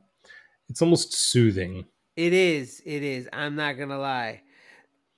it's 0.70 0.82
almost 0.82 1.14
soothing 1.14 1.86
It 2.16 2.34
is. 2.34 2.82
It 2.84 3.04
is. 3.04 3.30
I'm 3.32 3.56
not 3.56 3.74
gonna 3.74 4.00
lie. 4.00 4.42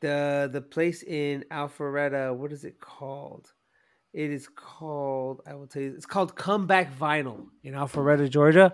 The 0.02 0.50
the 0.52 0.62
place 0.62 1.02
in 1.02 1.46
Alpharetta, 1.50 2.36
what 2.36 2.52
is 2.52 2.66
it 2.66 2.82
called? 2.82 3.54
It 4.16 4.32
is 4.32 4.48
called. 4.48 5.42
I 5.46 5.56
will 5.56 5.68
tell 5.68 5.82
you. 5.82 5.94
It's 5.94 6.06
called 6.06 6.36
Comeback 6.38 6.98
Vinyl 6.98 7.48
in 7.64 7.74
Alpharetta, 7.74 8.30
Georgia. 8.30 8.74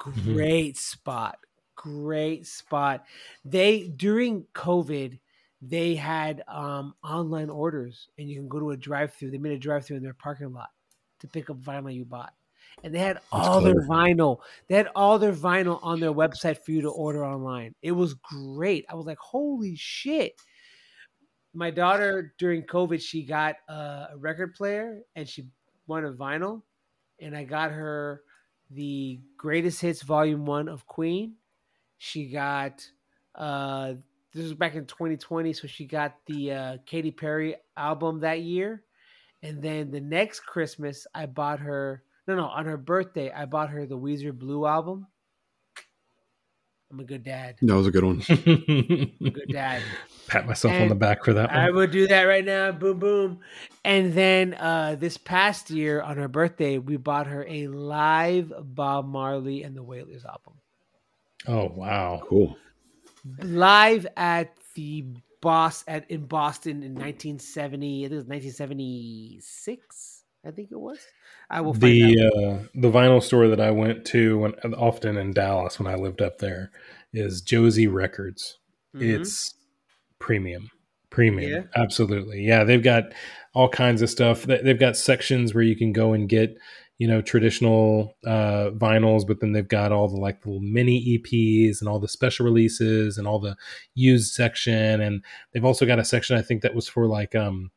Mhm. 0.00 0.34
Great 0.34 0.76
spot. 0.76 1.38
Great 1.76 2.44
spot. 2.46 3.04
They 3.44 3.86
during 3.88 4.46
COVID, 4.54 5.20
they 5.62 5.94
had 5.94 6.42
um 6.48 6.94
online 7.04 7.50
orders, 7.50 8.08
and 8.18 8.28
you 8.28 8.36
can 8.36 8.48
go 8.48 8.58
to 8.58 8.70
a 8.70 8.76
drive-through. 8.76 9.30
They 9.30 9.38
made 9.38 9.52
a 9.52 9.58
drive-through 9.58 9.98
in 9.98 10.02
their 10.02 10.14
parking 10.14 10.52
lot 10.52 10.70
to 11.20 11.28
pick 11.28 11.50
up 11.50 11.60
vinyl 11.60 11.94
you 11.94 12.04
bought, 12.04 12.34
and 12.82 12.92
they 12.92 12.98
had 12.98 13.20
all 13.30 13.60
their 13.60 13.86
vinyl. 13.86 14.40
They 14.66 14.74
had 14.74 14.88
all 14.96 15.18
their 15.20 15.32
vinyl 15.32 15.78
on 15.82 16.00
their 16.00 16.12
website 16.12 16.64
for 16.64 16.72
you 16.72 16.80
to 16.82 16.90
order 16.90 17.24
online. 17.24 17.76
It 17.80 17.92
was 17.92 18.14
great. 18.14 18.86
I 18.88 18.94
was 18.96 19.06
like, 19.06 19.18
holy 19.18 19.76
shit. 19.76 20.40
My 21.52 21.70
daughter 21.70 22.32
during 22.38 22.62
COVID, 22.62 23.00
she 23.00 23.22
got 23.24 23.56
a 23.68 24.08
record 24.16 24.54
player 24.54 25.00
and 25.16 25.28
she 25.28 25.46
wanted 25.86 26.16
vinyl. 26.16 26.62
And 27.20 27.36
I 27.36 27.44
got 27.44 27.72
her 27.72 28.22
the 28.70 29.20
greatest 29.36 29.80
hits 29.80 30.02
volume 30.02 30.46
one 30.46 30.68
of 30.68 30.86
Queen. 30.86 31.34
She 31.98 32.26
got 32.26 32.84
uh 33.34 33.94
this 34.32 34.44
was 34.44 34.54
back 34.54 34.76
in 34.76 34.86
2020, 34.86 35.52
so 35.52 35.66
she 35.66 35.86
got 35.86 36.14
the 36.26 36.52
uh 36.52 36.76
Katy 36.86 37.10
Perry 37.10 37.56
album 37.76 38.20
that 38.20 38.42
year. 38.42 38.84
And 39.42 39.62
then 39.62 39.90
the 39.90 40.00
next 40.00 40.40
Christmas, 40.40 41.06
I 41.14 41.26
bought 41.26 41.60
her 41.60 42.04
no, 42.26 42.36
no, 42.36 42.44
on 42.44 42.66
her 42.66 42.76
birthday, 42.76 43.32
I 43.32 43.44
bought 43.44 43.70
her 43.70 43.86
the 43.86 43.98
Weezer 43.98 44.36
Blue 44.36 44.64
album. 44.64 45.08
I'm 46.90 46.98
a 47.00 47.04
good 47.04 47.22
dad. 47.22 47.56
That 47.62 47.74
was 47.74 47.86
a 47.86 47.90
good 47.92 48.02
one. 48.02 48.22
I'm 48.28 49.26
a 49.26 49.30
good 49.30 49.48
dad. 49.52 49.80
pat 50.26 50.44
myself 50.46 50.74
on 50.74 50.88
the 50.88 50.94
back 50.96 51.24
for 51.24 51.32
that 51.34 51.52
I 51.52 51.70
would 51.70 51.92
do 51.92 52.08
that 52.08 52.24
right 52.24 52.44
now. 52.44 52.72
Boom, 52.72 52.98
boom. 52.98 53.40
And 53.84 54.12
then 54.12 54.54
uh, 54.54 54.96
this 54.98 55.16
past 55.16 55.70
year 55.70 56.02
on 56.02 56.16
her 56.16 56.26
birthday, 56.26 56.78
we 56.78 56.96
bought 56.96 57.28
her 57.28 57.46
a 57.48 57.68
live 57.68 58.52
Bob 58.60 59.06
Marley 59.06 59.62
and 59.62 59.76
the 59.76 59.82
Wailers 59.84 60.24
album. 60.24 60.54
oh 61.46 61.66
wow 61.74 62.22
Cool. 62.28 62.56
Live 63.42 64.06
at 64.16 64.52
the 64.74 65.04
Boss 65.40 65.84
at 65.86 66.10
in 66.10 66.26
Boston 66.26 66.82
in 66.82 66.94
1970. 66.94 68.00
I 68.04 68.08
think 68.08 68.12
it 68.12 68.16
was 68.16 68.26
1976. 68.26 70.24
I 70.44 70.50
think 70.50 70.70
it 70.72 70.78
was. 70.80 70.98
I 71.50 71.60
will 71.60 71.74
find 71.74 71.84
out. 71.84 71.88
the 72.10 72.26
uh, 72.26 72.58
the 72.74 72.90
vinyl 72.90 73.22
store 73.22 73.48
that 73.48 73.60
I 73.60 73.70
went 73.70 74.04
to 74.06 74.38
when, 74.38 74.52
often 74.74 75.16
in 75.16 75.32
Dallas 75.32 75.78
when 75.78 75.92
I 75.92 75.96
lived 75.96 76.22
up 76.22 76.38
there 76.38 76.70
is 77.12 77.40
Josie 77.42 77.88
Records. 77.88 78.58
Mhm. 78.96 79.20
It's 79.20 79.54
premium, 80.18 80.70
premium, 81.10 81.50
Yeah? 81.52 81.62
absolutely. 81.82 82.42
Yeah, 82.42 82.64
they've 82.64 82.82
got 82.82 83.12
all 83.54 83.68
kinds 83.68 84.00
of 84.02 84.10
stuff. 84.10 84.44
They- 84.44 84.62
They've 84.62 84.78
got 84.78 84.96
sections 84.96 85.54
where 85.54 85.64
you 85.64 85.74
can 85.76 85.92
go 85.92 86.12
and 86.12 86.28
get 86.28 86.56
you 86.98 87.08
know 87.08 87.22
traditional 87.22 88.14
uh, 88.26 88.70
vinyls, 88.72 89.26
but 89.26 89.40
then 89.40 89.52
they've 89.52 89.66
got 89.66 89.90
all 89.90 90.06
the 90.08 90.18
like 90.20 90.44
little 90.44 90.60
mini 90.60 91.18
EPs 91.18 91.80
and 91.80 91.88
all 91.88 91.98
the 91.98 92.06
special 92.08 92.44
releases 92.44 93.16
and 93.18 93.26
all 93.26 93.38
the 93.40 93.56
used 93.94 94.34
section, 94.34 95.00
and 95.00 95.24
they've 95.52 95.64
also 95.64 95.86
got 95.86 95.98
a 95.98 96.04
section 96.04 96.36
I 96.36 96.42
think 96.42 96.62
that 96.62 96.74
was 96.74 96.88
for 96.88 97.06
like 97.06 97.34
um 97.34 97.70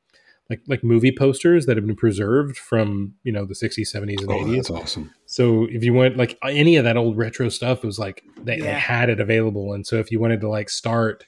like 0.50 0.62
like 0.68 0.84
movie 0.84 1.12
posters 1.18 1.66
that 1.66 1.78
have 1.78 1.86
been 1.86 1.96
preserved 1.96 2.58
from 2.58 3.14
you 3.24 3.32
know 3.32 3.46
the 3.46 3.54
60s 3.54 3.94
70s 3.96 4.22
and 4.22 4.30
Oh, 4.32 4.36
80s 4.44 4.56
that's 4.56 4.70
awesome. 4.70 5.14
so 5.26 5.66
if 5.70 5.84
you 5.84 5.94
want 5.94 6.18
like 6.18 6.38
any 6.44 6.76
of 6.76 6.84
that 6.84 6.98
old 6.98 7.18
retro 7.18 7.50
stuff, 7.50 7.84
it 7.84 7.88
was 7.88 7.98
like 8.00 8.24
they, 8.42 8.60
they 8.60 8.68
had 8.68 9.10
it 9.10 9.20
available. 9.20 9.74
And 9.74 9.86
so 9.88 9.96
if 9.98 10.12
you 10.12 10.20
wanted 10.20 10.42
to 10.42 10.50
like 10.50 10.70
start, 10.70 11.26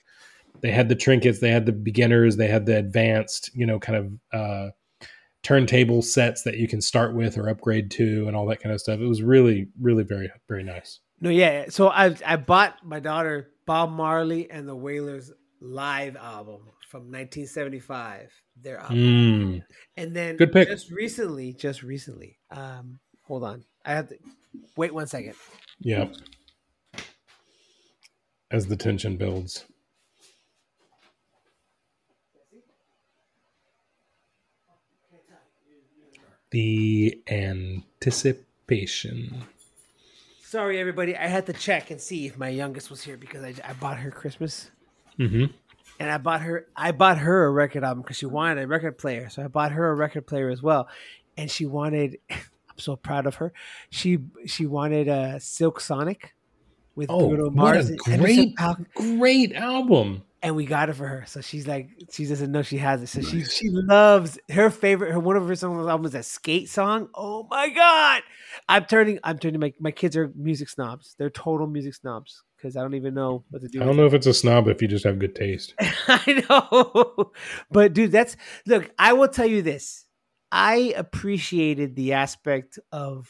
they 0.62 0.72
had 0.72 0.90
the 0.90 0.96
trinkets, 0.96 1.40
they 1.40 1.50
had 1.52 1.66
the 1.66 1.72
beginners, 1.72 2.36
they 2.38 2.48
had 2.48 2.66
the 2.66 2.78
advanced, 2.78 3.52
you 3.54 3.66
know, 3.66 3.80
kind 3.80 3.98
of 4.34 4.40
uh, 4.40 4.70
turntable 5.44 6.02
sets 6.02 6.44
that 6.44 6.58
you 6.58 6.68
can 6.68 6.82
start 6.82 7.14
with 7.16 7.38
or 7.38 7.48
upgrade 7.50 7.92
to, 7.92 8.28
and 8.28 8.36
all 8.36 8.46
that 8.48 8.60
kind 8.62 8.74
of 8.74 8.82
stuff. 8.82 9.00
It 9.00 9.06
was 9.08 9.22
really, 9.22 9.68
really 9.80 10.04
very, 10.04 10.32
very 10.48 10.64
nice. 10.64 11.00
No, 11.22 11.30
yeah. 11.30 11.66
So 11.70 11.90
I 11.90 12.16
I 12.26 12.36
bought 12.36 12.78
my 12.84 13.00
daughter 13.00 13.52
Bob 13.66 13.92
Marley 13.92 14.50
and 14.52 14.68
the 14.68 14.76
Wailers 14.76 15.32
live 15.62 16.16
album 16.16 16.62
from 16.90 17.04
1975. 17.12 18.30
Their 18.62 18.80
album, 18.80 18.98
Mm. 18.98 19.64
and 19.98 20.16
then 20.16 20.38
Good 20.38 20.54
pick. 20.54 20.70
Just 20.70 20.90
recently, 20.90 21.52
just 21.54 21.84
recently. 21.84 22.38
Um, 22.52 23.00
hold 23.24 23.44
on, 23.44 23.64
I 23.86 23.92
have 23.94 24.08
to 24.10 24.18
wait 24.78 24.94
one 24.94 25.08
second. 25.08 25.36
Yeah. 25.80 26.08
As 28.52 28.68
the 28.68 28.78
tension 28.78 29.18
builds. 29.18 29.66
The 36.52 37.22
anticipation. 37.28 39.44
Sorry, 40.42 40.80
everybody. 40.80 41.18
I 41.18 41.28
had 41.28 41.46
to 41.48 41.54
check 41.54 41.92
and 41.92 42.00
see 42.00 42.28
if 42.28 42.38
my 42.38 42.48
youngest 42.50 42.90
was 42.90 43.04
here 43.04 43.18
because 43.18 43.44
I, 43.44 43.54
I 43.68 43.74
bought 43.74 43.98
her 43.98 44.10
Christmas 44.12 44.72
hmm 45.18 45.46
and 46.00 46.10
I 46.12 46.18
bought 46.18 46.42
her 46.42 46.68
I 46.76 46.92
bought 46.92 47.18
her 47.20 47.46
a 47.46 47.52
record 47.52 47.84
album 47.84 48.02
because 48.02 48.18
she 48.18 48.26
wanted 48.26 48.64
a 48.64 48.68
record 48.68 48.98
player. 48.98 49.30
So 49.30 49.44
I 49.44 49.48
bought 49.48 49.72
her 49.72 49.90
a 49.90 49.96
record 49.96 50.28
player 50.28 50.50
as 50.50 50.62
well, 50.62 50.88
and 51.38 51.50
she 51.50 51.66
wanted. 51.66 52.18
I'm 52.30 52.80
so 52.80 52.96
proud 52.98 53.26
of 53.26 53.36
her. 53.36 53.54
She 53.90 54.20
she 54.46 54.66
wanted 54.66 55.08
a 55.08 55.40
Silk 55.40 55.80
Sonic 55.80 56.34
with 56.96 57.10
Oh, 57.10 57.30
Bruno 57.30 57.50
Mars 57.50 57.90
a 57.90 57.94
and 57.94 58.02
Anderson 58.08 58.54
great, 58.94 59.18
great 59.18 59.54
album. 59.54 60.24
and 60.44 60.56
we 60.58 60.66
got 60.66 60.90
it 60.90 60.94
for 60.94 61.08
her. 61.08 61.24
So 61.26 61.40
she's 61.40 61.68
like, 61.68 61.90
she 62.12 62.26
doesn't 62.26 62.52
know 62.52 62.62
she 62.64 62.78
has 62.78 63.02
it. 63.02 63.08
So 63.08 63.22
she 63.22 63.46
she 63.46 63.70
loves 63.70 64.38
her 64.50 64.70
favorite. 64.70 65.14
Her 65.14 65.20
one 65.22 65.38
of 65.38 65.48
her 65.48 65.56
songs 65.56 65.88
albums 65.88 66.10
is 66.10 66.16
a 66.20 66.24
skate 66.24 66.68
song. 66.68 67.08
Oh 67.16 67.48
my 67.50 67.70
god! 67.70 68.24
I'm 68.68 68.84
turning. 68.86 69.20
I'm 69.24 69.40
turning. 69.40 69.62
My 69.62 69.74
my 69.80 69.92
kids 69.92 70.18
are 70.18 70.34
music 70.36 70.68
snobs. 70.68 71.16
They're 71.18 71.30
total 71.30 71.68
music 71.68 71.94
snobs 71.96 72.44
because 72.66 72.76
I 72.76 72.82
don't 72.82 72.96
even 72.96 73.14
know 73.14 73.44
what 73.52 73.62
to 73.62 73.68
do. 73.68 73.80
I 73.82 73.86
don't 73.86 73.96
know 73.96 74.08
if 74.08 74.14
it's 74.16 74.26
a 74.26 74.34
snob 74.34 74.68
if 74.68 74.82
you 74.82 74.88
just 74.88 75.06
have 75.06 75.20
good 75.20 75.36
taste. 75.36 75.76
I 76.08 76.44
know. 76.50 77.32
But 77.70 77.94
dude, 77.94 78.12
that's 78.12 78.36
look, 78.66 78.90
I 78.98 79.14
will 79.14 79.28
tell 79.28 79.46
you 79.46 79.62
this. 79.62 80.06
I 80.52 80.94
appreciated 80.98 81.96
the 81.96 82.14
aspect 82.14 82.80
of 82.92 83.30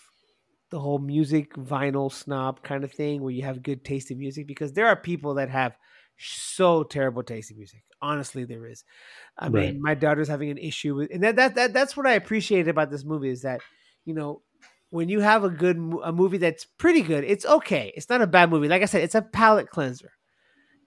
the 0.69 0.79
whole 0.79 0.99
music 0.99 1.53
vinyl 1.55 2.11
snob 2.11 2.63
kind 2.63 2.85
of 2.85 2.93
thing 2.93 3.21
where 3.21 3.31
you 3.31 3.43
have 3.43 3.61
good 3.61 3.83
taste 3.83 4.09
in 4.09 4.19
music 4.19 4.47
because 4.47 4.71
there 4.71 4.87
are 4.87 4.95
people 4.95 5.33
that 5.35 5.49
have 5.49 5.75
so 6.17 6.83
terrible 6.83 7.23
taste 7.23 7.51
in 7.51 7.57
music. 7.57 7.83
Honestly, 8.01 8.45
there 8.45 8.65
is. 8.65 8.85
I 9.37 9.49
Right. 9.49 9.73
mean, 9.73 9.81
my 9.81 9.95
daughter's 9.95 10.29
having 10.29 10.49
an 10.49 10.57
issue 10.57 10.95
with 10.95 11.11
and 11.13 11.23
that, 11.23 11.35
that 11.35 11.55
that 11.55 11.73
that's 11.73 11.97
what 11.97 12.07
I 12.07 12.13
appreciated 12.13 12.69
about 12.69 12.89
this 12.89 13.03
movie 13.03 13.29
is 13.29 13.41
that, 13.41 13.59
you 14.05 14.13
know, 14.13 14.43
when 14.95 15.09
you 15.09 15.19
have 15.19 15.43
a 15.43 15.49
good 15.49 15.75
a 16.03 16.11
movie 16.13 16.37
that's 16.37 16.63
pretty 16.65 17.01
good, 17.01 17.23
it's 17.25 17.45
okay. 17.45 17.91
It's 17.95 18.09
not 18.09 18.21
a 18.21 18.27
bad 18.27 18.49
movie. 18.49 18.69
Like 18.69 18.81
I 18.81 18.85
said, 18.85 19.03
it's 19.03 19.15
a 19.15 19.21
palate 19.21 19.69
cleanser. 19.69 20.11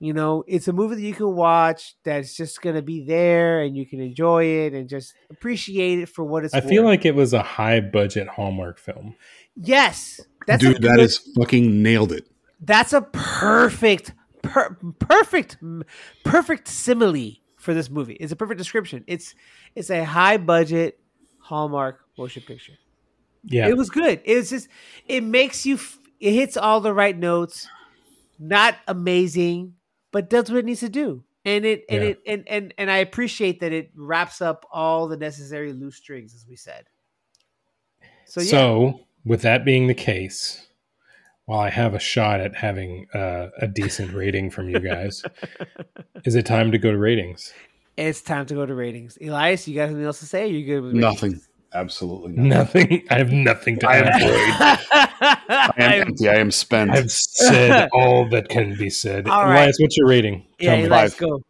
You 0.01 0.13
know, 0.13 0.45
it's 0.47 0.69
a 0.69 0.73
movie 0.73 0.95
that 0.95 1.03
you 1.03 1.13
can 1.13 1.35
watch 1.35 1.97
that's 2.05 2.35
just 2.37 2.63
gonna 2.63 2.83
be 2.83 3.05
there 3.05 3.61
and 3.61 3.77
you 3.77 3.85
can 3.85 4.01
enjoy 4.01 4.45
it 4.45 4.73
and 4.73 4.89
just 4.89 5.13
appreciate 5.31 5.99
it 5.99 6.09
for 6.09 6.25
what 6.25 6.45
it's. 6.45 6.55
I 6.55 6.61
feel 6.61 6.85
like 6.85 7.05
it 7.05 7.15
was 7.15 7.35
a 7.35 7.43
high 7.43 7.81
budget 7.81 8.29
Hallmark 8.29 8.79
film. 8.79 9.15
yes, 9.57 10.21
that's 10.47 10.63
Dude, 10.63 10.81
that 10.83 10.97
good- 10.97 11.01
is 11.01 11.19
fucking 11.37 11.83
nailed 11.83 12.13
it. 12.13 12.27
that's 12.61 12.93
a 12.93 13.03
perfect, 13.03 14.13
per, 14.43 14.77
perfect, 15.01 15.59
perfect 16.25 16.69
simile 16.69 17.33
for 17.57 17.75
this 17.75 17.91
movie. 17.91 18.15
It's 18.15 18.33
a 18.33 18.37
perfect 18.37 18.59
description. 18.59 19.05
It's 19.07 19.35
it's 19.75 19.91
a 19.91 20.05
high 20.05 20.37
budget 20.39 20.99
Hallmark 21.41 22.01
motion 22.17 22.43
picture. 22.47 22.75
Yeah. 23.45 23.69
It 23.69 23.77
was 23.77 23.91
good. 23.91 24.21
It 24.25 24.37
was 24.37 24.51
just 24.51 24.69
it 25.07 25.23
makes 25.25 25.65
you 25.67 25.75
f- 25.77 25.99
it 26.21 26.33
hits 26.33 26.57
all 26.57 26.81
the 26.81 26.93
right 26.95 27.17
notes. 27.17 27.67
Not 28.39 28.77
amazing, 28.87 29.75
but 30.13 30.31
does 30.31 30.51
what 30.51 30.59
it 30.61 30.65
needs 30.65 30.81
to 30.81 30.89
do. 30.89 31.25
And 31.45 31.65
it 31.65 31.85
and 31.89 32.03
Yeah. 32.03 32.09
it 32.11 32.21
and, 32.27 32.45
and 32.49 32.75
and 32.79 32.91
I 32.91 32.99
appreciate 32.99 33.61
that 33.61 33.73
it 33.73 33.91
wraps 33.95 34.41
up 34.43 34.67
all 34.73 35.09
the 35.09 35.17
necessary 35.17 35.73
loose 35.73 35.97
strings, 35.97 36.35
as 36.35 36.47
we 36.49 36.57
said. 36.57 36.85
So 38.27 38.41
So, 38.43 39.01
with 39.25 39.43
that 39.43 39.65
being 39.65 39.87
the 39.87 39.95
case, 39.95 40.67
while 41.47 41.61
I 41.61 41.71
have 41.71 41.95
a 41.95 41.99
shot 41.99 42.41
at 42.41 42.55
having 42.55 43.07
uh, 43.15 43.49
a 43.59 43.67
decent 43.67 44.13
rating 44.13 44.51
from 44.51 44.69
you 44.69 44.81
guys, 44.81 45.23
is 46.25 46.35
it 46.35 46.45
time 46.45 46.71
to 46.73 46.79
go 46.79 46.91
to 46.93 46.99
ratings? 46.99 47.53
it's 47.97 48.21
time 48.23 48.47
to 48.47 48.55
go 48.55 48.65
to 48.65 48.75
ratings. 48.77 49.19
Elias, 49.21 49.67
you 49.67 49.75
got 49.75 49.85
anything 49.87 50.05
else 50.05 50.21
to 50.21 50.27
say? 50.27 50.45
Are 50.45 50.47
you 50.47 50.65
good 50.65 50.81
with 50.83 50.93
ratings? 50.95 51.01
Nothing. 51.23 51.41
Absolutely 51.75 52.33
nothing. 52.33 52.89
Nothing. 52.89 53.07
I 53.11 53.19
have 53.19 53.31
nothing 53.33 53.79
to 53.81 53.89
I 53.89 53.97
am 53.97 54.05
add. 54.07 54.81
I 54.91 55.39
am 55.51 55.73
I'm- 55.93 56.01
empty. 56.09 56.29
I 56.29 56.37
am 56.37 56.51
spent. 56.51 56.91
I've 56.91 57.11
said 57.11 57.89
all 57.93 58.29
that 58.31 58.49
can 58.49 58.75
be 58.77 58.89
said. 58.91 59.29
All 59.29 59.45
Elias, 59.45 59.67
right. 59.67 59.75
what's 59.85 59.97
your 59.97 60.09
rating? 60.09 60.47
yeah, 60.59 60.71
Tell 60.71 60.79
me. 60.79 60.87
Elias, 60.87 61.13
Five. 61.15 61.21
go 61.21 61.43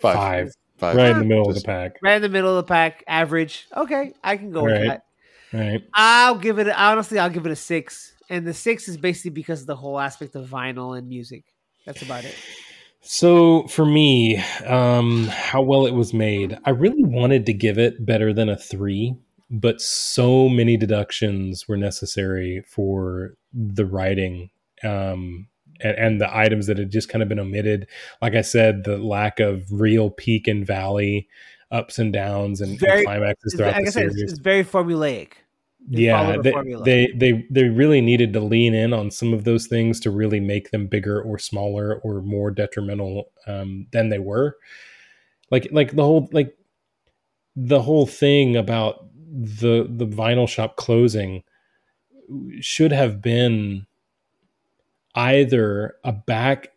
Five. 0.00 0.14
Five. 0.16 0.52
Five. 0.78 0.96
Right 0.96 1.10
in 1.10 1.18
the 1.20 1.24
middle 1.24 1.48
of 1.48 1.54
the 1.54 1.60
pack. 1.60 1.98
right 2.02 2.16
in 2.16 2.22
the 2.22 2.28
middle 2.28 2.50
of 2.58 2.64
the 2.66 2.68
pack, 2.68 3.04
average. 3.06 3.68
Okay, 3.76 4.14
I 4.24 4.36
can 4.36 4.50
go 4.50 4.64
with 4.64 4.72
Right. 4.72 4.88
that. 4.88 5.04
Right. 5.52 5.84
I'll 5.94 6.36
give 6.38 6.58
it 6.58 6.68
honestly. 6.68 7.18
I'll 7.18 7.30
give 7.30 7.44
it 7.46 7.52
a 7.52 7.56
six, 7.56 8.14
and 8.30 8.46
the 8.46 8.54
six 8.54 8.88
is 8.88 8.96
basically 8.96 9.30
because 9.32 9.60
of 9.60 9.66
the 9.66 9.76
whole 9.76 10.00
aspect 10.00 10.34
of 10.34 10.48
vinyl 10.48 10.96
and 10.98 11.08
music. 11.08 11.44
That's 11.84 12.00
about 12.02 12.24
it. 12.24 12.34
So 13.02 13.66
for 13.68 13.84
me, 13.84 14.38
um, 14.66 15.26
how 15.26 15.60
well 15.62 15.86
it 15.86 15.92
was 15.94 16.14
made, 16.14 16.56
I 16.64 16.70
really 16.70 17.02
wanted 17.04 17.46
to 17.46 17.52
give 17.52 17.76
it 17.78 18.04
better 18.06 18.32
than 18.32 18.48
a 18.48 18.56
three, 18.56 19.16
but 19.52 19.82
so 19.82 20.48
many 20.48 20.78
deductions 20.78 21.68
were 21.68 21.76
necessary 21.76 22.64
for 22.66 23.34
the 23.52 23.84
writing 23.84 24.48
um, 24.82 25.46
and, 25.80 25.96
and 25.98 26.20
the 26.20 26.36
items 26.36 26.66
that 26.66 26.78
had 26.78 26.90
just 26.90 27.10
kind 27.10 27.22
of 27.22 27.28
been 27.28 27.38
omitted. 27.38 27.86
Like 28.22 28.34
I 28.34 28.40
said, 28.40 28.84
the 28.84 28.96
lack 28.96 29.40
of 29.40 29.64
real 29.70 30.08
peak 30.08 30.48
and 30.48 30.66
valley 30.66 31.28
ups 31.70 31.98
and 31.98 32.12
downs 32.12 32.62
and, 32.62 32.82
and 32.82 33.04
climaxes 33.04 33.54
throughout 33.54 33.76
the 33.84 33.92
said, 33.92 34.04
it's, 34.06 34.14
series 34.16 34.32
it's 34.32 34.40
very 34.40 34.64
formulaic. 34.64 35.32
They 35.88 36.02
yeah 36.02 36.36
the 36.36 36.80
they, 36.84 37.06
they 37.08 37.12
they 37.16 37.46
they 37.50 37.64
really 37.68 38.00
needed 38.00 38.32
to 38.34 38.40
lean 38.40 38.72
in 38.72 38.92
on 38.92 39.10
some 39.10 39.34
of 39.34 39.44
those 39.44 39.66
things 39.66 39.98
to 40.00 40.10
really 40.10 40.38
make 40.38 40.70
them 40.70 40.86
bigger 40.86 41.20
or 41.20 41.38
smaller 41.38 41.96
or 42.04 42.22
more 42.22 42.52
detrimental 42.52 43.32
um, 43.48 43.88
than 43.90 44.08
they 44.08 44.20
were 44.20 44.56
like 45.50 45.68
like 45.72 45.94
the 45.94 46.04
whole 46.04 46.28
like 46.32 46.56
the 47.56 47.82
whole 47.82 48.06
thing 48.06 48.56
about 48.56 49.06
the 49.32 49.86
the 49.88 50.06
vinyl 50.06 50.48
shop 50.48 50.76
closing 50.76 51.42
should 52.60 52.92
have 52.92 53.22
been 53.22 53.86
either 55.14 55.94
a 56.04 56.12
back 56.12 56.68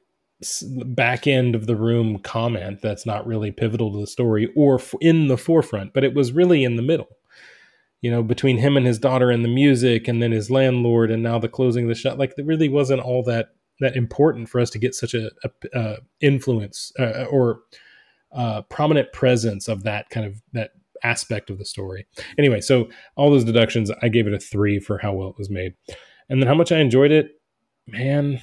back 0.85 1.27
end 1.27 1.55
of 1.55 1.65
the 1.65 1.75
room 1.75 2.19
comment 2.19 2.81
that's 2.81 3.05
not 3.05 3.25
really 3.25 3.51
pivotal 3.51 3.91
to 3.91 3.99
the 3.99 4.07
story 4.07 4.51
or 4.55 4.79
in 5.01 5.27
the 5.27 5.37
forefront 5.37 5.93
but 5.93 6.03
it 6.03 6.13
was 6.13 6.31
really 6.31 6.63
in 6.63 6.75
the 6.75 6.81
middle 6.81 7.07
you 8.05 8.11
know 8.11 8.21
between 8.21 8.59
him 8.59 8.77
and 8.77 8.85
his 8.85 8.99
daughter 8.99 9.31
and 9.31 9.43
the 9.43 9.49
music 9.49 10.07
and 10.07 10.21
then 10.21 10.31
his 10.31 10.51
landlord 10.51 11.09
and 11.09 11.23
now 11.23 11.39
the 11.39 11.49
closing 11.49 11.85
of 11.85 11.89
the 11.89 11.95
shop. 11.95 12.19
Like 12.19 12.35
it 12.37 12.45
really 12.45 12.69
wasn't 12.69 13.01
all 13.01 13.23
that 13.23 13.55
that 13.79 13.95
important 13.95 14.47
for 14.47 14.61
us 14.61 14.69
to 14.69 14.77
get 14.77 14.93
such 14.93 15.15
a, 15.15 15.31
a, 15.43 15.77
uh 15.77 15.97
influence 16.21 16.91
uh, 16.99 17.25
or 17.31 17.61
uh, 18.31 18.61
prominent 18.63 19.11
presence 19.11 19.67
of 19.67 19.81
that 19.83 20.11
kind 20.11 20.27
of 20.27 20.39
that 20.53 20.73
aspect 21.03 21.49
of 21.49 21.57
the 21.57 21.65
story. 21.65 22.07
Anyway 22.37 22.61
so 22.61 22.89
all 23.15 23.29
those 23.31 23.43
deductions 23.43 23.91
i 24.01 24.09
gave 24.09 24.27
it 24.27 24.33
a 24.33 24.39
three 24.39 24.79
for 24.79 24.97
how 24.97 25.13
well 25.13 25.29
it 25.29 25.37
was 25.37 25.49
made. 25.49 25.73
And 26.29 26.41
then 26.41 26.47
how 26.47 26.55
much 26.55 26.71
i 26.71 26.79
enjoyed 26.79 27.11
it? 27.11 27.39
Man 27.87 28.41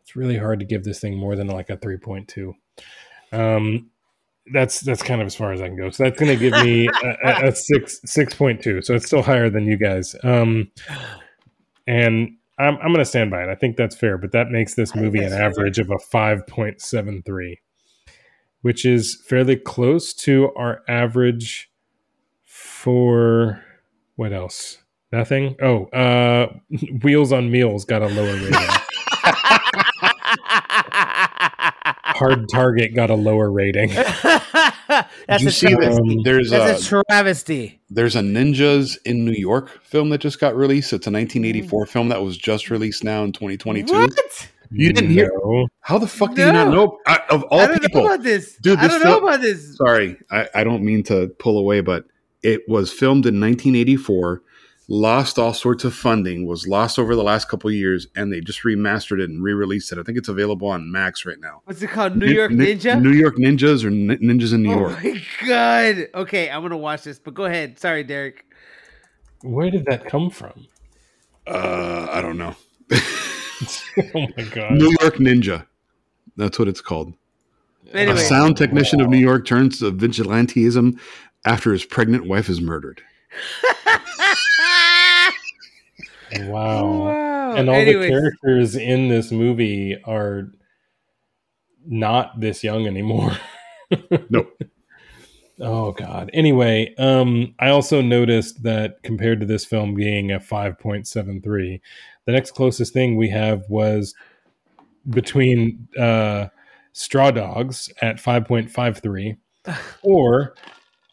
it's 0.00 0.14
really 0.14 0.36
hard 0.36 0.58
to 0.60 0.66
give 0.66 0.84
this 0.84 1.00
thing 1.00 1.16
more 1.16 1.34
than 1.34 1.46
like 1.46 1.70
a 1.70 1.76
3.2 1.76 2.52
um 3.32 3.90
that's 4.52 4.80
that's 4.80 5.02
kind 5.02 5.22
of 5.22 5.26
as 5.26 5.34
far 5.34 5.52
as 5.52 5.62
i 5.62 5.66
can 5.66 5.76
go. 5.76 5.88
So 5.90 6.04
that's 6.04 6.20
going 6.20 6.36
to 6.36 6.50
give 6.50 6.52
me 6.64 6.86
a, 7.02 7.16
a, 7.24 7.48
a 7.48 7.52
six 7.54 8.00
6.2 8.06 8.84
so 8.84 8.94
it's 8.94 9.06
still 9.06 9.22
higher 9.22 9.48
than 9.48 9.66
you 9.66 9.76
guys. 9.76 10.14
Um 10.22 10.70
and 11.86 12.36
i'm, 12.58 12.76
I'm 12.76 12.88
going 12.88 12.98
to 12.98 13.04
stand 13.04 13.30
by 13.30 13.42
it. 13.42 13.48
I 13.48 13.54
think 13.54 13.76
that's 13.76 13.96
fair 13.96 14.18
but 14.18 14.32
that 14.32 14.50
makes 14.50 14.74
this 14.74 14.94
movie 14.94 15.22
an 15.22 15.30
fair. 15.30 15.42
average 15.42 15.78
of 15.78 15.90
a 15.90 15.96
5.73 15.96 17.56
which 18.64 18.86
is 18.86 19.22
fairly 19.26 19.56
close 19.56 20.14
to 20.14 20.50
our 20.56 20.80
average 20.88 21.70
for 22.46 23.62
what 24.16 24.32
else 24.32 24.78
nothing 25.12 25.54
oh 25.60 25.84
uh 25.86 26.50
wheels 27.02 27.30
on 27.30 27.50
meals 27.50 27.84
got 27.84 28.00
a 28.02 28.08
lower 28.08 28.34
rating 28.34 28.54
Hard 32.16 32.48
Target 32.48 32.94
got 32.94 33.10
a 33.10 33.14
lower 33.14 33.50
rating. 33.50 33.88
that's 33.92 35.42
you 35.42 35.48
a 35.48 35.50
see 35.50 35.68
travesty. 35.74 36.00
Um. 36.00 36.22
There's 36.22 36.50
That's 36.50 36.90
a 36.90 36.98
a 36.98 37.02
travesty. 37.08 37.80
there's 37.90 38.14
a 38.14 38.20
Ninjas 38.20 38.96
in 39.04 39.24
New 39.24 39.32
York 39.32 39.82
film 39.82 40.10
that 40.10 40.18
just 40.18 40.38
got 40.38 40.56
released. 40.56 40.92
It's 40.92 41.06
a 41.06 41.10
1984 41.10 41.86
film 41.86 42.08
that 42.10 42.22
was 42.22 42.36
just 42.36 42.70
released 42.70 43.02
now 43.02 43.24
in 43.24 43.32
2022. 43.32 43.92
What? 43.92 44.48
You 44.74 44.92
didn't 44.92 45.10
hear? 45.10 45.30
No. 45.44 45.68
How 45.80 45.98
the 45.98 46.06
fuck 46.06 46.34
do 46.34 46.44
you 46.44 46.52
not 46.52 46.68
know? 46.72 46.98
I, 47.06 47.20
of 47.30 47.42
all 47.44 47.60
I 47.60 47.66
don't 47.66 47.80
people, 47.80 48.02
know 48.02 48.14
about 48.14 48.22
this, 48.24 48.56
Dude, 48.56 48.78
I 48.78 48.88
don't 48.88 49.02
know 49.04 49.18
about 49.18 49.40
this. 49.40 49.76
sorry, 49.76 50.16
I, 50.30 50.48
I 50.54 50.64
don't 50.64 50.82
mean 50.82 51.02
to 51.04 51.28
pull 51.38 51.58
away, 51.58 51.80
but 51.80 52.04
it 52.42 52.62
was 52.68 52.92
filmed 52.92 53.26
in 53.26 53.40
1984, 53.40 54.42
lost 54.88 55.38
all 55.38 55.54
sorts 55.54 55.84
of 55.84 55.94
funding, 55.94 56.46
was 56.46 56.66
lost 56.68 56.98
over 56.98 57.14
the 57.14 57.22
last 57.22 57.48
couple 57.48 57.68
of 57.68 57.74
years, 57.74 58.06
and 58.16 58.32
they 58.32 58.40
just 58.40 58.62
remastered 58.64 59.20
it 59.20 59.30
and 59.30 59.42
re-released 59.42 59.92
it. 59.92 59.98
I 59.98 60.02
think 60.02 60.18
it's 60.18 60.28
available 60.28 60.68
on 60.68 60.90
Max 60.92 61.24
right 61.24 61.38
now. 61.40 61.62
What's 61.64 61.80
it 61.80 61.88
called? 61.90 62.16
New 62.16 62.26
Nin- 62.26 62.34
York 62.34 62.50
Nin- 62.50 62.78
Ninja. 62.78 63.00
New 63.02 63.12
York 63.12 63.36
Ninjas 63.36 63.84
or 63.84 63.90
Nin- 63.90 64.18
Ninjas 64.18 64.52
in 64.52 64.62
New 64.62 64.72
oh 64.74 64.78
York. 64.78 64.98
Oh 65.04 65.08
my 65.08 65.22
god. 65.48 66.08
Okay, 66.14 66.50
I'm 66.50 66.62
gonna 66.62 66.76
watch 66.76 67.04
this, 67.04 67.18
but 67.18 67.34
go 67.34 67.44
ahead. 67.44 67.78
Sorry, 67.78 68.04
Derryk. 68.04 68.38
Where 69.42 69.70
did 69.70 69.86
that 69.86 70.06
come 70.06 70.30
from? 70.30 70.66
Uh, 71.46 72.08
I 72.10 72.20
don't 72.22 72.38
know. 72.38 72.54
oh 74.14 74.26
my 74.36 74.44
god. 74.44 74.72
New 74.72 74.94
York 75.00 75.16
Ninja. 75.16 75.66
That's 76.36 76.58
what 76.58 76.68
it's 76.68 76.80
called. 76.80 77.14
Anyway, 77.92 78.16
A 78.16 78.18
sound 78.18 78.56
technician 78.56 79.00
of 79.00 79.08
New 79.08 79.18
York 79.18 79.46
turns 79.46 79.78
to 79.78 79.92
vigilanteism 79.92 80.98
after 81.44 81.72
his 81.72 81.84
pregnant 81.84 82.26
wife 82.26 82.48
is 82.48 82.60
murdered. 82.60 83.02
Wow. 86.40 87.04
wow. 87.04 87.54
And 87.54 87.68
all 87.68 87.76
Anyways, 87.76 88.06
the 88.06 88.08
characters 88.08 88.76
in 88.76 89.08
this 89.08 89.30
movie 89.30 89.96
are 90.04 90.50
not 91.86 92.40
this 92.40 92.64
young 92.64 92.86
anymore. 92.86 93.32
Nope. 94.28 94.60
Oh 95.60 95.92
god. 95.92 96.28
Anyway, 96.32 96.92
um 96.98 97.54
I 97.60 97.68
also 97.68 98.00
noticed 98.00 98.64
that 98.64 99.00
compared 99.04 99.38
to 99.38 99.46
this 99.46 99.64
film 99.64 99.94
being 99.94 100.32
a 100.32 100.40
5.73, 100.40 101.80
the 102.26 102.32
next 102.32 102.52
closest 102.52 102.92
thing 102.92 103.16
we 103.16 103.30
have 103.30 103.64
was 103.68 104.14
between 105.08 105.88
uh 105.98 106.46
Straw 106.92 107.32
Dogs 107.32 107.90
at 108.00 108.16
5.53 108.16 109.36
or 110.02 110.54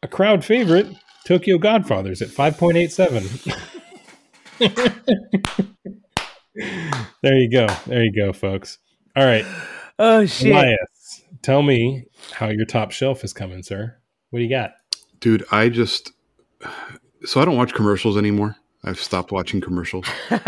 a 0.04 0.08
crowd 0.08 0.46
favorite 0.46 0.88
Tokyo 1.26 1.58
Godfathers 1.58 2.22
at 2.22 2.30
5.87. 2.30 3.58
there 7.22 7.36
you 7.36 7.50
go. 7.50 7.68
There 7.88 8.04
you 8.04 8.14
go, 8.16 8.34
folks. 8.34 8.80
All 9.16 9.26
right. 9.26 9.46
oh 10.00 10.26
shit. 10.26 10.52
Elias, 10.52 11.24
tell 11.42 11.62
me 11.62 12.06
how 12.32 12.50
your 12.50 12.66
top 12.66 12.92
shelf 12.92 13.24
is 13.24 13.34
coming, 13.34 13.64
sir. 13.64 13.98
What 14.30 14.40
do 14.40 14.44
you 14.44 14.50
got? 14.50 14.74
Dude, 15.20 15.46
I 15.52 15.70
just 15.70 16.12
so 17.26 17.42
I 17.42 17.46
don't 17.46 17.58
watch 17.58 17.74
commercials 17.74 18.18
anymore. 18.18 18.56
I've 18.84 19.00
stopped 19.00 19.32
watching 19.32 19.62
commercials. 19.62 20.08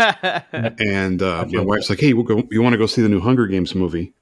And 0.52 1.22
uh, 1.22 1.46
my 1.50 1.62
wife's 1.62 1.88
like, 1.90 2.00
"Hey, 2.00 2.12
we'll 2.12 2.24
go, 2.24 2.42
you 2.50 2.62
want 2.62 2.72
to 2.74 2.78
go 2.78 2.86
see 2.86 3.02
the 3.02 3.08
new 3.08 3.20
Hunger 3.20 3.46
Games 3.46 3.74
movie?" 3.74 4.12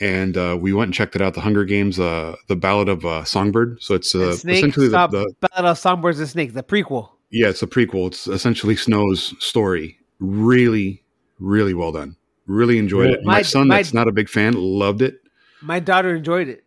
And 0.00 0.36
uh, 0.36 0.56
we 0.60 0.72
went 0.72 0.88
and 0.88 0.94
checked 0.94 1.14
it 1.14 1.22
out. 1.22 1.34
The 1.34 1.40
Hunger 1.40 1.64
Games, 1.64 2.00
uh, 2.00 2.34
the 2.48 2.56
Ballad 2.56 2.88
of 2.88 3.04
uh, 3.04 3.24
Songbird. 3.24 3.80
So 3.80 3.94
it's 3.94 4.14
uh, 4.14 4.30
essentially 4.30 4.88
the, 4.88 5.06
the 5.08 5.34
Battle 5.48 5.66
of 5.70 5.78
Songbirds 5.78 6.18
and 6.18 6.28
Snakes, 6.28 6.52
the 6.54 6.62
prequel. 6.64 7.10
yeah, 7.30 7.48
it's 7.48 7.62
a 7.62 7.66
prequel. 7.66 8.08
It's 8.08 8.26
essentially 8.26 8.74
Snow's 8.76 9.34
story. 9.44 9.98
Really, 10.18 11.02
really 11.38 11.74
well 11.74 11.92
done. 11.92 12.16
Really 12.46 12.78
enjoyed 12.78 13.06
Really? 13.06 13.18
it. 13.18 13.24
My, 13.24 13.34
My- 13.34 13.42
son, 13.42 13.68
my- 13.68 13.76
that's 13.76 13.94
not 13.94 14.08
a 14.08 14.12
big 14.12 14.28
fan, 14.28 14.54
loved 14.54 15.00
it. 15.02 15.20
My 15.62 15.80
daughter 15.80 16.14
enjoyed 16.14 16.48
it. 16.48 16.64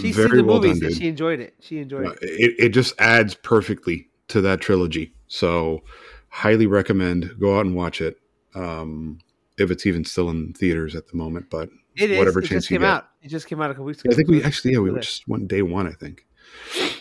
She's 0.00 0.16
Very 0.16 0.28
seen 0.30 0.36
the 0.38 0.44
well 0.44 0.56
movie, 0.60 0.80
done, 0.80 0.88
dude. 0.90 0.98
she 0.98 1.08
enjoyed 1.08 1.40
it. 1.40 1.54
She 1.60 1.78
enjoyed 1.78 2.06
Uh, 2.06 2.10
it. 2.10 2.18
it, 2.22 2.54
it 2.58 2.68
just 2.70 2.94
adds 2.98 3.34
perfectly 3.34 4.08
to 4.28 4.40
that 4.42 4.60
trilogy. 4.60 5.12
So, 5.28 5.82
highly 6.28 6.66
recommend 6.66 7.38
go 7.40 7.58
out 7.58 7.66
and 7.66 7.74
watch 7.74 8.00
it. 8.00 8.18
Um, 8.54 9.18
if 9.58 9.70
it's 9.70 9.86
even 9.86 10.04
still 10.04 10.28
in 10.30 10.52
theaters 10.52 10.94
at 10.94 11.08
the 11.08 11.16
moment, 11.16 11.46
but 11.50 11.68
It 11.96 12.10
is. 12.10 12.18
whatever 12.18 12.40
it 12.40 12.42
chance 12.42 12.64
just 12.64 12.70
you 12.70 12.76
came 12.76 12.82
get. 12.82 12.90
out. 12.90 13.08
It 13.22 13.28
just 13.28 13.46
came 13.46 13.60
out 13.60 13.70
a 13.70 13.74
couple 13.74 13.86
weeks 13.86 14.04
ago. 14.04 14.12
I 14.12 14.16
think 14.16 14.28
we 14.28 14.42
actually, 14.44 14.72
yeah, 14.72 14.80
we 14.80 14.90
so 14.90 14.96
just 14.98 15.26
went 15.28 15.48
day 15.48 15.62
one. 15.62 15.86
I 15.86 15.92
think. 15.92 16.26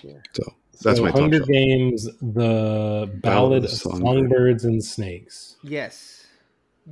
Yeah. 0.04 0.14
So 0.34 0.44
that's 0.84 0.98
so 0.98 1.04
my 1.04 1.12
Hunger 1.12 1.38
shelf. 1.38 1.50
Games, 1.50 2.06
the 2.22 3.10
Ballad 3.22 3.64
of 3.66 3.70
Songbird. 3.72 4.02
Songbirds 4.08 4.66
and 4.66 4.84
Snakes. 4.84 5.56
Yes. 5.64 6.28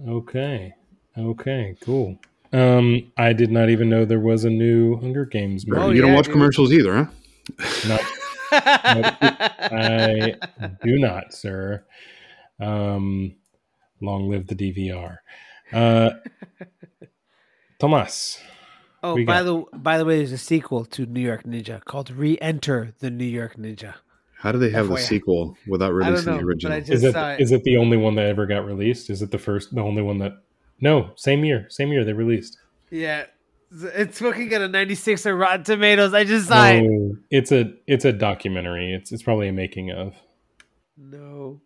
Okay. 0.08 0.74
Okay, 1.18 1.76
cool. 1.82 2.18
Um, 2.52 3.12
I 3.18 3.34
did 3.34 3.52
not 3.52 3.70
even 3.70 3.90
know 3.90 4.06
there 4.06 4.20
was 4.20 4.46
a 4.46 4.50
new 4.50 4.98
Hunger 5.00 5.26
Games 5.26 5.66
movie. 5.68 5.82
Oh, 5.82 5.90
you 5.92 6.02
don't 6.02 6.12
yeah, 6.12 6.16
watch 6.16 6.26
dude. 6.26 6.34
commercials 6.34 6.72
either, 6.74 6.96
huh? 6.96 7.06
Not 7.88 8.02
I 9.72 10.36
do 10.84 10.98
not, 11.00 11.34
sir. 11.34 11.86
Um, 12.60 13.36
long 14.02 14.30
live 14.30 14.48
the 14.48 14.56
DVR. 14.56 15.18
Uh, 15.72 16.12
Tomas. 17.80 18.40
oh, 19.02 19.16
by 19.26 19.42
got? 19.42 19.44
the 19.44 19.78
by 19.78 19.98
the 19.98 20.06
way, 20.06 20.18
there's 20.18 20.32
a 20.32 20.38
sequel 20.38 20.86
to 20.86 21.06
New 21.06 21.22
York 21.22 21.44
Ninja 21.44 21.84
called 21.84 22.12
Re-Enter 22.12 22.94
the 23.00 23.10
New 23.10 23.26
York 23.26 23.58
Ninja. 23.58 23.96
How 24.38 24.52
do 24.52 24.58
they 24.58 24.72
have 24.72 24.90
the 24.90 24.96
FYI. 24.96 25.00
sequel 25.00 25.58
without 25.68 25.94
releasing 25.94 26.34
know, 26.34 26.38
the 26.38 26.46
original? 26.46 26.78
Is 26.78 27.04
it 27.04 27.16
it. 27.16 27.40
is 27.40 27.52
it 27.52 27.64
the 27.64 27.78
only 27.78 27.98
one 27.98 28.16
that 28.16 28.26
ever 28.26 28.46
got 28.46 28.66
released? 28.66 29.10
Is 29.10 29.22
it 29.22 29.32
the 29.32 29.38
first, 29.38 29.74
the 29.74 29.82
only 29.82 30.02
one 30.02 30.18
that? 30.20 30.34
No, 30.82 31.12
same 31.16 31.46
year, 31.46 31.66
same 31.70 31.94
year 31.94 32.04
they 32.04 32.14
released. 32.14 32.58
Yeah. 32.90 33.26
It's 33.76 34.22
looking 34.22 34.54
at 34.54 34.62
a 34.62 34.68
96 34.68 35.26
on 35.26 35.34
Rotten 35.34 35.64
Tomatoes. 35.64 36.14
I 36.14 36.24
just 36.26 36.48
saw 36.48 36.68
it. 36.68 36.84
Oh, 36.84 37.16
it's 37.32 37.52
a 37.52 37.74
it's 37.88 38.06
a 38.06 38.14
documentary. 38.14 38.94
It's 38.94 39.12
it's 39.12 39.24
probably 39.24 39.48
a 39.48 39.54
making 39.54 39.92
of. 39.92 40.16
No. 40.98 41.62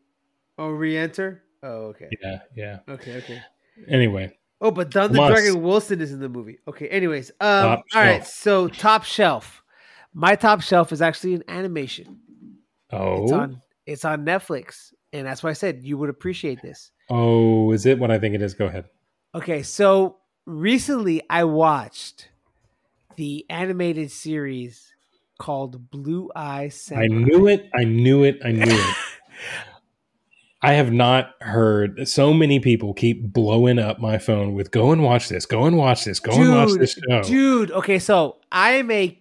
Oh, 0.57 0.69
Re-Enter? 0.69 1.43
Oh, 1.63 1.87
okay. 1.87 2.07
Yeah, 2.23 2.39
yeah. 2.55 2.79
Okay, 2.89 3.17
okay. 3.17 3.41
Anyway, 3.87 4.31
Oh, 4.59 4.71
but 4.71 4.89
Don 4.89 5.11
the 5.11 5.27
Dragon 5.27 5.61
Wilson 5.61 6.01
is 6.01 6.11
in 6.11 6.19
the 6.19 6.29
movie. 6.29 6.57
Okay, 6.67 6.87
anyways. 6.87 7.29
Um, 7.39 7.63
Top 7.63 7.83
all 7.93 8.01
right, 8.01 8.25
so 8.25 8.67
top 8.67 9.03
shelf. 9.03 9.61
My 10.13 10.35
top 10.35 10.61
shelf 10.61 10.91
is 10.91 11.01
actually 11.01 11.35
an 11.35 11.43
animation. 11.47 12.19
oh, 12.91 13.23
It's 13.23 13.31
on 13.31 13.61
it's 13.85 14.05
on 14.05 14.25
Netflix. 14.25 14.93
And 15.13 15.25
that's 15.27 15.41
why 15.43 15.51
I 15.51 15.53
said 15.53 15.83
you 15.83 15.97
would 15.97 16.09
appreciate 16.09 16.61
this. 16.61 16.91
oh, 17.09 17.71
is 17.71 17.85
it 17.85 17.99
what 17.99 18.11
I 18.11 18.19
think 18.19 18.33
it 18.35 18.41
is? 18.41 18.53
Go 18.53 18.65
ahead. 18.65 18.85
Okay, 19.35 19.61
so 19.61 20.17
recently 20.47 21.21
I 21.29 21.43
watched 21.43 22.29
the 23.17 23.45
animated 23.49 24.11
series 24.11 24.93
called 25.37 25.91
Blue 25.91 26.31
Eye 26.35 26.69
Samurai. 26.69 27.05
I 27.05 27.07
knew 27.07 27.47
it. 27.47 27.69
I 27.77 27.83
knew 27.83 28.23
it. 28.23 28.39
I 28.43 28.51
knew 28.51 28.63
it. 28.65 28.95
I 30.61 30.73
have 30.73 30.91
not 30.91 31.35
heard 31.39 32.07
so 32.07 32.33
many 32.33 32.59
people 32.59 32.95
keep 32.95 33.31
blowing 33.31 33.77
up 33.77 33.99
my 33.99 34.17
phone 34.17 34.55
with 34.55 34.71
"Go 34.71 34.91
and 34.91 35.03
watch 35.03 35.29
this. 35.29 35.45
Go 35.45 35.65
and 35.65 35.77
watch 35.77 36.03
this. 36.03 36.19
Go 36.19 36.31
and 36.31 36.51
watch 36.51 36.79
this 36.79 36.99
show." 37.07 37.21
Dude, 37.21 37.71
okay, 37.71 37.99
so 37.99 38.37
I'm 38.51 38.89
a 38.89 39.19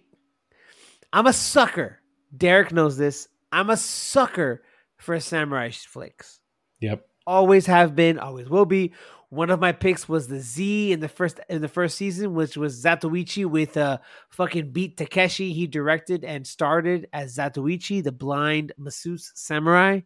I'm 1.13 1.27
a 1.27 1.33
sucker. 1.33 1.99
Derryk 2.35 2.71
knows 2.71 2.97
this. 2.97 3.27
I'm 3.51 3.69
a 3.69 3.77
sucker 3.77 4.63
for 4.97 5.19
samurai 5.19 5.69
flicks. 5.69 6.39
Yep. 6.79 7.07
Always 7.27 7.65
have 7.67 7.95
been, 7.95 8.17
always 8.17 8.49
will 8.49 8.65
be. 8.65 8.93
One 9.29 9.49
of 9.49 9.59
my 9.59 9.73
picks 9.73 10.07
was 10.07 10.27
the 10.27 10.39
Z 10.39 10.93
in 10.93 11.01
the 11.01 11.09
first 11.09 11.39
in 11.49 11.61
the 11.61 11.67
first 11.67 11.97
season, 11.97 12.33
which 12.33 12.55
was 12.55 12.81
Zatoichi 12.81 13.45
with 13.45 13.75
uh 13.75 13.97
fucking 14.29 14.71
Beat 14.71 14.95
Takeshi. 14.97 15.51
He 15.51 15.67
directed 15.67 16.23
and 16.23 16.47
started 16.47 17.09
as 17.11 17.35
Zatoichi, 17.35 18.01
the 18.03 18.11
blind 18.13 18.71
masseuse 18.77 19.31
samurai. 19.35 20.01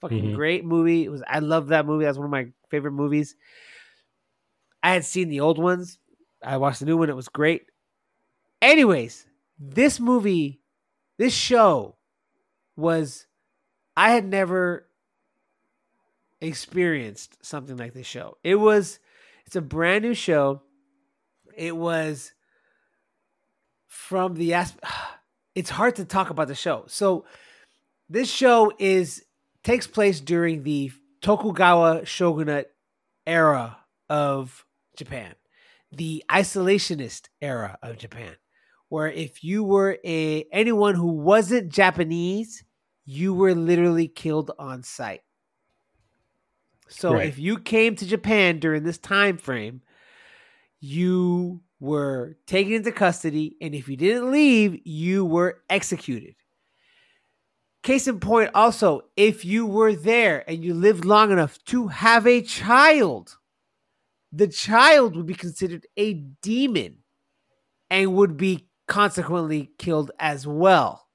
Fucking 0.00 0.30
Mhm. 0.30 0.34
great 0.34 0.64
movie. 0.64 1.04
It 1.04 1.10
was 1.10 1.22
I 1.28 1.40
love 1.40 1.68
that 1.68 1.86
movie. 1.86 2.04
That's 2.04 2.18
one 2.18 2.24
of 2.26 2.30
my 2.30 2.52
favorite 2.70 2.92
movies. 2.92 3.34
I 4.82 4.92
had 4.92 5.04
seen 5.04 5.28
the 5.28 5.40
old 5.40 5.58
ones. 5.58 5.98
I 6.42 6.56
watched 6.56 6.80
the 6.80 6.86
new 6.86 6.96
one. 6.96 7.10
It 7.10 7.16
was 7.16 7.28
great. 7.28 7.62
Anyways, 8.60 9.26
this 9.58 9.98
movie, 9.98 10.60
this 11.18 11.34
show 11.34 11.96
was 12.76 13.26
I 13.96 14.10
had 14.12 14.24
never 14.24 14.88
experienced 16.42 17.44
something 17.44 17.76
like 17.76 17.94
this 17.94 18.06
show. 18.06 18.36
It 18.42 18.56
was 18.56 18.98
it's 19.46 19.56
a 19.56 19.62
brand 19.62 20.04
new 20.04 20.14
show. 20.14 20.62
It 21.56 21.76
was 21.76 22.32
from 23.86 24.34
the 24.34 24.54
aspect 24.54 24.84
it's 25.54 25.70
hard 25.70 25.96
to 25.96 26.04
talk 26.04 26.30
about 26.30 26.48
the 26.48 26.54
show. 26.54 26.84
So 26.88 27.24
this 28.08 28.30
show 28.30 28.72
is 28.78 29.24
takes 29.62 29.86
place 29.86 30.20
during 30.20 30.64
the 30.64 30.90
Tokugawa 31.20 32.04
shogunate 32.04 32.72
era 33.26 33.78
of 34.10 34.66
Japan, 34.96 35.34
the 35.92 36.24
isolationist 36.28 37.28
era 37.40 37.78
of 37.82 37.96
Japan, 37.96 38.34
where 38.88 39.08
if 39.08 39.44
you 39.44 39.62
were 39.62 39.98
a 40.04 40.44
anyone 40.52 40.96
who 40.96 41.12
wasn't 41.12 41.72
Japanese, 41.72 42.64
you 43.04 43.32
were 43.32 43.54
literally 43.54 44.08
killed 44.08 44.50
on 44.58 44.82
sight. 44.82 45.20
So 46.92 47.14
Right. 47.14 47.26
if 47.28 47.38
you 47.38 47.58
came 47.58 47.96
to 47.96 48.06
Japan 48.06 48.58
during 48.58 48.82
this 48.84 48.98
time 48.98 49.38
frame, 49.38 49.82
you 50.80 51.62
were 51.80 52.36
taken 52.46 52.74
into 52.74 52.92
custody, 52.92 53.56
and 53.60 53.74
if 53.74 53.88
you 53.88 53.96
didn't 53.96 54.30
leave, 54.30 54.80
you 54.86 55.24
were 55.24 55.62
executed. 55.68 56.34
Case 57.82 58.06
in 58.06 58.20
point, 58.20 58.50
also, 58.54 59.02
if 59.16 59.44
you 59.44 59.66
were 59.66 59.94
there 59.94 60.48
and 60.48 60.62
you 60.62 60.74
lived 60.74 61.04
long 61.04 61.32
enough 61.32 61.58
to 61.64 61.88
have 61.88 62.26
a 62.26 62.42
child, 62.42 63.36
the 64.30 64.46
child 64.46 65.16
would 65.16 65.26
be 65.26 65.34
considered 65.34 65.86
a 65.96 66.14
demon 66.14 66.98
and 67.90 68.14
would 68.14 68.36
be 68.36 68.68
consequently 68.86 69.70
killed 69.78 70.12
as 70.20 70.46
well 70.46 71.08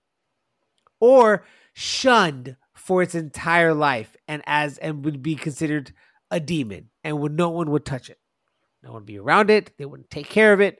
or 1.00 1.46
shunned 1.74 2.58
for 2.88 3.02
its 3.02 3.16
entire 3.16 3.74
life 3.74 4.16
and 4.30 4.42
as 4.46 4.78
and 4.78 5.04
would 5.04 5.22
be 5.22 5.36
considered 5.36 5.92
a 6.32 6.40
demon 6.40 6.90
and 7.04 7.20
would 7.20 7.36
no 7.36 7.50
one 7.50 7.70
would 7.70 7.84
touch 7.84 8.10
it. 8.10 8.18
No 8.82 8.92
one 8.92 9.02
would 9.02 9.06
be 9.06 9.20
around 9.20 9.50
it. 9.50 9.78
They 9.78 9.84
wouldn't 9.84 10.10
take 10.10 10.30
care 10.30 10.54
of 10.54 10.62
it. 10.62 10.80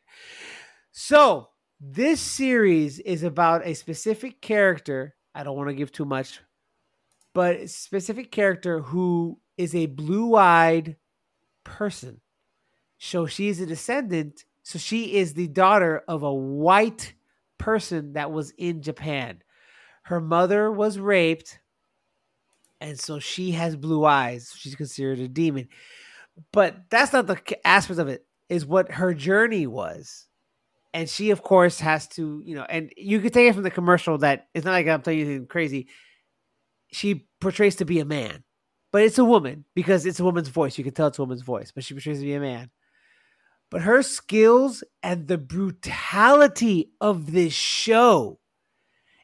So 0.94 1.50
this 1.82 2.22
series 2.22 3.00
is 3.00 3.24
about 3.24 3.68
a 3.68 3.74
specific 3.74 4.40
character. 4.40 5.16
I 5.36 5.44
don't 5.44 5.58
want 5.58 5.68
to 5.68 5.76
give 5.76 5.92
too 5.92 6.06
much 6.06 6.40
but 7.34 7.70
specific 7.70 8.32
character 8.32 8.80
who 8.80 9.40
is 9.58 9.76
a 9.76 9.86
blue-eyed 9.86 10.96
person. 11.66 12.22
So 12.98 13.26
she's 13.28 13.60
a 13.60 13.66
descendant. 13.68 14.46
So 14.64 14.80
she 14.80 15.18
is 15.18 15.34
the 15.34 15.48
daughter 15.48 16.02
of 16.08 16.24
a 16.24 16.34
white 16.34 17.14
person 17.58 18.14
that 18.14 18.32
was 18.32 18.54
in 18.58 18.82
japan. 18.82 19.44
Her 20.04 20.22
mother 20.22 20.72
was 20.72 20.98
raped 20.98 21.60
and 22.80 23.00
so 23.00 23.20
she 23.20 23.52
has 23.52 23.76
blue 23.76 24.06
eyes. 24.06 24.54
She's 24.56 24.76
considered 24.76 25.20
a 25.20 25.28
demon. 25.28 25.68
But 26.52 26.90
that's 26.90 27.14
not 27.14 27.28
the 27.28 27.68
aspect 27.68 28.00
of 28.00 28.08
it 28.08 28.26
is 28.50 28.66
what 28.66 28.92
her 28.92 29.14
journey 29.14 29.68
was. 29.68 30.28
And 30.94 31.10
she 31.10 31.32
of 31.32 31.44
course 31.44 31.80
has 31.80 32.08
to 32.10 32.42
you 32.46 32.56
know 32.56 32.66
and 32.68 32.92
you 32.98 33.20
could 33.20 33.34
take 33.34 33.50
it 33.50 33.54
from 33.54 33.64
the 33.64 33.72
commercial 33.72 34.18
that 34.20 34.48
it's 34.54 34.66
not 34.66 34.72
like 34.72 34.88
i'm 34.88 35.02
telling 35.02 35.20
you 35.20 35.26
anything 35.26 35.48
crazy. 35.48 35.88
She 36.92 37.28
portrays 37.40 37.76
to 37.78 37.86
be 37.86 38.00
a 38.00 38.06
man 38.06 38.44
but 38.92 39.04
it's 39.04 39.18
a 39.18 39.26
woman 39.26 39.66
because 39.76 40.06
it's 40.06 40.20
a 40.20 40.24
woman's 40.24 40.48
voice. 40.48 40.78
You 40.78 40.84
can 40.84 40.94
tell 40.94 41.08
it's 41.08 41.20
a 41.20 41.22
woman's 41.22 41.42
voice 41.42 41.72
but 41.72 41.84
she 41.84 41.94
portrays 41.94 42.20
to 42.20 42.26
be 42.26 42.34
a 42.34 42.40
man. 42.40 42.70
But 43.70 43.82
her 43.82 44.02
skills 44.02 44.84
and 45.04 45.28
the 45.28 45.38
brutality 45.38 46.92
of 47.02 47.34
this 47.34 47.54
show 47.54 48.40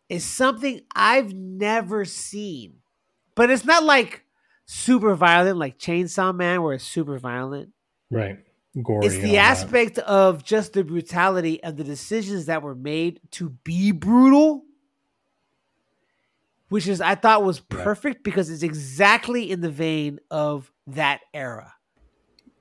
is 0.09 0.25
something 0.25 0.81
I've 0.93 1.33
never 1.33 2.03
seen. 2.03 2.82
But 3.35 3.49
it's 3.49 3.65
not 3.65 3.83
like 3.83 4.23
super 4.65 5.15
violent, 5.15 5.57
like 5.57 5.77
Chainsaw 5.79 6.35
Man, 6.35 6.61
where 6.61 6.73
it's 6.73 6.83
super 6.83 7.17
violent. 7.17 7.69
Right. 8.11 8.39
Gory. 8.81 9.05
It's 9.05 9.15
the 9.15 9.21
all 9.27 9.33
that. 9.33 9.37
aspect 9.37 9.97
of 9.99 10.43
just 10.43 10.73
the 10.73 10.83
brutality 10.83 11.63
of 11.63 11.77
the 11.77 11.83
decisions 11.83 12.47
that 12.47 12.61
were 12.63 12.75
made 12.75 13.19
to 13.31 13.49
be 13.63 13.91
brutal, 13.91 14.63
which 16.69 16.87
is 16.87 17.01
I 17.01 17.15
thought 17.15 17.43
was 17.43 17.61
Yeah. 17.71 17.83
perfect 17.83 18.23
because 18.23 18.49
it's 18.49 18.63
exactly 18.63 19.51
in 19.51 19.61
the 19.61 19.69
vein 19.69 20.19
of 20.31 20.71
that 20.87 21.21
era. 21.33 21.73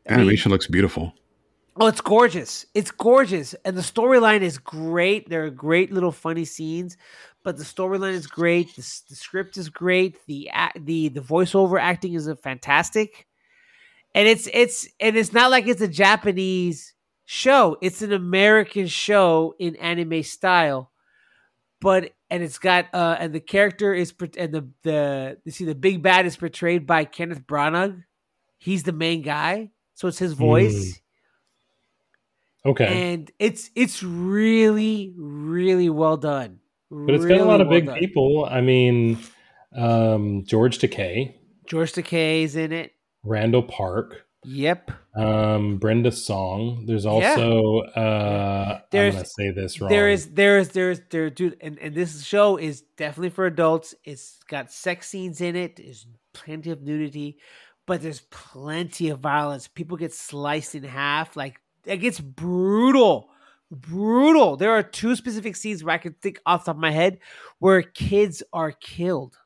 I 0.06 0.12
mean, 0.12 0.20
Animation 0.20 0.50
looks 0.50 0.66
beautiful. 0.66 1.14
Oh, 1.76 1.86
it's 1.86 2.02
gorgeous. 2.02 2.66
It's 2.74 2.90
gorgeous. 2.90 3.54
And 3.64 3.76
the 3.76 3.80
storyline 3.82 4.42
is 4.42 4.58
great. 4.58 5.30
There 5.30 5.44
are 5.46 5.50
great 5.50 5.90
little 5.90 6.12
funny 6.12 6.44
scenes, 6.44 6.98
but 7.44 7.56
the 7.56 7.64
storyline 7.64 8.12
is 8.12 8.26
great. 8.26 8.74
The, 8.76 9.00
the 9.08 9.16
script 9.16 9.56
is 9.56 9.68
great. 9.68 10.24
The 10.26 10.50
the 10.76 11.08
the 11.08 11.20
voiceover 11.20 11.80
acting 11.80 12.14
is 12.14 12.30
fantastic. 12.42 13.26
And 14.14 14.28
it's 14.28 14.48
it's 14.52 14.88
and 15.00 15.16
it's 15.16 15.32
not 15.32 15.50
like 15.50 15.66
it's 15.66 15.80
a 15.80 15.88
Japanese 15.88 16.94
show. 17.24 17.76
It's 17.80 18.02
an 18.02 18.12
American 18.12 18.86
show 18.86 19.54
in 19.58 19.76
anime 19.76 20.22
style. 20.22 20.90
But 21.80 22.12
and 22.30 22.42
it's 22.42 22.58
got 22.58 22.86
uh 22.94 23.16
and 23.18 23.32
the 23.32 23.40
character 23.40 23.92
is 23.92 24.14
and 24.38 24.52
the 24.52 24.68
the 24.82 25.38
you 25.44 25.52
see 25.52 25.64
the 25.64 25.74
big 25.74 26.02
bad 26.02 26.26
is 26.26 26.36
portrayed 26.36 26.86
by 26.86 27.04
Kenneth 27.04 27.46
Branagh. 27.46 28.04
He's 28.58 28.84
the 28.84 28.92
main 28.92 29.22
guy. 29.22 29.70
So 29.94 30.08
it's 30.08 30.18
his 30.18 30.32
voice 30.34 31.00
Okay. 32.64 33.12
and 33.12 33.30
it's 33.38 33.70
it's 33.74 34.02
really 34.02 35.12
really 35.16 35.90
well 35.90 36.16
done 36.16 36.60
but 37.06 37.14
it's 37.14 37.24
got 37.24 37.40
a 37.40 37.44
lot 37.44 37.60
of 37.60 37.68
Really 37.68 37.80
big 37.80 37.86
done. 37.86 37.98
people. 37.98 38.44
I 38.44 38.60
mean, 38.60 39.18
um, 39.74 40.44
George 40.44 40.78
Takei, 40.78 41.34
george 41.66 41.92
takei's 41.92 42.54
in 42.56 42.72
it. 42.72 42.92
Randall 43.24 43.62
Park, 43.62 44.26
yep. 44.44 44.90
Um, 45.16 45.78
Brenda 45.78 46.10
Song. 46.12 46.84
There's 46.86 47.06
also 47.06 47.78
uh, 47.80 48.80
There's- 48.90 49.14
I'm 49.14 49.18
gonna 49.20 49.26
say 49.26 49.50
this 49.50 49.80
wrong. 49.80 49.90
there 49.90 50.10
is 50.10 50.28
there 50.34 50.58
is 50.58 50.68
there 50.70 50.90
is 50.90 51.00
there 51.10 51.30
dude 51.30 51.56
and, 51.60 51.78
and 51.78 51.94
this 51.94 52.24
show 52.24 52.56
is 52.58 52.82
definitely 52.96 53.30
for 53.30 53.46
adults. 53.46 53.94
It's 54.04 54.38
got 54.48 54.70
sex 54.72 55.08
scenes 55.08 55.40
in 55.40 55.56
it. 55.56 55.76
There's 55.76 56.06
plenty 56.34 56.70
of 56.70 56.82
nudity 56.82 57.38
but 57.84 58.00
there's 58.00 58.20
plenty 58.30 59.08
of 59.08 59.18
violence. 59.18 59.66
People 59.68 59.96
get 59.96 60.12
sliced 60.14 60.74
in 60.76 60.84
half. 60.84 61.36
Like 61.36 61.60
it 61.84 61.96
gets 61.98 62.20
brutal 62.20 63.28
brutal 63.72 64.56
there 64.56 64.70
are 64.72 64.82
two 64.82 65.16
specific 65.16 65.56
scenes 65.56 65.82
where 65.82 65.94
i 65.94 65.98
can 65.98 66.12
think 66.14 66.38
off 66.46 66.64
the 66.64 66.66
top 66.70 66.76
of 66.76 66.80
my 66.80 66.90
head 66.90 67.18
where 67.58 67.82
kids 67.82 68.42
are 68.52 68.70
killed 68.72 69.36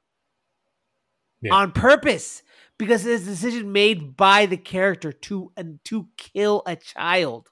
Yeah. 1.40 1.55
on 1.55 1.73
purpose 1.73 2.43
because 2.77 3.07
it's 3.07 3.23
a 3.23 3.27
decision 3.31 3.73
made 3.73 4.16
by 4.16 4.47
the 4.47 4.57
character 4.57 5.12
to 5.12 5.53
and 5.57 5.78
to 5.85 6.09
kill 6.16 6.62
a 6.66 6.77
child 6.77 7.48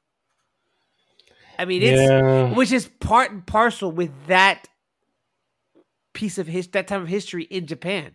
i 1.59 1.65
mean 1.65 1.83
it's 1.83 2.01
yeah. 2.01 2.53
which 2.55 2.73
is 2.73 2.89
part 2.89 3.31
and 3.31 3.47
parcel 3.47 3.93
with 3.93 4.11
that 4.27 4.67
piece 6.13 6.39
of 6.39 6.47
his 6.47 6.69
that 6.69 6.87
time 6.89 7.03
of 7.03 7.09
history 7.09 7.43
in 7.45 7.67
Japan. 7.67 8.13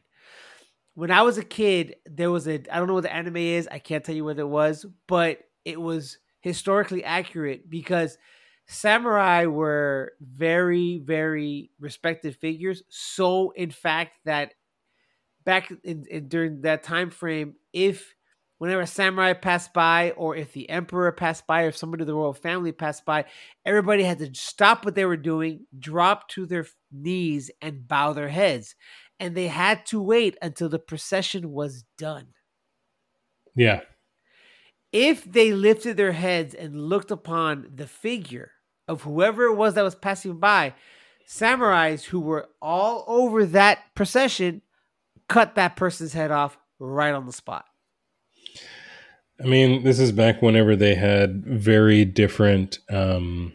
When 0.95 1.11
I 1.11 1.22
was 1.22 1.38
a 1.38 1.44
kid, 1.44 1.95
there 2.06 2.31
was 2.31 2.48
a 2.48 2.53
I 2.72 2.77
don't 2.80 2.88
know 2.88 2.94
what 2.94 3.03
the 3.03 3.14
anime 3.14 3.38
is. 3.38 3.68
I 3.69 3.80
can't 3.80 4.03
tell 4.03 4.15
you 4.15 4.23
what 4.23 4.40
it 4.40 4.48
was, 4.48 4.86
but 5.07 5.40
it 5.65 5.80
was 5.80 6.18
historically 6.41 7.03
accurate 7.03 7.69
because 7.69 8.18
samurai 8.69 9.45
were 9.45 10.13
very 10.21 10.99
very 10.99 11.71
respected 11.79 12.35
figures. 12.35 12.83
So 12.89 13.51
in 13.51 13.71
fact 13.71 14.13
that 14.25 14.53
back 15.43 15.71
in, 15.83 16.05
in 16.09 16.27
during 16.27 16.61
that 16.61 16.83
time 16.83 17.09
frame, 17.09 17.55
if 17.73 18.13
whenever 18.59 18.81
a 18.81 18.87
samurai 18.87 19.33
passed 19.33 19.73
by, 19.73 20.11
or 20.11 20.35
if 20.35 20.53
the 20.53 20.69
emperor 20.69 21.11
passed 21.11 21.47
by, 21.47 21.63
or 21.63 21.69
if 21.69 21.77
somebody 21.77 22.03
of 22.03 22.07
the 22.07 22.13
royal 22.13 22.33
family 22.33 22.71
passed 22.71 23.05
by, 23.05 23.25
everybody 23.65 24.03
had 24.03 24.19
to 24.19 24.29
stop 24.35 24.85
what 24.85 24.95
they 24.95 25.05
were 25.05 25.17
doing, 25.17 25.65
drop 25.79 26.27
to 26.29 26.45
their 26.45 26.67
knees, 26.91 27.49
and 27.61 27.87
bow 27.87 28.13
their 28.13 28.29
heads. 28.29 28.75
And 29.19 29.35
they 29.35 29.47
had 29.47 29.85
to 29.87 30.01
wait 30.01 30.37
until 30.41 30.69
the 30.69 30.79
procession 30.79 31.51
was 31.51 31.83
done. 31.97 32.27
yeah. 33.55 33.81
If 34.91 35.23
they 35.23 35.53
lifted 35.53 35.97
their 35.97 36.13
heads 36.13 36.53
and 36.55 36.89
looked 36.89 37.11
upon 37.11 37.71
the 37.75 37.87
figure 37.87 38.51
of 38.89 39.03
whoever 39.03 39.43
it 39.45 39.55
was 39.55 39.75
that 39.75 39.83
was 39.83 39.95
passing 39.95 40.37
by, 40.39 40.73
samurais 41.27 42.03
who 42.05 42.19
were 42.19 42.49
all 42.61 43.05
over 43.07 43.45
that 43.45 43.79
procession 43.95 44.61
cut 45.29 45.55
that 45.55 45.75
person's 45.77 46.11
head 46.13 46.31
off 46.31 46.57
right 46.79 47.13
on 47.13 47.25
the 47.25 47.31
spot. 47.33 47.65
I 49.41 49.45
mean, 49.47 49.83
this 49.83 49.99
is 49.99 50.11
back 50.11 50.41
whenever 50.41 50.75
they 50.75 50.95
had 50.95 51.45
very 51.45 52.03
different 52.03 52.79
um, 52.89 53.53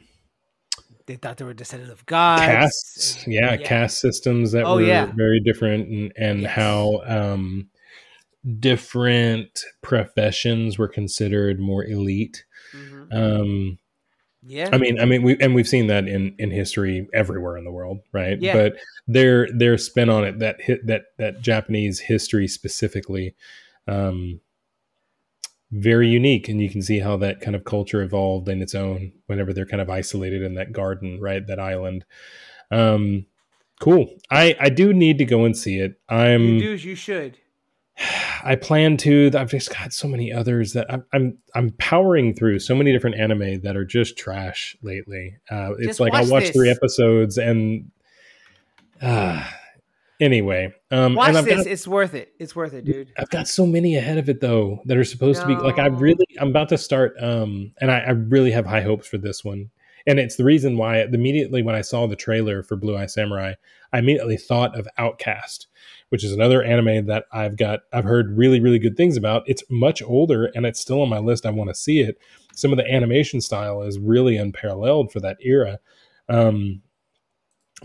They 1.06 1.16
thought 1.16 1.36
they 1.36 1.44
were 1.44 1.52
descendants 1.52 1.93
of 1.93 2.06
gods. 2.06 2.40
casts. 2.43 3.24
and- 3.24 3.35
Yeah, 3.35 3.56
caste 3.59 3.98
systems 4.01 4.52
that 4.52 4.65
Oh, 4.65 4.77
were 4.77 4.82
yeah. 4.82 5.12
very 5.15 5.40
different, 5.40 5.89
and, 5.89 6.12
and 6.16 6.40
Yes. 6.43 6.51
how 6.52 7.02
um, 7.06 7.69
different 8.61 9.65
professions 9.82 10.78
were 10.78 10.89
considered 10.89 11.59
more 11.61 11.85
elite. 11.85 12.44
Mhm. 12.74 13.12
Um, 13.12 13.78
Yeah. 14.47 14.69
I 14.73 14.79
mean, 14.79 15.01
I 15.01 15.07
mean, 15.07 15.23
we 15.23 15.37
and 15.41 15.55
we've 15.55 15.69
seen 15.69 15.87
that 15.87 16.07
in 16.07 16.35
in 16.39 16.51
history 16.51 17.09
everywhere 17.15 17.57
in 17.57 17.65
the 17.65 17.73
world, 17.73 18.01
right? 18.12 18.41
Yeah. 18.41 18.53
But 18.55 18.77
their 19.07 19.49
their 19.53 19.79
spin 19.79 20.11
on 20.11 20.25
it 20.25 20.39
that 20.41 20.61
hit 20.61 20.87
that 20.87 21.07
that 21.19 21.41
Japanese 21.41 22.01
history 22.01 22.47
specifically, 22.47 23.35
um, 23.89 24.41
very 25.71 26.09
unique, 26.09 26.49
and 26.49 26.61
you 26.61 26.69
can 26.69 26.83
see 26.83 26.99
how 26.99 27.16
that 27.19 27.41
kind 27.41 27.57
of 27.57 27.65
culture 27.65 28.03
evolved 28.03 28.49
in 28.49 28.61
its 28.61 28.75
own 28.75 29.12
whenever 29.27 29.53
they're 29.53 29.66
kind 29.66 29.83
of 29.83 29.89
isolated 29.89 30.43
in 30.43 30.55
that 30.55 30.73
garden, 30.73 31.21
right? 31.21 31.47
That 31.47 31.59
island. 31.59 32.05
Um, 32.71 33.27
cool. 33.81 34.15
I 34.31 34.57
I 34.61 34.69
do 34.69 34.93
need 34.93 35.19
to 35.19 35.25
go 35.25 35.45
and 35.45 35.57
see 35.57 35.79
it. 35.79 35.99
I'm. 36.09 36.43
you 36.43 36.77
do, 36.77 36.89
you 36.89 36.95
should. 36.95 37.39
I 38.45 38.57
plan 38.57 38.97
to. 38.99 39.31
I've 39.35 39.51
just 39.51 39.73
got 39.73 39.93
so 39.93 40.07
many 40.07 40.33
others 40.33 40.73
that 40.75 40.87
I'm 40.93 41.05
I'm, 41.12 41.39
I'm 41.55 41.71
powering 41.79 42.35
through 42.35 42.59
so 42.59 42.75
many 42.75 42.93
different 42.93 43.16
anime 43.19 43.61
that 43.62 43.77
are 43.77 43.85
just 43.85 44.19
trash 44.19 44.77
lately. 44.83 45.37
Uh, 45.51 45.73
it's 45.79 45.87
Just 45.87 46.01
like 46.01 46.15
I'll 46.15 46.23
watch 46.23 46.45
watch 46.45 46.53
three 46.53 46.71
episodes 46.71 47.39
and 47.39 47.91
uh, 49.01 49.45
Anyway, 50.21 50.73
um, 50.93 51.15
Watch 51.15 51.35
this. 51.45 51.57
got, 51.57 51.66
It's 51.66 51.89
worth 51.89 52.15
it. 52.15 52.33
It's 52.39 52.55
worth 52.55 52.73
it, 52.73 52.85
dude. 52.85 53.12
I've 53.19 53.31
got 53.31 53.49
so 53.49 53.66
many 53.66 53.97
ahead 53.97 54.16
of 54.16 54.29
it 54.29 54.41
though 54.41 54.81
that 54.85 54.97
are 54.97 55.05
supposed 55.05 55.41
to 55.43 55.47
be 55.47 55.57
like 55.57 55.79
I 55.79 55.87
really 55.87 56.25
I'm 56.39 56.49
about 56.49 56.69
to 56.69 56.79
start 56.79 57.15
um 57.21 57.73
and 57.81 57.91
I, 57.91 57.99
I 57.99 58.11
really 58.11 58.53
have 58.53 58.65
high 58.65 58.83
hopes 58.83 59.09
for 59.09 59.19
this 59.19 59.45
one. 59.45 59.71
And 60.07 60.19
it's 60.21 60.37
the 60.37 60.45
reason 60.45 60.77
why 60.77 61.03
immediately 61.03 61.62
when 61.62 61.75
I 61.75 61.81
saw 61.81 62.07
the 62.07 62.15
trailer 62.15 62.62
for 62.62 62.77
Blue 62.77 62.97
Eye 62.97 63.07
Samurai, 63.07 63.55
I 63.93 63.99
immediately 63.99 64.37
thought 64.37 64.79
of 64.79 64.87
Outcast, 64.99 65.66
which 66.11 66.25
is 66.25 66.33
another 66.33 66.63
anime 66.63 67.07
that 67.07 67.25
I've 67.33 67.57
got 67.57 67.81
I've 67.93 68.05
heard 68.05 68.37
really, 68.37 68.61
really 68.61 68.79
good 68.79 68.97
things 68.97 69.17
about. 69.17 69.43
It's 69.47 69.63
much 69.71 70.03
older 70.03 70.51
and 70.55 70.67
it's 70.67 70.81
still 70.81 71.03
on 71.03 71.09
my 71.09 71.19
list. 71.19 71.47
I 71.47 71.51
want 71.51 71.71
to 71.71 71.75
see 71.75 72.01
it. 72.01 72.19
Some 72.55 72.73
of 72.73 72.79
the 72.79 72.91
animation 72.91 73.41
style 73.41 73.83
is 73.83 73.99
really 73.99 74.37
unparalleled 74.37 75.13
for 75.13 75.21
that 75.21 75.39
era. 75.41 75.79
Um 76.29 76.83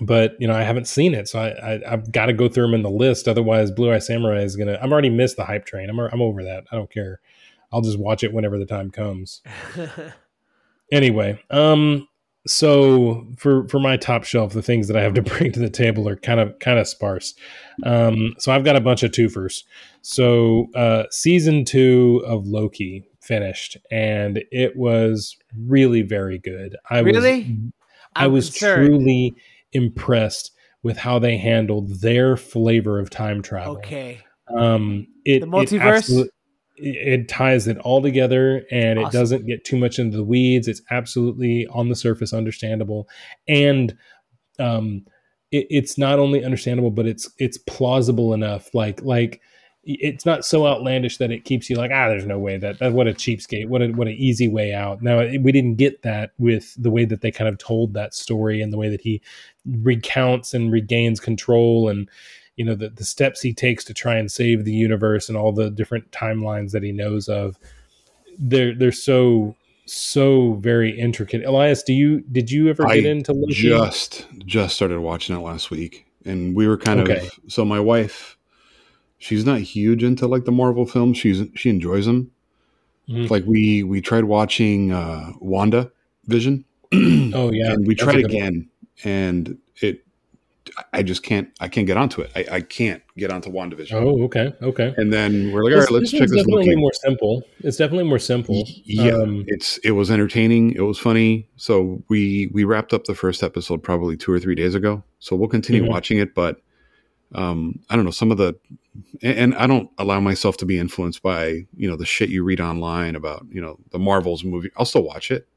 but 0.02 0.36
you 0.40 0.48
know 0.48 0.56
I 0.56 0.64
haven't 0.64 0.88
seen 0.88 1.14
it, 1.14 1.28
so 1.28 1.40
I, 1.40 1.74
I 1.74 1.82
I've 1.86 2.12
got 2.12 2.28
to 2.28 2.34
go 2.34 2.48
through 2.48 2.68
them 2.68 2.76
in 2.76 2.84
the 2.84 2.90
list. 2.90 3.28
Otherwise, 3.28 3.72
Blue 3.72 3.91
Eye 3.91 4.00
Samurai 4.00 4.44
is 4.44 4.56
gonna. 4.56 4.80
I'm 4.82 4.94
already 4.94 5.10
missed 5.10 5.36
the 5.36 5.44
hype 5.44 5.66
train. 5.66 5.90
I'm 5.90 6.00
I'm 6.00 6.22
over 6.22 6.44
that. 6.44 6.66
I 6.72 6.78
don't 6.78 6.90
care. 6.90 7.20
I'll 7.74 7.82
just 7.82 8.00
watch 8.00 8.24
it 8.24 8.32
whenever 8.32 8.58
the 8.58 8.66
time 8.66 8.91
comes. 8.91 9.41
Anyway, 10.91 11.40
um, 11.52 12.08
so 12.48 13.28
for 13.38 13.68
for 13.68 13.80
my 13.80 13.98
top 13.98 14.24
shelf, 14.24 14.53
the 14.53 14.61
things 14.61 14.88
that 14.88 14.98
I 14.98 15.02
have 15.02 15.14
to 15.16 15.22
bring 15.22 15.52
to 15.52 15.60
the 15.60 15.70
table 15.70 16.07
are 16.07 16.16
kind 16.16 16.40
of 16.40 16.57
kind 16.60 16.80
of 16.80 16.88
sparse. 16.88 17.34
Um, 17.84 18.34
so 18.40 18.52
I've 18.52 18.64
got 18.64 18.76
a 18.76 18.82
bunch 18.82 19.03
of 19.03 19.11
twofers. 19.11 19.64
So 20.02 20.68
uh, 20.76 21.03
season 21.11 21.66
two 21.66 22.24
of 22.26 22.48
Loki 22.48 23.03
finished, 23.22 23.78
and 23.91 24.41
it 24.52 24.76
was 24.76 25.36
really 25.57 26.02
very 26.02 26.40
good. 26.40 26.76
I 26.90 26.99
Really? 26.99 27.41
was 27.41 27.72
I 28.16 28.28
was 28.28 28.49
concerned. 28.49 28.88
truly 28.88 29.36
impressed 29.74 30.52
with 30.82 30.98
how 30.98 31.20
they 31.20 31.38
handled 31.38 31.99
their 32.02 32.38
flavor 32.38 32.99
of 32.99 33.10
time 33.10 33.41
travel. 33.41 33.78
okay. 33.78 34.20
Um, 34.57 35.07
it, 35.26 35.41
The 35.41 35.45
multiverse? 35.45 36.10
It, 36.26 36.32
it 36.81 37.27
ties 37.27 37.68
it 37.68 37.77
all 37.80 38.01
together, 38.01 38.64
and 38.72 38.99
it 38.99 39.11
doesn't 39.11 39.45
get 39.45 39.64
too 39.65 39.77
much 39.77 39.99
into 39.99 40.18
the 40.18 40.23
weeds. 40.23 40.68
It's 40.68 40.81
absolutely 40.91 41.68
on 41.68 41.89
the 41.89 41.95
surface 41.95 42.34
understandable, 42.34 43.07
and 43.47 43.95
um, 44.60 45.06
it, 45.51 45.68
it's 45.69 45.97
not 45.97 46.19
only 46.19 46.43
understandable, 46.43 46.91
but 46.91 47.06
it's 47.07 47.30
it's 47.38 47.57
plausible 47.57 48.34
enough. 48.34 48.73
Like 48.73 49.01
like 49.03 49.41
it's 49.85 50.26
not 50.26 50.43
so 50.45 50.68
outlandish 50.68 51.18
that 51.18 51.31
it 51.31 51.45
keeps 51.45 51.69
you 51.69 51.76
like 51.77 51.89
ah 51.91 52.10
there's 52.10 52.26
no 52.26 52.38
way 52.38 52.57
that, 52.57 52.77
that 52.80 52.91
what 52.91 53.07
a 53.07 53.14
cheapskate 53.14 53.68
what 53.69 53.81
a 53.81 53.88
what 53.88 54.07
an 54.10 54.14
easy 54.14 54.47
way 54.47 54.73
out 54.73 55.01
now 55.01 55.19
it- 55.19 55.41
we 55.41 55.53
didn't 55.53 55.76
get 55.77 56.01
that 56.01 56.31
with 56.38 56.76
the 56.77 56.91
way 56.91 57.06
that 57.06 57.22
they 57.22 57.31
kind 57.31 57.47
of 57.47 57.57
told 57.57 57.93
that 57.93 58.14
story 58.14 58.61
and 58.61 58.73
the 58.73 58.77
way 58.77 58.89
that 58.89 58.99
he 58.99 59.22
recounts 59.65 60.53
and 60.53 60.72
regains 60.72 61.19
control 61.22 61.88
and 61.88 62.10
you 62.60 62.65
know 62.65 62.76
the, 62.76 62.90
the 62.90 63.06
steps 63.06 63.40
he 63.41 63.53
takes 63.53 63.86
to 63.86 63.94
try 63.94 64.18
and 64.18 64.30
save 64.30 64.65
the 64.65 64.73
universe 64.73 65.30
and 65.30 65.38
all 65.38 65.53
the 65.53 65.69
different 65.72 66.11
timelines 66.11 66.72
that 66.72 66.84
he 66.84 66.91
knows 66.91 67.30
of 67.30 67.57
they're 68.38 68.76
they're 68.76 68.91
so 68.91 69.56
so 69.86 70.53
very 70.56 70.91
intricate 70.99 71.44
elias 71.45 71.81
do 71.84 71.94
you 71.94 72.19
did 72.31 72.52
you 72.52 72.68
ever 72.69 72.84
get 72.88 73.06
I 73.06 73.10
into 73.10 73.31
Loki? 73.31 73.53
just 73.53 74.27
just 74.45 74.76
started 74.76 74.99
watching 74.99 75.36
it 75.38 75.40
last 75.40 75.72
week 75.72 76.06
and 76.26 76.53
we 76.53 76.68
were 76.68 76.77
kind 76.77 76.99
Okay. 76.99 77.26
of 77.26 77.31
so 77.48 77.64
my 77.64 77.80
wife 77.80 78.38
she's 79.19 79.45
not 79.45 79.61
huge 79.61 80.03
into 80.03 80.27
like 80.27 80.44
the 80.44 80.52
marvel 80.52 80.86
films 80.86 81.18
she's 81.18 81.41
she 81.56 81.69
enjoys 81.69 82.06
them 82.06 82.30
Mhm. 83.10 83.30
like 83.31 83.44
we 83.48 83.84
we 83.84 84.02
tried 84.02 84.26
watching 84.26 84.91
uh 84.91 85.31
wanda 85.40 85.91
vision 86.26 86.65
oh 86.94 87.52
yeah 87.53 87.72
and 87.72 87.88
we 87.88 87.95
that's 87.95 88.03
tried 88.03 88.22
good 88.22 88.34
one. 88.34 88.36
again 88.44 88.69
and 89.06 89.57
it 89.81 90.06
i 90.94 91.02
just 91.04 91.24
can't 91.24 91.50
i 91.60 91.68
can't 91.68 91.88
get 91.88 91.98
onto 91.98 92.22
it. 92.22 92.32
I, 92.36 92.46
I 92.58 92.62
can't 92.62 93.02
get 93.18 93.32
onto 93.32 93.50
wandavision. 93.52 93.94
Oh 93.94 94.24
okay 94.24 94.54
okay. 94.62 94.94
And 94.98 95.12
then 95.14 95.52
we're 95.52 95.64
like 95.64 95.74
all 95.74 95.80
right 95.82 95.91
let's 95.91 96.12
check 96.12 96.22
this 96.22 96.32
definitely 96.32 96.66
Loki. 96.68 96.76
more 96.76 96.94
simple. 96.94 97.44
It's 97.62 97.78
definitely 97.78 98.06
more 98.06 98.20
simple. 98.20 98.64
Yeah 98.86 99.16
Um, 99.18 99.44
it's 99.48 99.78
it 99.80 99.91
was 99.91 100.10
entertaining. 100.12 100.72
It 100.74 100.82
was 100.82 100.98
funny. 101.00 101.48
So 101.58 102.04
we 102.10 102.50
we 102.54 102.64
wrapped 102.64 102.94
up 102.94 103.06
the 103.06 103.16
first 103.16 103.44
episode 103.44 103.84
probably 103.84 104.18
two 104.18 104.32
or 104.32 104.40
three 104.40 104.56
days 104.56 104.76
ago. 104.76 105.04
So 105.20 105.36
we'll 105.36 105.50
continue 105.50 105.84
Mhm. 105.84 105.90
watching 105.90 106.18
it 106.20 106.34
but 106.34 106.62
um 107.36 107.80
i 107.91 107.96
don't 107.96 108.06
know 108.06 108.12
some 108.12 108.32
of 108.32 108.38
the 108.40 108.56
and, 109.22 109.38
and 109.38 109.56
i 109.56 109.68
don't 109.68 109.88
allow 110.00 110.20
myself 110.20 110.58
to 110.58 110.66
be 110.66 110.80
influenced 110.80 111.22
by 111.22 111.68
you 111.78 111.88
know 111.88 111.96
the 111.96 112.06
shit 112.06 112.30
you 112.30 112.44
read 112.44 112.60
online 112.60 113.16
about 113.16 113.46
you 113.52 113.62
know 113.62 113.78
the 113.91 114.00
marvels 114.00 114.44
movie. 114.44 114.72
I'll 114.78 114.86
still 114.86 115.04
watch 115.04 115.30
it. 115.30 115.48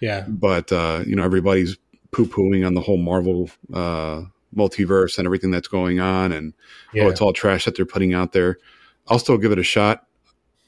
Yeah. 0.00 0.24
But 0.26 0.72
uh 0.72 1.02
you 1.06 1.14
know 1.14 1.22
everybody's 1.24 1.76
poo-pooing 2.10 2.64
on 2.66 2.74
the 2.74 2.80
whole 2.80 2.96
marvel 2.96 3.50
uh 3.72 4.22
multiverse 4.54 5.18
and 5.18 5.26
everything 5.26 5.50
that's 5.50 5.68
going 5.68 6.00
on 6.00 6.32
and 6.32 6.54
yeah 6.92 7.04
oh, 7.04 7.08
it's 7.08 7.20
all 7.20 7.32
trash 7.32 7.64
that 7.64 7.76
they're 7.76 7.86
putting 7.86 8.14
out 8.14 8.32
there. 8.32 8.58
I'll 9.08 9.18
still 9.18 9.38
give 9.38 9.52
it 9.52 9.58
a 9.58 9.62
shot. 9.64 10.06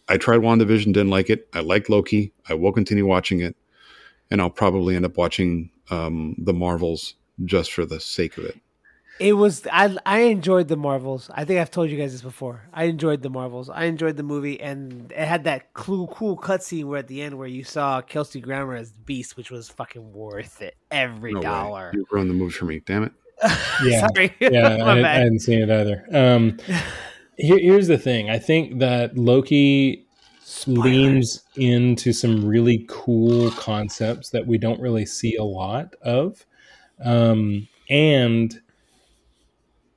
I 0.09 0.19
tried 0.19 0.41
WandaVision, 0.41 0.87
didn't 0.87 1.11
like 1.11 1.31
it. 1.31 1.49
I 1.53 1.61
like 1.61 1.89
Loki. 1.89 2.33
I 2.49 2.55
will 2.55 2.73
continue 2.73 3.07
watching 3.07 3.41
it. 3.41 3.57
And 4.31 4.41
I'll 4.41 4.51
probably 4.51 4.95
end 4.95 5.05
up 5.05 5.17
watching 5.17 5.71
um, 5.91 6.35
the 6.39 6.53
Marvels 6.53 7.15
just 7.45 7.73
for 7.73 7.85
the 7.87 7.99
sake 8.01 8.37
of 8.39 8.45
it. 8.45 8.57
It 9.19 9.33
was 9.33 9.67
I 9.73 9.97
I 10.05 10.19
enjoyed 10.21 10.69
the 10.69 10.77
Marvels. 10.77 11.31
I 11.33 11.47
think 11.47 11.59
I've 11.59 11.71
told 11.71 11.89
you 11.89 11.97
guys 11.97 12.13
this 12.13 12.21
before. 12.21 12.69
I 12.75 12.85
enjoyed 12.85 13.23
the 13.23 13.31
Marvels. 13.31 13.71
I 13.71 13.85
enjoyed 13.85 14.19
the 14.19 14.23
movie, 14.23 14.61
and 14.61 15.11
it 15.11 15.27
had 15.27 15.45
that 15.45 15.73
cool 15.73 16.09
cool 16.09 16.37
cutscene 16.37 16.85
where 16.85 16.99
at 16.99 17.09
the 17.09 17.23
end 17.23 17.39
where 17.39 17.49
you 17.49 17.65
saw 17.65 18.03
Kelsey 18.03 18.43
Grammer 18.43 18.75
as 18.75 18.93
Beast, 18.93 19.39
which 19.39 19.51
was 19.51 19.71
fucking 19.71 20.13
worth 20.13 20.61
it. 20.61 20.77
Every 20.91 21.33
No 21.33 21.39
way. 21.41 21.45
dollar. 21.47 21.91
You 21.95 22.05
ruined 22.11 22.29
the 22.29 22.35
movie 22.35 22.53
for 22.53 22.67
me. 22.67 22.81
Damn 22.85 23.05
it. 23.05 23.13
Yeah. 23.85 24.07
Sorry. 24.15 24.35
yeah, 24.41 24.77
I, 24.85 25.01
I 25.01 25.15
hadn't 25.19 25.41
seen 25.41 25.61
it 25.61 25.71
either. 25.71 26.07
Um, 26.13 26.59
here, 27.37 27.59
here's 27.59 27.87
the 27.89 27.99
thing: 27.99 28.31
I 28.31 28.39
think 28.39 28.79
that 28.79 29.17
Loki 29.17 30.07
leans 30.67 31.43
into 31.57 32.13
some 32.13 32.45
really 32.45 32.85
cool 32.89 33.51
concepts 33.53 34.31
that 34.31 34.47
we 34.47 34.59
don't 34.59 34.81
really 34.81 35.07
see 35.07 35.37
a 35.37 35.45
lot 35.45 35.95
of, 36.03 36.45
um, 37.05 37.69
and 37.91 38.61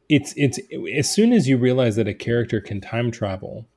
it's 0.09 0.33
it's 0.35 0.59
as 0.95 1.09
soon 1.09 1.33
as 1.33 1.47
you 1.47 1.57
realize 1.57 1.95
that 1.95 2.07
a 2.07 2.13
character 2.13 2.59
can 2.59 2.81
time 2.81 3.11
travel, 3.11 3.67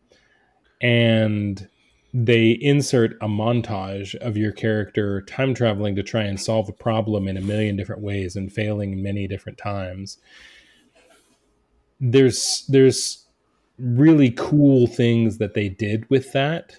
and 0.80 1.68
they 2.14 2.50
insert 2.60 3.12
a 3.22 3.26
montage 3.26 4.14
of 4.16 4.36
your 4.36 4.52
character 4.52 5.22
time 5.22 5.54
traveling 5.54 5.96
to 5.96 6.02
try 6.02 6.22
and 6.22 6.38
solve 6.38 6.68
a 6.68 6.72
problem 6.72 7.26
in 7.26 7.38
a 7.38 7.40
million 7.40 7.74
different 7.74 8.02
ways 8.02 8.36
and 8.36 8.52
failing 8.52 9.02
many 9.02 9.26
different 9.26 9.56
times. 9.56 10.18
There's 12.00 12.66
there's 12.68 13.26
really 13.78 14.30
cool 14.32 14.86
things 14.86 15.38
that 15.38 15.54
they 15.54 15.70
did 15.70 16.08
with 16.10 16.32
that. 16.32 16.78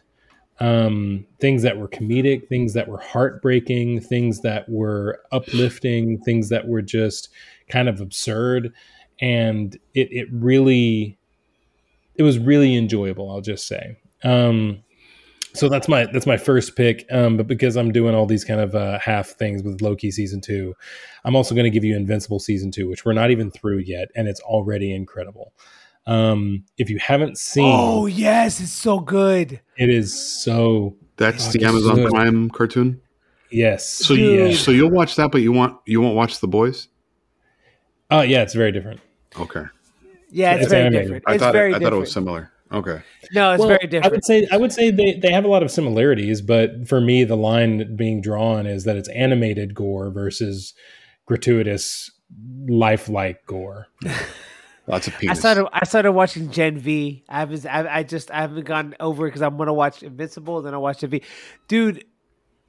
Um 0.60 1.26
things 1.40 1.64
that 1.64 1.80
were 1.80 1.88
comedic 1.88 2.48
things 2.48 2.74
that 2.74 2.88
were 2.88 3.00
heartbreaking 3.00 4.02
things 4.02 4.42
that 4.42 4.70
were 4.70 5.20
uplifting 5.32 6.20
things 6.20 6.50
that 6.50 6.68
were 6.68 6.84
just 6.84 7.30
kind 7.70 7.90
of 7.90 8.00
absurd. 8.00 8.72
And 9.20 9.80
it 9.96 10.10
it 10.12 10.28
really 10.32 11.18
it 12.14 12.22
was 12.22 12.38
really 12.38 12.76
enjoyable 12.76 13.32
i'll 13.32 13.42
just 13.42 13.68
say. 13.68 13.98
Um 14.24 14.84
so 15.56 15.70
that's 15.70 15.88
my 15.88 16.06
that's 16.08 16.26
my 16.26 16.38
first 16.38 16.76
pick 16.76 17.06
um 17.12 17.38
but 17.38 17.48
because 17.48 17.76
i'm 17.76 17.92
doing 17.92 18.16
all 18.16 18.26
these 18.26 18.44
kind 18.44 18.60
of 18.60 18.74
uh 18.76 18.98
half 19.00 19.30
things 19.30 19.62
with 19.64 19.82
loki 19.82 20.10
season 20.12 20.42
two 20.42 20.74
i'm 21.26 21.36
also 21.36 21.54
going 21.54 21.64
to 21.66 21.70
give 21.70 21.84
you 21.84 21.96
invincible 21.96 22.40
season 22.40 22.72
two 22.72 22.90
which 22.90 23.06
we're 23.06 23.14
not 23.14 23.30
even 23.32 23.52
through 23.52 23.78
yet 23.80 24.10
and 24.16 24.28
it's 24.28 24.40
already 24.42 24.94
incredible 24.94 25.54
um 26.08 26.64
if 26.78 26.90
you 26.90 26.98
haven't 27.00 27.38
seen 27.38 27.64
Oh 27.66 28.06
yes, 28.08 28.60
it's 28.60 28.72
so 28.72 29.00
good. 29.00 29.60
it 29.78 29.90
is 29.90 30.14
so 30.44 30.96
That's 31.18 31.54
the 31.54 31.64
Amazon 31.64 31.96
good. 31.96 32.10
Prime 32.10 32.50
cartoon. 32.50 33.00
yes 33.52 33.88
So 33.88 34.14
you 34.16 34.56
so 34.56 34.72
you'll 34.72 34.90
watch 34.90 35.16
that, 35.16 35.32
but 35.32 35.42
you 35.42 35.52
want 35.52 35.78
you 35.86 36.02
won't 36.02 36.16
watch 36.16 36.40
The 36.40 36.48
Boys. 36.48 36.88
oh 38.12 38.22
yeah 38.22 38.42
it's 38.42 38.54
very 38.54 38.72
different 38.72 39.00
Okay, 39.40 39.64
Yeah, 40.30 40.54
it's, 40.54 40.64
It's 40.64 40.72
very 40.72 40.86
animated. 40.88 41.06
different. 41.06 41.24
I 41.28 41.34
it's 41.36 41.44
thought 41.44 41.54
very 41.54 41.72
it, 41.72 41.76
I 41.76 41.80
different. 41.80 41.92
thought 41.94 41.98
it 41.98 42.00
was 42.00 42.12
similar. 42.12 42.52
Okay, 42.74 43.02
no, 43.34 43.52
it's 43.52 43.60
Well, 43.60 43.68
very 43.70 43.84
I 43.84 43.86
different. 43.86 44.14
would 44.16 44.26
say 44.26 44.48
I 44.52 44.58
would 44.58 44.74
say 44.74 44.90
they, 44.90 45.14
they 45.14 45.32
have 45.32 45.46
a 45.46 45.48
lot 45.48 45.62
of 45.62 45.70
similarities, 45.70 46.42
but 46.42 46.88
for 46.88 47.00
me, 47.00 47.24
the 47.24 47.38
line 47.38 47.96
being 47.96 48.20
drawn 48.22 48.66
is 48.66 48.84
that 48.86 48.96
it's 48.96 49.10
animated 49.10 49.76
gore 49.76 50.10
versus 50.10 50.74
gratuitous, 51.28 52.10
lifelike 52.68 53.46
gore. 53.46 53.88
lots 54.88 55.08
of 55.08 55.14
I 55.28 55.34
started. 55.34 55.68
I 55.72 55.86
started 55.86 56.12
watching 56.14 56.50
Gen 56.52 56.78
V. 56.78 57.24
I 57.30 57.46
was. 57.46 57.66
I, 57.66 57.98
I 57.98 58.04
just. 58.04 58.32
I 58.32 58.42
haven't 58.42 58.66
gone 58.66 58.96
over 59.00 59.26
because 59.28 59.42
I'm 59.42 59.56
gonna 59.58 59.74
watch 59.74 60.04
Invincible. 60.04 60.62
Then 60.62 60.74
I 60.74 60.78
watch 60.78 61.00
Gen 61.02 61.10
V. 61.12 61.22
Dude, 61.68 62.06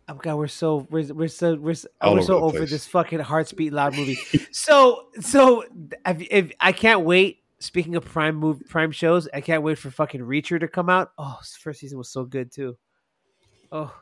oh 0.09 0.15
god, 0.15 0.37
we're 0.37 0.49
so 0.49 0.87
we're 0.91 1.13
we're 1.15 1.29
so 1.29 1.55
we're, 1.55 1.75
so- 1.75 1.89
oh, 2.03 2.13
we're 2.13 2.19
over 2.19 2.23
so 2.27 2.35
the 2.39 2.45
over 2.45 2.59
place. 2.59 2.71
this 2.71 2.87
fucking 2.87 3.21
hearts 3.21 3.53
beat 3.53 3.73
loud 3.73 3.97
movie. 3.97 4.19
so 4.53 5.07
so 5.21 5.65
if, 6.07 6.21
if 6.31 6.53
I 6.61 6.73
can't 6.73 7.01
wait. 7.07 7.39
Speaking 7.65 7.97
of 7.97 8.05
prime 8.05 8.37
move 8.37 8.63
prime 8.69 8.93
shows, 8.93 9.27
I 9.33 9.41
can't 9.41 9.63
wait 9.63 9.79
for 9.79 9.91
fucking 9.91 10.21
Reacher 10.21 10.61
to 10.61 10.69
come 10.69 10.91
out. 10.91 11.13
Oh, 11.17 11.39
his 11.41 11.57
first 11.57 11.81
season 11.81 11.97
was 11.99 12.11
so 12.11 12.25
good 12.25 12.53
too. 12.53 12.77
Oh, 13.73 13.93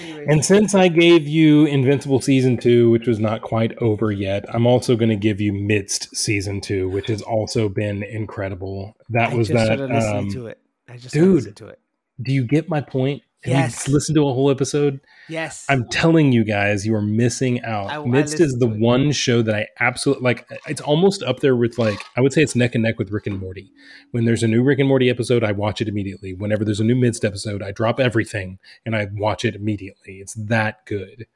Anyways. 0.00 0.28
And 0.28 0.44
since 0.44 0.74
I 0.74 0.88
gave 0.88 1.28
you 1.28 1.66
Invincible 1.66 2.20
season 2.20 2.56
two, 2.56 2.90
which 2.90 3.06
was 3.06 3.18
not 3.18 3.42
quite 3.42 3.76
over 3.78 4.10
yet, 4.10 4.44
I'm 4.52 4.66
also 4.66 4.96
going 4.96 5.10
to 5.10 5.16
give 5.16 5.40
you 5.40 5.52
Midst 5.52 6.16
season 6.16 6.60
two, 6.60 6.88
which 6.88 7.08
has 7.08 7.22
also 7.22 7.68
been 7.68 8.02
incredible. 8.02 8.96
That 9.10 9.30
I 9.30 9.34
was 9.34 9.48
that. 9.48 9.80
um, 9.80 10.30
to 10.30 10.46
it. 10.46 10.58
I 10.88 10.96
just 10.96 11.12
dude. 11.12 11.54
to 11.56 11.66
it. 11.68 11.80
Do 12.22 12.32
you 12.32 12.44
get 12.44 12.68
my 12.68 12.80
point? 12.80 13.22
Have 13.44 13.52
Yes. 13.52 13.88
you 13.88 13.94
listened 13.94 14.16
to 14.16 14.28
a 14.28 14.34
whole 14.34 14.50
episode? 14.50 15.00
Yes. 15.28 15.64
I'm 15.70 15.88
telling 15.88 16.30
you 16.30 16.44
guys, 16.44 16.84
you 16.86 16.94
are 16.94 17.00
missing 17.00 17.62
out. 17.62 17.86
I- 17.90 17.96
I 18.02 18.04
Midst 18.04 18.38
is 18.38 18.58
the 18.58 18.66
to 18.68 18.74
it. 18.74 18.78
one 18.80 19.12
show 19.12 19.40
that 19.40 19.54
I 19.54 19.66
absolutely 19.80 20.24
like. 20.24 20.46
It's 20.68 20.82
almost 20.82 21.22
up 21.22 21.40
there 21.40 21.56
with 21.56 21.78
like 21.78 21.98
I 22.16 22.20
would 22.20 22.34
say 22.34 22.42
it's 22.42 22.54
neck 22.54 22.74
and 22.74 22.82
neck 22.84 22.98
with 22.98 23.10
Rick 23.10 23.26
and 23.26 23.40
Morty. 23.40 23.70
When 24.10 24.26
there's 24.26 24.42
a 24.42 24.48
new 24.48 24.62
Rick 24.62 24.78
and 24.78 24.88
Morty 24.88 25.08
episode, 25.08 25.42
I 25.42 25.52
watch 25.52 25.80
it 25.80 25.88
immediately. 25.88 26.34
Whenever 26.34 26.66
there's 26.66 26.80
a 26.80 26.84
new 26.84 26.96
Midst 26.96 27.24
episode, 27.24 27.62
I 27.62 27.70
drop 27.72 27.98
everything 27.98 28.58
and 28.84 28.94
I 28.94 29.08
watch 29.14 29.46
it 29.46 29.54
immediately. 29.54 30.16
It's 30.20 30.34
that 30.34 30.84
good. 30.84 31.26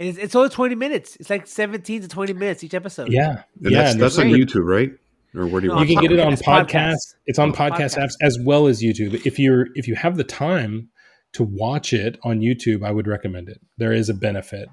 it's, 0.00 0.18
it's 0.18 0.34
only 0.34 0.48
20 0.48 0.74
minutes. 0.74 1.16
It's 1.16 1.30
like 1.30 1.46
17 1.46 2.02
to 2.02 2.08
20 2.08 2.32
minutes 2.32 2.64
each 2.64 2.74
episode. 2.74 3.12
Yeah, 3.12 3.42
And 3.62 3.70
yeah. 3.70 3.82
that's 3.82 3.92
and 3.94 4.02
that's 4.02 4.18
on 4.18 4.30
great- 4.30 4.48
YouTube, 4.48 4.64
right? 4.64 4.90
Or 5.34 5.46
where 5.46 5.60
do 5.60 5.66
you 5.68 5.74
No, 5.74 5.80
You 5.82 5.86
can 5.96 6.02
get 6.02 6.12
it 6.12 6.20
on 6.20 6.32
Podcast, 6.34 6.42
podcast. 6.42 6.66
podcast. 6.68 7.14
It's 7.26 7.38
on 7.38 7.52
podcast 7.52 7.96
Podcast. 7.96 7.98
apps 7.98 8.12
as 8.22 8.38
well 8.44 8.66
as 8.66 8.82
YouTube. 8.82 9.26
If 9.26 9.38
you're 9.38 9.66
if 9.74 9.86
you 9.88 9.94
have 9.94 10.16
the 10.16 10.24
time 10.24 10.88
to 11.32 11.42
watch 11.44 11.92
it 11.92 12.18
on 12.24 12.40
YouTube, 12.40 12.84
I 12.84 12.90
would 12.90 13.06
recommend 13.06 13.48
it. 13.48 13.60
There 13.76 13.92
is 13.92 14.08
a 14.08 14.14
benefit. 14.14 14.68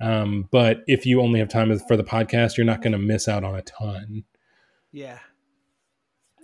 Um, 0.00 0.48
but 0.52 0.82
if 0.86 1.06
you 1.06 1.20
only 1.20 1.40
have 1.40 1.48
time 1.48 1.76
for 1.80 1.96
the 1.96 2.04
podcast, 2.04 2.56
you're 2.56 2.66
not 2.66 2.82
going 2.82 2.92
to 2.92 2.98
miss 2.98 3.28
out 3.28 3.42
on 3.44 3.54
a 3.56 3.62
ton. 3.62 4.24
Yeah. 4.92 5.18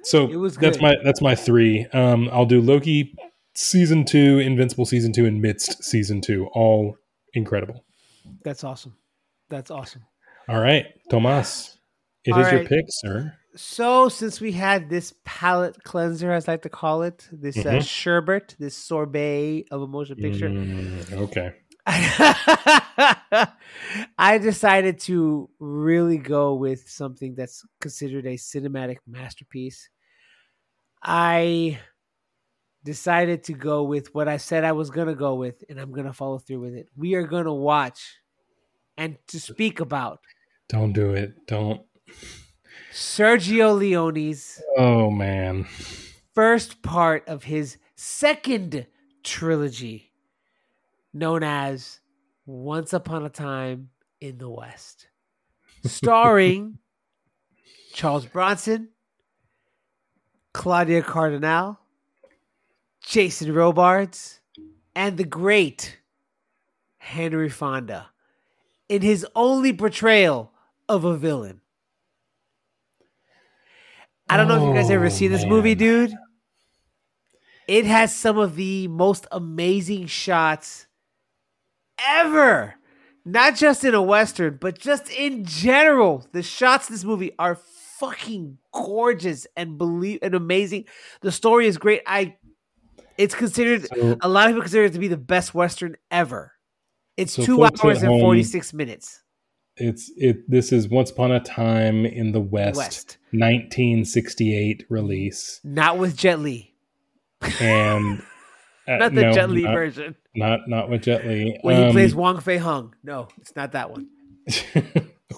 So 0.04 0.28
It 0.28 0.36
was 0.36 0.56
that's 0.56 0.80
my 0.80 0.96
that's 1.04 1.20
my 1.20 1.34
three. 1.34 1.86
Um, 1.92 2.28
I'll 2.32 2.46
do 2.46 2.60
Loki 2.60 3.14
season 3.54 4.04
two, 4.04 4.38
Invincible 4.40 4.84
season 4.86 5.12
two, 5.12 5.26
and 5.26 5.40
Midst 5.40 5.84
season 5.84 6.20
two. 6.20 6.46
All 6.54 6.96
incredible. 7.34 7.84
That's 8.42 8.64
awesome. 8.64 8.96
That's 9.48 9.70
awesome. 9.70 10.02
All 10.48 10.58
right, 10.60 10.86
Tomas, 11.08 11.78
it 12.24 12.30
is 12.30 12.34
All 12.46 12.50
your 12.52 12.60
right. 12.60 12.68
pick, 12.68 12.84
sir. 12.88 13.32
So, 13.54 14.08
since 14.08 14.40
we 14.40 14.52
had 14.52 14.88
this 14.88 15.12
palate 15.24 15.82
cleanser, 15.84 16.32
as 16.32 16.48
I 16.48 16.52
like 16.52 16.62
to 16.62 16.68
call 16.70 17.02
it, 17.02 17.28
this 17.30 17.58
uh, 17.58 17.64
Mhm. 17.64 17.86
sherbet, 17.86 18.56
this 18.58 18.74
sorbet 18.76 19.66
of 19.70 19.82
a 19.82 19.86
motion 19.86 20.16
picture, 20.16 20.48
Mm, 20.48 21.12
okay. 21.12 21.52
I 24.18 24.38
decided 24.38 25.00
to 25.00 25.50
really 25.58 26.16
go 26.18 26.54
with 26.54 26.88
something 26.88 27.34
that's 27.34 27.64
considered 27.80 28.24
a 28.26 28.34
cinematic 28.36 28.98
masterpiece. 29.06 29.88
I 31.02 31.80
decided 32.84 33.44
to 33.44 33.52
go 33.52 33.82
with 33.82 34.14
what 34.14 34.28
I 34.28 34.36
said 34.36 34.64
I 34.64 34.72
was 34.72 34.90
going 34.90 35.08
to 35.08 35.14
go 35.14 35.34
with, 35.34 35.62
and 35.68 35.78
I'm 35.78 35.92
going 35.92 36.06
to 36.06 36.12
follow 36.12 36.38
through 36.38 36.60
with 36.60 36.74
it. 36.74 36.88
We 36.96 37.14
are 37.14 37.26
going 37.26 37.44
to 37.46 37.52
watch 37.52 38.16
and 38.96 39.16
to 39.28 39.40
speak 39.40 39.80
about 39.80 40.20
Don't 40.68 40.92
do 40.92 41.12
it. 41.14 41.34
Don't. 41.46 41.82
Sergio 42.92 43.76
Leone's 43.78 44.60
Oh 44.76 45.10
man. 45.10 45.64
first 46.34 46.82
part 46.82 47.26
of 47.26 47.44
his 47.44 47.78
second 47.96 48.86
trilogy 49.22 50.12
known 51.14 51.42
as 51.42 52.00
Once 52.44 52.92
Upon 52.92 53.24
a 53.24 53.30
Time 53.30 53.90
in 54.20 54.36
the 54.38 54.50
West, 54.50 55.08
starring 55.84 56.78
Charles 57.94 58.26
Bronson, 58.26 58.88
Claudia 60.52 61.02
Cardinale, 61.02 61.78
Jason 63.02 63.54
Robards, 63.54 64.40
and 64.94 65.16
the 65.16 65.24
great 65.24 65.98
Henry 66.98 67.48
Fonda 67.48 68.10
in 68.88 69.00
his 69.00 69.26
only 69.34 69.72
portrayal 69.72 70.52
of 70.88 71.04
a 71.04 71.16
villain. 71.16 71.61
I 74.32 74.38
don't 74.38 74.48
know 74.48 74.56
if 74.56 74.62
you 74.62 74.74
guys 74.74 74.90
ever 74.90 75.10
see 75.10 75.16
seen 75.18 75.30
this 75.32 75.44
movie, 75.44 75.74
dude. 75.74 76.14
It 77.68 77.84
has 77.84 78.16
some 78.16 78.38
of 78.38 78.56
the 78.56 78.88
most 78.88 79.26
amazing 79.30 80.06
shots 80.06 80.86
ever. 82.02 82.76
Not 83.26 83.56
just 83.56 83.84
in 83.84 83.94
a 83.94 84.00
western, 84.00 84.56
but 84.58 84.78
just 84.78 85.10
in 85.10 85.44
general. 85.44 86.26
The 86.32 86.42
shots 86.42 86.88
in 86.88 86.94
this 86.94 87.04
movie 87.04 87.32
are 87.38 87.56
fucking 87.98 88.56
gorgeous 88.72 89.46
and 89.54 89.76
believe 89.76 90.20
and 90.22 90.34
amazing. 90.34 90.86
The 91.20 91.30
story 91.30 91.66
is 91.66 91.76
great. 91.76 92.00
I 92.06 92.36
it's 93.18 93.34
considered 93.34 93.86
So, 93.94 94.16
a 94.22 94.28
lot 94.30 94.46
of 94.46 94.52
people 94.52 94.62
consider 94.62 94.84
it 94.84 94.94
to 94.94 94.98
be 94.98 95.08
the 95.08 95.18
best 95.18 95.52
western 95.54 95.96
ever. 96.10 96.52
It's 97.18 97.34
So 97.34 97.44
two 97.44 97.62
hours 97.84 98.02
and 98.02 98.12
home- 98.12 98.20
46 98.22 98.72
minutes. 98.72 99.22
It's 99.76 100.10
it. 100.16 100.48
This 100.50 100.72
is 100.72 100.88
Once 100.88 101.10
Upon 101.10 101.32
a 101.32 101.40
Time 101.40 102.04
in 102.06 102.32
the 102.32 102.40
West, 102.40 102.76
West. 102.76 103.18
1968 103.30 104.84
release, 104.88 105.60
Not 105.64 105.98
with 105.98 106.16
Jet 106.16 106.38
Li. 106.40 106.74
and 107.60 108.20
uh, 108.88 108.96
Not 108.98 109.14
the 109.14 109.22
no, 109.22 109.32
Jet 109.32 109.50
Li 109.50 109.62
not, 109.62 109.72
version. 109.74 110.14
Not 110.34 110.60
not 110.68 110.90
with 110.90 111.02
Jet 111.02 111.26
Li. 111.26 111.58
When 111.62 111.76
he 111.76 111.84
Um, 111.84 111.90
plays 111.92 112.14
Wong 112.14 112.40
Fei 112.40 112.56
Hung. 112.58 112.94
No, 113.02 113.28
it's 113.38 113.54
not 113.56 113.72
that 113.72 113.90
one. 113.90 114.08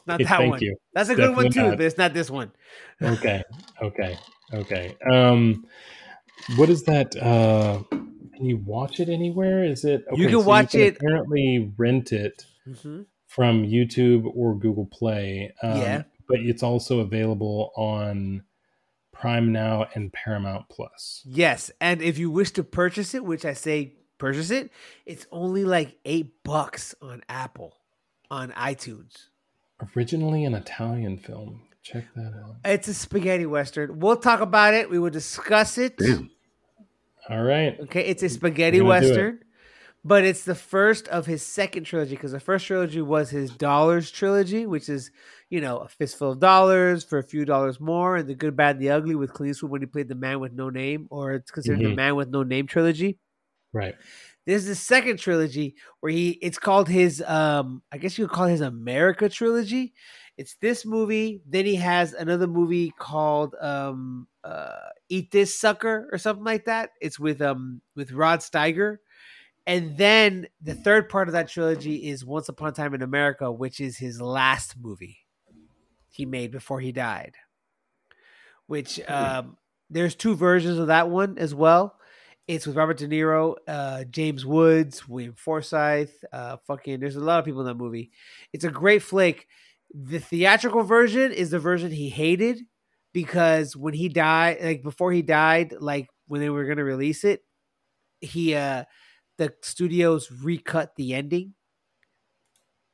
Not 0.06 0.16
okay, 0.20 0.24
that 0.24 0.38
thank 0.38 0.50
one. 0.50 0.60
you. 0.60 0.76
That's 0.92 1.08
a 1.08 1.14
good 1.14 1.34
one 1.36 1.50
too, 1.50 1.62
not. 1.62 1.76
but 1.78 1.86
it's 1.86 1.96
not 1.96 2.12
this 2.12 2.28
one. 2.30 2.50
okay 3.02 3.42
okay 3.80 4.18
okay 4.52 4.96
um 5.10 5.64
what 6.56 6.68
is 6.68 6.82
that 6.84 7.16
uh 7.16 7.82
can 7.90 8.44
you 8.44 8.58
watch 8.58 9.00
it 9.00 9.08
anywhere 9.08 9.64
is 9.64 9.84
it 9.84 10.04
You 10.14 10.28
can 10.28 10.44
watch 10.44 10.72
can 10.72 10.80
it- 10.80 10.96
apparently 10.96 11.72
rent 11.76 12.12
it 12.12 12.44
hmm 12.82 13.02
from 13.34 13.64
youtube 13.64 14.24
or 14.34 14.54
google 14.54 14.86
play 14.86 15.52
um, 15.62 15.78
Yeah. 15.80 16.02
but 16.28 16.38
it's 16.40 16.62
also 16.62 17.00
available 17.00 17.72
on 17.76 18.44
prime 19.12 19.52
now 19.52 19.86
and 19.94 20.12
paramount 20.12 20.68
plus 20.68 21.22
Yes, 21.24 21.70
and 21.80 22.02
if 22.02 22.18
you 22.18 22.30
wish 22.30 22.50
to 22.52 22.64
purchase 22.64 23.14
it, 23.14 23.24
which 23.24 23.44
I 23.44 23.54
say 23.54 23.94
purchase 24.18 24.50
it, 24.50 24.70
it's 25.06 25.26
only 25.30 25.64
like 25.64 25.96
eight 26.04 26.42
bucks 26.42 26.94
on 27.00 27.22
Apple, 27.28 27.76
on 28.30 28.50
iTunes. 28.52 29.28
originally 29.96 30.44
an 30.44 30.54
italian 30.54 31.16
film 31.18 31.62
check 31.82 32.04
that 32.16 32.32
out 32.42 32.56
It's 32.64 32.88
a 32.88 32.94
spaghetti 32.94 33.46
western. 33.46 33.98
We'll 34.00 34.16
talk 34.16 34.40
about 34.40 34.74
it. 34.74 34.88
We 34.90 34.98
will 34.98 35.10
discuss 35.10 35.76
it. 35.78 35.96
Damn. 35.98 36.30
all 37.28 37.42
right 37.42 37.78
Okay, 37.80 38.02
it's 38.06 38.22
a 38.22 38.28
spaghetti 38.28 38.80
We're 38.80 39.00
do 39.00 39.06
it. 39.06 39.08
western, 39.08 39.38
but 40.04 40.24
it's 40.24 40.44
the 40.44 40.54
first 40.54 41.08
of 41.08 41.26
his 41.26 41.42
second 41.44 41.84
trilogy 41.84 42.14
because 42.16 42.32
the 42.32 42.40
first 42.40 42.66
trilogy 42.66 43.02
was 43.02 43.30
his 43.30 43.50
Dollars 43.50 44.10
trilogy, 44.10 44.66
which 44.66 44.88
is 44.88 45.10
you 45.50 45.60
know 45.60 45.78
a 45.78 45.88
fistful 45.88 46.32
of 46.32 46.40
dollars 46.40 47.04
for 47.04 47.18
a 47.18 47.22
few 47.22 47.44
dollars 47.44 47.80
more, 47.80 48.16
and 48.16 48.28
the 48.28 48.34
good, 48.34 48.56
bad, 48.56 48.76
and 48.76 48.84
the 48.84 48.90
ugly 48.90 49.14
with 49.14 49.32
Clint 49.32 49.50
Eastwood 49.50 49.70
when 49.72 49.82
he 49.82 49.86
played 49.86 50.08
the 50.08 50.14
man 50.14 50.40
with 50.40 50.52
no 50.52 50.70
name, 50.70 51.06
or 51.10 51.32
it's 51.32 51.50
considered 51.50 51.82
the 51.82 51.88
Mhm. 51.88 51.96
man 51.96 52.16
with 52.16 52.28
no 52.28 52.42
name 52.42 52.66
trilogy. 52.66 53.18
right 53.72 53.96
This 54.46 54.62
is 54.62 54.68
the 54.68 54.74
second 54.74 55.18
trilogy 55.18 55.74
where 56.00 56.12
he 56.12 56.30
it's 56.42 56.58
called 56.58 56.88
his 56.88 57.22
um 57.22 57.82
I 57.92 57.98
guess 57.98 58.18
you 58.18 58.26
could 58.26 58.34
call 58.34 58.46
it 58.46 58.52
his 58.52 58.60
America 58.60 59.28
trilogy. 59.28 59.94
It's 60.36 60.56
this 60.56 60.84
movie, 60.84 61.42
then 61.46 61.64
he 61.64 61.76
has 61.76 62.12
another 62.12 62.46
movie 62.46 62.90
called 62.98 63.54
um 63.60 64.28
uh 64.42 64.88
Eat 65.08 65.30
This 65.30 65.58
Sucker 65.58 66.08
or 66.12 66.18
something 66.18 66.44
like 66.44 66.66
that. 66.66 66.90
It's 67.00 67.18
with 67.18 67.40
um 67.40 67.80
with 67.96 68.12
Rod 68.12 68.40
Steiger. 68.40 68.98
And 69.66 69.96
then 69.96 70.46
the 70.60 70.74
third 70.74 71.08
part 71.08 71.28
of 71.28 71.32
that 71.32 71.48
trilogy 71.48 72.08
is 72.08 72.24
Once 72.24 72.48
Upon 72.48 72.68
a 72.68 72.72
Time 72.72 72.94
in 72.94 73.02
America, 73.02 73.50
which 73.50 73.80
is 73.80 73.96
his 73.96 74.20
last 74.20 74.76
movie 74.78 75.18
he 76.10 76.26
made 76.26 76.50
before 76.50 76.80
he 76.80 76.92
died. 76.92 77.34
Which 78.66 79.00
um 79.08 79.56
there's 79.90 80.14
two 80.14 80.34
versions 80.34 80.78
of 80.78 80.88
that 80.88 81.08
one 81.10 81.38
as 81.38 81.54
well. 81.54 81.98
It's 82.46 82.66
with 82.66 82.76
Robert 82.76 82.98
De 82.98 83.08
Niro, 83.08 83.56
uh, 83.66 84.04
James 84.04 84.44
Woods, 84.44 85.08
William 85.08 85.34
Forsythe. 85.34 86.10
Uh, 86.30 86.58
fucking, 86.66 87.00
there's 87.00 87.16
a 87.16 87.20
lot 87.20 87.38
of 87.38 87.46
people 87.46 87.62
in 87.62 87.66
that 87.66 87.76
movie. 87.76 88.10
It's 88.52 88.64
a 88.64 88.70
great 88.70 89.02
flick. 89.02 89.46
The 89.94 90.18
theatrical 90.18 90.82
version 90.82 91.32
is 91.32 91.50
the 91.50 91.58
version 91.58 91.90
he 91.90 92.10
hated 92.10 92.60
because 93.14 93.74
when 93.76 93.94
he 93.94 94.10
died, 94.10 94.58
like 94.62 94.82
before 94.82 95.12
he 95.12 95.22
died, 95.22 95.74
like 95.78 96.08
when 96.26 96.40
they 96.42 96.50
were 96.50 96.64
gonna 96.66 96.84
release 96.84 97.24
it, 97.24 97.42
he 98.20 98.54
uh 98.54 98.84
the 99.38 99.52
studios 99.62 100.30
recut 100.30 100.94
the 100.96 101.14
ending, 101.14 101.54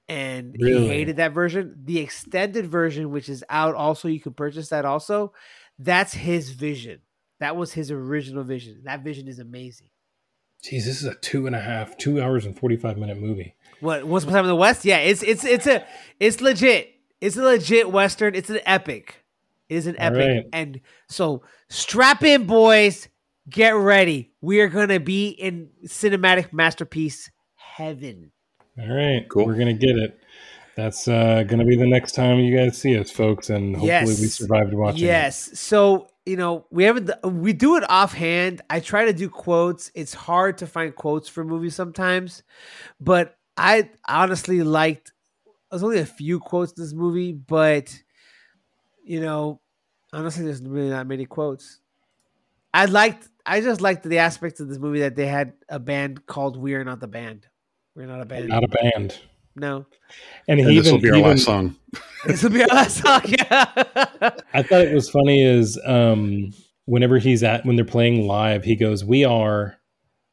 and 0.08 0.56
Really? 0.60 0.82
he 0.82 0.88
hated 0.88 1.16
that 1.16 1.32
version. 1.32 1.74
The 1.84 1.98
extended 1.98 2.66
version, 2.66 3.10
which 3.10 3.28
is 3.28 3.44
out, 3.48 3.74
also 3.74 4.08
you 4.08 4.20
can 4.20 4.34
purchase 4.34 4.68
that. 4.70 4.84
Also, 4.84 5.32
that's 5.78 6.12
his 6.14 6.50
vision. 6.50 7.00
That 7.38 7.56
was 7.56 7.72
his 7.72 7.90
original 7.90 8.44
vision. 8.44 8.82
That 8.84 9.02
vision 9.04 9.28
is 9.28 9.38
amazing. 9.38 9.88
Jeez, 10.62 10.84
this 10.84 11.00
is 11.00 11.04
a 11.04 11.14
two 11.14 11.46
and 11.46 11.56
a 11.56 11.60
half 11.60 11.96
two 11.96 12.20
hours 12.20 12.44
and 12.44 12.58
45 12.58 12.98
minute 12.98 13.16
movie 13.18 13.54
What 13.80 14.04
Once 14.06 14.24
Upon 14.24 14.34
a 14.34 14.36
Time 14.38 14.44
in 14.44 14.48
the 14.50 14.56
West? 14.56 14.84
Yeah, 14.84 14.98
it's 14.98 15.22
it's 15.22 15.42
it's 15.44 15.66
a 15.66 15.86
it's 16.18 16.40
legit. 16.42 16.90
It's 17.20 17.36
a 17.36 17.42
legit 17.42 17.90
western. 17.90 18.34
It's 18.34 18.50
an 18.50 18.60
epic. 18.66 19.24
It 19.70 19.76
is 19.76 19.86
an 19.86 19.96
All 19.98 20.06
epic. 20.06 20.18
right. 20.28 20.44
And 20.52 20.80
so 21.08 21.42
strap 21.70 22.22
in, 22.24 22.44
boys. 22.46 23.08
Get 23.50 23.74
ready. 23.74 24.30
We 24.40 24.60
are 24.60 24.68
gonna 24.68 25.00
be 25.00 25.28
in 25.30 25.70
cinematic 25.86 26.52
masterpiece 26.52 27.30
heaven. 27.56 28.30
All 28.78 28.88
right, 28.94 29.28
Cool. 29.28 29.46
We're 29.46 29.56
gonna 29.58 29.72
get 29.74 29.96
it. 29.96 30.18
That's 30.76 31.08
uh, 31.08 31.42
gonna 31.42 31.64
be 31.64 31.76
the 31.76 31.86
next 31.86 32.12
time 32.12 32.38
you 32.38 32.56
guys 32.56 32.78
see 32.78 32.96
us, 32.98 33.10
folks, 33.10 33.50
and 33.50 33.74
hopefully 33.76 34.14
we 34.14 34.22
Yes. 34.22 34.34
survived 34.34 34.72
watching. 34.72 35.00
it. 35.00 35.06
Yes. 35.06 35.58
So 35.58 36.08
you 36.26 36.36
know 36.36 36.66
we 36.70 36.84
haven't 36.84 37.10
we 37.24 37.52
do 37.52 37.76
it 37.76 37.84
offhand. 37.90 38.62
I 38.70 38.80
try 38.80 39.04
to 39.06 39.12
do 39.12 39.28
quotes. 39.28 39.90
It's 39.94 40.14
hard 40.14 40.58
to 40.58 40.66
find 40.66 40.94
quotes 40.94 41.28
for 41.28 41.44
movies 41.44 41.74
sometimes, 41.74 42.42
but 43.00 43.36
I 43.56 43.90
honestly 44.08 44.62
liked. 44.62 45.12
There's 45.70 45.82
only 45.82 45.98
a 45.98 46.06
few 46.06 46.40
quotes 46.40 46.72
in 46.72 46.82
this 46.82 46.92
movie, 46.92 47.32
but 47.32 47.94
you 49.04 49.20
know, 49.20 49.60
honestly, 50.12 50.44
there's 50.44 50.62
really 50.62 50.90
not 50.90 51.06
many 51.06 51.26
quotes. 51.26 51.80
I 52.72 52.84
liked. 52.84 53.28
I 53.46 53.60
just 53.60 53.80
liked 53.80 54.02
the 54.04 54.18
aspects 54.18 54.60
of 54.60 54.68
this 54.68 54.78
movie 54.78 55.00
that 55.00 55.16
they 55.16 55.26
had 55.26 55.52
a 55.68 55.78
band 55.78 56.26
called 56.26 56.56
"We 56.56 56.74
Are 56.74 56.84
Not 56.84 57.00
the 57.00 57.08
Band." 57.08 57.46
We're 57.96 58.06
not 58.06 58.20
a 58.20 58.24
band. 58.24 58.48
Not 58.48 58.62
a 58.64 58.68
band. 58.68 59.18
no, 59.56 59.84
And, 60.48 60.60
And 60.60 60.68
he 60.70 60.76
this 60.78 60.86
even, 60.86 60.96
will 60.96 61.02
be 61.02 61.10
our 61.10 61.16
even- 61.16 61.30
last 61.30 61.44
song. 61.44 61.76
this 62.26 62.42
will 62.42 62.50
be 62.50 62.62
our 62.62 62.68
last 62.68 62.98
song. 62.98 63.22
Yeah. 63.26 63.64
I 64.54 64.62
thought 64.62 64.82
it 64.82 64.94
was 64.94 65.10
funny 65.10 65.42
is 65.42 65.78
um, 65.84 66.52
whenever 66.84 67.18
he's 67.18 67.42
at 67.42 67.66
when 67.66 67.74
they're 67.76 67.84
playing 67.84 68.26
live, 68.26 68.62
he 68.64 68.76
goes, 68.76 69.04
"We 69.04 69.24
are, 69.24 69.76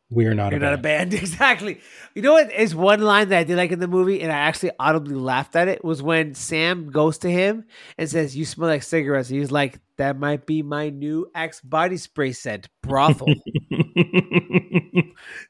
we 0.10 0.26
are 0.26 0.34
not 0.34 0.52
You're 0.54 0.62
a 0.62 0.64
not 0.64 0.74
a 0.74 0.78
band." 0.78 1.12
band, 1.12 1.14
exactly. 1.22 1.80
You 2.16 2.22
know 2.22 2.34
what 2.34 2.52
is 2.52 2.74
one 2.74 3.02
line 3.02 3.30
that 3.30 3.40
I 3.40 3.44
did 3.44 3.58
like 3.58 3.72
in 3.72 3.80
the 3.80 3.88
movie, 3.88 4.22
and 4.22 4.32
I 4.32 4.38
actually 4.38 4.72
audibly 4.80 5.16
laughed 5.16 5.56
at 5.56 5.68
it 5.68 5.84
was 5.84 6.02
when 6.02 6.34
Sam 6.34 6.90
goes 6.92 7.18
to 7.20 7.30
him 7.30 7.66
and 7.98 8.10
says, 8.10 8.36
"You 8.36 8.46
smell 8.46 8.70
like 8.70 8.84
cigarettes." 8.84 9.30
And 9.30 9.40
he's 9.40 9.52
like, 9.52 9.80
"That 9.98 10.18
might 10.18 10.46
be 10.46 10.64
my 10.64 10.90
new 10.90 11.30
Axe 11.36 11.62
body 11.62 11.98
spray 11.98 12.32
scent, 12.32 12.70
brothel." 12.82 13.28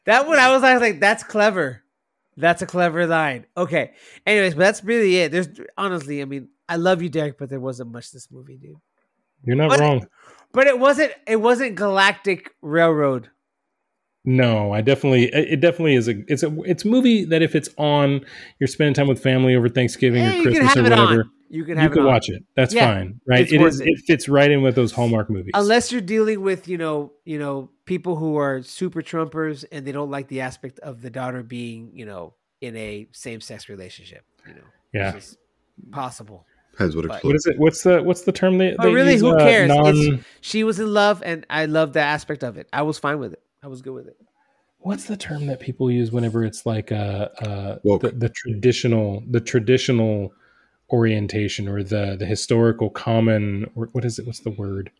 that 0.05 0.27
one, 0.27 0.39
I 0.39 0.51
was 0.51 0.61
like, 0.61 0.79
like, 0.79 0.99
"That's 0.99 1.23
clever. 1.23 1.83
That's 2.35 2.61
a 2.61 2.65
clever 2.67 3.07
line." 3.07 3.45
Okay. 3.55 3.91
Anyways, 4.25 4.53
but 4.55 4.59
that's 4.61 4.83
really 4.83 5.17
it. 5.17 5.31
There's 5.31 5.49
honestly, 5.77 6.21
I 6.21 6.25
mean, 6.25 6.49
I 6.69 6.75
love 6.77 7.01
you, 7.01 7.09
Derryk, 7.09 7.35
but 7.37 7.49
there 7.49 7.59
wasn't 7.59 7.91
much 7.91 8.11
this 8.11 8.29
movie, 8.31 8.57
dude. 8.57 8.75
You're 9.43 9.55
not 9.55 9.69
But- 9.69 9.79
wrong. 9.79 10.07
But 10.53 10.67
it 10.67 10.79
wasn't. 10.79 11.11
It 11.27 11.35
wasn't 11.35 11.75
Galactic 11.75 12.51
Railroad. 12.61 13.29
No, 14.29 14.73
I 14.73 14.81
definitely 14.81 15.27
it 15.33 15.53
it 15.53 15.59
definitely 15.61 15.95
is 15.95 16.09
a 16.09 16.15
it's 16.31 16.43
a 16.43 16.53
it's 16.63 16.83
a 16.83 16.87
movie 16.89 17.23
that 17.25 17.41
if 17.41 17.55
it's 17.55 17.69
on, 17.77 18.25
you're 18.59 18.67
spending 18.67 18.93
time 18.93 19.07
with 19.07 19.23
family 19.23 19.55
over 19.55 19.69
Thanksgiving 19.69 20.21
Eh, 20.21 20.39
or 20.39 20.43
Christmas 20.43 20.75
or 20.75 20.83
whatever. 20.83 21.21
on. 21.21 21.31
You 21.49 21.63
can 21.63 21.77
You 21.77 21.83
have 21.83 21.91
can 21.93 21.99
it 22.01 22.05
on. 22.05 22.07
watch 22.13 22.27
it. 22.27 22.43
That's 22.53 22.73
Yeah, 22.73 22.93
fine, 22.93 23.21
right? 23.25 23.39
it's 23.49 23.53
It 23.53 23.61
it. 23.61 23.87
It 23.87 23.99
fits 24.05 24.27
right 24.27 24.51
in 24.51 24.61
with 24.63 24.75
those 24.75 24.91
Hallmark 24.91 25.29
movies. 25.29 25.51
unless 25.53 25.93
you're 25.93 26.01
dealing 26.01 26.41
with 26.41 26.67
you 26.67 26.77
know 26.77 27.13
you 27.23 27.39
know 27.39 27.69
people 27.85 28.17
who 28.17 28.35
are 28.37 28.61
super 28.63 29.01
trumpers 29.01 29.63
and 29.71 29.87
they 29.87 29.93
don't 29.93 30.11
like 30.11 30.27
the 30.27 30.41
aspect 30.41 30.77
of 30.79 31.01
the 31.01 31.09
daughter 31.09 31.41
being 31.41 31.91
you 31.93 32.05
know 32.05 32.33
in 32.59 32.75
a 32.75 33.07
same-sex 33.13 33.69
relationship 33.69 34.25
you 34.45 34.53
know 34.55 34.67
yeah. 34.93 35.13
which 35.13 35.23
is 35.23 35.37
possible 35.91 36.45
Heads 36.77 36.95
would 36.97 37.07
What 37.07 37.33
is 37.35 37.45
it? 37.45 37.57
What's 37.57 37.81
the 37.83 38.03
what's 38.03 38.21
the 38.23 38.31
term 38.33 38.57
they? 38.57 38.75
but 38.75 38.83
they 38.83 38.93
really 38.93 39.13
use, 39.13 39.21
who 39.21 39.29
uh, 39.31 39.39
cares 39.39 39.69
non- 39.69 40.25
she 40.41 40.65
was 40.65 40.79
in 40.81 40.93
love 40.93 41.23
and 41.25 41.45
i 41.49 41.65
love 41.65 41.93
the 41.93 42.01
aspect 42.01 42.43
of 42.43 42.57
it 42.57 42.67
i 42.73 42.81
was 42.81 42.99
fine 42.99 43.19
with 43.19 43.31
it 43.33 43.41
i 43.63 43.67
was 43.67 43.81
good 43.81 43.93
with 43.93 44.07
it 44.07 44.17
what's 44.79 45.05
the 45.05 45.17
term 45.17 45.47
that 45.47 45.59
people 45.59 45.91
use 45.91 46.11
whenever 46.11 46.43
it's 46.43 46.65
like 46.65 46.91
uh, 46.91 47.29
uh, 47.41 47.77
the, 47.83 48.13
the 48.15 48.29
traditional 48.29 49.23
the 49.29 49.41
traditional 49.41 50.31
orientation 50.91 51.67
or 51.67 51.83
the 51.83 52.15
the 52.17 52.25
historical 52.25 52.89
common 52.89 53.69
or 53.75 53.89
what 53.91 54.05
is 54.05 54.19
it? 54.19 54.25
What's 54.25 54.39
the 54.39 54.51
word? 54.51 54.91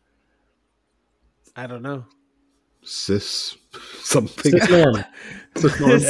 i 1.56 1.66
don't 1.66 1.82
know 1.82 2.04
Cis 2.84 3.56
something. 4.00 4.52
Cis 4.52 4.70
norm. 4.70 5.04
Cis 5.56 5.80
norm. 5.80 6.00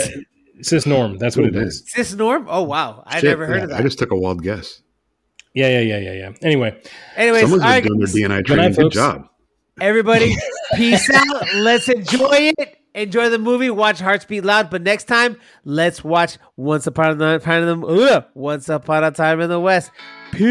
Cis 0.60 0.86
norm. 0.86 1.18
That's 1.18 1.36
what 1.36 1.46
it 1.46 1.54
man. 1.54 1.64
is. 1.64 1.84
cis 1.86 2.12
norm 2.14 2.46
oh 2.48 2.62
wow 2.62 3.02
i 3.06 3.20
Shit, 3.20 3.24
never 3.30 3.46
heard 3.46 3.56
yeah, 3.56 3.62
of 3.64 3.70
that. 3.70 3.80
I 3.80 3.82
just 3.82 3.98
took 3.98 4.10
a 4.10 4.16
wild 4.16 4.42
guess. 4.42 4.82
Yeah, 5.54 5.68
yeah, 5.68 5.80
yeah, 5.80 5.98
yeah, 5.98 6.12
yeah. 6.12 6.32
Anyway, 6.42 6.80
anyways 7.16 7.42
Someone's 7.42 7.62
all 7.62 7.80
been 7.80 7.84
doing 7.84 7.98
their 7.98 8.06
guys. 8.06 8.14
DEI 8.14 8.28
night, 8.28 8.46
training. 8.46 8.72
Good 8.72 8.76
folks. 8.82 8.94
job. 8.94 9.28
Everybody, 9.80 10.36
peace 10.74 11.08
out. 11.10 11.54
Let's 11.54 11.88
enjoy 11.88 12.52
it. 12.58 12.78
Enjoy 12.94 13.30
the 13.30 13.38
movie. 13.38 13.70
Watch 13.70 14.00
Hearts 14.00 14.24
Beat 14.24 14.44
Loud. 14.44 14.70
But 14.70 14.82
next 14.82 15.04
time, 15.04 15.38
let's 15.64 16.02
watch 16.02 16.36
Once 16.56 16.88
Upon 16.88 17.22
a 17.22 17.38
Time 17.38 17.62
in 17.62 17.80
the 17.80 18.26
Once 18.34 18.68
Upon 18.68 19.04
a 19.04 19.12
Time 19.12 19.40
in 19.40 19.48
the 19.48 19.60
West. 19.60 19.92
Peace. 20.32 20.48